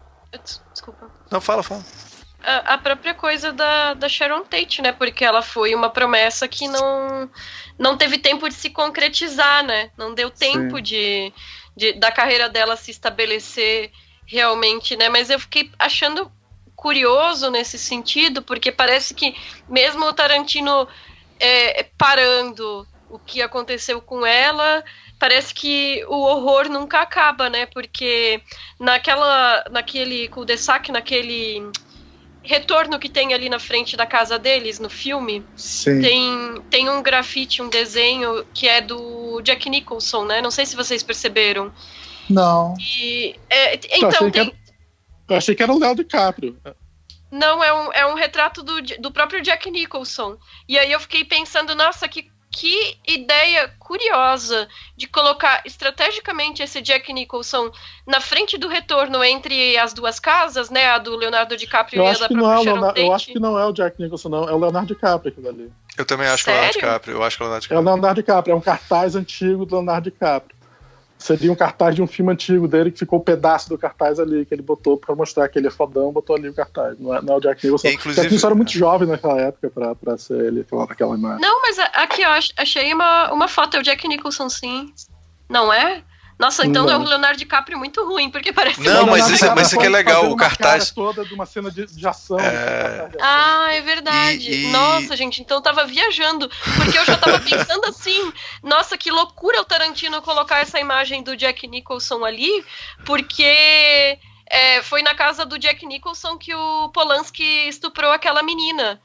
Desculpa. 0.74 1.10
Não, 1.32 1.40
fala, 1.40 1.64
fala. 1.64 1.82
a, 2.44 2.74
a 2.74 2.78
própria 2.78 3.14
coisa 3.14 3.54
da, 3.54 3.94
da 3.94 4.10
Sharon 4.10 4.44
Tate, 4.44 4.82
né? 4.82 4.92
Porque 4.92 5.24
ela 5.24 5.42
foi 5.42 5.74
uma 5.74 5.90
promessa 5.90 6.50
que 6.50 6.68
não, 6.68 7.30
não 7.80 7.96
teve 7.98 8.18
tempo 8.18 8.50
de 8.50 8.56
se 8.56 8.70
concretizar, 8.72 9.64
né? 9.64 9.90
Não 9.98 10.14
deu 10.14 10.30
tempo 10.30 10.82
de, 10.82 11.32
de 11.78 11.94
da 11.94 12.12
carreira 12.12 12.50
dela 12.50 12.76
se 12.76 12.92
estabelecer 12.92 13.90
realmente, 14.26 14.96
né? 14.96 15.10
Mas 15.10 15.30
eu 15.30 15.40
fiquei 15.40 15.72
achando 15.78 16.32
curioso 16.76 17.50
nesse 17.50 17.78
sentido, 17.78 18.42
porque 18.42 18.72
parece 18.72 19.14
que 19.14 19.36
mesmo 19.68 20.06
o 20.06 20.14
Tarantino 20.14 20.88
é, 21.40 21.84
parando 21.98 22.88
o 23.10 23.20
que 23.20 23.42
aconteceu 23.42 24.02
com 24.02 24.26
ela, 24.26 24.84
parece 25.20 25.54
que 25.54 26.04
o 26.08 26.22
horror 26.22 26.68
nunca 26.70 27.02
acaba, 27.02 27.50
né? 27.50 27.66
Porque 27.66 28.42
naquela, 28.80 29.64
naquele 29.72 30.28
cul-de-sac, 30.28 30.92
naquele 30.92 31.64
retorno 32.44 33.00
que 33.00 33.10
tem 33.10 33.34
ali 33.34 33.50
na 33.50 33.58
frente 33.58 33.98
da 33.98 34.06
casa 34.06 34.38
deles 34.38 34.80
no 34.80 34.90
filme, 34.90 35.44
Sim. 35.56 36.02
tem, 36.02 36.62
tem 36.70 36.90
um 36.90 37.02
grafite, 37.02 37.62
um 37.62 37.70
desenho 37.70 38.46
que 38.54 38.68
é 38.68 38.82
do 38.82 39.42
Jack 39.42 39.70
Nicholson, 39.70 40.26
né? 40.26 40.42
Não 40.42 40.52
sei 40.52 40.66
se 40.66 40.76
vocês 40.76 41.02
perceberam. 41.02 41.74
Não. 42.30 42.74
E, 42.80 43.36
é, 43.50 43.76
Eu 43.76 43.80
então, 43.98 44.10
achei 44.10 44.26
que 44.28 44.32
tem, 44.32 44.42
era- 44.42 44.54
Eu 45.30 45.38
achei 45.38 45.56
que 45.56 45.64
era 45.64 45.74
o 45.74 45.80
Léo 45.80 45.96
DiCaprio. 45.96 46.58
Não, 47.32 47.64
é 47.64 47.74
um, 47.74 47.94
é 47.94 48.06
um 48.06 48.14
retrato 48.16 48.64
do, 48.64 48.82
do 49.00 49.12
próprio 49.12 49.42
Jack 49.42 49.70
Nicholson. 49.70 50.38
E 50.68 50.78
aí 50.78 50.92
eu 50.92 51.00
fiquei 51.00 51.26
pensando, 51.26 51.76
nossa, 51.76 52.08
que, 52.08 52.30
que 52.52 52.98
ideia 53.08 53.74
curiosa 53.80 54.68
de 54.96 55.08
colocar 55.08 55.62
estrategicamente 55.66 56.64
esse 56.64 56.82
Jack 56.82 57.12
Nicholson 57.12 57.72
na 58.08 58.22
frente 58.22 58.58
do 58.58 58.68
retorno 58.68 59.24
entre 59.24 59.76
as 59.78 59.94
duas 59.94 60.20
casas, 60.20 60.70
né? 60.70 60.88
A 60.88 60.98
do 60.98 61.16
Leonardo 61.16 61.58
DiCaprio 61.58 62.00
Eu 62.00 62.06
e 62.06 62.10
a 62.10 62.14
da 62.14 62.30
não 62.30 62.52
é 62.52 62.54
própria 62.54 62.74
Leonardo, 62.74 63.00
eu 63.00 63.14
acho 63.14 63.26
que 63.28 63.40
não 63.40 63.60
é 63.60 63.66
o 63.66 63.74
Jack 63.74 64.02
Nicholson, 64.02 64.30
não. 64.30 64.48
É 64.48 64.54
o 64.54 64.58
Leonardo 64.60 64.88
DiCaprio 64.94 65.32
aquilo 65.32 65.50
ali. 65.50 65.72
Eu 65.98 66.06
também 66.06 66.28
acho 66.28 66.44
que 66.44 66.50
é 66.50 66.54
o 66.54 66.56
Leonardo 66.56 66.74
Sério? 66.74 66.88
DiCaprio. 66.88 67.16
Eu 67.18 67.24
acho 67.24 67.38
que 67.38 67.44
é 67.44 67.46
o 67.46 67.50
Leonardo 67.50 67.66
É 67.66 67.66
o 67.66 67.70
DiCaprio. 67.80 67.94
Leonardo 67.94 68.22
DiCaprio, 68.22 68.54
é 68.54 68.56
um 68.56 68.62
cartaz 68.62 69.16
antigo 69.16 69.66
do 69.66 69.76
Leonardo 69.76 70.10
DiCaprio. 70.10 70.55
Seria 71.26 71.52
um 71.52 71.56
cartaz 71.56 71.96
de 71.96 72.04
um 72.04 72.08
filme 72.08 72.32
antigo 72.32 72.68
dele 72.68 72.92
que 72.92 73.00
ficou 73.00 73.18
um 73.18 73.22
pedaço 73.24 73.68
do 73.68 73.80
cartaz 73.80 74.20
ali, 74.20 74.46
que 74.46 74.54
ele 74.54 74.62
botou 74.62 74.96
pra 74.96 75.16
mostrar 75.16 75.50
que 75.50 75.58
ele 75.58 75.66
é 75.66 75.72
fodão, 75.72 76.12
botou 76.12 76.36
ali 76.36 76.48
o 76.50 76.54
cartaz. 76.54 77.00
Não 77.00 77.16
é, 77.16 77.20
não 77.22 77.34
é 77.34 77.38
o 77.38 77.40
Jack 77.40 77.66
Nicholson. 77.66 77.88
O 77.88 77.92
inclusive- 77.92 78.16
Jack 78.22 78.26
Nicholson 78.28 78.48
era 78.48 78.56
muito 78.56 78.72
jovem 78.72 79.08
naquela 79.08 79.42
época 79.42 79.72
pra, 79.72 79.96
pra 79.96 80.18
ser 80.20 80.40
ele 80.40 80.62
aquela, 80.62 80.84
aquela 80.84 81.16
imagem. 81.18 81.42
Não, 81.42 81.62
mas 81.64 81.80
aqui 81.80 82.22
eu 82.22 82.30
ach- 82.30 82.52
achei 82.56 82.94
uma, 82.94 83.34
uma 83.34 83.48
foto, 83.48 83.76
é 83.76 83.80
o 83.80 83.84
Jack 83.84 84.08
Nicholson, 84.08 84.48
sim. 84.50 84.94
Não 85.50 85.74
é? 85.74 86.04
Nossa, 86.38 86.66
então 86.66 86.84
Não. 86.86 86.92
é 86.92 86.98
o 86.98 87.04
Leonardo 87.04 87.38
DiCaprio 87.38 87.78
muito 87.78 88.06
ruim, 88.06 88.30
porque 88.30 88.52
parece 88.52 88.82
Não, 88.82 89.06
que 89.06 89.12
mas 89.12 89.30
isso 89.30 89.46
é- 89.46 89.56
mas 89.56 89.68
isso 89.68 89.78
aqui 89.78 89.86
é 89.86 89.90
legal, 89.90 90.30
o 90.30 90.36
cartaz- 90.36 90.92
toda 90.92 91.24
de 91.24 91.34
uma 91.34 91.46
cena 91.46 91.72
de, 91.72 91.86
de 91.86 92.06
ação. 92.08 92.38
É. 92.40 93.10
Ah, 93.22 93.68
é 93.72 93.80
verdade. 93.82 94.52
E- 94.52 94.66
e- 94.66 94.68
Nossa, 94.72 95.16
gente, 95.16 95.42
então 95.42 95.58
eu 95.58 95.62
tava 95.64 95.86
viajando. 95.86 96.50
Porque 96.76 96.98
eu 96.98 97.06
já 97.06 97.16
tava 97.16 97.40
pensando 97.80 97.86
assim, 97.86 98.34
nossa, 98.62 98.98
que 98.98 99.10
loucura 99.10 99.62
o 99.62 99.66
Tarantino 99.66 100.22
colocar 100.22 100.60
essa 100.60 100.78
imagem 100.80 101.24
do 101.24 101.38
Jack 101.38 101.66
Nicholson 101.68 102.26
ali, 102.26 102.66
porque 103.06 104.18
é, 104.50 104.82
foi 104.84 105.02
na 105.02 105.16
casa 105.16 105.46
do 105.46 105.58
Jack 105.58 105.86
Nicholson 105.86 106.38
que 106.38 106.54
o 106.54 106.90
Polanski 106.90 107.68
estuprou 107.70 108.12
aquela 108.12 108.44
menina. 108.44 109.00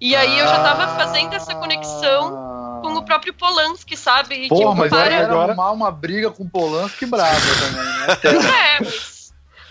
E 0.00 0.14
aí 0.14 0.38
eu 0.38 0.46
já 0.46 0.62
tava 0.62 0.88
fazendo 0.96 1.32
essa 1.34 1.54
conexão 1.54 2.80
com 2.82 2.92
o 2.94 3.02
próprio 3.02 3.32
Polanski, 3.32 3.96
sabe? 3.96 4.34
E, 4.34 4.48
Pô, 4.48 4.56
tipo, 4.56 4.74
mas 4.74 4.90
para- 4.90 5.06
era, 5.12 5.32
arrumar 5.34 5.70
uma 5.72 5.90
briga 5.90 6.30
com 6.30 6.42
o 6.44 6.48
Polanski 6.50 7.06
brava 7.06 7.30
também, 7.60 7.84
né? 7.84 8.44
É, 8.76 8.80
mas. 8.84 9.13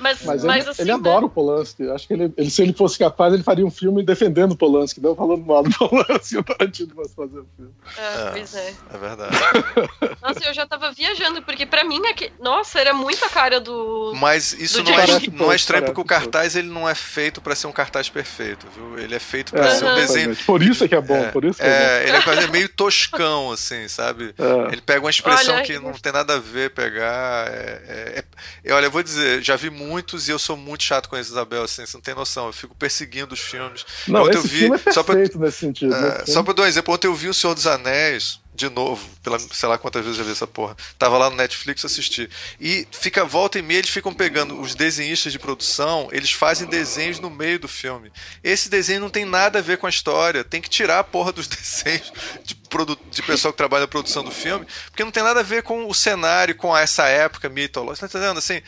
Mas, 0.04 0.22
Mas, 0.24 0.44
mas 0.44 0.62
ele, 0.64 0.70
assim. 0.72 0.82
ele 0.84 0.92
né? 0.92 0.96
adora 0.98 1.26
o 1.26 1.30
Polanski. 1.30 1.90
Acho 1.90 2.06
que 2.08 2.14
ele, 2.14 2.34
ele- 2.38 2.50
se 2.50 2.62
ele 2.62 2.74
fosse 2.74 2.98
capaz, 3.00 3.34
ele 3.34 3.42
faria 3.44 3.66
um 3.66 3.72
filme 3.72 4.04
defendendo 4.04 4.52
o 4.52 4.56
Polanski, 4.58 5.00
não 5.02 5.16
falando 5.16 5.46
mal 5.46 5.64
do 5.64 5.70
Polanski. 5.78 6.38
O 6.38 6.44
Tarantino 6.44 6.94
fosse 6.94 7.16
fazer 7.16 7.40
o 7.40 7.48
filme. 7.56 7.72
É, 7.98 8.30
pois 8.32 8.54
é. 8.56 8.74
É 8.94 8.98
verdade. 8.98 9.36
Nossa, 10.22 10.46
eu 10.46 10.54
já 10.54 10.66
tava 10.66 10.92
viajando, 10.92 11.42
porque 11.44 11.66
pra 11.66 11.84
mim, 11.84 12.06
aqui... 12.08 12.32
nossa, 12.40 12.80
era 12.80 12.94
muito 12.94 13.24
a 13.26 13.30
cara 13.30 13.60
do. 13.60 14.14
Mas 14.16 14.54
isso 14.54 14.84
Do 14.84 14.92
não 14.92 15.00
é, 15.00 15.06
não 15.32 15.52
é 15.52 15.56
estranho 15.56 15.86
porque 15.86 16.02
o 16.02 16.06
cartaz 16.06 16.56
ele 16.56 16.68
não 16.70 16.88
é 16.88 16.96
feito 16.96 17.42
pra 17.42 17.56
ser 17.56 17.68
um 17.68 17.72
cartaz 17.72 18.10
perfeito, 18.10 18.68
viu? 18.76 18.98
Ele 19.00 19.16
é 19.16 19.20
feito 19.20 19.52
pra 19.52 19.66
É, 19.68 19.72
ser 19.72 19.86
um 19.86 19.96
desenho. 19.96 20.36
Por 20.46 20.62
isso 20.62 20.84
é 20.84 20.88
que 20.88 20.96
é 20.96 21.02
bom, 21.02 21.30
por 21.32 21.44
isso 21.46 21.60
que 21.60 21.66
é, 21.66 22.04
É, 22.04 22.08
ele 22.08 22.18
é 22.18 22.22
quase 22.22 22.48
meio 22.52 22.68
toscão, 22.70 23.52
assim, 23.52 23.88
sabe? 23.88 24.34
É. 24.38 24.72
Ele 24.74 24.82
pega 24.82 25.00
uma 25.02 25.10
expressão 25.10 25.56
Olha, 25.56 25.64
que 25.64 25.78
não 25.80 25.94
tem 25.94 26.12
nada 26.12 26.36
a 26.36 26.40
ver 26.40 26.72
pegar. 26.72 27.48
É, 27.48 27.82
é- 27.88 28.24
é- 28.66 28.74
olha, 28.74 28.86
eu 28.86 28.92
vou 28.92 29.04
dizer, 29.04 29.42
já 29.42 29.56
vi 29.56 29.70
muitos 29.94 30.28
e 30.28 30.32
eu 30.32 30.40
sou 30.40 30.58
muito 30.58 30.84
chato 30.84 31.08
com 31.08 31.16
a 31.16 31.20
Isabel, 31.20 31.64
assim, 31.64 31.86
você 31.86 31.96
não 31.96 32.02
tem 32.02 32.16
noção. 32.16 32.48
Eu 32.48 32.54
fico 32.54 32.76
perseguindo 32.76 33.34
os 33.34 33.40
filmes. 33.40 33.86
Não, 34.08 34.24
Ontem 34.24 34.38
eu 34.38 34.42
vi- 34.42 34.70
é 34.86 34.92
só 34.92 35.04
pra- 35.04 35.16
nesse 35.16 35.58
sentido. 35.60 35.94
É, 35.94 36.20
né? 36.20 36.26
só 36.26 36.42
pra 36.42 36.54
dar 36.54 36.64
um 36.64 36.66
exemplo, 36.66 36.94
ontem 36.94 37.08
eu 37.08 37.16
vi 37.16 37.30
O 37.30 37.34
Senhor 37.34 37.54
dos 37.54 37.68
Anéis 37.68 38.42
de 38.56 38.70
novo, 38.70 39.10
pela 39.24 39.40
sei 39.40 39.68
lá 39.68 39.80
quantas 39.80 40.04
vezes 40.06 40.20
eu 40.20 40.24
já 40.24 40.28
vi 40.30 40.36
essa 40.36 40.46
porra. 40.46 40.78
Tava 41.00 41.18
lá 41.18 41.28
no 41.28 41.36
Netflix 41.36 41.84
assisti. 41.84 42.30
E 42.60 42.88
fica 42.92 43.26
volta 43.26 43.58
e 43.58 43.64
meia 43.64 43.80
eles 43.80 43.90
ficam 43.90 44.14
pegando 44.14 44.62
os 44.62 44.76
desenhistas 44.76 45.32
de 45.32 45.40
produção, 45.40 46.08
eles 46.12 46.32
fazem 46.32 46.68
desenhos 46.68 47.20
no 47.20 47.32
meio 47.32 47.58
do 47.58 47.68
filme. 47.68 48.12
Esse 48.44 48.70
desenho 48.70 49.00
não 49.02 49.10
tem 49.10 49.26
nada 49.26 49.58
a 49.58 49.62
ver 49.62 49.80
com 49.80 49.88
a 49.88 49.90
história, 49.90 50.44
tem 50.44 50.62
que 50.62 50.70
tirar 50.70 51.00
a 51.00 51.04
porra 51.04 51.32
dos 51.32 51.48
desenhos 51.50 52.14
de, 52.44 52.54
produ 52.54 52.96
de 53.10 53.24
pessoal 53.24 53.52
que 53.52 53.58
trabalha 53.58 53.82
na 53.82 53.88
produção 53.88 54.24
do 54.24 54.30
filme, 54.32 54.68
porque 54.92 55.04
não 55.04 55.12
tem 55.12 55.24
nada 55.24 55.40
a 55.40 55.44
ver 55.44 55.64
com 55.64 55.90
o 55.90 55.94
cenário, 55.96 56.54
com 56.56 56.78
essa 56.78 57.08
época 57.08 57.50
mitológica, 57.50 58.08
tá 58.08 58.20
entendendo? 58.20 58.38
Assim, 58.38 58.62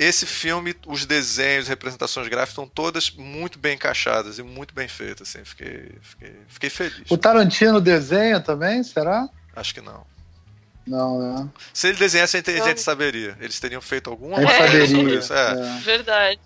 esse 0.00 0.24
filme, 0.24 0.74
os 0.86 1.04
desenhos, 1.04 1.68
representações 1.68 2.26
gráficas 2.26 2.52
estão 2.52 2.66
todas 2.66 3.10
muito 3.10 3.58
bem 3.58 3.74
encaixadas 3.74 4.38
e 4.38 4.42
muito 4.42 4.74
bem 4.74 4.88
feitas. 4.88 5.28
Assim, 5.28 5.44
fiquei, 5.44 5.92
fiquei, 6.00 6.36
fiquei 6.48 6.70
feliz. 6.70 7.10
O 7.10 7.18
Tarantino 7.18 7.82
desenha 7.82 8.40
também, 8.40 8.82
será? 8.82 9.28
Acho 9.54 9.74
que 9.74 9.82
não. 9.82 10.06
Não, 10.86 11.18
né? 11.20 11.48
Se 11.74 11.88
ele 11.88 11.98
desenhasse, 11.98 12.38
a 12.38 12.40
gente 12.40 12.80
saberia. 12.80 13.36
Eles 13.40 13.60
teriam 13.60 13.82
feito 13.82 14.08
alguma 14.08 14.38
A 14.38 14.40
gente 14.40 14.50
matéria 14.50 14.86
saberia. 14.86 14.96
sobre 14.96 15.18
isso. 15.18 15.34
É. 15.34 15.52
é. 15.52 15.80
Verdade. 15.80 16.40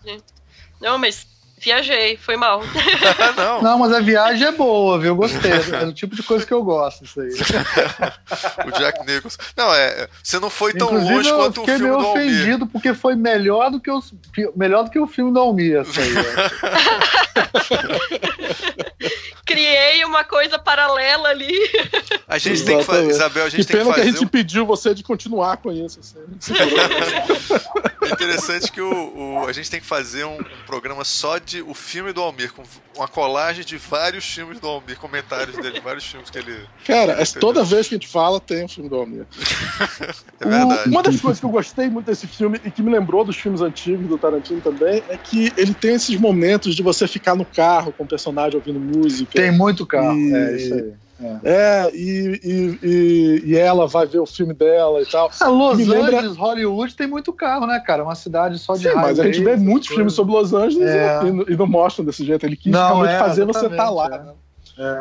Não, 0.81 0.99
mas 0.99 1.25
viajei, 1.65 2.17
foi 2.19 2.37
mal. 2.37 2.63
não. 3.37 3.63
Não, 3.63 3.79
mas 3.79 3.93
a 3.93 4.01
viagem 4.01 4.47
é 4.47 4.53
boa, 4.53 4.99
viu? 4.99 5.09
Eu 5.09 5.17
gostei. 5.17 5.55
É 5.75 5.85
o 5.85 5.93
tipo 5.93 6.15
de 6.15 6.23
coisa 6.23 6.45
que 6.47 6.53
eu 6.53 6.63
gosto, 6.63 7.05
isso 7.05 7.21
aí. 7.21 7.29
o 8.67 8.71
Jack 8.79 9.05
Nicholson. 9.07 9.39
Não, 9.57 9.75
é. 9.75 10.09
Você 10.23 10.39
não 10.39 10.51
foi 10.51 10.73
tão 10.73 10.89
Inclusive, 10.89 11.15
longe 11.15 11.33
quanto 11.33 11.59
o 11.59 11.61
fiquei 11.61 11.77
filme 11.79 11.91
meio 11.91 12.03
do 12.03 12.07
Almir. 12.07 12.27
ofendido 12.27 12.67
porque 12.67 12.95
foi 12.95 13.17
melhor 13.17 13.71
do 13.71 13.81
que, 13.81 13.91
os, 13.91 14.13
melhor 14.55 14.85
do 14.85 14.91
que 14.91 14.99
o 14.99 15.07
filme 15.07 15.33
do 15.33 15.39
Almir. 15.41 15.83
Isso 15.83 16.01
aí, 16.01 16.15
Criei 19.45 20.05
uma 20.05 20.25
coisa 20.25 20.59
paralela 20.59 21.29
ali. 21.29 21.53
A 22.27 22.39
gente 22.39 22.65
tem 22.65 22.79
que 22.79 22.85
fazer, 22.85 23.09
Exatamente. 23.09 23.15
Isabel, 23.15 23.45
a 23.45 23.49
gente 23.51 23.61
Que 23.61 23.67
tem 23.67 23.77
que 23.77 23.83
pena 23.83 23.95
que, 23.95 24.01
fazer. 24.01 24.09
a 24.09 24.13
gente 24.13 24.25
um- 24.25 24.29
pediu 24.29 24.65
você 24.67 24.95
de 24.95 25.03
continuar 25.03 25.57
com 25.59 25.71
isso. 25.73 26.01
assim. 26.01 26.19
É 28.05 28.09
interessante 28.13 28.71
que 28.71 28.81
o, 28.83 29.39
o- 29.43 29.47
a 29.47 29.53
gente 29.53 29.71
tem 29.71 29.81
que 29.81 29.87
fazer 29.87 30.25
um, 30.25 30.39
um 30.39 30.45
programa 30.67 31.05
só 31.05 31.39
de 31.39 31.63
o 31.63 31.73
filme 31.75 32.13
do 32.13 32.21
Almir, 32.21 32.53
com 32.53 32.63
uma 32.97 33.09
colagem 33.09 33.65
de 33.65 33.77
vários 33.77 34.25
filmes 34.25 34.61
do 34.61 34.69
Almir, 34.69 34.99
comentários 34.99 35.57
dele, 35.57 35.81
vários 35.81 36.05
filmes 36.05 36.31
que 36.31 36.39
ele. 36.39 36.57
Cara, 36.87 37.13
é- 37.21 37.25
toda 37.41 37.65
vez 37.65 37.89
que 37.89 37.95
a 37.95 37.99
gente 37.99 38.09
fala, 38.09 38.41
tem 38.41 38.65
um 38.65 38.69
filme 38.69 38.89
do 38.89 38.97
Almir. 38.97 39.27
É 40.41 40.49
verdade. 40.49 40.89
O- 40.89 40.91
uma 40.93 41.03
das 41.03 41.21
coisas 41.21 41.41
que 41.41 41.47
eu 41.47 41.51
gostei 41.51 41.89
muito 41.89 42.07
desse 42.07 42.27
filme 42.27 42.61
e 42.65 42.71
que 42.71 42.83
me 42.83 42.91
lembrou 42.93 43.25
dos 43.25 43.37
filmes 43.37 43.61
antigos 43.61 44.07
do 44.07 44.19
Tarantino 44.19 44.61
também 44.61 45.03
é 45.09 45.17
que 45.17 45.53
ele 45.57 45.73
tem 45.73 45.95
esses 45.95 46.17
momentos 46.19 46.75
de 46.75 46.83
você 46.83 47.07
ficar 47.09 47.35
no 47.35 47.45
carro 47.45 47.93
com 47.93 48.05
o 48.05 48.07
personagem 48.07 48.57
ouvindo 48.57 48.79
música. 48.79 49.33
Tem 49.33 49.51
muito 49.51 49.87
carro. 49.87 50.15
E- 50.19 50.35
É 50.35 50.57
isso 50.57 50.75
aí. 50.75 50.93
É, 51.43 51.91
e, 51.95 52.41
e, 52.45 52.79
e, 52.83 53.43
e 53.51 53.57
ela 53.57 53.87
vai 53.87 54.07
ver 54.07 54.19
o 54.19 54.27
filme 54.27 54.53
dela 54.55 55.01
e 55.03 55.07
tal. 55.07 55.31
Ah, 55.41 55.49
Los 55.49 55.79
Me 55.79 55.85
lembra- 55.85 56.19
Angeles, 56.19 56.37
Hollywood 56.37 56.95
tem 56.95 57.07
muito 57.07 57.33
carro, 57.33 57.67
né, 57.67 57.81
cara? 57.81 58.03
Uma 58.05 58.15
cidade 58.15 58.59
só 58.59 58.75
de 58.75 58.89
Sim, 58.89 58.95
mas 58.95 59.19
a 59.19 59.25
gente 59.25 59.43
vê 59.43 59.57
muitos 59.57 59.89
filmes 59.89 60.13
sobre 60.13 60.35
Los 60.35 60.53
Angeles 60.53 60.89
É. 60.89 61.21
e, 61.25 61.31
não- 61.33 61.45
e 61.49 61.57
não 61.57 61.67
mostram 61.67 62.05
desse 62.05 62.25
jeito. 62.25 62.45
Ele 62.47 62.57
quis 62.57 62.73
Não, 62.73 63.05
é, 63.05 63.19
fazer 63.19 63.45
você 63.45 63.67
estar 63.67 63.91
exatamente, 63.91 63.95
lá. 63.95 64.17
é. 64.17 64.19
né? 64.25 64.33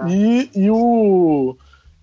É. 0.07 0.11
E, 0.11 0.51
e 0.55 0.69
o. 0.71 1.55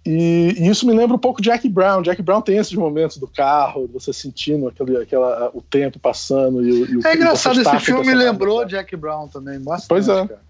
E, 0.04 0.54
e 0.58 0.68
isso 0.68 0.86
me 0.86 0.94
lembra 0.94 1.14
um 1.14 1.18
pouco 1.18 1.42
Jack 1.42 1.68
Brown. 1.68 2.00
Jack 2.02 2.22
Brown 2.22 2.40
tem 2.40 2.56
esses 2.56 2.72
momentos 2.72 3.18
do 3.18 3.26
carro, 3.28 3.88
você 3.92 4.12
sentindo 4.14 4.66
aquele, 4.66 4.96
aquela, 4.96 5.50
o 5.52 5.60
tempo 5.60 5.98
passando 5.98 6.62
e, 6.66 6.72
o- 6.72 6.86
e 6.86 6.96
o 6.96 7.06
É 7.06 7.14
engraçado, 7.14 7.60
esse 7.60 7.70
filme 7.80 8.00
me 8.00 8.06
personagem, 8.06 8.32
lembrou? 8.32 8.64
Jack 8.64 8.96
Brown 8.96 9.28
também, 9.28 9.60
bastante, 9.60 9.88
Pois 9.88 10.08
é. 10.08 10.26
cara. 10.26 10.40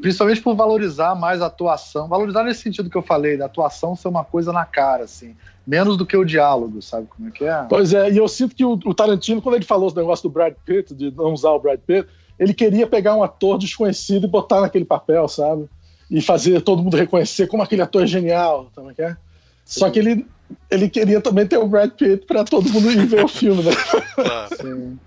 Principalmente 0.00 0.40
por 0.40 0.54
valorizar 0.54 1.14
mais 1.14 1.40
a 1.40 1.46
atuação. 1.46 2.08
Valorizar 2.08 2.42
nesse 2.44 2.62
sentido 2.62 2.90
que 2.90 2.96
eu 2.96 3.02
falei, 3.02 3.36
da 3.36 3.46
atuação 3.46 3.94
ser 3.94 4.08
uma 4.08 4.24
coisa 4.24 4.52
na 4.52 4.64
cara, 4.64 5.04
assim. 5.04 5.36
Menos 5.66 5.96
do 5.96 6.04
que 6.04 6.16
o 6.16 6.24
diálogo, 6.24 6.82
sabe 6.82 7.06
como 7.06 7.28
é 7.28 7.30
que 7.30 7.44
é? 7.44 7.66
Pois 7.68 7.94
é, 7.94 8.10
e 8.10 8.16
eu 8.16 8.26
sinto 8.26 8.54
que 8.54 8.64
o, 8.64 8.72
o 8.72 8.94
Tarantino, 8.94 9.40
quando 9.40 9.54
ele 9.54 9.64
falou 9.64 9.86
esse 9.86 9.96
negócio 9.96 10.28
do 10.28 10.32
Brad 10.32 10.54
Pitt, 10.64 10.92
de 10.92 11.10
não 11.12 11.32
usar 11.32 11.50
o 11.50 11.60
Brad 11.60 11.78
Pitt, 11.78 12.08
ele 12.38 12.52
queria 12.52 12.86
pegar 12.86 13.14
um 13.14 13.22
ator 13.22 13.58
desconhecido 13.58 14.26
e 14.26 14.30
botar 14.30 14.60
naquele 14.60 14.84
papel, 14.84 15.28
sabe? 15.28 15.68
E 16.10 16.20
fazer 16.20 16.60
todo 16.62 16.82
mundo 16.82 16.96
reconhecer 16.96 17.46
como 17.46 17.62
aquele 17.62 17.82
ator 17.82 18.02
é 18.02 18.06
genial, 18.06 18.70
sabe 18.74 18.74
como 18.74 18.90
é 18.90 18.94
que 18.94 19.02
é? 19.02 19.16
Só 19.64 19.88
que 19.88 20.00
ele, 20.00 20.26
ele 20.68 20.88
queria 20.88 21.20
também 21.20 21.46
ter 21.46 21.58
o 21.58 21.66
Brad 21.66 21.90
Pitt 21.90 22.26
pra 22.26 22.42
todo 22.42 22.68
mundo 22.68 22.90
ir 22.90 23.06
ver 23.06 23.24
o 23.24 23.28
filme, 23.28 23.62
né? 23.62 23.70
Claro. 24.14 24.56
Sim. 24.56 24.98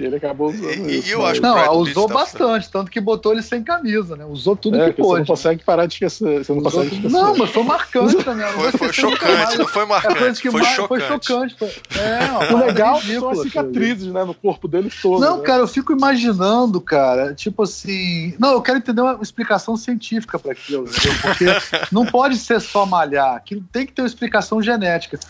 E 0.00 0.06
ele 0.06 0.16
acabou 0.16 0.48
usando 0.48 0.64
E- 0.88 0.94
e 0.94 0.98
isso. 1.00 1.10
eu 1.10 1.18
né? 1.22 1.30
acho 1.30 1.42
Não, 1.42 1.52
Brad 1.54 1.68
Pitt 1.68 1.90
usou 1.90 2.08
tá- 2.08 2.14
bastante, 2.14 2.70
tanto 2.70 2.90
que 2.90 3.00
botou 3.00 3.32
ele 3.32 3.42
sem 3.42 3.62
camisa, 3.62 4.16
né? 4.16 4.24
Usou 4.24 4.56
tudo 4.56 4.80
É, 4.80 4.86
que 4.86 4.94
que 4.94 5.02
você 5.02 5.08
não 5.08 5.16
pôde. 5.16 5.26
consegue 5.28 5.62
parar 5.64 5.84
de 5.86 5.92
esquecer. 5.94 6.42
Você 6.44 6.52
não 6.52 6.60
Usou 6.60 6.72
consegue 6.72 6.94
esquecer. 6.96 7.12
Não, 7.16 7.36
mas 7.36 7.50
foi 7.50 7.62
marcante 7.64 8.16
também. 8.24 8.46
eu 8.46 8.52
não 8.52 8.60
Foi, 8.60 8.72
foi 8.72 8.92
chocante, 8.94 9.58
não 9.58 9.66
foi 9.68 9.82
É 9.82 9.86
marcante, 9.86 10.40
foi 10.50 10.50
mais 10.62 10.74
chocante. 10.74 10.88
foi 10.88 11.00
chocante. 11.18 11.54
Foi... 11.58 11.68
É, 11.68 12.24
uma 12.54 12.62
O 12.62 12.66
legal 12.66 12.98
ridícula 12.98 13.20
são 13.20 13.30
as 13.32 13.38
ali. 13.40 13.48
cicatrizes, 13.50 14.06
né, 14.12 14.24
no 14.24 14.32
corpo 14.34 14.66
dele 14.66 14.90
todo. 15.02 15.20
Não, 15.20 15.36
né? 15.38 15.42
cara, 15.42 15.62
eu 15.62 15.68
fico 15.68 15.92
imaginando, 15.92 16.80
cara, 16.80 17.34
tipo 17.34 17.62
assim. 17.62 18.34
Não, 18.38 18.52
eu 18.52 18.62
quero 18.62 18.78
entender 18.78 19.02
uma 19.02 19.18
explicação 19.20 19.76
científica 19.76 20.38
para 20.38 20.52
aquilo, 20.52 20.84
entendeu? 20.88 21.12
Porque 21.20 21.44
não 21.92 22.06
pode 22.06 22.36
ser 22.38 22.58
só 22.60 22.86
malhar, 22.86 23.34
aquilo 23.34 23.62
tem 23.70 23.84
que 23.84 23.92
ter 23.92 24.00
uma 24.02 24.08
explicação 24.08 24.62
genética. 24.62 25.20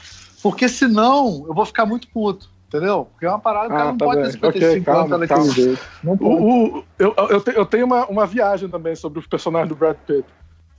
Porque 0.42 0.68
senão 0.68 1.44
eu 1.48 1.52
vou 1.54 1.66
ficar 1.66 1.84
muito 1.84 2.06
puto, 2.08 2.48
entendeu? 2.70 3.04
Porque 3.06 3.26
é 3.26 3.28
uma 3.28 3.40
parada 3.40 3.66
que 3.68 3.72
o 3.74 3.76
cara 3.76 3.88
Ah, 3.88 3.92
não 3.92 3.98
tá 3.98 4.04
pode 4.04 4.20
bem. 4.22 4.26
ter 4.26 4.32
55 4.32 4.68
Ok, 4.70 4.84
calma, 4.84 5.16
anos 5.16 5.28
daquele 5.28 5.28
calma. 5.28 5.54
pode. 5.54 6.24
O, 6.24 6.78
o- 6.78 6.84
eu, 6.98 7.14
eu, 7.30 7.40
te- 7.40 7.56
eu 7.56 7.66
tenho 7.66 7.84
uma, 7.86 8.06
uma 8.06 8.26
viagem 8.26 8.68
também 8.68 8.94
sobre 8.94 9.18
o 9.18 9.28
personagem 9.28 9.68
do 9.68 9.76
Brad 9.76 9.96
Pitt. 10.06 10.24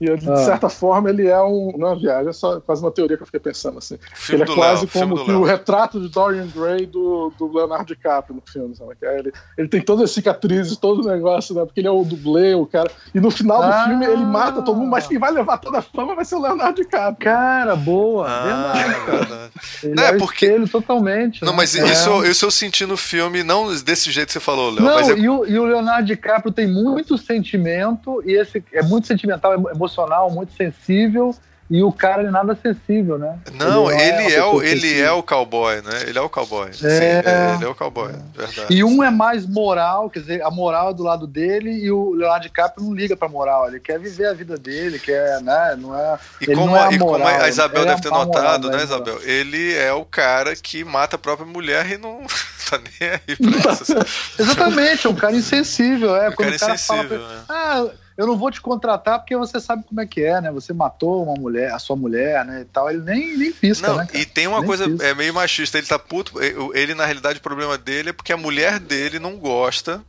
E 0.02 0.06
eu, 0.08 0.16
de 0.16 0.28
Ah. 0.28 0.36
certa 0.36 0.68
forma 0.68 1.08
ele 1.10 1.28
é 1.28 1.40
um. 1.40 1.72
Não 1.78 1.86
é 1.88 1.90
uma 1.92 2.00
viagem, 2.00 2.28
é 2.28 2.32
só 2.32 2.60
quase 2.60 2.82
uma 2.82 2.90
teoria 2.90 3.16
que 3.16 3.22
eu 3.22 3.26
fiquei 3.26 3.38
pensando 3.38 3.78
assim. 3.78 3.96
Filme 4.14 4.42
ele 4.42 4.50
é 4.50 4.52
do 4.52 4.54
quase 4.58 4.80
Léo, 4.82 4.90
como 4.92 5.14
do 5.14 5.22
o 5.22 5.26
Léo. 5.26 5.42
retrato 5.44 6.00
de 6.00 6.08
Dorian 6.08 6.48
Gray 6.52 6.86
do, 6.86 7.32
do 7.38 7.52
Leonardo 7.52 7.86
DiCaprio 7.86 8.34
no 8.34 8.42
filme, 8.52 8.74
sabe? 8.74 8.96
É 9.00 9.18
Ele, 9.20 9.32
ele 9.56 9.68
tem 9.68 9.80
todas 9.80 10.04
as 10.04 10.10
cicatrizes, 10.10 10.76
todo 10.76 11.04
o 11.04 11.08
negócio, 11.08 11.54
né? 11.54 11.64
Porque 11.64 11.78
ele 11.80 11.86
é 11.86 11.90
o 11.92 12.02
dublê, 12.04 12.52
o 12.54 12.66
cara. 12.66 12.90
E 13.14 13.20
no 13.20 13.30
final 13.30 13.58
do 13.58 13.68
Ah. 13.68 13.84
filme 13.86 14.04
ele 14.06 14.24
mata 14.24 14.60
todo 14.62 14.76
mundo, 14.76 14.90
mas 14.90 15.06
quem 15.06 15.18
vai 15.20 15.30
levar 15.30 15.58
toda 15.58 15.78
a 15.78 15.82
fama 15.82 16.16
vai 16.16 16.24
ser 16.24 16.34
o 16.34 16.42
Leonardo 16.42 16.74
DiCaprio. 16.82 17.16
Cara, 17.24 17.76
boa, 17.76 18.26
Ah, 18.28 18.42
verdade, 18.72 18.94
cara. 19.06 19.16
verdade. 19.18 19.52
Ele 19.84 19.94
Não, 19.94 20.02
é, 20.02 20.08
é 20.08 20.18
porque- 20.18 20.46
espelho 20.46 20.68
totalmente. 20.68 21.42
Não, 21.44 21.52
né? 21.52 21.56
mas 21.58 21.76
É. 21.76 21.84
isso, 21.86 22.24
isso 22.24 22.44
eu 22.44 22.50
senti 22.50 22.84
no 22.86 22.96
filme, 22.96 23.44
não 23.44 23.68
desse 23.82 24.10
jeito 24.10 24.26
que 24.28 24.32
você 24.32 24.40
falou, 24.40 24.70
Léo, 24.72 24.82
Não, 24.84 24.94
mas 24.94 25.08
é 25.10 25.16
e, 25.16 25.28
o, 25.28 25.46
e 25.46 25.58
o 25.58 25.64
Leonardo 25.64 26.06
DiCaprio 26.06 26.52
tem 26.52 26.66
muito 26.66 27.16
sentimento, 27.18 28.22
e 28.26 28.32
esse 28.32 28.64
é 28.72 28.82
muito 28.82 29.06
sentimental, 29.06 29.52
emo- 29.54 29.68
emocional, 29.92 30.30
muito 30.30 30.52
sensível, 30.54 31.34
e 31.70 31.82
o 31.82 31.90
cara 31.90 32.22
é 32.22 32.30
nada 32.30 32.54
sensível, 32.60 33.16
né? 33.18 33.38
Não, 33.54 33.90
Ele 33.90 33.90
não 33.90 33.90
é 33.90 34.08
ele 34.26 34.34
é, 34.34 34.44
o, 34.44 34.62
ele 34.62 34.80
sensível. 34.80 35.06
é 35.06 35.12
o 35.12 35.22
cowboy, 35.22 35.80
né? 35.80 36.02
Ele 36.06 36.18
é 36.18 36.20
o 36.20 36.28
cowboy. 36.28 36.70
Sim, 36.74 36.86
É. 36.86 37.54
ele 37.54 37.64
é 37.64 37.68
o 37.68 37.74
cowboy, 37.74 38.12
verdade. 38.36 38.66
E 38.74 38.84
um 38.84 39.02
é 39.02 39.10
mais 39.10 39.46
moral, 39.46 40.10
quer 40.10 40.20
dizer, 40.20 40.42
a 40.42 40.50
moral 40.50 40.90
é 40.90 40.94
do 40.94 41.02
lado 41.02 41.26
dele, 41.26 41.70
e 41.70 41.90
o 41.90 42.12
Leonardo 42.12 42.42
DiCaprio 42.42 42.84
não 42.84 42.94
liga 42.94 43.16
pra 43.16 43.26
moral, 43.28 43.68
ele 43.68 43.80
quer 43.80 43.98
viver 43.98 44.26
a 44.26 44.34
vida 44.34 44.58
dele, 44.58 44.98
quer, 44.98 45.40
né? 45.40 45.74
Não 45.78 45.98
é. 45.98 46.18
E 46.42 46.44
ele 46.44 46.54
como, 46.56 46.66
não 46.66 46.76
é 46.76 46.92
e 46.92 46.98
como 46.98 47.26
a 47.26 47.48
Isabel 47.48 47.82
ele 47.82 47.90
é 47.90 47.94
deve 47.94 48.02
ter 48.02 48.10
notado, 48.10 48.68
é 48.68 48.76
né. 48.76 48.82
Isabel? 48.82 49.18
Ele 49.22 49.74
é 49.74 49.92
o 49.94 50.04
cara 50.04 50.54
que 50.54 50.84
mata 50.84 51.16
a 51.16 51.18
própria 51.18 51.46
mulher 51.46 51.90
e 51.90 51.96
não 51.96 52.20
tá 52.68 52.78
nem 53.00 53.10
aí 53.12 53.36
pra 53.36 53.72
isso. 53.72 53.94
Exatamente, 54.38 55.06
é 55.06 55.10
um 55.10 55.14
cara 55.14 55.34
insensível, 55.34 56.14
é. 56.16 56.28
O 56.28 56.34
Quando 56.34 56.50
cara 56.50 56.56
o 56.56 56.58
cara 56.60 56.78
fala 56.78 57.04
pra 57.04 57.16
insensível, 57.16 57.28
né? 57.34 57.44
ah, 57.48 57.86
eu 58.16 58.26
não 58.26 58.36
vou 58.36 58.50
te 58.50 58.60
contratar 58.60 59.18
porque 59.18 59.36
você 59.36 59.58
sabe 59.60 59.84
como 59.84 60.00
é 60.00 60.06
que 60.06 60.22
é, 60.22 60.40
né? 60.40 60.50
Você 60.52 60.72
matou 60.72 61.22
uma 61.24 61.34
mulher, 61.34 61.72
a 61.72 61.78
sua 61.78 61.96
mulher, 61.96 62.44
né? 62.44 62.60
E 62.62 62.64
tal. 62.64 62.90
Ele 62.90 63.00
nem, 63.02 63.36
nem 63.36 63.52
pisca, 63.52 63.88
Não, 63.88 63.96
né? 63.96 64.06
e 64.14 64.24
tem 64.24 64.46
uma 64.46 64.58
Nem 64.58 64.66
coisa 64.66 64.88
pisca. 64.88 65.06
é 65.06 65.14
meio 65.14 65.32
machista. 65.34 65.78
Ele 65.78 65.86
tá 65.86 65.98
puto. 65.98 66.32
Ele, 66.74 66.94
na 66.94 67.04
realidade, 67.04 67.38
o 67.38 67.42
problema 67.42 67.76
dele 67.78 68.10
é 68.10 68.12
porque 68.12 68.32
a 68.32 68.36
mulher 68.36 68.78
dele 68.78 69.18
não 69.18 69.36
gosta 69.36 70.02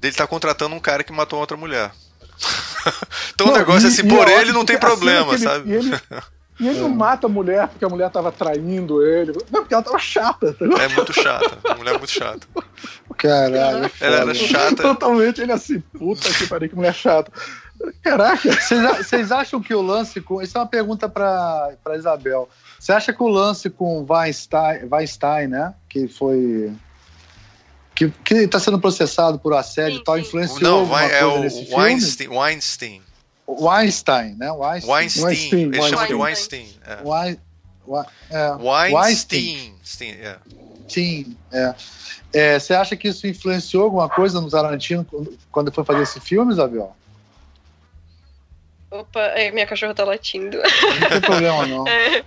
dele 0.00 0.12
estar 0.12 0.26
contratando 0.26 0.74
um 0.74 0.80
cara 0.80 1.02
que 1.02 1.12
matou 1.12 1.38
outra 1.40 1.56
mulher. 1.56 1.90
então 3.34 3.46
o 3.46 3.50
Não, 3.50 3.56
negócio 3.58 3.86
é 3.86 3.90
e- 3.90 3.92
assim, 3.92 4.06
e 4.06 4.08
por 4.08 4.28
é 4.28 4.40
ele 4.40 4.52
não 4.52 4.64
tem 4.64 4.76
porque 4.78 4.92
a 4.92 4.96
cena 4.96 4.96
problema, 5.24 5.34
ele- 5.34 5.42
sabe? 5.42 5.72
Ele, 5.72 6.00
e 6.58 6.68
ele 6.68 6.80
não 6.80 6.88
mata 6.88 7.26
a 7.26 7.30
mulher 7.30 7.68
porque 7.68 7.84
a 7.84 7.88
mulher 7.88 8.10
tava 8.10 8.32
traindo 8.32 9.04
ele. 9.04 9.32
Não, 9.50 9.60
porque 9.60 9.74
ela 9.74 9.82
tava 9.82 9.98
chata. 9.98 10.48
entendeu? 10.48 10.78
É 10.78 10.88
muito 10.88 11.12
chata. 11.12 11.58
A 11.64 11.74
mulher 11.74 11.94
é 11.94 11.98
muito 11.98 12.10
chata. 12.10 12.46
Caralho. 13.16 13.84
é 13.86 13.90
Ela 14.00 14.16
era 14.16 14.34
chata. 14.34 14.82
Totalmente 14.82 15.40
ele 15.40 15.52
assim, 15.52 15.80
puta 15.80 16.32
que 16.32 16.46
pariu, 16.46 16.68
que 16.68 16.74
mulher 16.74 16.94
chata. 16.94 17.30
Caraca. 18.02 18.50
Vocês 19.02 19.30
acham 19.30 19.60
que 19.60 19.74
o 19.74 19.82
lance 19.82 20.20
com. 20.20 20.40
Isso 20.40 20.56
é 20.56 20.60
uma 20.60 20.66
pergunta 20.66 21.08
para 21.08 21.76
Isabel. 21.94 22.48
Você 22.78 22.92
acha 22.92 23.12
que 23.12 23.22
o 23.22 23.28
lance 23.28 23.68
com 23.68 24.06
Weinstein, 24.08 24.88
Weinstein 24.90 25.48
né? 25.48 25.74
Que 25.88 26.08
foi. 26.08 26.72
Que, 27.94 28.10
que 28.24 28.34
está 28.34 28.60
sendo 28.60 28.78
processado 28.78 29.38
por 29.38 29.54
assédio 29.54 29.96
Sim, 29.96 30.00
e 30.00 30.04
tal, 30.04 30.18
influenciou 30.18 30.60
Não, 30.60 30.84
vai, 30.86 31.10
é 31.18 31.24
o 31.24 31.40
nesse 31.40 31.64
filme? 31.64 31.82
Weinstein. 31.82 32.28
Weinstein. 32.28 33.02
Weinstein, 33.48 34.36
né? 34.36 34.50
Weinstein. 34.52 34.92
Weinstein. 34.94 35.24
Weinstein, 35.24 35.74
Ele 35.74 35.82
chama 35.88 36.06
de 36.06 36.14
Weinstein. 36.14 36.62
Weinstein. 36.62 36.80
É. 36.84 37.02
Wein- 37.88 38.06
é. 38.30 38.50
Weinstein. 38.92 39.74
Sim, 39.82 40.10
é. 40.12 40.36
Sim, 40.88 41.36
é. 41.52 41.74
É, 42.32 42.58
Você 42.58 42.74
acha 42.74 42.96
que 42.96 43.08
isso 43.08 43.26
influenciou 43.26 43.84
alguma 43.84 44.08
coisa 44.08 44.40
no 44.40 44.50
Tarantino 44.50 45.06
quando- 45.50 45.72
foi 45.72 45.84
fazer 45.84 46.02
esse 46.02 46.20
filme, 46.20 46.52
Isabel? 46.52 46.94
Opa, 48.90 49.20
minha 49.52 49.66
cachorra 49.66 49.94
tá 49.94 50.04
latindo. 50.04 50.58
Não 50.58 51.08
tem 51.08 51.20
problema, 51.20 51.66
não. 51.66 51.84
É, 51.88 52.24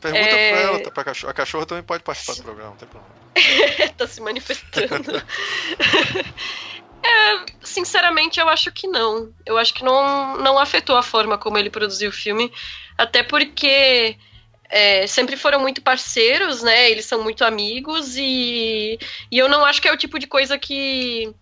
Pergunta 0.00 0.24
É. 0.36 0.50
pra 0.52 0.60
ela, 0.60 0.80
tá, 0.80 0.90
pra 0.90 1.04
cachorra. 1.04 1.30
A 1.30 1.34
cachorra 1.34 1.64
também 1.64 1.82
pode 1.82 2.02
participar 2.02 2.34
do 2.34 2.42
programa, 2.42 2.70
não 2.70 2.76
tem 2.76 2.86
problema. 2.88 3.14
tá 3.96 4.06
se 4.06 4.20
manifestando. 4.20 5.22
É, 7.04 7.44
sinceramente, 7.62 8.40
eu 8.40 8.48
acho 8.48 8.72
que 8.72 8.86
não. 8.88 9.32
Eu 9.44 9.58
acho 9.58 9.74
que 9.74 9.84
não, 9.84 10.38
não 10.38 10.58
afetou 10.58 10.96
a 10.96 11.02
forma 11.02 11.36
como 11.36 11.58
ele 11.58 11.68
produziu 11.68 12.08
o 12.08 12.12
filme. 12.12 12.50
Até 12.96 13.22
porque 13.22 14.16
é, 14.70 15.06
sempre 15.06 15.36
foram 15.36 15.60
muito 15.60 15.82
parceiros, 15.82 16.62
né? 16.62 16.90
Eles 16.90 17.04
são 17.04 17.22
muito 17.22 17.44
amigos 17.44 18.16
e, 18.16 18.98
e 19.30 19.38
eu 19.38 19.48
não 19.48 19.64
acho 19.64 19.82
que 19.82 19.88
é 19.88 19.92
o 19.92 19.96
tipo 19.98 20.18
de 20.18 20.26
coisa 20.26 20.58
que 20.58 21.34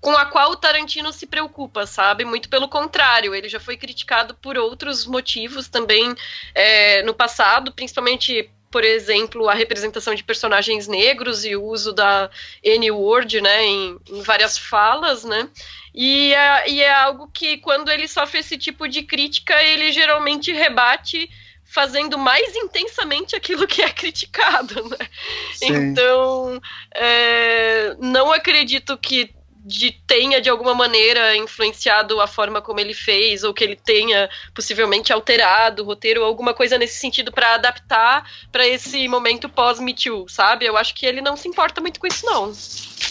com 0.00 0.14
a 0.18 0.26
qual 0.26 0.50
o 0.50 0.56
Tarantino 0.56 1.10
se 1.14 1.26
preocupa, 1.26 1.86
sabe? 1.86 2.26
Muito 2.26 2.50
pelo 2.50 2.68
contrário, 2.68 3.34
ele 3.34 3.48
já 3.48 3.58
foi 3.58 3.78
criticado 3.78 4.34
por 4.34 4.58
outros 4.58 5.06
motivos 5.06 5.66
também 5.66 6.14
é, 6.54 7.02
no 7.04 7.14
passado, 7.14 7.72
principalmente 7.72 8.50
por 8.74 8.82
exemplo, 8.82 9.48
a 9.48 9.54
representação 9.54 10.16
de 10.16 10.24
personagens 10.24 10.88
negros 10.88 11.44
e 11.44 11.54
o 11.54 11.62
uso 11.62 11.92
da 11.92 12.28
N-word, 12.60 13.40
né, 13.40 13.64
em, 13.64 13.96
em, 14.10 14.20
várias 14.20 14.58
falas, 14.58 15.22
né, 15.22 15.48
e 15.94 16.34
é, 16.34 16.68
e 16.68 16.82
é 16.82 16.92
algo 16.92 17.30
que, 17.32 17.58
quando 17.58 17.88
ele 17.88 18.08
sofre 18.08 18.40
esse 18.40 18.58
tipo 18.58 18.88
de 18.88 19.02
crítica, 19.02 19.62
ele 19.62 19.92
geralmente 19.92 20.52
rebate 20.52 21.30
fazendo 21.64 22.18
mais 22.18 22.56
intensamente 22.56 23.36
aquilo 23.36 23.64
que 23.64 23.80
é 23.80 23.90
criticado, 23.90 24.82
né? 24.88 25.08
Então, 25.62 26.60
é, 26.96 27.94
não 28.00 28.32
acredito 28.32 28.98
que 28.98 29.32
de, 29.64 29.92
tenha 30.06 30.42
de 30.42 30.50
alguma 30.50 30.74
maneira 30.74 31.34
influenciado 31.36 32.20
a 32.20 32.26
forma 32.26 32.60
como 32.60 32.78
ele 32.78 32.92
fez, 32.92 33.42
ou 33.42 33.54
que 33.54 33.64
ele 33.64 33.76
tenha 33.76 34.28
possivelmente 34.54 35.12
alterado 35.12 35.82
o 35.82 35.86
roteiro, 35.86 36.20
ou 36.20 36.26
alguma 36.26 36.52
coisa 36.52 36.76
nesse 36.76 36.98
sentido 36.98 37.32
para 37.32 37.54
adaptar 37.54 38.30
para 38.52 38.66
esse 38.66 39.08
momento 39.08 39.48
pós-Me 39.48 39.94
Too, 39.94 40.28
sabe? 40.28 40.66
Eu 40.66 40.76
acho 40.76 40.94
que 40.94 41.06
ele 41.06 41.22
não 41.22 41.36
se 41.36 41.48
importa 41.48 41.80
muito 41.80 41.98
com 41.98 42.06
isso, 42.06 42.26
não. 42.26 42.52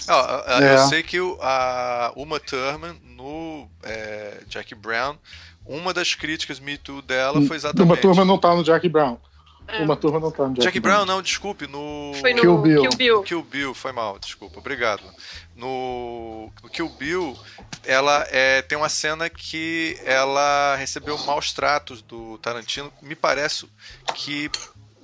Oh, 0.07 0.63
é. 0.63 0.75
Eu 0.75 0.77
sei 0.89 1.01
que 1.01 1.19
o, 1.19 1.39
a 1.41 2.13
Uma 2.15 2.39
Thurman 2.39 2.95
no 3.15 3.67
é, 3.81 4.37
Jack 4.47 4.75
Brown, 4.75 5.17
uma 5.65 5.91
das 5.91 6.13
críticas 6.13 6.59
Me 6.59 6.77
Too 6.77 7.01
dela 7.01 7.41
foi 7.41 7.55
exatamente. 7.55 7.87
Uma 7.87 7.97
Thurman 7.97 8.25
não 8.25 8.37
tá 8.37 8.53
no 8.53 8.63
Jack 8.63 8.87
Brown. 8.87 9.17
É. 9.67 9.81
Uma 9.81 9.95
turma 9.95 10.19
não 10.19 10.31
tá 10.31 10.43
no 10.43 10.53
Jack, 10.53 10.65
Jack 10.65 10.79
Brown, 10.79 11.05
não, 11.05 11.21
desculpe, 11.21 11.67
no. 11.67 12.11
Foi 12.19 12.33
no 12.33 12.41
Kill 12.41 12.57
Bill. 12.57 12.81
Kill 12.81 12.97
Bill. 12.97 13.23
Kill 13.23 13.43
Bill, 13.43 13.73
foi 13.73 13.91
mal, 13.91 14.19
desculpa, 14.19 14.59
obrigado. 14.59 15.03
No, 15.55 16.51
no 16.63 16.69
Kill 16.69 16.89
Bill, 16.89 17.37
ela 17.83 18.25
é, 18.31 18.61
tem 18.63 18.77
uma 18.77 18.89
cena 18.89 19.29
que 19.29 19.97
ela 20.03 20.75
recebeu 20.75 21.17
maus 21.25 21.53
tratos 21.53 22.01
do 22.01 22.37
Tarantino. 22.39 22.91
Me 23.01 23.15
parece 23.15 23.69
que 24.15 24.49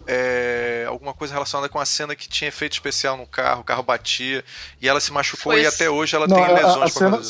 é, 0.07 0.85
alguma 0.87 1.13
coisa 1.13 1.33
relacionada 1.33 1.69
com 1.69 1.79
a 1.79 1.85
cena 1.85 2.15
que 2.15 2.27
tinha 2.27 2.47
efeito 2.47 2.73
especial 2.73 3.15
no 3.15 3.27
carro, 3.27 3.61
o 3.61 3.63
carro 3.63 3.83
batia 3.83 4.43
e 4.81 4.89
ela 4.89 4.99
se 4.99 5.13
machucou 5.13 5.53
foi 5.53 5.61
e 5.61 5.67
até 5.67 5.87
hoje 5.87 6.15
ela 6.15 6.27
não, 6.27 6.35
tem 6.35 6.47
lesões 6.47 6.77
a, 6.77 6.85
a 6.85 6.89
cena, 6.89 7.21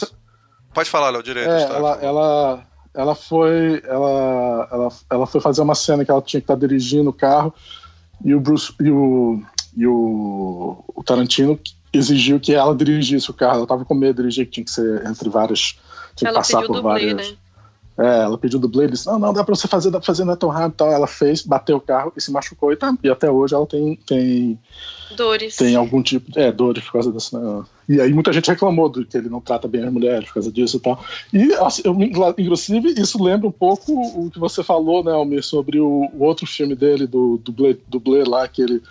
Pode 0.74 0.90
falar, 0.90 1.10
Léo, 1.10 1.24
direito. 1.24 1.50
É, 1.50 1.64
ela, 1.64 2.00
ela, 2.02 2.68
ela 2.94 3.16
foi 3.16 3.82
ela, 3.86 4.68
ela, 4.72 4.90
ela 5.10 5.28
foi 5.28 5.42
fazer 5.42 5.62
uma 5.62 5.76
cena 5.76 6.06
que 6.06 6.12
ela 6.12 6.22
tinha 6.22 6.40
que 6.40 6.46
estar 6.46 6.56
dirigindo 6.56 7.10
o 7.10 7.14
carro 7.14 7.54
e 8.24 8.34
o 8.34 8.40
Bruce 8.40 8.74
e 8.80 8.90
o, 8.90 9.42
e 9.76 9.88
o, 9.88 10.84
o 10.96 11.04
Tarantino 11.04 11.60
exigiu 11.92 12.40
que 12.40 12.54
ela 12.54 12.76
dirigisse 12.76 13.30
o 13.30 13.34
carro. 13.34 13.56
Ela 13.56 13.64
estava 13.64 13.86
com 13.86 13.94
medo 13.94 14.18
de 14.18 14.22
dirigir, 14.22 14.46
que 14.46 14.52
tinha 14.52 14.66
que 14.66 14.72
ser 14.72 15.06
entre 15.06 15.30
várias. 15.30 15.78
Tinha 16.16 16.30
ela 16.30 16.42
que 16.42 16.52
passar 16.52 16.66
por 16.66 16.82
várias. 16.82 17.16
Né? 17.16 17.38
É, 18.00 18.24
ela 18.24 18.38
pediu 18.38 18.60
dublê, 18.60 18.86
ele 18.86 18.94
disse: 18.94 19.06
Não, 19.06 19.20
não, 19.20 19.34
dá 19.34 19.44
pra 19.44 19.54
você 19.54 19.68
fazer, 19.68 19.92
dá 19.92 20.00
pra 20.00 20.06
fazer, 20.06 20.24
não 20.24 20.32
é 20.32 20.38
tão 20.38 20.48
rápido. 20.48 20.72
Então, 20.76 20.88
ela 20.88 21.06
fez, 21.06 21.42
bateu 21.42 21.76
o 21.76 21.82
carro 21.82 22.14
e 22.16 22.22
se 22.22 22.32
machucou. 22.32 22.72
E, 22.72 22.78
tá, 22.78 22.96
e 23.04 23.10
até 23.10 23.30
hoje 23.30 23.54
ela 23.54 23.68
tem, 23.68 23.98
tem. 24.08 24.58
Dores. 25.18 25.58
Tem 25.58 25.76
algum 25.76 26.02
tipo 26.02 26.32
de. 26.32 26.40
É, 26.40 26.50
dores 26.50 26.82
por 26.86 26.94
causa 26.94 27.12
desse. 27.12 27.36
Né? 27.36 27.64
E 27.90 28.00
aí 28.00 28.14
muita 28.14 28.32
gente 28.32 28.50
reclamou 28.50 28.88
do 28.88 29.06
que 29.06 29.18
ele 29.18 29.28
não 29.28 29.42
trata 29.42 29.68
bem 29.68 29.84
as 29.84 29.92
mulheres 29.92 30.30
por 30.30 30.36
causa 30.36 30.50
disso 30.50 30.78
e 30.78 30.80
tal. 30.80 31.04
E, 31.34 31.54
assim, 31.56 31.82
eu, 31.84 31.94
inclusive, 32.38 32.94
isso 32.98 33.22
lembra 33.22 33.50
um 33.50 33.52
pouco 33.52 33.92
o 33.92 34.32
que 34.32 34.40
você 34.40 34.64
falou, 34.64 35.04
né, 35.04 35.12
Almir, 35.12 35.44
sobre 35.44 35.82
o, 35.82 36.10
o 36.14 36.24
outro 36.24 36.48
filme 36.48 36.76
dele, 36.76 37.06
do 37.06 37.38
dublê, 37.44 37.78
dublê 37.86 38.24
lá, 38.24 38.48
que 38.48 38.62
ele 38.62 38.82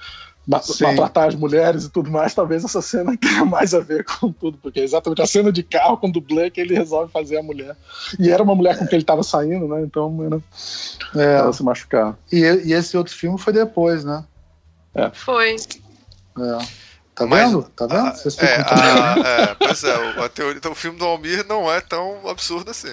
maltratar 0.48 1.28
as 1.28 1.34
mulheres 1.34 1.84
e 1.84 1.90
tudo 1.90 2.10
mais, 2.10 2.34
talvez 2.34 2.64
essa 2.64 2.80
cena 2.80 3.14
tenha 3.20 3.44
mais 3.44 3.74
a 3.74 3.80
ver 3.80 4.04
com 4.04 4.32
tudo, 4.32 4.58
porque 4.58 4.80
é 4.80 4.84
exatamente 4.84 5.20
a 5.20 5.26
cena 5.26 5.52
de 5.52 5.62
carro 5.62 5.98
com 5.98 6.10
dublê 6.10 6.50
que 6.50 6.60
ele 6.60 6.74
resolve 6.74 7.12
fazer 7.12 7.36
a 7.36 7.42
mulher. 7.42 7.76
E 8.18 8.30
era 8.30 8.42
uma 8.42 8.54
mulher 8.54 8.78
com 8.78 8.86
quem 8.86 8.96
ele 8.96 9.02
estava 9.02 9.22
saindo, 9.22 9.68
né? 9.68 9.82
Então, 9.82 10.10
mano, 10.10 10.42
é, 11.14 11.34
ela 11.34 11.52
se 11.52 11.62
machucar. 11.62 12.16
E, 12.32 12.38
e, 12.40 12.72
esse 12.72 12.96
outro 12.96 13.14
filme 13.14 13.38
foi 13.38 13.52
depois, 13.52 14.04
né? 14.04 14.24
É. 14.94 15.10
Foi. 15.10 15.54
É. 15.54 16.58
Tá 17.14 17.26
vendo? 17.26 17.62
Tá 17.74 17.86
vendo? 17.86 18.06
A, 18.06 18.44
é, 18.44 18.56
a, 18.60 19.42
é, 19.50 19.54
pois 19.54 19.82
é, 19.82 19.98
o, 19.98 20.22
a 20.22 20.28
teoria, 20.28 20.56
então, 20.56 20.70
o 20.70 20.74
filme 20.76 20.96
do 20.98 21.04
Almir 21.04 21.44
não 21.48 21.70
é 21.70 21.80
tão 21.80 22.28
absurdo 22.28 22.70
assim. 22.70 22.88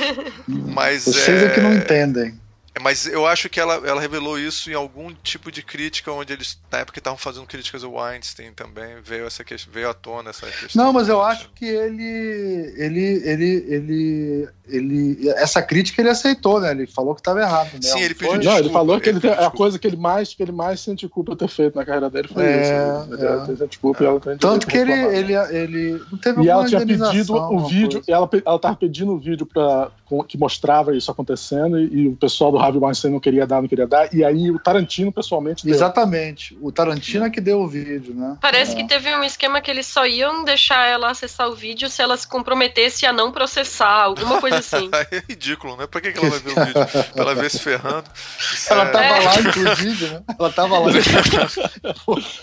Mas 0.48 1.04
Vocês 1.04 1.42
é, 1.42 1.46
é 1.46 1.50
que 1.50 1.60
não 1.60 1.74
entendem. 1.74 2.40
Mas 2.80 3.06
eu 3.06 3.26
acho 3.26 3.48
que 3.48 3.58
ela, 3.58 3.74
ela 3.86 4.00
revelou 4.00 4.38
isso 4.38 4.70
em 4.70 4.74
algum 4.74 5.12
tipo 5.22 5.50
de 5.50 5.62
crítica, 5.62 6.12
onde 6.12 6.32
eles, 6.32 6.58
na 6.70 6.78
época, 6.78 6.98
estavam 6.98 7.18
fazendo 7.18 7.46
críticas 7.46 7.82
ao 7.82 7.94
Weinstein 7.94 8.52
também, 8.52 9.00
veio, 9.02 9.26
essa 9.26 9.42
questão, 9.42 9.72
veio 9.72 9.88
à 9.88 9.94
tona 9.94 10.30
essa 10.30 10.46
questão. 10.46 10.84
Não, 10.84 10.92
mas 10.92 11.08
eu 11.08 11.22
acho 11.22 11.50
que 11.54 11.64
ele, 11.64 12.74
ele, 12.76 13.22
ele, 13.24 13.66
ele, 13.68 14.48
ele, 14.68 15.28
essa 15.30 15.62
crítica 15.62 16.02
ele 16.02 16.10
aceitou, 16.10 16.60
né? 16.60 16.72
Ele 16.72 16.86
falou 16.86 17.14
que 17.14 17.20
estava 17.20 17.40
errado. 17.40 17.72
Né? 17.74 17.80
Sim, 17.82 18.00
ele 18.00 18.14
pediu 18.14 18.30
foi? 18.30 18.38
desculpa. 18.40 18.50
Não, 18.50 18.58
ele 18.58 18.72
falou 18.72 19.00
que 19.00 19.08
ele, 19.08 19.18
ele 19.22 19.28
a 19.30 19.50
coisa 19.50 19.78
que 19.78 19.86
ele 19.86 19.96
mais, 19.96 20.34
que 20.34 20.42
ele 20.42 20.52
mais 20.52 20.80
sente 20.80 21.08
culpa 21.08 21.34
ter 21.34 21.48
feito 21.48 21.76
na 21.76 21.84
carreira 21.84 22.10
dele 22.10 22.28
foi 22.28 22.44
é, 22.44 22.60
isso. 22.60 23.14
Ele, 23.14 23.26
é. 23.26 23.44
Ele 23.48 23.66
desculpa, 23.68 24.04
é. 24.04 24.06
ela 24.06 24.20
tem 24.20 24.36
Tanto 24.36 24.66
que 24.66 24.76
ele, 24.76 24.92
ele, 24.92 25.34
ele 25.34 26.02
não 26.10 26.18
teve 26.18 26.42
E 26.42 26.48
ela 26.48 26.66
tinha 26.66 26.84
pedido 26.84 27.34
o 27.34 27.66
vídeo, 27.66 28.02
coisa. 28.02 28.12
ela, 28.12 28.28
ela 28.44 28.58
tava 28.58 28.76
pedindo 28.76 29.12
o 29.12 29.18
vídeo 29.18 29.46
para 29.46 29.90
que 30.28 30.38
mostrava 30.38 30.96
isso 30.96 31.10
acontecendo 31.10 31.78
e, 31.78 32.02
e 32.02 32.08
o 32.08 32.16
pessoal 32.16 32.52
do 32.52 32.58
Harvey 32.58 32.80
Weinstein 32.80 33.12
não 33.12 33.20
queria 33.20 33.46
dar, 33.46 33.60
não 33.60 33.68
queria 33.68 33.86
dar, 33.86 34.12
e 34.14 34.24
aí 34.24 34.50
o 34.50 34.58
Tarantino 34.58 35.12
pessoalmente 35.12 35.64
deu. 35.64 35.74
Exatamente, 35.74 36.56
o 36.60 36.70
Tarantino 36.70 37.24
é 37.24 37.30
que 37.30 37.40
deu 37.40 37.60
o 37.60 37.68
vídeo, 37.68 38.14
né? 38.14 38.36
Parece 38.40 38.72
é. 38.72 38.76
que 38.76 38.84
teve 38.86 39.14
um 39.14 39.24
esquema 39.24 39.60
que 39.60 39.70
eles 39.70 39.86
só 39.86 40.06
iam 40.06 40.44
deixar 40.44 40.86
ela 40.86 41.10
acessar 41.10 41.48
o 41.48 41.54
vídeo 41.54 41.88
se 41.88 42.02
ela 42.02 42.16
se 42.16 42.26
comprometesse 42.26 43.06
a 43.06 43.12
não 43.12 43.32
processar, 43.32 44.04
alguma 44.04 44.40
coisa 44.40 44.58
assim. 44.58 44.88
é 45.10 45.22
ridículo, 45.28 45.76
né? 45.76 45.86
Pra 45.86 46.00
que, 46.00 46.12
que 46.12 46.18
ela 46.18 46.30
vai 46.30 46.38
ver 46.38 46.52
o 46.52 46.64
vídeo? 46.64 46.86
pra 47.12 47.22
ela 47.22 47.34
ver 47.34 47.50
se 47.50 47.58
ferrando. 47.58 48.04
Isso 48.38 48.72
ela 48.72 48.84
é... 48.84 48.90
tava 48.90 49.04
é. 49.04 49.20
lá, 49.20 49.40
inclusive, 49.40 50.08
né? 50.08 50.22
Ela 50.38 50.52
tava 50.52 50.78
lá. 50.78 50.86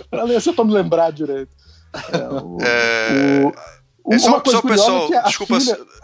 pra 0.09 0.23
ler, 0.23 0.41
se 0.41 0.49
eu 0.49 0.53
pra 0.53 0.65
me 0.65 0.73
lembrar 0.73 1.11
direito. 1.11 1.51
É, 2.11 2.17
o... 2.29 2.57
É... 2.61 3.82
Uma 4.03 4.19
só, 4.19 4.41
só 4.45 4.61
pessoal, 4.61 5.13
é 5.13 5.23
desculpa, 5.23 5.57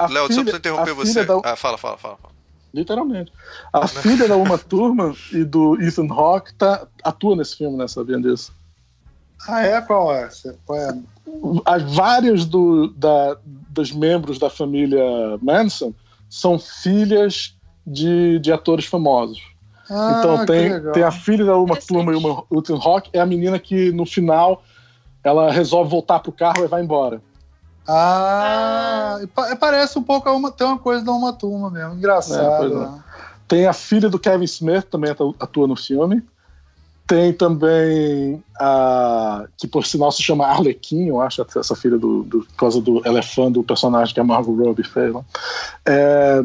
Léo, 0.09 0.33
só 0.33 0.43
pra 0.43 0.57
interromper 0.57 0.93
você. 0.93 1.25
Da... 1.25 1.39
Ah, 1.43 1.55
fala, 1.55 1.77
fala, 1.77 1.97
fala. 1.97 2.17
Literalmente. 2.73 3.33
A 3.73 3.87
filha 3.87 4.27
da 4.27 4.37
Uma 4.37 4.57
Turma 4.59 5.15
e 5.33 5.43
do 5.43 5.81
Ethan 5.81 6.07
Hawke 6.09 6.53
tá, 6.53 6.87
atua 7.03 7.35
nesse 7.35 7.57
filme, 7.57 7.77
né? 7.77 7.87
Sabendo 7.87 8.29
disso? 8.29 8.53
Ah, 9.47 9.61
é? 9.61 9.81
Qual 9.81 10.13
é? 10.13 10.29
Qual 10.65 10.79
é? 10.79 10.97
As 11.65 11.95
várias 11.95 12.45
do, 12.45 12.87
da, 12.89 13.37
dos 13.45 13.91
membros 13.91 14.37
da 14.37 14.49
família 14.49 15.03
Manson 15.41 15.93
são 16.29 16.59
filhas 16.59 17.55
de, 17.85 18.39
de 18.39 18.51
atores 18.51 18.85
famosos. 18.85 19.41
Ah, 19.89 20.17
então 20.19 20.45
tem, 20.45 20.91
tem 20.91 21.03
a 21.03 21.11
filha 21.11 21.45
da 21.45 21.57
Uma 21.57 21.75
Turma 21.75 22.13
e 22.13 22.15
o 22.15 22.59
Ethan 22.59 22.77
Hawke, 22.77 23.09
é 23.11 23.19
a 23.19 23.25
menina 23.25 23.57
que 23.57 23.91
no 23.91 24.05
final 24.05 24.63
ela 25.23 25.51
resolve 25.51 25.89
voltar 25.89 26.19
pro 26.19 26.31
carro 26.31 26.63
e 26.63 26.67
vai 26.67 26.83
embora. 26.83 27.21
Ah, 27.91 29.19
ah. 29.35 29.55
parece 29.55 29.97
um 29.97 30.03
pouco 30.03 30.29
uma, 30.29 30.51
tem 30.51 30.67
uma 30.67 30.77
coisa 30.77 31.03
da 31.03 31.11
uma 31.11 31.33
turma 31.33 31.71
mesmo, 31.71 31.95
engraçado. 31.95 32.65
É, 32.65 32.75
né? 32.75 33.03
Tem 33.47 33.65
a 33.65 33.73
filha 33.73 34.07
do 34.07 34.19
Kevin 34.19 34.43
Smith 34.43 34.85
também 34.85 35.09
atua 35.11 35.67
no 35.67 35.75
filme. 35.75 36.21
Tem 37.07 37.33
também 37.33 38.43
a 38.59 39.45
que 39.57 39.67
por 39.67 39.83
sinal 39.83 40.11
se 40.11 40.21
chama 40.21 40.45
Arlequim, 40.45 41.07
eu 41.07 41.19
acho, 41.19 41.43
essa 41.57 41.75
filha 41.75 41.97
do, 41.97 42.21
do 42.21 42.41
por 42.41 42.55
causa 42.55 42.79
do 42.79 43.01
elefante 43.07 43.53
do 43.53 43.63
personagem 43.63 44.13
que 44.13 44.19
a 44.19 44.23
Margot 44.23 44.53
Robbie 44.53 44.83
fez 44.83 45.11
lá. 45.11 45.25
É, 45.87 46.43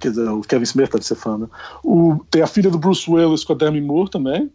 quer 0.00 0.10
dizer, 0.10 0.28
o 0.28 0.40
Kevin 0.40 0.64
Smith 0.64 0.90
deve 0.90 1.04
ser 1.04 1.14
fã. 1.14 1.38
Né? 1.38 1.46
O, 1.84 2.18
tem 2.28 2.42
a 2.42 2.48
filha 2.48 2.68
do 2.68 2.78
Bruce 2.78 3.08
Willis 3.08 3.44
com 3.44 3.52
a 3.52 3.56
Demi 3.56 3.80
Moore 3.80 4.10
também. 4.10 4.50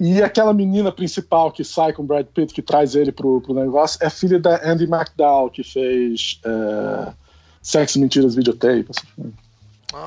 E 0.00 0.22
aquela 0.22 0.54
menina 0.54 0.90
principal 0.90 1.52
que 1.52 1.62
sai 1.62 1.92
com 1.92 2.02
o 2.02 2.06
Brad 2.06 2.24
Pitt, 2.24 2.54
que 2.54 2.62
traz 2.62 2.94
ele 2.94 3.12
pro, 3.12 3.42
pro 3.42 3.52
negócio, 3.52 3.98
é 4.00 4.08
filha 4.08 4.40
da 4.40 4.58
Andy 4.64 4.84
McDowell, 4.84 5.50
que 5.50 5.62
fez 5.62 6.40
é, 6.42 7.12
Sexo, 7.60 8.00
Mentiras, 8.00 8.34
Videotape. 8.34 8.86
Assim. 8.88 9.34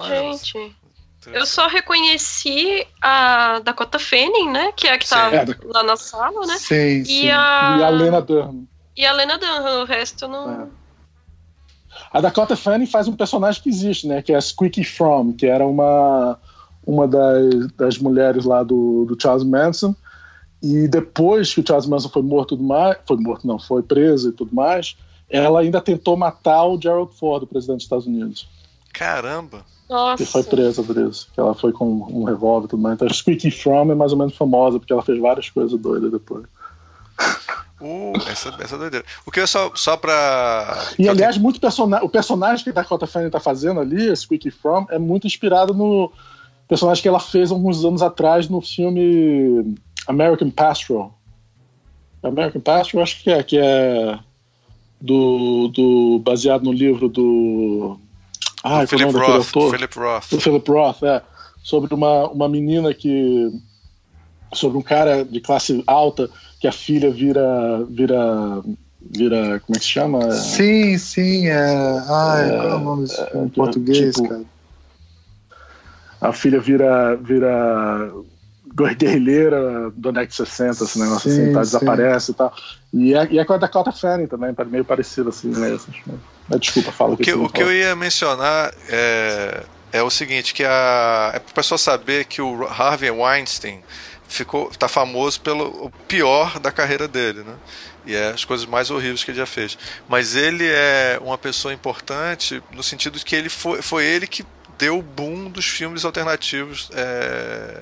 Gente, 0.07 0.76
eu 1.28 1.45
só 1.45 1.68
reconheci 1.68 2.88
a 2.99 3.60
Dakota 3.60 3.99
Fanning, 3.99 4.49
né? 4.49 4.72
Que 4.76 4.88
é 4.88 4.94
a 4.94 4.98
que 4.98 5.07
tá 5.07 5.32
é, 5.32 5.45
lá 5.64 5.84
na 5.84 5.95
sala, 5.95 6.44
né? 6.48 6.57
Sim, 6.57 7.02
e, 7.02 7.06
sim. 7.06 7.30
A... 7.30 7.78
e 7.80 7.84
a 7.84 7.90
Lena 7.90 8.20
Dunham. 8.20 8.68
E 8.98 9.06
a 9.06 9.14
Lena 9.14 9.38
Dunham, 9.38 9.84
o 9.84 9.86
resto 9.86 10.28
não... 10.28 10.64
É. 10.64 10.68
A 12.11 12.20
Dakota 12.20 12.56
Fanning 12.56 12.88
faz 12.88 13.07
um 13.07 13.15
personagem 13.15 13.61
que 13.61 13.70
existe, 13.70 14.07
né? 14.07 14.24
Que 14.24 14.34
é 14.34 14.36
a 14.36 14.41
Squeaky 14.41 14.84
From, 14.84 15.34
que 15.34 15.45
era 15.45 15.65
uma 15.68 16.40
uma 16.85 17.07
das, 17.07 17.72
das 17.77 17.97
mulheres 17.97 18.45
lá 18.45 18.64
do, 18.64 19.05
do 19.05 19.18
Charles 19.22 19.43
Manson. 19.43 19.95
E 20.61 20.88
depois 20.88 21.53
que 21.53 21.60
o 21.60 21.68
Charles 21.68 21.88
Manson 21.88 22.10
foi 22.10 22.22
morto, 22.22 22.49
tudo 22.49 22.64
mais, 22.64 22.97
foi 23.05 23.18
morto 23.18 23.45
não, 23.45 23.60
foi 23.60 23.84
preso 23.84 24.30
e 24.30 24.31
tudo 24.31 24.55
mais, 24.55 24.95
ela 25.30 25.60
ainda 25.60 25.81
tentou 25.81 26.15
matar 26.15 26.64
o 26.65 26.80
Gerald 26.80 27.14
Ford, 27.18 27.43
o 27.43 27.47
presidente 27.47 27.77
dos 27.77 27.85
Estados 27.85 28.05
Unidos. 28.05 28.47
Caramba. 28.93 29.65
Nossa. 29.89 30.23
E 30.23 30.26
foi 30.26 30.43
presa 30.43 30.81
por 30.84 30.95
isso. 30.97 31.27
Que 31.34 31.39
ela 31.39 31.53
foi 31.53 31.72
com 31.72 31.85
um 31.85 32.23
revólver 32.23 32.65
e 32.65 32.69
tudo 32.69 32.81
mais. 32.81 32.95
Então, 32.95 33.07
a 33.07 33.14
Squeaky 33.14 33.51
From 33.51 33.91
é 33.91 33.95
mais 33.95 34.11
ou 34.11 34.18
menos 34.18 34.35
famosa, 34.35 34.80
porque 34.80 34.93
ela 34.93 35.01
fez 35.03 35.19
várias 35.19 35.49
coisas 35.49 35.77
doidas 35.80 36.11
depois. 36.11 36.45
Uh, 37.81 38.14
essa, 38.30 38.55
essa 38.60 38.77
doideira. 38.77 39.05
O 39.26 39.31
que 39.31 39.41
é 39.41 39.45
só, 39.45 39.72
só 39.76 39.97
pra. 39.97 40.81
E 40.97 41.10
aliás, 41.10 41.38
muito 41.38 41.60
persona 41.60 42.01
o 42.01 42.07
personagem 42.07 42.64
que 42.64 42.69
a 42.69 42.73
Dakota 42.73 43.05
Fanning 43.05 43.30
tá 43.30 43.41
fazendo 43.41 43.80
ali, 43.81 44.10
a 44.10 44.15
Squeaky 44.15 44.51
From, 44.51 44.85
é 44.89 44.97
muito 44.97 45.27
inspirado 45.27 45.73
no 45.73 46.10
personagem 46.68 47.02
que 47.02 47.07
ela 47.07 47.19
fez 47.19 47.52
alguns 47.52 47.84
anos 47.84 48.02
atrás 48.02 48.49
no 48.49 48.61
filme 48.61 49.76
American 50.07 50.49
Pastoral. 50.49 51.18
American 52.22 52.61
Pastoral, 52.61 53.03
acho 53.03 53.22
que 53.22 53.31
é, 53.31 53.44
que 53.44 53.57
é 53.57 54.19
do, 55.03 55.68
do 55.68 56.19
baseado 56.19 56.64
no 56.64 56.72
livro 56.72 57.10
do. 57.10 57.98
Ah, 58.64 58.88
Philip 58.88 59.11
Roth. 59.11 59.52
Philip 59.52 59.99
Roth. 59.99 60.30
Do 60.31 60.40
Philip 60.40 60.72
Roth, 60.72 61.03
é. 61.03 61.22
Sobre 61.61 61.94
uma, 61.94 62.30
uma 62.30 62.48
menina 62.48 62.94
que. 62.94 63.52
Sobre 64.53 64.77
um 64.77 64.81
cara 64.81 65.26
de 65.26 65.41
classe 65.41 65.84
alta 65.85 66.30
que 66.60 66.68
a 66.68 66.72
filha 66.72 67.11
vira. 67.11 67.84
vira. 67.90 68.64
vira. 69.02 69.60
como 69.60 69.76
é 69.76 69.80
que 69.80 69.85
se 69.85 69.91
chama? 69.91 70.31
Sim, 70.31 70.98
sim, 70.98 71.48
é. 71.48 72.02
Ai, 72.07 72.49
é, 72.49 72.57
qual 72.57 72.69
é 72.69 72.76
o 72.76 72.80
nome 72.80 73.07
filme 73.10 73.45
em 73.45 73.49
português, 73.49 74.15
tipo, 74.15 74.30
cara? 74.30 74.53
A 76.24 76.34
filha 76.34 76.60
vira. 76.60 77.16
vira 77.16 78.12
guerrilheira 78.98 79.91
do 79.95 80.12
de 80.12 80.36
60, 80.36 80.84
esse 80.84 81.00
negócio 81.00 81.30
Sim, 81.30 81.44
assim, 81.44 81.54
tá, 81.54 81.60
desaparece 81.62 82.32
e 82.32 82.34
tal. 82.34 82.54
E 82.91 83.14
é, 83.14 83.28
e 83.30 83.38
é 83.38 83.45
com 83.45 83.54
a 83.54 83.58
Dakota 83.58 83.91
Fanning 83.91 84.26
também, 84.26 84.52
meio 84.66 84.84
parecido 84.84 85.30
assim, 85.30 85.50
né? 85.50 85.78
Mas, 86.50 86.60
desculpa, 86.60 86.91
fala 86.91 87.14
O 87.14 87.18
que, 87.18 87.36
não 87.36 87.44
o 87.44 87.50
que 87.50 87.62
eu 87.62 87.72
ia 87.72 87.95
mencionar 87.95 88.74
é, 88.90 89.64
é 89.91 90.02
o 90.02 90.10
seguinte, 90.10 90.56
que 90.56 90.64
a, 90.64 91.34
é 91.36 91.40
para 91.40 91.54
pessoa 91.54 91.78
saber 91.78 92.26
que 92.26 92.41
o 92.41 92.66
Harvey 92.66 93.12
Weinstein 93.12 93.82
ficou 94.28 94.72
tá 94.72 94.88
famoso 94.88 95.40
pelo 95.41 95.68
o 95.86 95.91
pior 96.08 96.60
da 96.60 96.72
carreira 96.72 97.08
dele, 97.08 97.44
né? 97.44 97.56
E 98.06 98.16
é 98.16 98.30
as 98.30 98.44
coisas 98.44 98.66
mais 98.66 98.90
horríveis 98.90 99.24
que 99.24 99.32
ele 99.32 99.38
já 99.38 99.45
fez. 99.45 99.78
Mas 100.10 100.36
ele 100.36 100.66
é 100.68 101.20
uma 101.22 101.38
pessoa 101.38 101.74
importante 101.74 102.62
no 102.74 102.84
sentido 102.84 103.18
de 103.18 103.24
que 103.24 103.36
ele 103.36 103.50
foi, 103.50 103.82
foi 103.82 104.04
ele 104.04 104.28
que 104.28 104.44
deu 104.78 104.98
o 105.00 105.02
boom 105.02 105.50
dos 105.50 105.66
filmes 105.66 106.04
alternativos 106.06 106.90
é, 106.94 107.82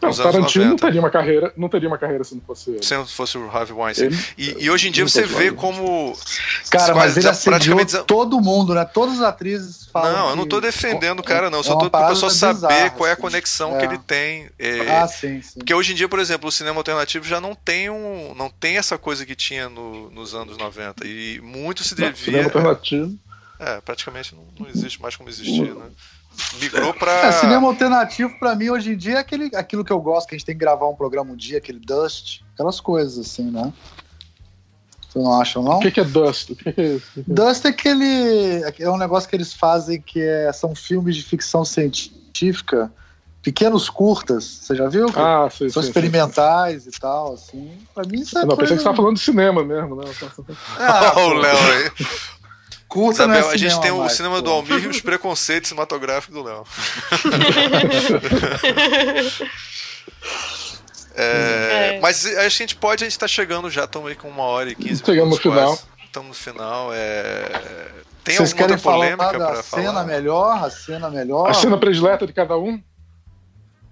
Não, 0.00 0.08
nos 0.08 0.20
anos 0.20 0.32
Tarantino 0.32 0.64
não 0.64 0.70
90. 0.72 0.86
teria 0.86 1.00
uma 1.00 1.10
carreira, 1.10 1.52
não 1.56 1.68
teria 1.68 1.88
uma 1.88 1.98
carreira 1.98 2.24
se 2.24 2.34
não 2.34 2.42
fosse. 2.42 2.76
Se 2.82 2.94
não 2.96 3.06
fosse 3.06 3.38
o 3.38 3.50
Harvey 3.50 3.72
Weinstein. 3.76 4.06
Ele- 4.08 4.18
E, 4.36 4.64
e 4.64 4.70
hoje 4.70 4.88
em 4.88 4.92
dia 4.92 5.04
Não 5.04 5.08
você 5.08 5.22
vê 5.24 5.50
como. 5.52 6.16
Cara, 6.70 6.94
mas 6.94 7.14
quase 7.14 7.28
ele 7.28 7.36
praticamente 7.44 8.02
todo 8.04 8.40
mundo, 8.40 8.74
né? 8.74 8.84
Todas 8.84 9.16
as 9.16 9.22
atrizes 9.22 9.86
falam. 9.92 10.12
Não, 10.12 10.30
eu 10.30 10.36
não 10.36 10.46
tô 10.46 10.60
defendendo 10.60 11.20
o 11.20 11.22
cara, 11.22 11.50
não. 11.50 11.60
é 11.60 11.62
Só 11.62 11.72
uma 11.74 11.80
tô 11.84 11.90
pra 11.90 12.00
parada 12.00 12.14
pessoa 12.14 12.30
saber 12.30 12.90
qual 12.92 13.06
é 13.06 13.10
a 13.10 13.12
assim. 13.14 13.22
conexão 13.22 13.76
É. 13.76 13.78
que 13.80 13.84
ele 13.86 13.98
tem. 13.98 14.50
é, 14.58 14.80
Ah, 14.98 15.06
sim, 15.08 15.40
sim. 15.42 15.58
Porque 15.58 15.72
hoje 15.74 15.92
em 15.92 15.94
dia, 15.94 16.08
por 16.08 16.18
exemplo, 16.18 16.48
o 16.48 16.52
cinema 16.52 16.78
alternativo 16.78 17.24
já 17.26 17.40
não 17.40 17.54
tem 17.54 17.88
um, 17.90 18.34
não 18.34 18.50
tem 18.50 18.76
essa 18.78 18.96
coisa 18.98 19.24
que 19.26 19.34
tinha 19.34 19.68
no- 19.68 20.10
nos 20.10 20.34
anos 20.34 20.56
90 20.56 21.06
e 21.06 21.40
muito 21.42 21.82
se 21.84 21.98
Não, 21.98 22.08
devia, 22.10 22.24
cinema 22.24 22.44
alternativo. 22.44 23.16
é, 23.58 23.80
praticamente 23.80 24.34
não, 24.34 24.44
não 24.58 24.68
existe 24.68 25.00
mais 25.00 25.14
como 25.16 25.28
existir, 25.28 25.74
né? 25.74 25.86
Migrou 26.60 26.90
É, 26.90 26.92
pra 26.92 27.32
cinema 27.32 27.66
alternativo 27.66 28.38
pra 28.38 28.54
mim 28.54 28.70
hoje 28.70 28.92
em 28.92 28.96
dia 28.96 29.14
é 29.14 29.18
aquele, 29.18 29.54
aquilo 29.54 29.84
que 29.84 29.92
eu 29.92 30.00
gosto, 30.00 30.28
que 30.28 30.34
a 30.34 30.38
gente 30.38 30.46
tem 30.46 30.54
que 30.54 30.60
gravar 30.60 30.88
um 30.88 30.94
programa 30.94 31.32
um 31.32 31.36
dia, 31.36 31.58
aquele 31.58 31.78
Dust, 31.78 32.42
aquelas 32.54 32.80
coisas 32.80 33.18
assim, 33.18 33.50
né? 33.50 33.72
Vocês 35.12 35.24
não 35.24 35.40
acham, 35.40 35.62
não? 35.62 35.78
O 35.78 35.80
que, 35.80 35.90
que 35.90 36.00
é 36.00 36.04
Dust? 36.04 36.50
O 36.50 36.56
que, 36.56 36.72
que 36.72 36.80
é 36.80 36.84
isso? 36.94 37.24
Dust 37.26 37.64
é 37.66 37.68
aquele. 37.68 38.62
É 38.78 38.90
um 38.90 38.96
negócio 38.96 39.28
que 39.28 39.36
eles 39.36 39.52
fazem 39.52 40.00
que 40.00 40.20
é, 40.20 40.50
são 40.52 40.74
filmes 40.74 41.16
de 41.16 41.22
ficção 41.22 41.64
científica, 41.66 42.90
pequenos 43.42 43.90
curtas, 43.90 44.44
você 44.44 44.74
já 44.74 44.88
viu? 44.88 45.06
Ah, 45.14 45.48
sim, 45.50 45.68
são 45.68 45.82
sim, 45.82 45.86
sim. 45.86 45.88
experimentais 45.88 46.86
e 46.86 46.90
tal, 46.92 47.34
assim. 47.34 47.76
Pra 47.94 48.04
mim 48.04 48.20
isso 48.20 48.38
é 48.38 48.42
Não, 48.42 48.56
pensei 48.56 48.56
coisa... 48.56 48.62
que 48.62 48.68
você 48.68 48.74
estava 48.74 48.96
falando 48.96 49.16
de 49.16 49.22
cinema 49.22 49.62
mesmo, 49.62 49.96
né? 49.96 50.04
Ah, 50.78 51.12
o 51.20 51.34
Léo 51.34 51.58
aí. 51.58 52.06
Curta 52.92 53.26
não 53.26 53.34
é 53.34 53.38
Isabel, 53.38 53.54
a 53.54 53.56
gente 53.56 53.80
tem 53.80 53.90
o 53.90 53.98
mais, 54.00 54.12
cinema 54.12 54.36
pô. 54.36 54.42
do 54.42 54.50
Almir 54.50 54.84
e 54.84 54.88
os 54.88 55.00
preconceitos 55.00 55.68
cinematográficos 55.68 56.34
do 56.34 56.42
Léo. 56.42 56.64
É, 61.14 61.96
É. 61.96 62.00
Mas 62.00 62.24
acho 62.24 62.34
que 62.34 62.38
a 62.38 62.48
gente 62.48 62.76
pode, 62.76 63.04
a 63.04 63.08
gente 63.08 63.18
tá 63.18 63.28
chegando 63.28 63.68
já, 63.70 63.84
estamos 63.84 64.08
aí 64.08 64.14
com 64.16 64.28
uma 64.28 64.44
hora 64.44 64.70
e 64.70 64.74
quinze 64.74 65.02
Chegamos 65.04 65.36
no 65.36 65.42
final. 65.42 65.78
Estamos 66.04 66.28
no 66.28 66.34
final. 66.34 66.90
É... 66.92 67.50
Tem 68.24 68.36
Vocês 68.36 68.50
alguma 68.52 68.56
querem 68.68 68.76
outra 68.76 68.78
falar 68.78 68.96
polêmica 68.96 69.38
da 69.38 69.46
pra 69.52 69.62
cena 69.62 69.92
falar? 69.92 70.04
melhor, 70.04 70.64
a 70.64 70.70
cena 70.70 71.10
melhor? 71.10 71.50
A 71.50 71.54
cena 71.54 71.76
predileta 71.76 72.26
de 72.26 72.32
cada 72.32 72.56
um? 72.56 72.80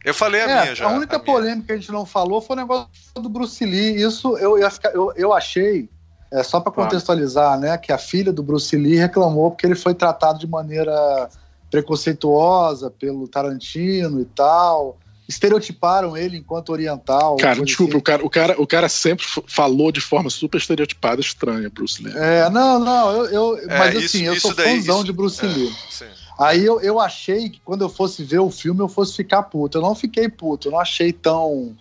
Eu 0.05 0.15
falei 0.15 0.41
a 0.41 0.45
É, 0.49 0.63
minha 0.63 0.75
já. 0.75 0.87
a 0.87 0.93
única 0.93 1.19
minha. 1.19 1.25
polêmica 1.27 1.67
que 1.67 1.73
a 1.73 1.77
gente 1.77 1.93
não 1.93 2.07
falou 2.07 2.41
foi 2.41 2.57
o 2.57 2.61
negócio 2.61 2.89
do 3.17 3.29
Bruce 3.29 3.63
Lee. 3.67 4.01
Isso 4.03 4.39
eu, 4.39 4.57
eu, 4.95 5.13
eu 5.17 5.33
achei, 5.35 5.89
é, 6.33 6.43
só 6.43 6.61
para 6.61 6.73
contextualizar, 6.73 7.59
né, 7.59 7.77
que 7.79 7.93
a 7.93 7.99
filha 7.99 8.33
do 8.33 8.43
Bruce 8.43 8.77
Lee 8.77 8.97
reclamou 8.97 9.51
porque 9.51 9.67
ele 9.67 9.75
foi 9.75 9.95
tratado 9.95 10.39
de 10.39 10.47
maneira 10.47 11.29
preconceituosa 11.71 12.91
pelo 12.91 13.27
Tarantino 13.29 14.21
e 14.21 14.25
tal. 14.25 14.99
Estereotiparam 15.29 16.17
ele 16.17 16.37
enquanto 16.39 16.71
oriental. 16.71 17.37
Cara, 17.37 17.65
desculpa, 17.65 17.93
assim. 17.93 17.99
o 17.99 18.03
cara, 18.03 18.27
o, 18.27 18.31
cara, 18.31 18.61
o 18.61 18.67
cara 18.67 18.89
sempre 18.89 19.25
falou 19.47 19.93
de 19.93 20.01
forma 20.01 20.29
super 20.29 20.59
estereotipada, 20.59 21.21
estranha, 21.21 21.71
Bruce 21.71 22.03
Lee. 22.03 22.13
É, 22.17 22.51
não, 22.51 22.81
não, 22.81 23.13
eu, 23.13 23.27
eu 23.27 23.59
É, 23.71 23.79
mas 23.79 23.95
isso- 23.95 24.07
assim, 24.17 24.25
eu 24.27 24.41
sou 24.41 24.53
daí, 24.55 24.79
fãzão 24.81 24.97
isso- 24.97 25.05
de 25.05 25.13
Bruce 25.13 25.45
é. 25.45 25.49
Lee. 25.49 25.73
Sim. 25.89 26.05
Aí 26.37 26.65
eu, 26.65 26.81
eu 26.81 26.99
achei 26.99 27.49
que 27.51 27.61
quando 27.65 27.83
eu 27.83 27.89
fosse 27.89 28.25
ver 28.25 28.41
o 28.41 28.51
filme 28.51 28.81
eu 28.81 28.89
fosse 28.89 29.15
ficar 29.15 29.43
puto. 29.45 29.79
Eu 29.79 29.83
não 29.83 29.95
fiquei 29.95 30.29
puto, 30.29 30.67
eu 30.69 30.73
não 30.73 30.81
achei 30.81 31.13
tão. 31.13 31.77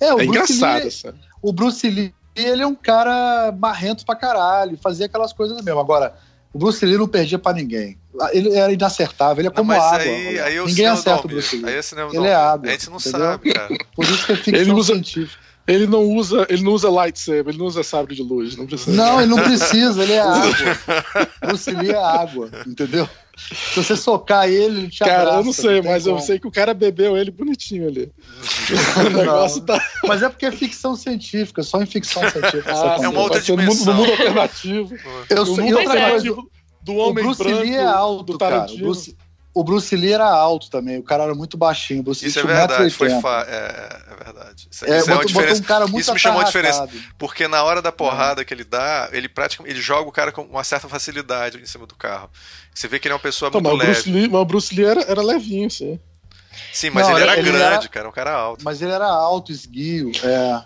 É, 0.00 0.14
o 0.14 0.20
É 0.20 0.24
Bruce 0.26 0.52
engraçado, 0.52 0.82
Lee, 0.84 0.90
sabe? 0.90 1.18
o 1.42 1.52
Bruce 1.52 1.90
Lee, 1.90 2.14
ele 2.34 2.62
é 2.62 2.66
um 2.66 2.74
cara 2.74 3.52
marrento 3.58 4.04
pra 4.04 4.14
caralho, 4.16 4.78
fazia 4.82 5.06
aquelas 5.06 5.32
coisas 5.32 5.60
mesmo. 5.62 5.80
Agora, 5.80 6.14
o 6.52 6.58
Bruce 6.58 6.84
Lee 6.84 6.96
não 6.98 7.08
perdia 7.08 7.38
pra 7.38 7.52
ninguém. 7.52 7.98
Ele 8.32 8.54
era 8.56 8.72
inacertável, 8.72 9.40
ele 9.40 9.48
é 9.48 9.50
Não, 9.50 9.56
como 9.56 9.68
mas 9.68 9.82
água. 9.82 9.98
aí, 9.98 10.38
aí 10.40 10.56
é 10.56 10.62
o 10.62 10.66
ninguém 10.66 10.86
acerta 10.86 11.26
o. 11.26 11.28
Bruce 11.28 11.56
Lee. 11.56 11.66
Aí 11.66 11.74
é 11.74 12.16
Ele 12.16 12.26
é 12.28 12.34
água, 12.34 12.68
A 12.68 12.72
gente 12.72 12.90
não 12.90 12.96
entendeu? 12.96 13.20
sabe, 13.20 13.52
cara. 13.52 13.68
Por 13.94 14.04
isso 14.04 14.26
que 14.26 14.32
é 14.32 14.36
ficção 14.36 14.60
Ele 14.60 14.72
usa- 14.72 14.92
científica. 14.92 15.44
Ele 15.66 15.86
não 15.86 16.02
usa, 16.02 16.46
ele 16.50 16.62
não 16.62 16.72
usa 16.72 16.90
lightsaber, 16.90 17.48
ele 17.48 17.56
não 17.58 17.64
usa 17.64 17.82
sabre 17.82 18.14
de 18.14 18.22
luz, 18.22 18.54
não 18.54 18.66
precisa. 18.66 18.94
Não, 18.94 19.18
ele 19.18 19.30
não 19.34 19.42
precisa, 19.42 20.02
ele 20.02 20.12
é 20.12 20.20
água. 20.20 20.52
Bruce 21.46 21.70
Lee 21.70 21.90
é 21.90 21.96
água, 21.96 22.50
entendeu? 22.66 23.08
Se 23.36 23.76
você 23.82 23.96
socar 23.96 24.48
ele, 24.48 24.80
ele 24.80 24.88
te 24.88 25.00
Cara, 25.00 25.22
abraça, 25.22 25.38
eu 25.38 25.44
não 25.44 25.52
sei, 25.52 25.82
tem 25.82 25.90
mas 25.90 26.06
eu 26.06 26.14
como. 26.14 26.24
sei 26.24 26.38
que 26.38 26.46
o 26.46 26.50
cara 26.50 26.72
bebeu 26.74 27.16
ele 27.16 27.30
bonitinho 27.30 27.88
ali. 27.88 28.12
o 29.06 29.10
negócio 29.16 29.60
tá. 29.62 29.82
Mas 30.06 30.22
é 30.22 30.28
porque 30.28 30.46
é 30.46 30.52
ficção 30.52 30.94
científica, 30.96 31.62
só 31.62 31.82
em 31.82 31.86
ficção 31.86 32.22
científica. 32.30 32.72
Ah, 32.72 32.96
é 33.02 33.08
uma 33.08 33.20
outra 33.20 33.40
Vai 33.40 33.46
ser 33.46 33.56
no 33.56 33.62
mundo, 33.62 33.68
no 33.68 33.74
dimensão. 33.74 33.94
mundo 33.94 34.10
alternativo. 34.10 34.94
Eu 35.28 35.44
no 35.44 35.54
sei, 35.54 35.64
mundo 35.64 35.78
alternativo 35.78 36.50
do 36.82 36.92
o 36.92 36.96
homem 36.96 37.24
Bruce 37.24 37.42
branco, 37.42 37.60
Lee 37.62 37.74
é 37.74 37.84
alto, 37.84 38.38
cara. 38.38 38.66
O. 38.70 38.76
Bruce, 38.78 39.16
o 39.56 39.62
Bruce 39.62 39.94
Lee 39.94 40.12
era 40.12 40.28
alto 40.28 40.68
também, 40.68 40.98
o 40.98 41.02
cara 41.04 41.22
era 41.24 41.34
muito 41.34 41.56
baixinho. 41.56 42.00
O 42.00 42.02
Bruce 42.02 42.26
Isso 42.26 42.40
é 42.40 42.42
Lee 42.42 42.50
tinha 42.50 42.66
verdade, 42.66 42.90
foi 42.94 43.08
1,80m. 43.08 43.20
fa... 43.22 43.46
é, 43.48 44.12
é 44.12 44.24
verdade. 44.24 44.68
Isso, 44.70 44.84
É, 44.84 44.98
isso 44.98 45.10
é 45.10 45.14
uma 45.14 45.22
botou, 45.22 45.32
botou 45.32 45.42
diferença. 45.42 45.60
um 45.60 45.64
cara 45.64 45.86
muito 45.86 46.00
isso 46.02 46.12
me 46.12 46.18
chamou 46.18 46.40
a 46.40 46.44
diferença. 46.44 46.88
Porque 47.16 47.46
na 47.46 47.62
hora 47.62 47.80
da 47.80 47.92
porrada 47.92 48.44
que 48.44 48.52
ele 48.52 48.64
dá, 48.64 49.08
ele 49.12 49.28
praticamente 49.28 49.72
ele 49.74 49.80
joga 49.80 50.08
o 50.08 50.12
cara 50.12 50.32
com 50.32 50.42
uma 50.42 50.64
certa 50.64 50.88
facilidade 50.88 51.58
em 51.58 51.66
cima 51.66 51.86
do 51.86 51.94
carro. 51.94 52.28
Você 52.74 52.88
vê 52.88 52.98
que 52.98 53.06
ele 53.06 53.12
é 53.12 53.14
uma 53.14 53.20
pessoa 53.22 53.48
Então, 53.48 53.60
muito 53.60 53.76
mas, 53.76 53.86
Bruce 53.86 54.08
leve. 54.10 54.20
Lee, 54.20 54.28
mas 54.28 54.40
o 54.40 54.44
Bruce 54.44 54.74
Lee 54.74 54.84
era, 54.84 55.00
era 55.02 55.22
levinho, 55.22 55.70
sim. 55.70 55.98
Sim, 56.72 56.90
mas 56.90 57.06
Não, 57.08 57.14
ele 57.16 57.22
era 57.22 57.38
ele 57.38 57.50
grande, 57.50 57.64
era- 57.64 57.88
cara, 57.88 58.08
um 58.08 58.12
cara 58.12 58.32
alto. 58.32 58.64
Mas 58.64 58.80
ele 58.82 58.92
era 58.92 59.06
alto, 59.06 59.50
esguio. 59.52 60.10
É, 60.22 60.64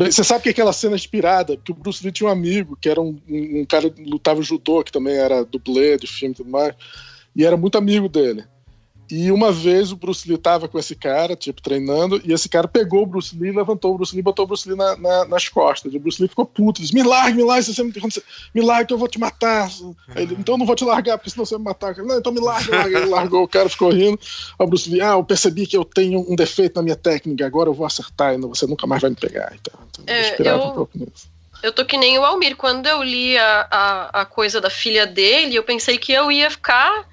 é. 0.00 0.10
Você 0.10 0.22
sabe 0.24 0.42
que 0.44 0.48
aquela 0.50 0.72
cena 0.72 0.94
é 0.94 0.96
inspirada? 0.96 1.56
Porque 1.56 1.72
o 1.72 1.74
Bruce 1.74 2.02
Lee 2.02 2.12
tinha 2.12 2.28
um 2.28 2.32
amigo 2.32 2.76
que 2.80 2.88
era 2.88 3.00
um, 3.00 3.20
um, 3.28 3.60
um 3.60 3.64
cara 3.64 3.90
que 3.90 4.02
lutava 4.04 4.40
judô, 4.42 4.82
que 4.84 4.92
também 4.92 5.14
era 5.16 5.44
dublê 5.44 5.96
de 5.96 6.06
filme 6.06 6.32
e 6.32 6.36
tudo 6.36 6.50
mais, 6.50 6.74
e 7.34 7.44
era 7.44 7.56
muito 7.56 7.76
amigo 7.78 8.08
dele. 8.08 8.44
E 9.10 9.30
uma 9.30 9.52
vez 9.52 9.92
o 9.92 9.96
Bruce 9.96 10.28
Lee 10.28 10.36
tava 10.36 10.66
com 10.66 10.78
esse 10.78 10.94
cara, 10.96 11.36
tipo, 11.36 11.62
treinando, 11.62 12.20
e 12.24 12.32
esse 12.32 12.48
cara 12.48 12.66
pegou 12.66 13.02
o 13.02 13.06
Bruce 13.06 13.36
Lee, 13.38 13.52
levantou 13.52 13.94
o 13.94 13.96
Bruce 13.96 14.12
Lee 14.12 14.20
e 14.20 14.22
botou 14.22 14.44
o 14.44 14.48
Bruce 14.48 14.68
Lee 14.68 14.76
na- 14.76 14.96
na- 14.96 15.24
nas 15.26 15.48
costas. 15.48 15.92
E 15.94 15.96
o 15.96 16.00
Bruce 16.00 16.20
Lee 16.20 16.28
ficou 16.28 16.44
puto, 16.44 16.80
disse, 16.82 16.92
me 16.94 17.02
largue, 17.02 17.36
me 17.36 17.44
largue, 17.44 17.72
você 17.72 17.82
me, 17.84 17.92
me 18.54 18.60
largue 18.62 18.88
que 18.88 18.94
eu 18.94 18.98
vou 18.98 19.06
te 19.08 19.18
matar. 19.18 19.70
Aí 20.14 20.22
ele, 20.24 20.36
então 20.38 20.54
eu 20.54 20.58
não 20.58 20.66
vou 20.66 20.74
te 20.74 20.84
largar, 20.84 21.18
porque 21.18 21.30
senão 21.30 21.44
você 21.44 21.54
vai 21.54 21.60
me 21.60 21.64
matar. 21.66 21.96
Não, 21.98 22.18
então 22.18 22.32
me 22.32 22.40
largue, 22.40 22.70
largue. 22.70 22.94
Ele 22.96 23.06
largou, 23.06 23.42
o 23.44 23.48
cara 23.48 23.68
ficou 23.68 23.90
rindo. 23.90 24.18
Aí 24.58 24.66
o 24.66 24.68
Bruce 24.68 24.90
Lee, 24.90 25.00
ah, 25.00 25.12
eu 25.12 25.24
percebi 25.24 25.66
que 25.66 25.76
eu 25.76 25.84
tenho 25.84 26.20
um 26.28 26.34
defeito 26.34 26.74
na 26.76 26.82
minha 26.82 26.96
técnica, 26.96 27.46
agora 27.46 27.68
eu 27.68 27.74
vou 27.74 27.86
acertar 27.86 28.34
e 28.34 28.38
você 28.38 28.66
nunca 28.66 28.86
mais 28.86 29.00
vai 29.02 29.10
me 29.10 29.16
pegar. 29.16 29.52
Então, 29.60 29.74
então 29.90 30.04
É, 30.06 30.30
inspirava 30.30 30.62
eu- 30.64 30.68
um 30.70 30.74
pouco 30.74 30.98
nisso. 30.98 31.28
Eu 31.62 31.72
tô 31.72 31.84
que 31.86 31.96
nem 31.96 32.18
o 32.18 32.24
Almir. 32.24 32.54
Quando 32.56 32.86
eu 32.86 33.02
li 33.02 33.36
a, 33.38 33.66
a, 33.70 34.20
a 34.22 34.24
coisa 34.26 34.60
da 34.60 34.68
filha 34.68 35.06
dele, 35.06 35.54
eu 35.56 35.62
pensei 35.62 35.96
que 35.96 36.12
eu 36.12 36.30
ia 36.30 36.50
ficar. 36.50 37.08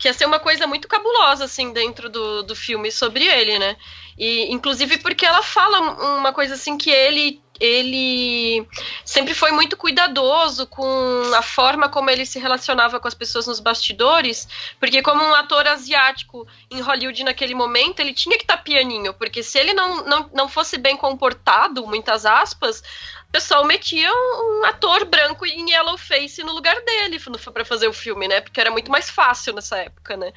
Que 0.00 0.08
ia 0.08 0.14
ser 0.14 0.24
uma 0.24 0.40
coisa 0.40 0.66
muito 0.66 0.88
cabulosa, 0.88 1.44
assim, 1.44 1.74
dentro 1.74 2.08
do, 2.08 2.42
do 2.42 2.56
filme 2.56 2.90
sobre 2.90 3.26
ele, 3.26 3.58
né? 3.58 3.76
E, 4.18 4.50
inclusive 4.50 4.96
porque 4.96 5.26
ela 5.26 5.42
fala 5.42 5.78
uma 6.18 6.32
coisa 6.32 6.54
assim 6.54 6.78
que 6.78 6.90
ele 6.90 7.40
ele 7.60 8.66
sempre 9.10 9.34
foi 9.34 9.50
muito 9.50 9.76
cuidadoso 9.76 10.68
com 10.68 11.32
a 11.34 11.42
forma 11.42 11.88
como 11.88 12.08
ele 12.08 12.24
se 12.24 12.38
relacionava 12.38 13.00
com 13.00 13.08
as 13.08 13.14
pessoas 13.14 13.44
nos 13.44 13.58
bastidores, 13.58 14.46
porque 14.78 15.02
como 15.02 15.20
um 15.20 15.34
ator 15.34 15.66
asiático 15.66 16.46
em 16.70 16.80
Hollywood 16.80 17.24
naquele 17.24 17.52
momento, 17.52 17.98
ele 17.98 18.14
tinha 18.14 18.36
que 18.36 18.44
estar 18.44 18.58
tá 18.58 18.62
pianinho, 18.62 19.12
porque 19.14 19.42
se 19.42 19.58
ele 19.58 19.74
não, 19.74 20.04
não, 20.04 20.30
não 20.32 20.48
fosse 20.48 20.78
bem 20.78 20.96
comportado, 20.96 21.84
muitas 21.88 22.24
aspas, 22.24 22.84
o 23.28 23.32
pessoal 23.32 23.64
metia 23.64 24.12
um, 24.12 24.64
ator 24.66 25.04
branco 25.04 25.44
em 25.44 25.72
yellow 25.72 25.98
face 25.98 26.44
no 26.44 26.52
lugar 26.52 26.80
dele 26.82 27.18
para 27.52 27.64
fazer 27.64 27.88
o 27.88 27.92
filme, 27.92 28.28
né? 28.28 28.40
Porque 28.40 28.60
era 28.60 28.70
muito 28.70 28.92
mais 28.92 29.10
fácil 29.10 29.54
nessa 29.54 29.76
época, 29.78 30.16
né? 30.16 30.32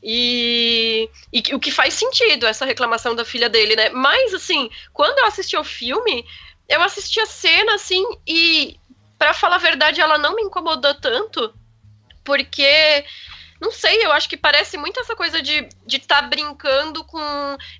E, 0.00 1.08
e, 1.32 1.54
o 1.54 1.60
que 1.60 1.70
faz 1.70 1.94
sentido 1.94 2.46
essa 2.46 2.64
reclamação 2.64 3.14
da 3.14 3.24
filha 3.24 3.48
dele, 3.48 3.74
né? 3.74 3.90
Mas 3.90 4.34
assim, 4.34 4.70
quando 4.92 5.18
eu 5.18 5.26
assisti 5.26 5.56
o 5.56 5.62
filme, 5.62 6.24
eu 6.72 6.82
assisti 6.82 7.20
a 7.20 7.26
cena 7.26 7.74
assim 7.74 8.04
e 8.26 8.80
para 9.18 9.34
falar 9.34 9.56
a 9.56 9.58
verdade, 9.58 10.00
ela 10.00 10.18
não 10.18 10.34
me 10.34 10.42
incomodou 10.42 10.94
tanto, 10.94 11.54
porque 12.24 13.04
não 13.62 13.70
sei, 13.70 14.04
eu 14.04 14.10
acho 14.10 14.28
que 14.28 14.36
parece 14.36 14.76
muito 14.76 14.98
essa 14.98 15.14
coisa 15.14 15.40
de 15.40 15.58
estar 15.58 15.70
de 15.86 16.00
tá 16.00 16.22
brincando 16.22 17.04
com 17.04 17.20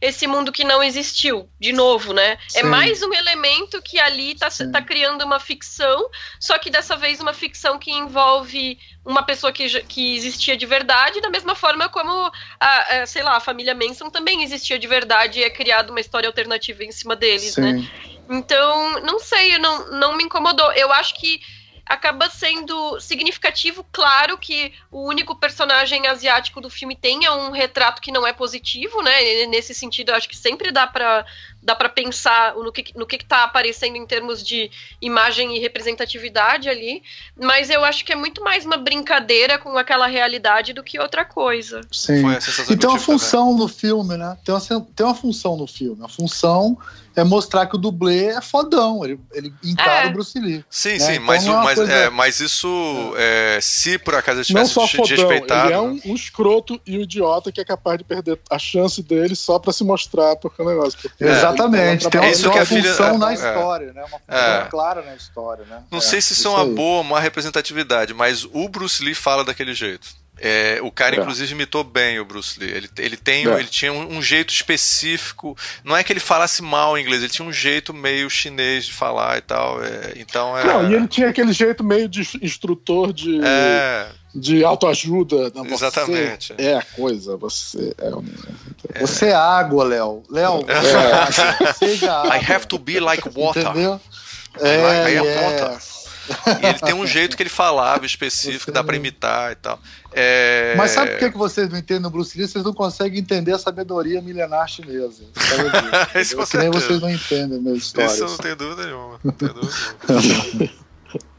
esse 0.01 0.29
mundo 0.29 0.53
que 0.53 0.63
não 0.63 0.81
existiu, 0.81 1.51
de 1.59 1.73
novo, 1.73 2.13
né? 2.13 2.35
É 2.35 2.39
Sim. 2.49 2.59
É 2.61 2.63
mais 2.63 3.03
um 3.03 3.13
elemento 3.13 3.83
que 3.83 3.99
ali 3.99 4.31
está 4.31 4.49
tá 4.49 4.81
criando 4.81 5.25
uma 5.25 5.41
ficção, 5.41 6.09
só 6.39 6.57
que 6.57 6.71
dessa 6.71 6.97
vez 6.97 7.19
uma 7.19 7.33
ficção 7.33 7.81
que 7.81 7.91
envolve 7.91 8.79
uma 9.05 9.25
pessoa 9.25 9.53
que, 9.53 9.69
que 9.83 10.15
existia 10.15 10.57
de 10.57 10.67
verdade, 10.67 11.21
da 11.21 11.29
mesma 11.29 11.57
forma 11.57 11.89
como, 11.89 12.31
a, 12.61 13.01
a, 13.03 13.07
sei 13.07 13.25
lá, 13.25 13.37
a 13.37 13.41
família 13.41 13.75
Manson 13.75 14.09
também 14.09 14.45
existia 14.45 14.79
de 14.79 14.87
verdade 14.87 15.41
e 15.41 15.43
é 15.43 15.51
criada 15.51 15.91
uma 15.91 16.01
história 16.01 16.29
alternativa 16.29 16.85
em 16.85 16.93
cima 16.93 17.17
deles, 17.17 17.57
né? 17.57 17.73
Sim. 17.73 17.81
né? 17.81 17.91
Então, 18.31 19.01
não 19.01 19.19
sei, 19.19 19.59
não, 19.59 19.91
não 19.91 20.17
me 20.17 20.23
incomodou. 20.23 20.73
Eu 20.75 20.93
acho 20.93 21.17
que 21.17 21.41
acaba 21.87 22.31
sendo 22.31 22.99
significativo. 23.01 23.85
Claro 23.93 24.39
que 24.39 24.73
o 24.91 25.07
único 25.07 25.37
personagem 25.37 26.07
asiático 26.07 26.61
do 26.61 26.71
filme 26.71 26.97
tem 26.97 27.25
é 27.25 27.31
um 27.31 27.51
retrato 27.51 28.01
que 28.01 28.13
não 28.13 28.27
é 28.27 28.33
positivo, 28.33 29.03
né? 29.03 29.47
Nesse 29.47 29.75
sentido, 29.75 30.11
eu 30.11 30.15
acho 30.15 30.29
que 30.29 30.37
sempre 30.37 30.71
dá 30.71 30.87
para 30.87 31.25
dá 31.63 31.77
para 31.77 31.89
pensar 31.89 32.55
no 32.57 32.73
que 32.73 32.93
no 32.97 33.07
que 33.07 33.17
está 33.17 33.45
aparecendo 33.45 33.97
em 33.97 34.05
termos 34.05 34.43
de 34.43 34.71
imagem 35.01 35.57
e 35.57 35.61
representatividade 35.61 36.69
ali, 36.69 37.03
mas 37.41 37.71
eu 37.71 37.85
acho 37.85 38.05
que 38.05 38.13
é 38.13 38.17
muito 38.17 38.43
mais 38.43 38.65
uma 38.65 38.77
brincadeira 38.77 39.59
com 39.59 39.77
aquela 39.79 40.07
realidade 40.07 40.73
do 40.73 40.83
que 40.83 40.99
outra 40.99 41.25
coisa. 41.25 41.81
Sim. 41.93 42.25
E 42.69 42.77
tem 42.77 42.89
uma 42.89 42.99
função 42.99 43.51
também. 43.51 43.59
no 43.59 43.69
filme, 43.69 44.17
né? 44.17 44.37
Tem 44.45 44.55
uma, 44.55 44.61
tem 44.97 45.07
uma 45.07 45.15
função 45.15 45.57
no 45.57 45.67
filme. 45.67 46.05
A 46.05 46.09
função 46.09 46.77
é 47.17 47.25
mostrar 47.25 47.67
que 47.67 47.77
o 47.77 47.79
dublê 47.79 48.27
é 48.27 48.41
fodão, 48.41 49.05
ele, 49.05 49.21
ele 49.33 49.53
encara 49.63 50.07
é. 50.07 50.11
o 50.11 50.13
Bruce 50.13 50.39
Lee. 50.39 50.65
Sim, 50.71 50.93
né? 50.93 50.99
sim, 50.99 51.13
então 51.13 51.25
mas, 51.25 51.47
é 51.47 51.51
mas, 51.51 51.75
coisa... 51.75 51.93
é, 51.93 52.11
mas 52.11 52.41
isso, 52.41 53.15
é. 53.17 53.59
se 53.61 53.99
por 53.99 54.15
acaso 54.15 54.39
ele 54.39 54.45
tivesse 54.45 54.77
Não 54.77 54.87
só 54.87 54.97
fodão, 54.97 55.07
respeitado... 55.07 55.69
Ele 55.69 55.75
é 55.75 55.81
um, 55.81 56.01
um, 56.07 56.15
escroto 56.15 56.81
e 56.87 56.99
um 56.99 57.03
idiota 57.03 57.53
que 57.53 57.61
é 57.61 57.65
capaz 57.65 57.99
de 57.99 58.05
perder 58.05 58.39
a 58.51 58.59
chance 58.59 59.03
dele 59.03 59.35
só 59.35 59.59
pra 59.59 59.73
se 59.73 59.85
mostrar 59.85 60.37
porque 60.37 60.63
o 60.63 60.65
negócio. 60.69 60.99
Porque 61.01 61.25
Exatamente, 61.25 62.09
tem 62.09 62.21
uma, 62.21 62.31
isso 62.31 62.49
uma 62.49 62.59
que 62.59 62.65
função 62.65 63.07
filha... 63.07 63.19
na 63.19 63.33
história, 63.35 63.93
né? 63.93 64.05
Uma 64.05 64.19
função 64.19 64.71
clara 64.71 65.03
na 65.03 65.15
história, 65.15 65.65
né? 65.65 65.83
Não 65.91 66.01
sei 66.01 66.21
se 66.21 66.33
isso 66.33 66.49
é 66.49 66.51
uma 66.51 66.67
boa 66.67 67.01
uma 67.01 67.21
representatividade, 67.21 68.15
mas 68.15 68.45
o 68.45 68.69
Bruce 68.69 69.03
Lee 69.03 69.15
fala 69.15 69.45
daquele 69.45 69.75
jeito. 69.75 70.22
É, 70.45 70.81
o 70.83 70.91
cara, 70.91 71.15
é. 71.15 71.21
inclusive, 71.21 71.53
imitou 71.53 71.85
bem 71.85 72.19
o 72.19 72.25
Bruce 72.25 72.59
Lee. 72.59 72.69
Ele, 72.69 72.89
ele, 72.99 73.17
tem, 73.17 73.47
é. 73.47 73.61
ele 73.61 73.69
tinha 73.69 73.93
um, 73.93 74.17
um, 74.17 74.21
jeito 74.21 74.53
específico. 74.53 75.57
Não 75.85 75.97
é 75.97 76.03
que 76.03 76.13
ele 76.13 76.19
falasse 76.19 76.61
mal 76.63 76.99
inglês, 76.99 77.23
ele 77.23 77.31
tinha 77.31 77.47
um 77.47 77.53
jeito 77.53 77.95
meio 77.95 78.29
chinês 78.29 78.87
de 78.87 78.93
falar 78.93 79.39
e 79.39 79.41
tal. 79.41 79.81
É, 79.85 80.15
então 80.17 80.59
é... 80.59 80.65
Não, 80.65 80.91
e 80.91 80.95
ele 80.95 81.07
tinha 81.07 81.29
aquele 81.29 81.53
jeito 81.53 81.85
meio 81.85 82.09
de 82.09 82.23
instrutor 82.43 83.13
de, 83.13 83.41
é. 83.41 84.09
de 84.35 84.65
autoajuda. 84.65 85.51
Né? 85.51 85.71
Exatamente. 85.71 86.53
é 86.59 86.75
a 86.75 86.83
coisa, 86.83 87.37
você 87.37 87.95
é 87.99 88.09
um... 88.09 88.25
Você 88.99 89.27
é 89.27 89.35
água, 89.35 89.85
Léo. 89.85 90.25
Léo, 90.29 90.65
é. 90.67 91.73
seja 91.73 92.19
água. 92.19 92.37
I 92.37 92.53
have 92.53 92.67
to 92.67 92.81
be 92.81 92.99
like 92.99 93.29
water. 93.33 93.63
Entendeu? 93.63 94.01
É, 94.61 95.13
I 95.13 95.19
am 95.19 95.25
water. 95.25 96.02
E 96.29 96.67
ele 96.67 96.79
tem 96.79 96.95
um 96.95 97.07
jeito 97.07 97.37
que 97.37 97.43
ele 97.43 97.51
falava 97.51 98.07
específico, 98.07 98.71
dá 98.71 98.83
pra 98.85 98.97
imitar 98.97 99.53
e 99.53 99.57
tal. 99.57 99.79
É... 100.13 100.75
Mas 100.77 100.93
sabe 100.93 101.13
por 101.13 101.19
que, 101.19 101.31
que 101.31 101.39
vocês 101.39 101.69
não 101.69 101.79
entendem 101.79 102.07
o 102.07 102.11
Bruce 102.11 102.37
Lee? 102.37 102.47
Vocês 102.47 102.65
não 102.65 102.73
conseguem 102.73 103.21
entender 103.21 103.53
a 103.53 103.59
sabedoria 103.59 104.21
milenar 104.21 104.69
chinesa. 104.69 105.25
Isso 106.15 106.37
com 106.37 106.47
que 106.47 106.59
nem 106.59 106.71
vocês 106.71 107.01
não 107.01 107.11
entendem 107.11 107.61
minhas 107.61 107.79
histórias. 107.79 108.15
Isso 108.15 108.25
eu 108.25 108.29
não 108.29 108.37
tenho 108.37 108.57
dúvida 108.57 108.87
nenhuma. 108.87 109.21
Não 109.25 109.33
tenho 109.33 109.55
dúvida 109.55 109.77
nenhuma. 110.09 110.71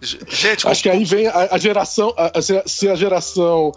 Gente, 0.02 0.68
acho 0.68 0.84
que 0.84 0.90
aí 0.90 1.04
vem 1.04 1.28
a, 1.28 1.50
a 1.52 1.58
geração. 1.58 2.14
A, 2.18 2.38
a, 2.38 2.42
se 2.42 2.90
a 2.90 2.96
geração. 2.96 3.72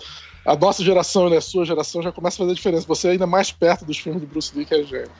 A 0.44 0.54
nossa 0.54 0.84
geração 0.84 1.28
e 1.28 1.36
a 1.36 1.40
sua 1.40 1.64
geração 1.64 2.00
já 2.02 2.12
começa 2.12 2.36
a 2.36 2.38
fazer 2.38 2.54
diferença. 2.54 2.86
Você 2.86 3.08
é 3.08 3.10
ainda 3.12 3.26
mais 3.26 3.50
perto 3.50 3.84
dos 3.84 3.98
filmes 3.98 4.20
do 4.20 4.28
Bruce 4.28 4.52
Lee 4.54 4.64
que 4.64 4.74
a 4.74 4.82
gente. 4.82 5.10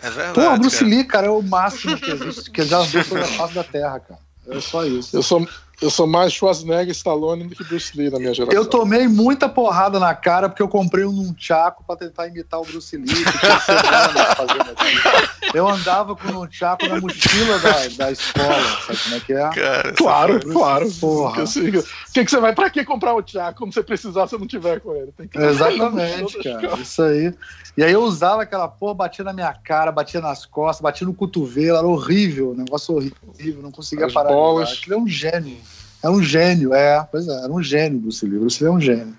É 0.00 0.10
verdade. 0.10 0.34
Pô, 0.34 0.54
o 0.54 0.58
Bruce 0.58 0.78
cara. 0.78 0.90
Lee, 0.90 1.04
cara, 1.04 1.26
é 1.26 1.30
o 1.30 1.42
máximo 1.42 1.96
que 1.96 2.10
existe, 2.10 2.50
que 2.50 2.62
já 2.62 2.78
andou 2.86 3.02
sobre 3.02 3.24
a 3.24 3.26
face 3.26 3.54
da 3.54 3.64
Terra, 3.64 3.98
cara. 3.98 4.27
É 4.48 4.60
só 4.60 4.84
isso. 4.86 5.16
Eu 5.16 5.22
sou, 5.22 5.46
eu 5.80 5.90
sou 5.90 6.06
mais 6.06 6.32
Schwarzenegger 6.32 6.88
e 6.88 6.92
Stallone 6.92 7.44
do 7.44 7.54
que 7.54 7.62
Bruce 7.62 7.96
Lee 7.96 8.10
na 8.10 8.18
minha 8.18 8.34
geração. 8.34 8.58
Eu 8.58 8.66
tomei 8.66 9.06
muita 9.06 9.48
porrada 9.48 10.00
na 10.00 10.12
cara 10.14 10.48
porque 10.48 10.62
eu 10.62 10.68
comprei 10.68 11.04
um 11.04 11.12
nunchaku 11.12 11.84
pra 11.84 11.94
tentar 11.94 12.26
imitar 12.26 12.60
o 12.60 12.64
Bruce 12.64 12.96
Lee. 12.96 13.06
eu 15.54 15.68
andava 15.68 16.16
com 16.16 16.28
o 16.28 16.32
nunchaku 16.32 16.88
na 16.88 17.00
mochila 17.00 17.58
da, 17.60 17.86
da 17.96 18.10
escola, 18.10 18.60
sabe 18.86 18.98
como 19.04 19.14
é 19.14 19.20
que 19.20 19.32
é? 19.32 19.50
Cara, 19.50 19.92
claro, 19.92 20.52
claro. 20.52 20.90
Porra. 21.00 21.44
O 21.44 22.12
que, 22.12 22.24
que 22.24 22.30
você 22.30 22.40
vai, 22.40 22.54
pra 22.54 22.70
que 22.70 22.84
comprar 22.84 23.14
o 23.14 23.22
Chaco? 23.24 23.58
Como 23.58 23.72
você 23.72 23.82
precisar 23.82 24.26
se 24.26 24.34
eu 24.34 24.38
não 24.38 24.46
tiver 24.46 24.80
com 24.80 24.94
ele? 24.94 25.12
Exatamente, 25.34 26.38
cara. 26.42 26.80
Isso 26.80 27.02
aí. 27.02 27.34
E 27.76 27.84
aí 27.84 27.92
eu 27.92 28.02
usava 28.02 28.42
aquela 28.42 28.66
porra, 28.66 28.94
batia 28.94 29.24
na 29.24 29.32
minha 29.32 29.52
cara, 29.52 29.92
batia 29.92 30.20
nas 30.20 30.44
costas, 30.44 30.82
batia 30.82 31.06
no 31.06 31.14
cotovelo, 31.14 31.78
era 31.78 31.86
horrível, 31.86 32.52
negócio 32.52 32.96
horrível, 32.96 33.62
não 33.62 33.70
conseguia 33.70 34.06
As 34.06 34.12
parar. 34.12 34.30
Bolas. 34.30 34.72
Aquilo 34.72 34.96
é 34.96 34.98
um 34.98 35.06
gênio. 35.06 35.56
É 36.02 36.08
um 36.08 36.22
gênio, 36.22 36.72
é, 36.74 37.06
pois 37.10 37.26
é, 37.26 37.44
era 37.44 37.52
um 37.52 37.62
gênio 37.62 37.98
Bruce 37.98 38.24
Lee. 38.24 38.38
Bruce 38.38 38.62
Lee 38.62 38.70
é 38.70 38.74
um 38.74 38.80
gênio. 38.80 39.16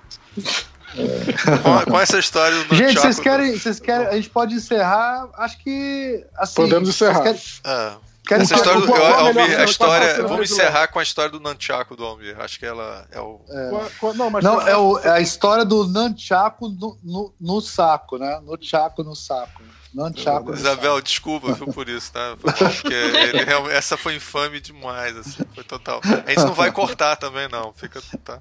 É. 0.95 1.57
Com, 1.85 1.91
com, 1.91 1.99
essa 1.99 2.17
história 2.17 2.63
do 2.63 2.75
Gente, 2.75 2.99
vocês 2.99 3.19
querem, 3.19 3.57
vocês 3.57 3.79
querem. 3.79 4.07
A 4.07 4.15
gente 4.15 4.29
pode 4.29 4.55
encerrar. 4.55 5.29
Acho 5.35 5.57
que. 5.59 6.25
Assim, 6.35 6.55
Podemos 6.55 6.89
encerrar. 6.89 7.21
Querem, 7.21 7.41
ah. 7.63 7.97
Querem 8.27 8.43
essa 8.43 8.55
história, 8.55 8.81
do, 8.81 8.95
eu, 8.95 9.15
Almir, 9.15 9.59
a 9.59 9.63
história 9.63 10.27
vamos 10.27 10.51
encerrar 10.51 10.87
com 10.87 10.99
a 10.99 11.03
história 11.03 11.31
do 11.31 11.39
Nunchaku 11.39 11.95
do 11.95 12.05
Almir. 12.05 12.39
Acho 12.39 12.59
que 12.59 12.65
ela 12.65 13.07
é 13.11 13.19
o. 13.19 13.41
É. 13.49 14.13
Não, 14.13 14.29
mas 14.29 14.43
não 14.43 14.61
é, 14.61 14.77
o, 14.77 14.99
é 14.99 15.09
a 15.09 15.19
história 15.19 15.65
do 15.65 15.87
Nunchaku 15.87 16.69
no, 16.69 16.97
no, 17.03 17.33
no 17.39 17.61
saco, 17.61 18.17
né? 18.17 18.39
No 18.45 18.57
Chaco 18.61 19.03
no 19.03 19.15
saco. 19.15 19.63
Nunchaku. 19.93 20.53
Isabel, 20.53 21.01
desculpa 21.01 21.53
viu, 21.53 21.67
por 21.67 21.89
isso, 21.89 22.11
tá? 22.11 22.37
Porque 22.39 22.93
ele, 22.93 23.39
essa 23.71 23.97
foi 23.97 24.15
infame 24.15 24.59
demais, 24.59 25.17
assim, 25.17 25.43
foi 25.55 25.63
total. 25.63 25.99
A 26.03 26.29
gente 26.29 26.43
não 26.45 26.53
vai 26.53 26.71
cortar 26.71 27.15
também, 27.15 27.47
não. 27.49 27.73
Fica. 27.73 28.01
Tá, 28.23 28.39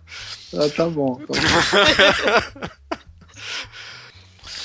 ah, 0.55 0.69
tá 0.77 0.87
bom. 0.87 1.17
Tá 1.17 1.25
bom. 1.27 2.69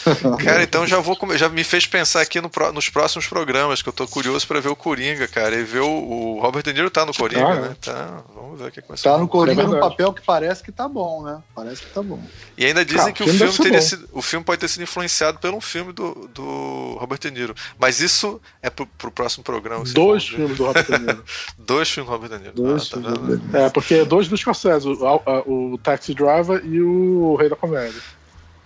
Cara, 0.44 0.64
então 0.64 0.86
já 0.86 1.00
vou 1.00 1.18
já 1.36 1.50
me 1.50 1.64
fez 1.64 1.86
pensar 1.86 2.22
aqui 2.22 2.42
no, 2.42 2.50
nos 2.74 2.90
próximos 2.90 3.28
programas, 3.28 3.82
que 3.82 3.90
eu 3.90 3.94
tô 3.94 4.08
curioso 4.08 4.48
para 4.48 4.60
ver 4.60 4.70
o 4.70 4.76
Coringa, 4.76 5.28
cara. 5.28 5.56
E 5.56 5.64
ver 5.64 5.82
o, 5.82 5.90
o 5.90 6.40
Robert 6.40 6.64
De 6.64 6.74
Niro 6.74 6.90
tá 6.90 7.06
no 7.06 7.14
Coringa, 7.14 7.46
ah, 7.46 7.60
né? 7.60 7.76
Tá, 7.82 8.24
vamos 8.36 8.60
ver 8.60 8.68
o 8.68 8.72
que 8.72 8.82
ser. 8.98 9.04
Tá 9.04 9.18
no 9.18 9.28
Coringa 9.28 9.64
é 9.64 9.68
num 9.68 9.80
papel 9.80 10.14
que 10.14 10.22
parece 10.22 10.64
que 10.64 10.72
tá 10.72 10.88
bom, 10.88 11.24
né? 11.24 11.42
Parece 11.56 11.84
que 11.84 11.92
tá 11.92 12.02
bom. 12.02 12.22
E 12.58 12.66
ainda 12.66 12.84
dizem 12.86 13.14
que 13.14 13.24
o 13.24 13.28
filme, 13.28 13.58
teria 13.58 13.82
sido, 13.82 14.08
o 14.12 14.22
filme 14.22 14.46
pode 14.46 14.60
ter 14.60 14.68
sido 14.68 14.84
influenciado 14.84 15.40
pelo 15.40 15.58
um 15.58 15.62
filme 15.62 15.94
do, 15.94 16.30
do 16.34 16.98
Robert 17.00 17.20
De 17.20 17.32
Niro. 17.32 17.56
Mas 17.80 18.00
isso 18.00 18.42
é 18.62 18.70
pro, 18.70 18.86
pro 18.86 19.12
próximo 19.12 19.44
programa. 19.44 19.84
Dois 19.86 20.28
filmes 20.28 20.58
do 20.58 20.66
Robert 20.66 20.86
De 20.86 21.00
Niro. 21.00 21.24
dois 21.58 21.90
filmes 21.90 22.10
do 22.10 22.14
Robert 22.14 22.30
De 22.30 22.44
Niro. 22.44 22.56
Dois 22.56 22.92
ah, 22.94 23.52
tá 23.52 23.60
É, 23.60 23.70
porque 23.70 24.04
dois 24.04 24.28
dos 24.28 24.40
Scorsese, 24.40 24.88
o, 24.88 25.74
o 25.74 25.78
Taxi 25.78 26.14
Driver 26.14 26.62
e 26.66 26.82
o 26.82 27.36
Rei 27.36 27.50
da 27.50 27.56
Comédia. 27.56 28.02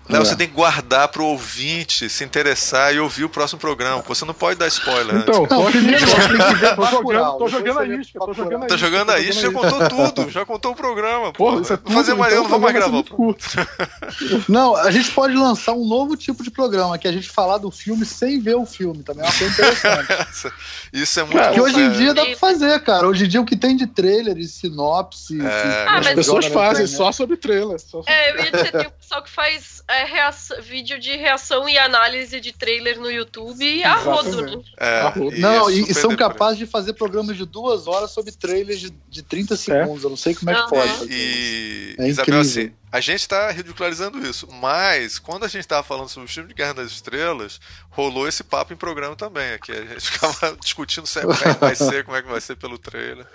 Léo, 0.09 0.21
é. 0.21 0.25
você 0.25 0.35
tem 0.35 0.47
que 0.47 0.53
guardar 0.53 1.09
pro 1.09 1.25
ouvinte 1.25 2.09
se 2.09 2.23
interessar 2.23 2.93
e 2.95 2.99
ouvir 2.99 3.25
o 3.25 3.29
próximo 3.29 3.59
programa. 3.59 4.01
Você 4.07 4.23
não 4.23 4.33
pode 4.33 4.57
dar 4.57 4.67
spoiler 4.67 5.17
então, 5.17 5.43
antes. 5.43 5.57
Não, 5.57 5.65
primeiro, 5.65 6.05
tô 6.75 6.85
jogando, 6.85 7.37
tô 7.37 7.47
jogando 7.47 7.79
a 7.79 7.85
isca. 7.85 8.19
Tô 8.19 8.33
jogando 8.33 8.63
a 8.63 8.65
isca. 8.65 8.67
Tá 8.67 8.77
jogando 8.77 9.11
a 9.11 9.19
isca, 9.19 9.41
já 9.41 9.51
contou 9.51 9.89
tudo. 9.89 10.29
Já 10.31 10.45
contou 10.45 10.71
o 10.71 10.75
programa. 10.75 11.33
Porra, 11.33 11.61
isso 11.61 11.73
é 11.73 11.77
tudo, 11.77 11.93
fazer 11.93 12.13
mais, 12.13 12.33
então, 12.33 12.43
não 12.43 12.49
vou 12.49 12.59
mais 12.59 12.73
gravar. 12.73 13.03
Não, 14.47 14.75
a 14.75 14.91
gente 14.91 15.11
pode 15.11 15.33
lançar 15.33 15.73
um 15.73 15.85
novo 15.85 16.15
tipo 16.15 16.43
de 16.43 16.49
programa, 16.49 16.97
que 16.97 17.07
é 17.07 17.09
a 17.09 17.13
gente 17.13 17.29
falar 17.29 17.57
do 17.57 17.69
filme 17.69 18.05
sem 18.05 18.39
ver 18.39 18.55
o 18.55 18.65
filme. 18.65 19.03
Também 19.03 19.25
é 19.25 19.27
uma 19.27 19.37
coisa 19.37 19.53
interessante. 19.53 20.53
isso 20.93 21.19
é 21.19 21.23
muito 21.23 21.37
cara, 21.37 21.53
Que 21.53 21.61
hoje 21.61 21.79
em 21.79 21.91
dia 21.91 22.13
dá 22.13 22.25
pra 22.25 22.37
fazer, 22.37 22.79
cara. 22.81 23.07
Hoje 23.07 23.25
em 23.25 23.27
dia 23.27 23.41
o 23.41 23.45
que 23.45 23.55
tem 23.55 23.75
de 23.75 23.87
trailer 23.87 24.37
e 24.37 24.47
sinopse. 24.47 25.39
É, 25.41 25.85
ah, 25.87 25.99
as 25.99 26.07
pessoas 26.09 26.45
fazem 26.47 26.87
só 26.87 27.11
sobre 27.11 27.37
trailer. 27.37 27.79
Só 27.79 28.01
sobre... 28.01 28.11
É, 28.11 28.31
eu 28.31 28.43
ia 28.43 28.51
dizer, 28.51 28.71
tem 28.71 28.87
o 28.87 28.91
pessoal 28.91 29.23
que 29.23 29.29
faz 29.29 29.83
é 29.97 30.05
reação- 30.05 30.61
vídeo 30.61 30.99
de 30.99 31.15
reação 31.15 31.67
e 31.67 31.77
análise 31.77 32.39
de 32.39 32.51
trailer 32.51 32.99
no 32.99 33.09
YouTube 33.11 33.83
a 33.83 33.95
rodo, 33.95 34.41
né? 34.41 34.61
É. 34.77 35.01
Não, 35.39 35.69
é 35.69 35.73
e, 35.73 35.91
e 35.91 35.93
são 35.93 36.15
capazes 36.15 36.57
de 36.59 36.65
fazer 36.65 36.93
programas 36.93 37.35
de 37.37 37.45
duas 37.45 37.87
horas 37.87 38.11
sobre 38.11 38.31
trailers 38.31 38.79
de, 38.79 38.89
de 39.09 39.23
30 39.23 39.55
segundos. 39.57 40.03
Eu 40.03 40.09
não 40.09 40.17
sei 40.17 40.33
como 40.35 40.51
é 40.51 40.53
que 40.53 40.59
Aham. 40.59 40.69
pode. 40.69 41.07
E, 41.09 41.95
É 41.97 42.07
Isabel, 42.07 42.39
assim, 42.39 42.71
a 42.91 42.99
gente 42.99 43.27
tá 43.27 43.51
ridicularizando 43.51 44.19
isso, 44.25 44.47
mas 44.51 45.19
quando 45.19 45.43
a 45.43 45.47
gente 45.47 45.67
tava 45.67 45.83
falando 45.83 46.09
sobre 46.09 46.29
o 46.29 46.31
filme 46.31 46.49
de 46.49 46.55
Guerra 46.55 46.75
das 46.75 46.91
Estrelas, 46.91 47.59
rolou 47.89 48.27
esse 48.27 48.43
papo 48.43 48.73
em 48.73 48.77
programa 48.77 49.15
também. 49.15 49.53
Aqui 49.53 49.71
a 49.71 49.85
gente 49.85 50.01
ficava 50.11 50.55
discutindo 50.61 51.05
se- 51.07 51.21
como 51.21 51.33
é 51.33 51.53
que 51.53 51.59
vai 51.59 51.75
ser, 51.75 52.03
como 52.05 52.17
é 52.17 52.21
que 52.21 52.29
vai 52.29 52.41
ser 52.41 52.55
pelo 52.55 52.77
trailer. 52.77 53.25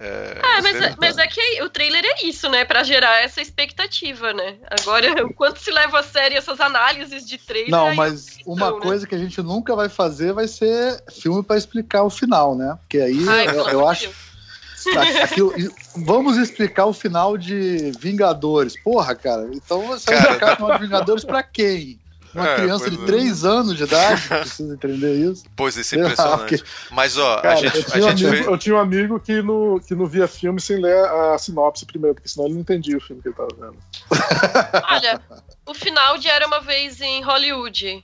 É, 0.00 0.40
Ah, 0.42 0.60
mas, 0.62 0.76
é- 0.76 0.94
mas 0.98 1.18
é 1.18 1.26
que 1.26 1.62
o 1.62 1.70
trailer 1.70 2.04
é 2.04 2.26
isso, 2.26 2.48
né? 2.48 2.64
Pra 2.64 2.82
gerar 2.82 3.22
essa 3.22 3.40
expectativa, 3.40 4.32
né? 4.32 4.56
Agora, 4.80 5.06
o 5.24 5.32
quanto 5.32 5.60
se 5.60 5.70
leva 5.70 6.00
a 6.00 6.02
sério 6.02 6.36
essas 6.36 6.60
análises 6.60 7.24
de 7.26 7.38
trailer. 7.38 7.70
Não, 7.70 7.94
mas 7.94 8.38
é 8.38 8.42
uma 8.44 8.72
né? 8.72 8.80
coisa 8.80 9.06
que 9.06 9.14
a 9.14 9.18
gente 9.18 9.40
nunca 9.40 9.76
vai 9.76 9.88
fazer 9.88 10.32
vai 10.32 10.48
ser 10.48 11.02
filme 11.12 11.42
pra 11.44 11.56
explicar 11.56 12.02
o 12.02 12.10
final, 12.10 12.56
né? 12.56 12.76
Porque 12.80 12.98
aí 12.98 13.24
Ai, 13.28 13.46
eu, 13.48 13.68
eu 13.68 13.88
acho. 13.88 14.10
aquilo- 15.22 15.54
vamos 15.96 16.36
explicar 16.36 16.86
o 16.86 16.92
final 16.92 17.38
de 17.38 17.92
Vingadores. 18.00 18.76
Porra, 18.82 19.14
cara. 19.14 19.48
Então 19.54 19.86
você 19.86 20.10
vai 20.10 20.20
explicar 20.24 20.52
o 20.52 20.56
final 20.56 20.72
de 20.72 20.84
Vingadores 20.84 21.24
pra 21.24 21.42
quem? 21.42 22.00
Uma 22.34 22.48
É, 22.48 22.56
criança 22.56 22.90
de 22.90 22.96
pois 22.96 23.08
é. 23.08 23.12
3 23.12 23.44
anos 23.44 23.76
de 23.76 23.82
idade 23.84 24.22
que 24.22 24.28
precisa 24.40 24.74
entender 24.74 25.14
isso. 25.30 25.44
Pois, 25.56 25.76
isso 25.76 25.94
é 25.94 25.98
lá, 26.02 26.04
impressionante. 26.04 26.38
porque- 26.58 26.64
Mas, 26.90 27.16
ó, 27.16 27.36
Cara, 27.40 27.54
a 27.54 27.56
gente, 27.56 27.74
eu, 27.76 27.80
a 27.80 27.84
tinha 27.84 28.04
um 28.04 28.08
gente 28.10 28.24
amigo, 28.26 28.36
fez. 28.36 28.46
eu 28.46 28.58
tinha 28.58 28.74
um 28.74 28.78
amigo 28.80 29.20
que, 29.20 29.42
no, 29.42 29.80
que 29.86 29.94
não 29.94 30.06
via 30.06 30.26
filme 30.26 30.60
sem 30.60 30.80
ler 30.80 30.96
a 31.04 31.38
sinopse 31.38 31.86
primeiro, 31.86 32.14
porque 32.16 32.28
senão 32.28 32.46
ele 32.46 32.54
não 32.54 32.60
entendia 32.62 32.96
o 32.96 33.00
filme 33.00 33.22
que 33.22 33.28
ele 33.28 33.36
tava 33.36 33.48
vendo. 33.58 33.76
Olha, 34.90 35.20
o 35.66 35.74
final 35.74 36.18
de 36.18 36.28
Era 36.28 36.46
Uma 36.46 36.60
Vez 36.60 37.00
em 37.00 37.22
Hollywood. 37.22 38.02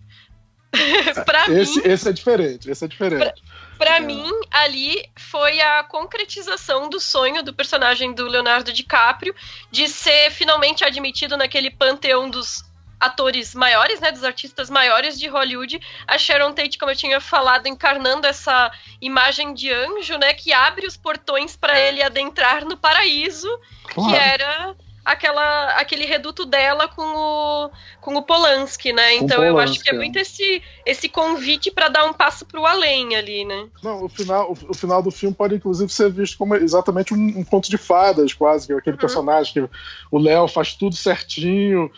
pra 1.27 1.49
Esse, 1.51 1.77
mim, 1.79 1.83
esse 1.85 2.09
é 2.09 2.13
diferente, 2.13 2.71
esse 2.71 2.85
é 2.85 2.89
diferente. 2.89 3.43
pra 3.77 3.97
É. 3.97 4.01
mim, 4.01 4.31
ali 4.51 5.03
foi 5.19 5.61
a 5.61 5.83
concretização 5.83 6.89
do 6.89 7.01
sonho 7.01 7.43
do 7.43 7.53
personagem 7.53 8.13
do 8.15 8.29
Leonardo 8.29 8.73
DiCaprio 8.73 9.35
de 9.71 9.89
ser 9.89 10.31
finalmente 10.31 10.85
admitido 10.85 11.37
naquele 11.37 11.71
panteão 11.73 12.31
dos 12.31 12.63
atores 13.01 13.55
maiores, 13.55 13.99
né, 14.01 14.13
dos 14.13 14.23
artistas 14.23 14.69
maiores 14.69 15.19
de 15.19 15.27
Hollywood, 15.27 15.81
a 16.07 16.19
Sharon 16.19 16.53
Tate, 16.53 16.79
como 16.79 16.93
eu 16.93 16.97
tinha 16.97 17.21
falado, 17.21 17.67
encarnando 17.67 18.27
essa 18.27 18.71
imagem 19.01 19.55
de 19.55 19.73
anjo, 19.73 20.19
né, 20.19 20.35
que 20.35 20.53
abre 20.53 20.87
os 20.87 20.97
portões 20.97 21.57
para 21.57 21.81
ele 21.81 22.03
adentrar 22.03 22.65
no 22.65 22.77
paraíso, 22.77 23.49
que 23.89 23.95
Claro. 23.95 24.15
era 24.15 24.77
aquela 25.03 25.69
aquele 25.81 26.05
reduto 26.05 26.45
dela 26.45 26.87
com 26.87 27.03
o 27.03 27.71
com 28.03 28.15
o 28.17 28.23
Polanski, 28.23 28.93
né? 28.93 29.17
Com 29.17 29.25
Então 29.25 29.43
eu 29.43 29.59
acho 29.59 29.79
Polanski, 29.79 29.85
que 29.85 29.91
é 29.91 29.95
é. 29.95 29.97
muito 29.97 30.19
esse 30.19 30.63
esse 30.85 31.09
convite 31.09 31.71
para 31.71 31.89
dar 31.89 32.05
um 32.05 32.13
passo 32.13 32.45
pro 32.45 32.67
além 32.67 33.17
ali, 33.17 33.45
né? 33.47 33.67
Não, 33.83 34.05
o 34.05 34.09
final, 34.11 34.53
o, 34.53 34.71
o 34.71 34.75
final 34.75 35.03
do 35.03 35.11
filme 35.11 35.35
pode 35.35 35.55
inclusive 35.55 35.91
ser 35.91 36.11
visto 36.13 36.37
como 36.37 36.55
exatamente 36.55 37.15
um, 37.15 37.39
um 37.39 37.43
conto 37.45 37.71
de 37.71 37.79
fadas, 37.79 38.35
quase, 38.35 38.67
que 38.67 38.73
é 38.75 38.77
aquele 38.77 38.97
Uhum. 38.97 39.01
personagem 39.01 39.53
que 39.55 39.71
o 40.11 40.19
Léo 40.19 40.47
faz 40.47 40.75
tudo 40.75 40.95
certinho, 40.95 41.91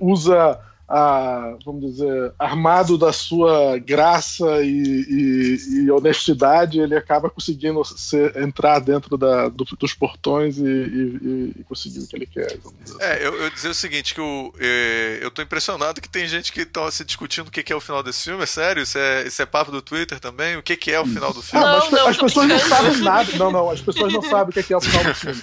usa 0.00 0.58
a, 0.90 1.54
vamos 1.66 1.82
dizer, 1.82 2.32
armado 2.38 2.96
da 2.96 3.12
sua 3.12 3.76
graça 3.76 4.62
e, 4.62 5.04
e- 5.06 5.84
e 5.84 5.90
honestidade, 5.90 6.80
ele 6.80 6.96
acaba 6.96 7.28
conseguindo 7.28 7.84
ser- 7.84 8.34
entrar 8.38 8.78
dentro 8.78 9.18
da- 9.18 9.50
do- 9.50 9.66
dos 9.78 9.92
portões 9.92 10.56
e, 10.56 10.62
e- 10.64 11.52
e 11.60 11.64
conseguir 11.64 11.98
o 12.00 12.06
que 12.06 12.16
ele 12.16 12.24
quer. 12.24 12.56
vamos 12.64 12.78
dizer. 12.82 12.96
É, 13.02 13.26
eu, 13.26 13.34
eu 13.34 13.50
dizer 13.50 13.68
o 13.68 13.74
seguinte, 13.74 14.14
que 14.14 14.20
o, 14.22 14.50
eh, 14.58 15.18
eu 15.20 15.30
tô 15.30 15.42
impressionado 15.42 16.00
que 16.00 16.08
tem 16.08 16.26
gente 16.26 16.50
que 16.50 16.64
tá 16.64 16.90
se 16.90 17.04
discutindo 17.04 17.48
o 17.48 17.50
que, 17.50 17.70
é 17.70 17.76
o 17.76 17.80
final 17.82 18.02
desse 18.02 18.24
filme, 18.24 18.42
é 18.42 18.46
sério? 18.46 18.82
Isso 18.82 18.96
é, 18.96 19.26
isso 19.26 19.42
é 19.42 19.44
papo 19.44 19.70
do 19.70 19.82
Twitter 19.82 20.18
também? 20.18 20.56
O 20.56 20.62
que, 20.62 20.74
é 20.90 20.98
o 20.98 21.04
final 21.04 21.34
do 21.34 21.42
filme? 21.42 21.66
Ah, 21.66 21.72
mas 21.82 21.90
Não, 21.92 21.98
não, 21.98 22.08
as 22.08 22.16
pessoas 22.16 22.48
não 22.48 22.58
sabem 22.60 22.96
nada. 23.02 23.32
Não, 23.36 23.52
não, 23.52 23.70
as 23.70 23.80
pessoas 23.82 24.10
não 24.10 24.22
sabem 24.22 24.58
o 24.58 24.64
que 24.64 24.72
é 24.72 24.76
o 24.76 24.80
final 24.80 25.04
do 25.04 25.14
filme. 25.14 25.42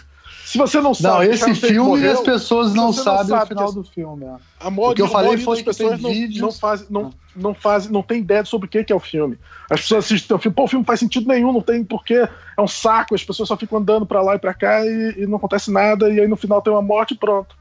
Se 0.55 0.57
você 0.59 0.77
não 0.77 0.83
Não, 0.83 0.93
sabe, 0.93 1.27
que 1.27 1.33
esse 1.35 1.53
filme 1.55 1.79
morreu, 1.89 2.13
as 2.13 2.19
pessoas 2.21 2.73
não 2.73 2.85
não 2.85 2.93
sabem 2.93 3.23
o 3.25 3.27
sabe 3.27 3.47
final 3.49 3.67
que- 3.67 3.73
do 3.75 3.83
filme. 3.83 4.25
é. 4.25 4.35
A 4.59 4.69
maioria, 4.69 4.91
O 4.91 4.95
que 4.95 5.01
eu 5.01 5.07
falei 5.09 5.37
foi 5.37 5.57
que 5.57 5.63
pessoas 5.63 5.93
tem 5.95 6.01
não, 6.01 6.09
vídeos- 6.09 6.41
não 6.41 6.51
faz, 6.51 6.89
não, 6.89 7.13
não 7.35 7.53
faz, 7.53 7.89
não 7.89 8.01
tem 8.01 8.19
ideia 8.21 8.45
sobre 8.45 8.67
o 8.67 8.69
que 8.69 8.91
é 8.91 8.95
o 8.95 8.99
filme. 8.99 9.37
As 9.69 9.81
pessoas 9.81 10.05
assistem 10.05 10.35
o 10.35 10.39
filme, 10.39 10.55
pô, 10.55 10.63
o 10.63 10.67
filme 10.67 10.81
não 10.83 10.87
faz 10.87 10.99
sentido 11.01 11.27
nenhum, 11.27 11.51
não 11.51 11.61
tem 11.61 11.83
porquê, 11.83 12.27
é 12.57 12.61
um 12.61 12.67
saco, 12.67 13.13
as 13.13 13.23
pessoas 13.23 13.49
só 13.49 13.57
ficam 13.57 13.77
andando 13.79 14.05
pra 14.05 14.21
lá 14.21 14.35
e 14.35 14.39
pra 14.39 14.53
cá 14.53 14.85
e, 14.85 15.15
e 15.17 15.27
não 15.27 15.35
acontece 15.37 15.69
nada, 15.71 16.09
e 16.09 16.19
aí 16.21 16.27
no 16.27 16.37
final 16.37 16.61
tem 16.61 16.71
uma 16.71 16.81
morte 16.81 17.13
e 17.13 17.17
pronto. 17.17 17.55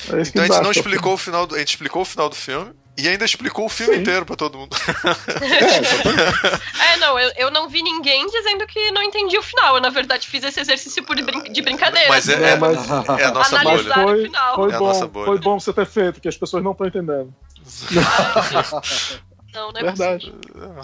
É 0.00 0.02
Então 0.02 0.14
a 0.14 0.18
eles 0.18 0.28
gente 0.56 0.62
não 0.62 0.70
explicou 0.70 1.14
o 1.14 1.16
final 1.18 1.46
do, 1.46 1.54
a 1.54 1.58
gente 1.58 1.70
explicou 1.70 2.02
o 2.02 2.04
final 2.04 2.28
do 2.28 2.34
filme 2.36 2.70
e 2.98 3.08
ainda 3.08 3.24
explicou 3.24 3.66
o 3.66 3.68
filme 3.68 3.94
Sim. 3.94 4.00
inteiro 4.00 4.26
pra 4.26 4.36
todo 4.36 4.58
mundo. 4.58 4.76
É. 4.76 6.68
É, 6.92 6.96
não, 6.96 7.18
eu, 7.18 7.30
eu 7.36 7.50
não 7.50 7.68
vi 7.68 7.82
ninguém 7.82 8.26
dizendo 8.26 8.66
que 8.66 8.90
não 8.90 9.02
entendi 9.02 9.36
o 9.36 9.42
final. 9.42 9.74
Eu, 9.76 9.80
na 9.80 9.90
verdade, 9.90 10.26
fiz 10.26 10.42
esse 10.42 10.58
exercício 10.60 11.04
por 11.04 11.20
brin- 11.22 11.52
de 11.52 11.60
brincadeira. 11.62 12.08
Mas 12.08 12.28
é, 12.28 12.36
Não, 12.36 12.46
é, 12.46 12.56
mas- 12.56 12.90
é 13.20 13.24
a 13.24 13.30
nossa 13.30 13.58
bolha. 13.58 13.94
Foi, 13.94 14.04
foi 14.04 14.24
É 14.72 14.78
bom, 14.78 15.06
bolha. 15.08 15.26
foi 15.26 15.38
bom 15.38 15.60
você 15.60 15.72
ter 15.72 15.86
feito, 15.86 16.20
que 16.20 16.28
as 16.28 16.36
pessoas 16.36 16.62
não 16.64 16.72
estão 16.72 16.86
entendendo. 16.86 17.32
Não, 19.54 19.72
não 19.72 19.80
é 19.80 19.84
Verdade. 19.84 20.34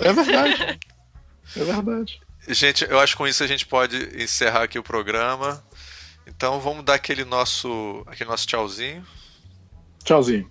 É 0.01 0.12
verdade. 0.12 0.78
É 1.57 1.65
verdade. 1.65 2.20
Gente, 2.49 2.85
eu 2.89 2.99
acho 2.99 3.12
que 3.12 3.19
com 3.19 3.27
isso 3.27 3.45
a 3.45 3.47
gente 3.47 3.66
pode 3.66 3.97
encerrar 4.23 4.62
aqui 4.62 4.78
o 4.78 4.82
programa. 4.82 5.62
Então 6.27 6.59
vamos 6.61 6.85
dar 6.85 6.95
aquele 6.95 7.24
nosso, 7.24 8.03
aquele 8.07 8.31
nosso 8.31 8.47
tchauzinho. 8.47 9.05
Tchauzinho. 10.03 10.51